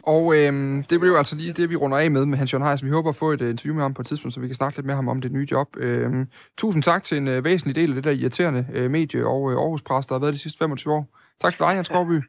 Og 0.03 0.35
øh, 0.35 0.53
det 0.89 0.99
bliver 0.99 1.17
altså 1.17 1.35
lige 1.35 1.53
det, 1.53 1.69
vi 1.69 1.75
runder 1.75 1.97
af 1.97 2.11
med 2.11 2.25
med 2.25 2.37
Hans 2.37 2.53
Jørgen 2.53 2.67
Heisen. 2.67 2.87
Vi 2.87 2.91
håber 2.91 3.09
at 3.09 3.15
få 3.15 3.31
et 3.31 3.41
uh, 3.41 3.49
interview 3.49 3.75
med 3.75 3.83
ham 3.83 3.93
på 3.93 4.01
et 4.01 4.05
tidspunkt, 4.07 4.33
så 4.33 4.39
vi 4.39 4.47
kan 4.47 4.55
snakke 4.55 4.77
lidt 4.77 4.85
med 4.85 4.95
ham 4.95 5.07
om 5.07 5.21
det 5.21 5.31
nye 5.31 5.47
job. 5.51 5.67
Øh, 5.77 6.11
tusind 6.57 6.83
tak 6.83 7.03
til 7.03 7.17
en 7.17 7.27
uh, 7.27 7.45
væsentlig 7.45 7.75
del 7.75 7.89
af 7.89 7.95
det 7.95 8.03
der 8.03 8.11
irriterende 8.11 8.65
uh, 8.75 8.91
medie- 8.91 9.25
og 9.25 9.41
uh, 9.41 9.51
Aarhus-pres, 9.51 10.05
der 10.05 10.15
har 10.15 10.19
været 10.19 10.33
de 10.33 10.39
sidste 10.39 10.57
25 10.57 10.93
år. 10.93 11.07
Tak 11.41 11.53
til 11.53 11.59
dig, 11.59 11.75
Jens 11.75 11.87
Skovby. 11.87 12.21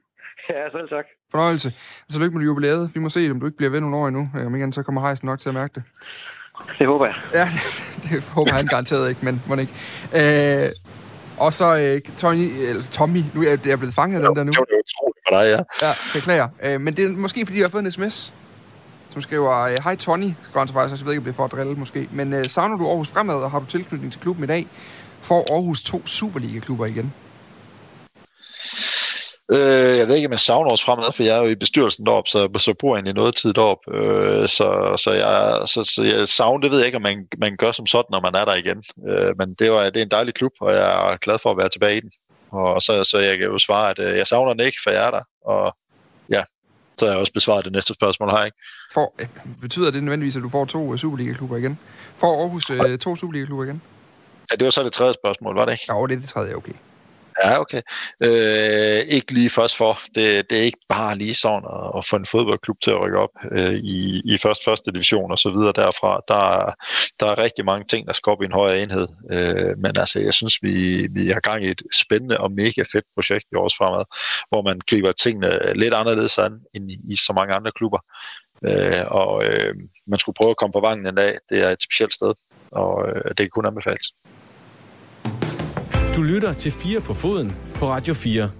Ja, 0.50 0.70
selv 0.70 0.88
tak. 0.88 1.04
Fornøjelse. 1.30 1.72
Så 2.08 2.20
lykke 2.20 2.32
med 2.32 2.40
det 2.40 2.46
jubilæet. 2.46 2.90
Vi 2.94 3.00
må 3.00 3.08
se, 3.08 3.30
om 3.30 3.40
du 3.40 3.46
ikke 3.46 3.56
bliver 3.56 3.70
ved 3.70 3.80
nogle 3.80 3.96
år 3.96 4.08
endnu. 4.08 4.28
Om 4.46 4.54
ikke 4.54 4.72
så 4.72 4.82
kommer 4.82 5.06
Heisen 5.06 5.26
nok 5.26 5.38
til 5.38 5.48
at 5.48 5.54
mærke 5.54 5.74
det. 5.74 5.82
Det 6.78 6.86
håber 6.86 7.06
jeg. 7.06 7.14
Ja, 7.34 7.44
det, 7.44 8.02
det 8.10 8.28
håber 8.28 8.52
han 8.52 8.66
garanteret 8.66 9.08
ikke, 9.08 9.24
men 9.24 9.42
må 9.48 9.56
ikke. 9.56 9.72
Øh, 10.14 10.70
og 11.36 11.52
så 11.52 11.76
øh, 11.76 12.00
Tony, 12.16 12.50
eller 12.58 12.82
Tommy, 12.82 13.22
nu 13.34 13.42
er 13.42 13.56
jeg 13.64 13.78
blevet 13.78 13.94
fanget 13.94 14.16
af 14.22 14.28
den 14.28 14.36
der 14.36 14.44
nu. 14.44 14.50
Det 14.50 14.58
var 14.58 14.64
utroligt 14.64 15.18
for 15.28 15.40
dig, 15.40 15.66
ja. 15.82 15.88
Ja, 15.88 15.94
beklager. 16.14 16.48
Øh, 16.62 16.80
men 16.80 16.96
det 16.96 17.04
er 17.04 17.08
måske, 17.08 17.46
fordi 17.46 17.58
jeg 17.58 17.66
har 17.66 17.70
fået 17.70 17.84
en 17.84 17.90
sms, 17.90 18.34
som 19.10 19.22
skriver, 19.22 19.60
øh, 19.60 19.76
Hej 19.84 19.96
Tony, 19.96 20.30
skriver 20.42 20.58
han 20.58 20.68
så 20.68 20.74
faktisk, 20.74 21.00
jeg 21.00 21.06
ved 21.06 21.12
ikke, 21.12 21.20
om 21.20 21.24
det 21.24 21.32
er 21.32 21.36
for 21.36 21.44
at 21.44 21.52
drille 21.52 21.74
måske, 21.74 22.08
men 22.12 22.32
øh, 22.32 22.44
savner 22.44 22.76
du 22.76 22.88
Aarhus 22.88 23.08
fremad, 23.08 23.34
og 23.34 23.50
har 23.50 23.58
du 23.58 23.66
tilknytning 23.66 24.12
til 24.12 24.20
klubben 24.20 24.44
i 24.44 24.46
dag? 24.46 24.66
Får 25.22 25.54
Aarhus 25.54 25.82
to 25.82 26.06
Superliga-klubber 26.06 26.86
igen? 26.86 27.12
Øh, 29.52 29.98
jeg 29.98 30.06
ved 30.08 30.14
ikke, 30.14 30.28
om 30.28 30.32
jeg 30.32 30.40
savner 30.40 30.70
os 30.70 30.84
fremad, 30.84 31.12
for 31.12 31.22
jeg 31.22 31.36
er 31.36 31.42
jo 31.42 31.48
i 31.48 31.54
bestyrelsen 31.54 32.06
deroppe, 32.06 32.30
så, 32.30 32.48
så 32.58 32.74
bruger 32.74 32.96
jeg 32.96 32.98
egentlig 32.98 33.14
noget 33.14 33.36
tid 33.36 33.52
deroppe. 33.52 33.96
Øh, 33.96 34.48
så, 34.48 34.96
så, 35.04 35.12
jeg, 35.12 35.68
så, 35.68 35.84
så 35.84 36.04
jeg 36.04 36.28
savner, 36.28 36.60
det 36.60 36.70
ved 36.70 36.78
jeg 36.78 36.86
ikke, 36.86 36.96
om 36.96 37.02
man, 37.02 37.28
man 37.38 37.56
gør 37.56 37.72
som 37.72 37.86
sådan, 37.86 38.08
når 38.10 38.20
man 38.20 38.34
er 38.34 38.44
der 38.44 38.54
igen. 38.54 38.84
Øh, 39.08 39.38
men 39.38 39.54
det, 39.54 39.72
var, 39.72 39.84
det 39.84 39.96
er 39.96 40.02
en 40.02 40.10
dejlig 40.10 40.34
klub, 40.34 40.52
og 40.60 40.72
jeg 40.72 41.12
er 41.12 41.16
glad 41.16 41.38
for 41.38 41.50
at 41.50 41.56
være 41.56 41.68
tilbage 41.68 41.96
i 41.96 42.00
den. 42.00 42.10
Og 42.50 42.82
så, 42.82 43.04
så 43.04 43.18
jeg 43.18 43.38
kan 43.38 43.46
jo 43.46 43.58
svare, 43.58 43.90
at 43.90 43.98
øh, 43.98 44.16
jeg 44.16 44.26
savner 44.26 44.52
den 44.52 44.66
ikke, 44.66 44.78
for 44.82 44.90
jeg 44.90 45.06
er 45.06 45.10
der. 45.10 45.22
Og 45.44 45.76
ja, 46.30 46.42
så 46.98 47.06
har 47.06 47.12
jeg 47.12 47.20
også 47.20 47.32
besvaret 47.32 47.64
det 47.64 47.72
næste 47.72 47.94
spørgsmål 47.94 48.30
her, 48.30 48.44
ikke? 48.44 48.56
For, 48.92 49.14
øh, 49.18 49.28
betyder 49.60 49.90
det 49.90 50.02
nødvendigvis, 50.02 50.36
at 50.36 50.42
du 50.42 50.48
får 50.48 50.64
to 50.64 50.92
øh, 50.92 50.98
Superliga-klubber 50.98 51.56
igen? 51.56 51.78
Får 52.16 52.40
Aarhus 52.40 52.70
øh, 52.70 52.98
to 52.98 53.16
Superliga-klubber 53.16 53.64
igen? 53.64 53.82
Ja, 54.50 54.56
det 54.56 54.64
var 54.64 54.70
så 54.70 54.82
det 54.82 54.92
tredje 54.92 55.14
spørgsmål, 55.14 55.54
var 55.54 55.64
det 55.64 55.72
ikke? 55.72 55.84
Ja, 55.88 55.94
det 55.94 56.12
er 56.14 56.20
det 56.20 56.28
tredje, 56.28 56.54
okay. 56.54 56.72
Ja, 57.44 57.60
okay. 57.60 57.82
Øh, 58.22 58.98
ikke 59.06 59.32
lige 59.32 59.50
først 59.50 59.76
for. 59.76 59.98
Det, 60.14 60.50
det 60.50 60.58
er 60.58 60.62
ikke 60.62 60.86
bare 60.88 61.16
lige 61.18 61.34
sådan 61.34 61.62
at, 61.72 61.98
at 61.98 62.06
få 62.06 62.16
en 62.16 62.26
fodboldklub 62.26 62.76
til 62.82 62.90
at 62.90 63.00
rykke 63.00 63.18
op 63.18 63.30
øh, 63.52 63.74
i, 63.74 64.22
i 64.24 64.38
først 64.38 64.64
første 64.64 64.92
division 64.92 65.30
og 65.30 65.38
så 65.38 65.50
videre 65.50 65.72
derfra. 65.72 66.20
Der, 66.28 66.72
der 67.20 67.26
er 67.32 67.42
rigtig 67.42 67.64
mange 67.64 67.84
ting, 67.88 68.06
der 68.06 68.12
skal 68.12 68.30
op 68.30 68.42
i 68.42 68.44
en 68.44 68.52
højere 68.52 68.82
enhed. 68.82 69.08
Øh, 69.30 69.78
men 69.78 69.92
altså, 69.98 70.20
jeg 70.20 70.34
synes, 70.34 70.62
vi, 70.62 71.06
vi 71.10 71.26
har 71.26 71.40
gang 71.40 71.64
i 71.64 71.70
et 71.70 71.82
spændende 71.94 72.38
og 72.38 72.52
mega 72.52 72.82
fedt 72.92 73.04
projekt 73.14 73.44
i 73.52 73.54
års 73.54 73.76
fremad, 73.76 74.04
hvor 74.48 74.62
man 74.62 74.80
griber 74.90 75.12
tingene 75.12 75.74
lidt 75.74 75.94
anderledes 75.94 76.38
an 76.38 76.52
end 76.74 76.90
i, 76.90 76.98
i 77.08 77.16
så 77.16 77.32
mange 77.36 77.54
andre 77.54 77.72
klubber. 77.72 77.98
Øh, 78.64 79.04
og 79.06 79.44
øh, 79.44 79.74
man 80.06 80.18
skulle 80.18 80.36
prøve 80.36 80.50
at 80.50 80.56
komme 80.56 80.72
på 80.72 80.80
vangen 80.80 81.06
en 81.06 81.14
dag. 81.14 81.38
Det 81.48 81.62
er 81.62 81.70
et 81.70 81.82
specielt 81.82 82.14
sted, 82.14 82.34
og 82.70 83.08
øh, 83.08 83.24
det 83.28 83.36
kan 83.36 83.48
kun 83.50 83.66
anbefales. 83.66 84.12
Du 86.16 86.22
lytter 86.22 86.52
til 86.52 86.72
4 86.72 87.00
på 87.00 87.14
foden 87.14 87.56
på 87.74 87.88
Radio 87.88 88.14
4. 88.14 88.50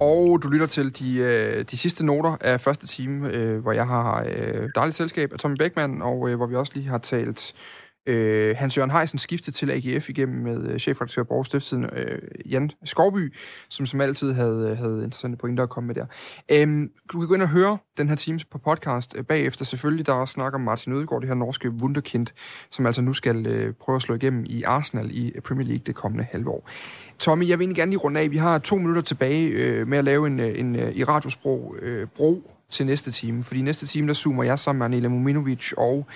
Og 0.00 0.42
du 0.42 0.48
lytter 0.48 0.66
til 0.66 0.98
de, 0.98 1.18
øh, 1.18 1.64
de 1.70 1.76
sidste 1.76 2.06
noter 2.06 2.36
af 2.40 2.60
første 2.60 2.86
time, 2.86 3.30
øh, 3.30 3.58
hvor 3.58 3.72
jeg 3.72 3.86
har 3.86 4.24
øh, 4.28 4.68
dejligt 4.74 4.96
selskab 4.96 5.32
af 5.32 5.38
Tommy 5.38 5.56
Beckmann, 5.56 6.02
og 6.02 6.28
øh, 6.28 6.36
hvor 6.36 6.46
vi 6.46 6.54
også 6.54 6.72
lige 6.74 6.88
har 6.88 6.98
talt 6.98 7.54
øh, 8.06 8.56
Hans 8.58 8.76
Jørgen 8.76 8.90
Heisen 8.90 9.18
skiftede 9.18 9.56
til 9.56 9.70
AGF 9.70 10.08
igennem 10.08 10.42
med 10.42 10.70
øh, 10.70 10.78
chefredaktør 10.78 11.22
Borg 11.22 11.46
Stiftstiden, 11.46 11.84
øh, 11.84 12.18
Jan 12.50 12.70
Skovby, 12.84 13.34
som 13.68 13.86
som 13.86 14.00
altid 14.00 14.32
havde, 14.32 14.70
øh, 14.70 14.78
havde 14.78 15.04
interessante 15.04 15.38
pointer 15.38 15.62
at 15.62 15.70
komme 15.70 15.86
med 15.86 15.94
der. 15.94 16.06
Øhm, 16.48 16.90
du 17.12 17.18
kan 17.18 17.28
gå 17.28 17.34
ind 17.34 17.42
og 17.42 17.48
høre 17.48 17.78
den 17.96 18.08
her 18.08 18.16
Teams 18.16 18.44
på 18.44 18.58
podcast 18.58 19.14
øh, 19.18 19.24
bagefter. 19.24 19.64
Selvfølgelig, 19.64 20.06
der 20.06 20.12
er 20.12 20.16
også 20.16 20.32
snak 20.32 20.54
om 20.54 20.60
Martin 20.60 20.92
Ødegaard, 20.92 21.20
det 21.20 21.28
her 21.28 21.34
norske 21.34 21.70
wunderkind, 21.70 22.26
som 22.70 22.86
altså 22.86 23.02
nu 23.02 23.12
skal 23.12 23.46
øh, 23.46 23.72
prøve 23.72 23.96
at 23.96 24.02
slå 24.02 24.14
igennem 24.14 24.44
i 24.46 24.62
Arsenal 24.62 25.10
i 25.10 25.40
Premier 25.44 25.66
League 25.66 25.82
det 25.86 25.94
kommende 25.94 26.26
halve 26.32 26.50
år. 26.50 26.70
Tommy, 27.18 27.48
jeg 27.48 27.58
vil 27.58 27.64
egentlig 27.64 27.76
gerne 27.76 27.90
lige 27.90 28.00
runde 28.00 28.20
af. 28.20 28.30
Vi 28.30 28.36
har 28.36 28.58
to 28.58 28.76
minutter 28.76 29.02
tilbage 29.02 29.48
øh, 29.48 29.88
med 29.88 29.98
at 29.98 30.04
lave 30.04 30.26
en, 30.26 30.40
øh, 30.40 30.58
en, 30.58 30.76
en, 30.76 30.92
i 30.94 31.04
radiosprog 31.04 31.76
øh, 31.82 32.06
bro 32.16 32.50
til 32.70 32.86
næste 32.86 33.10
time. 33.10 33.42
Fordi 33.42 33.62
næste 33.62 33.86
time, 33.86 34.08
der 34.08 34.14
zoomer 34.14 34.44
jeg 34.44 34.58
sammen 34.58 34.78
med 34.78 34.86
Anela 34.86 35.08
Muminovic 35.08 35.72
og 35.76 36.06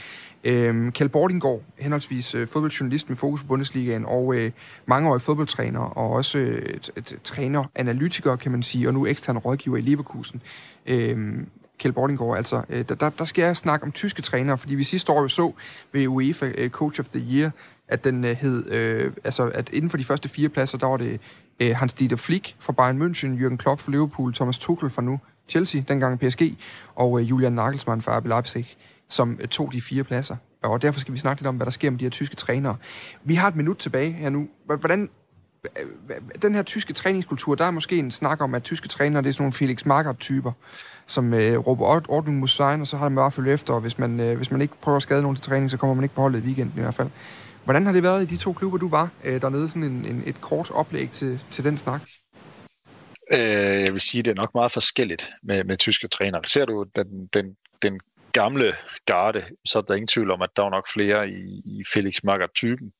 øh, 0.49 0.93
Kjeld 0.93 1.09
Bordinggaard, 1.09 1.61
henholdsvis 1.79 2.35
øh, 2.35 2.49
fodboldjournalist 2.49 3.09
med 3.09 3.17
fokus 3.17 3.41
på 3.41 3.47
Bundesligaen, 3.47 4.05
og 4.07 4.35
øh, 4.35 4.51
mangeårig 4.87 5.23
fodboldtræner, 5.23 5.81
og 5.81 6.11
også 6.11 6.39
øh, 6.39 6.79
træner, 7.25 7.65
analytiker, 7.75 8.37
kan 8.37 8.53
man 8.53 8.63
sige, 8.63 8.89
og 8.89 8.95
nu 8.95 9.07
ekstern 9.07 9.39
rådgiver 9.39 9.77
i 9.77 9.81
Leverkusen. 9.81 10.43
Øh, 10.87 11.35
Kjeld 11.79 11.95
Bordinggaard, 11.95 12.37
altså, 12.37 12.63
øh, 12.69 12.85
der, 12.89 13.11
der 13.11 13.25
skal 13.25 13.43
jeg 13.43 13.57
snakke 13.57 13.85
om 13.87 13.93
tyske 13.93 14.23
trænere, 14.23 14.59
fordi 14.59 14.75
vi 14.75 14.85
sidste 14.85 15.13
år 15.13 15.23
jo 15.23 15.29
så 15.29 15.53
ved 15.93 16.07
UEFA 16.07 16.53
øh, 16.59 16.71
Coach 16.71 17.01
of 17.01 17.09
the 17.09 17.25
Year, 17.33 17.51
at 17.89 18.05
den 18.05 18.25
øh, 18.25 18.37
hed, 18.37 18.73
øh, 18.73 19.13
altså 19.25 19.51
at 19.55 19.71
inden 19.73 19.91
for 19.91 19.97
de 19.97 20.05
første 20.05 20.29
fire 20.29 20.49
pladser, 20.49 20.79
der 20.79 20.87
var 20.87 20.97
det 20.97 21.21
øh, 21.61 21.77
Hans 21.77 21.93
Dieter 21.93 22.17
Flick 22.17 22.57
fra 22.59 22.73
Bayern 22.73 23.03
München, 23.03 23.43
Jürgen 23.43 23.57
Klopp 23.57 23.81
fra 23.81 23.91
Liverpool, 23.91 24.35
Thomas 24.35 24.59
Tuchel 24.59 24.91
fra 24.91 25.03
nu 25.03 25.21
Chelsea, 25.49 25.83
dengang 25.89 26.21
PSG, 26.21 26.43
og 26.95 27.21
øh, 27.21 27.31
Julian 27.31 27.53
Nagelsmann 27.53 28.03
fra 28.03 28.19
RB 28.19 28.27
Leipzig, 28.27 28.77
som 29.09 29.39
øh, 29.41 29.49
tog 29.49 29.73
de 29.73 29.81
fire 29.81 30.05
pladser. 30.05 30.37
Og 30.63 30.83
derfor 30.83 31.01
skal 31.01 31.15
vi 31.15 31.19
snakke 31.19 31.43
lidt 31.43 31.47
om, 31.47 31.57
hvad 31.57 31.67
der 31.67 31.71
sker 31.71 31.91
med 31.91 31.99
de 31.99 32.05
her 32.05 32.11
tyske 32.11 32.37
trænere. 32.37 32.77
Vi 33.25 33.35
har 33.35 33.49
et 33.49 33.57
minut 33.57 33.77
tilbage 33.77 34.13
her 34.13 34.31
nu. 34.31 34.49
Hvordan, 34.67 35.09
den 36.43 36.55
her 36.55 36.63
tyske 36.63 36.93
træningskultur, 36.93 37.55
der 37.55 37.65
er 37.65 37.71
måske 37.71 37.99
en 37.99 38.11
snak 38.11 38.41
om, 38.41 38.55
at 38.55 38.63
tyske 38.63 38.89
trænere, 38.89 39.23
det 39.23 39.29
er 39.29 39.33
sådan 39.33 39.43
nogle 39.43 39.53
Felix 39.53 39.85
Magath-typer, 39.85 40.53
som 41.07 41.35
øh, 41.35 41.59
råber 41.59 41.85
ordning 42.09 42.39
mod 42.39 42.49
sejren, 42.49 42.81
og 42.81 42.87
så 42.87 42.97
har 42.97 43.09
man 43.09 43.17
bare 43.17 43.31
følge 43.31 43.53
efter, 43.53 43.75
og 43.75 43.81
hvis 43.81 43.99
man, 43.99 44.21
øh, 44.21 44.37
hvis 44.37 44.51
man 44.51 44.61
ikke 44.61 44.75
prøver 44.81 44.97
at 44.97 45.03
skade 45.03 45.23
nogen 45.23 45.37
til 45.37 45.45
træning, 45.45 45.71
så 45.71 45.77
kommer 45.77 45.95
man 45.95 46.05
ikke 46.05 46.15
på 46.15 46.21
holdet 46.21 46.39
i 46.39 46.43
weekenden 46.43 46.79
i 46.79 46.81
hvert 46.81 46.95
fald. 46.95 47.09
Hvordan 47.65 47.87
har 47.87 47.93
det 47.93 48.03
været 48.03 48.23
i 48.23 48.27
de 48.27 48.37
to 48.37 48.53
klubber, 48.53 48.79
du 48.79 48.89
var 48.89 49.09
øh, 49.25 49.41
dernede? 49.41 49.69
Sådan 49.69 49.83
en, 49.83 50.05
en, 50.05 50.23
et 50.27 50.41
kort 50.41 50.71
oplæg 50.71 51.11
til, 51.11 51.41
til 51.51 51.65
den 51.65 51.79
snak. 51.79 52.01
Øh, 53.33 53.39
jeg 53.85 53.93
vil 53.93 54.01
sige, 54.01 54.23
det 54.23 54.31
er 54.31 54.35
nok 54.35 54.55
meget 54.55 54.73
forskelligt 54.73 55.31
med, 55.43 55.65
med 55.65 55.77
tyske 55.77 56.09
trænere. 56.09 56.41
Ser 56.47 56.65
du 56.65 56.87
den, 56.97 57.27
den, 57.35 57.47
den 57.83 58.01
gamle 58.33 58.75
garde, 59.07 59.45
så 59.65 59.79
er 59.79 59.83
der 59.83 59.95
ingen 59.95 60.09
tvivl 60.09 60.31
om, 60.31 60.43
at 60.43 60.51
der 60.57 60.63
var 60.63 60.71
nok 60.71 60.89
flere 60.93 61.31
i, 61.31 61.63
i 61.65 61.85
Felix 61.93 62.23
Magath-typen. 62.25 62.93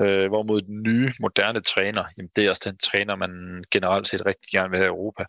Øh, 0.00 0.28
hvorimod 0.28 0.60
den 0.60 0.82
nye, 0.82 1.12
moderne 1.20 1.60
træner, 1.60 2.04
jamen 2.16 2.30
det 2.36 2.46
er 2.46 2.50
også 2.50 2.70
den 2.70 2.78
træner, 2.78 3.16
man 3.16 3.64
generelt 3.70 4.08
set 4.08 4.26
rigtig 4.26 4.50
gerne 4.52 4.70
vil 4.70 4.78
have 4.78 4.86
i 4.86 4.96
Europa. 4.96 5.24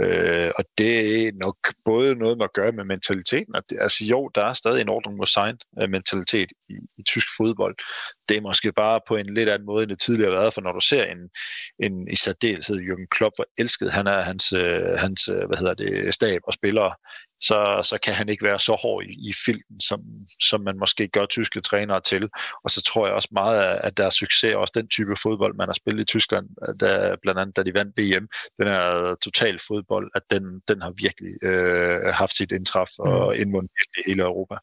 Øh, 0.00 0.50
og 0.58 0.64
det 0.78 1.26
er 1.26 1.32
nok 1.34 1.56
både 1.84 2.14
noget 2.14 2.38
med 2.38 2.44
at 2.44 2.52
gøre 2.52 2.72
med 2.72 2.84
mentaliteten. 2.84 3.54
At 3.54 3.62
det, 3.70 3.78
altså 3.80 4.04
jo, 4.04 4.30
der 4.34 4.44
er 4.44 4.52
stadig 4.52 4.80
en 4.80 4.88
ordning 4.88 5.16
mod 5.16 5.26
sign 5.26 5.56
øh, 5.82 5.90
mentalitet 5.90 6.52
i, 6.68 6.74
i 6.98 7.02
tysk 7.02 7.28
fodbold. 7.36 7.76
Det 8.28 8.36
er 8.36 8.40
måske 8.40 8.72
bare 8.72 9.00
på 9.08 9.16
en 9.16 9.34
lidt 9.34 9.48
anden 9.48 9.66
måde, 9.66 9.82
end 9.82 9.90
det 9.90 10.00
tidligere 10.00 10.32
har 10.32 10.40
været, 10.40 10.54
for 10.54 10.60
når 10.60 10.72
du 10.72 10.80
ser 10.80 11.04
en, 11.04 11.30
en 11.78 12.08
i 12.08 12.16
særdeleshed 12.16 12.76
Jürgen 12.76 13.06
Klopp, 13.10 13.34
hvor 13.36 13.46
elsket 13.58 13.92
han 13.92 14.06
er 14.06 14.20
hans, 14.22 14.52
øh, 14.52 14.98
hans 14.98 15.28
øh, 15.28 15.46
hvad 15.46 15.58
hedder 15.58 15.74
det, 15.74 16.14
stab 16.14 16.40
og 16.44 16.52
spillere, 16.52 16.94
så, 17.46 17.80
så 17.90 17.98
kan 18.02 18.14
han 18.14 18.28
ikke 18.28 18.44
være 18.44 18.58
så 18.58 18.72
hård 18.82 19.04
i, 19.04 19.28
i 19.28 19.32
filten, 19.44 19.80
som, 19.80 20.00
som 20.40 20.60
man 20.60 20.78
måske 20.78 21.08
gør 21.08 21.26
tyske 21.26 21.60
trænere 21.60 22.00
til. 22.00 22.28
Og 22.64 22.70
så 22.70 22.82
tror 22.82 23.06
jeg 23.06 23.14
også 23.14 23.28
meget, 23.32 23.58
af 23.60 23.94
deres 23.94 24.14
succes, 24.14 24.54
også 24.54 24.72
den 24.76 24.88
type 24.88 25.16
fodbold, 25.16 25.54
man 25.56 25.68
har 25.68 25.72
spillet 25.72 26.02
i 26.02 26.04
Tyskland, 26.04 26.46
da, 26.80 27.14
blandt 27.22 27.40
andet 27.40 27.56
da 27.56 27.62
de 27.62 27.74
vandt 27.74 27.98
VM, 27.98 28.28
den 28.58 28.68
er 28.68 29.14
total 29.14 29.58
fodbold, 29.68 30.10
at 30.14 30.22
den, 30.30 30.42
den 30.68 30.82
har 30.82 30.92
virkelig 30.96 31.32
øh, 31.42 32.14
haft 32.14 32.36
sit 32.36 32.52
indtræf 32.52 32.88
og 32.98 33.34
mm. 33.34 33.40
indmundet 33.40 33.70
i 33.98 34.00
hele 34.06 34.22
Europa. 34.22 34.54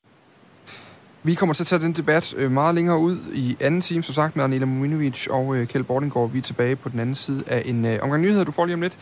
Vi 1.24 1.36
kommer 1.36 1.54
til 1.54 1.64
at 1.64 1.68
tage 1.68 1.82
den 1.82 1.94
debat 1.94 2.34
øh, 2.38 2.52
meget 2.52 2.76
længere 2.76 2.98
ud 2.98 3.18
i 3.34 3.58
anden 3.60 3.82
time, 3.82 4.04
som 4.04 4.14
sagt, 4.14 4.36
med 4.36 4.44
Anela 4.44 4.66
Muminovic 4.66 5.28
og 5.28 5.56
øh, 5.56 5.68
Kjeld 5.68 5.84
Bordinggaard. 5.84 6.32
Vi 6.32 6.38
er 6.38 6.42
tilbage 6.42 6.76
på 6.76 6.90
den 6.90 7.00
anden 7.00 7.16
side 7.16 7.44
af 7.48 7.62
en 7.66 7.86
øh, 7.86 8.04
omgang 8.04 8.22
nyheder, 8.22 8.44
du 8.44 8.52
får 8.52 8.66
lige 8.66 8.74
om 8.74 8.82
lidt. 8.82 8.98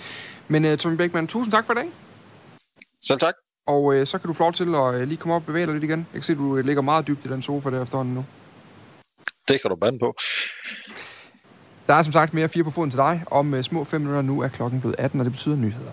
Men 0.48 0.78
Tommy 0.78 0.98
Beckmann, 0.98 1.28
tusind 1.28 1.52
tak 1.52 1.66
for 1.66 1.74
i 1.74 1.76
dag. 1.76 1.90
Selv 3.02 3.20
tak. 3.20 3.49
Og 3.74 3.96
øh, 3.96 4.08
så 4.08 4.18
kan 4.18 4.28
du 4.28 4.34
få 4.34 4.44
lov 4.44 4.54
til 4.54 4.76
at 4.76 4.96
øh, 4.96 5.08
lige 5.08 5.18
komme 5.18 5.36
op 5.36 5.42
og 5.42 5.46
bevæge 5.46 5.66
dig 5.66 5.74
lidt 5.74 5.84
igen. 5.84 6.00
Jeg 6.00 6.22
kan 6.22 6.24
se, 6.24 6.32
at 6.32 6.38
du 6.38 6.56
ligger 6.56 6.82
meget 6.82 7.08
dybt 7.08 7.26
i 7.26 7.28
den 7.28 7.42
sofa 7.42 7.70
der 7.70 7.82
efterhånden 7.82 8.16
nu. 8.16 8.26
Det 9.48 9.62
kan 9.62 9.70
du 9.70 9.76
bande 9.76 10.00
på. 10.00 10.16
Der 11.88 11.94
er 11.94 12.04
som 12.04 12.14
sagt 12.14 12.34
mere 12.34 12.50
fire 12.50 12.64
på 12.64 12.72
foden 12.72 12.92
til 12.92 12.98
dig. 12.98 13.24
Om 13.32 13.54
uh, 13.54 13.62
små 13.62 13.84
fem 13.84 14.02
minutter 14.02 14.22
nu 14.22 14.42
er 14.42 14.48
klokken 14.48 14.80
blevet 14.82 14.96
18, 15.00 15.20
og 15.20 15.26
det 15.26 15.34
betyder 15.34 15.56
nyheder. 15.56 15.92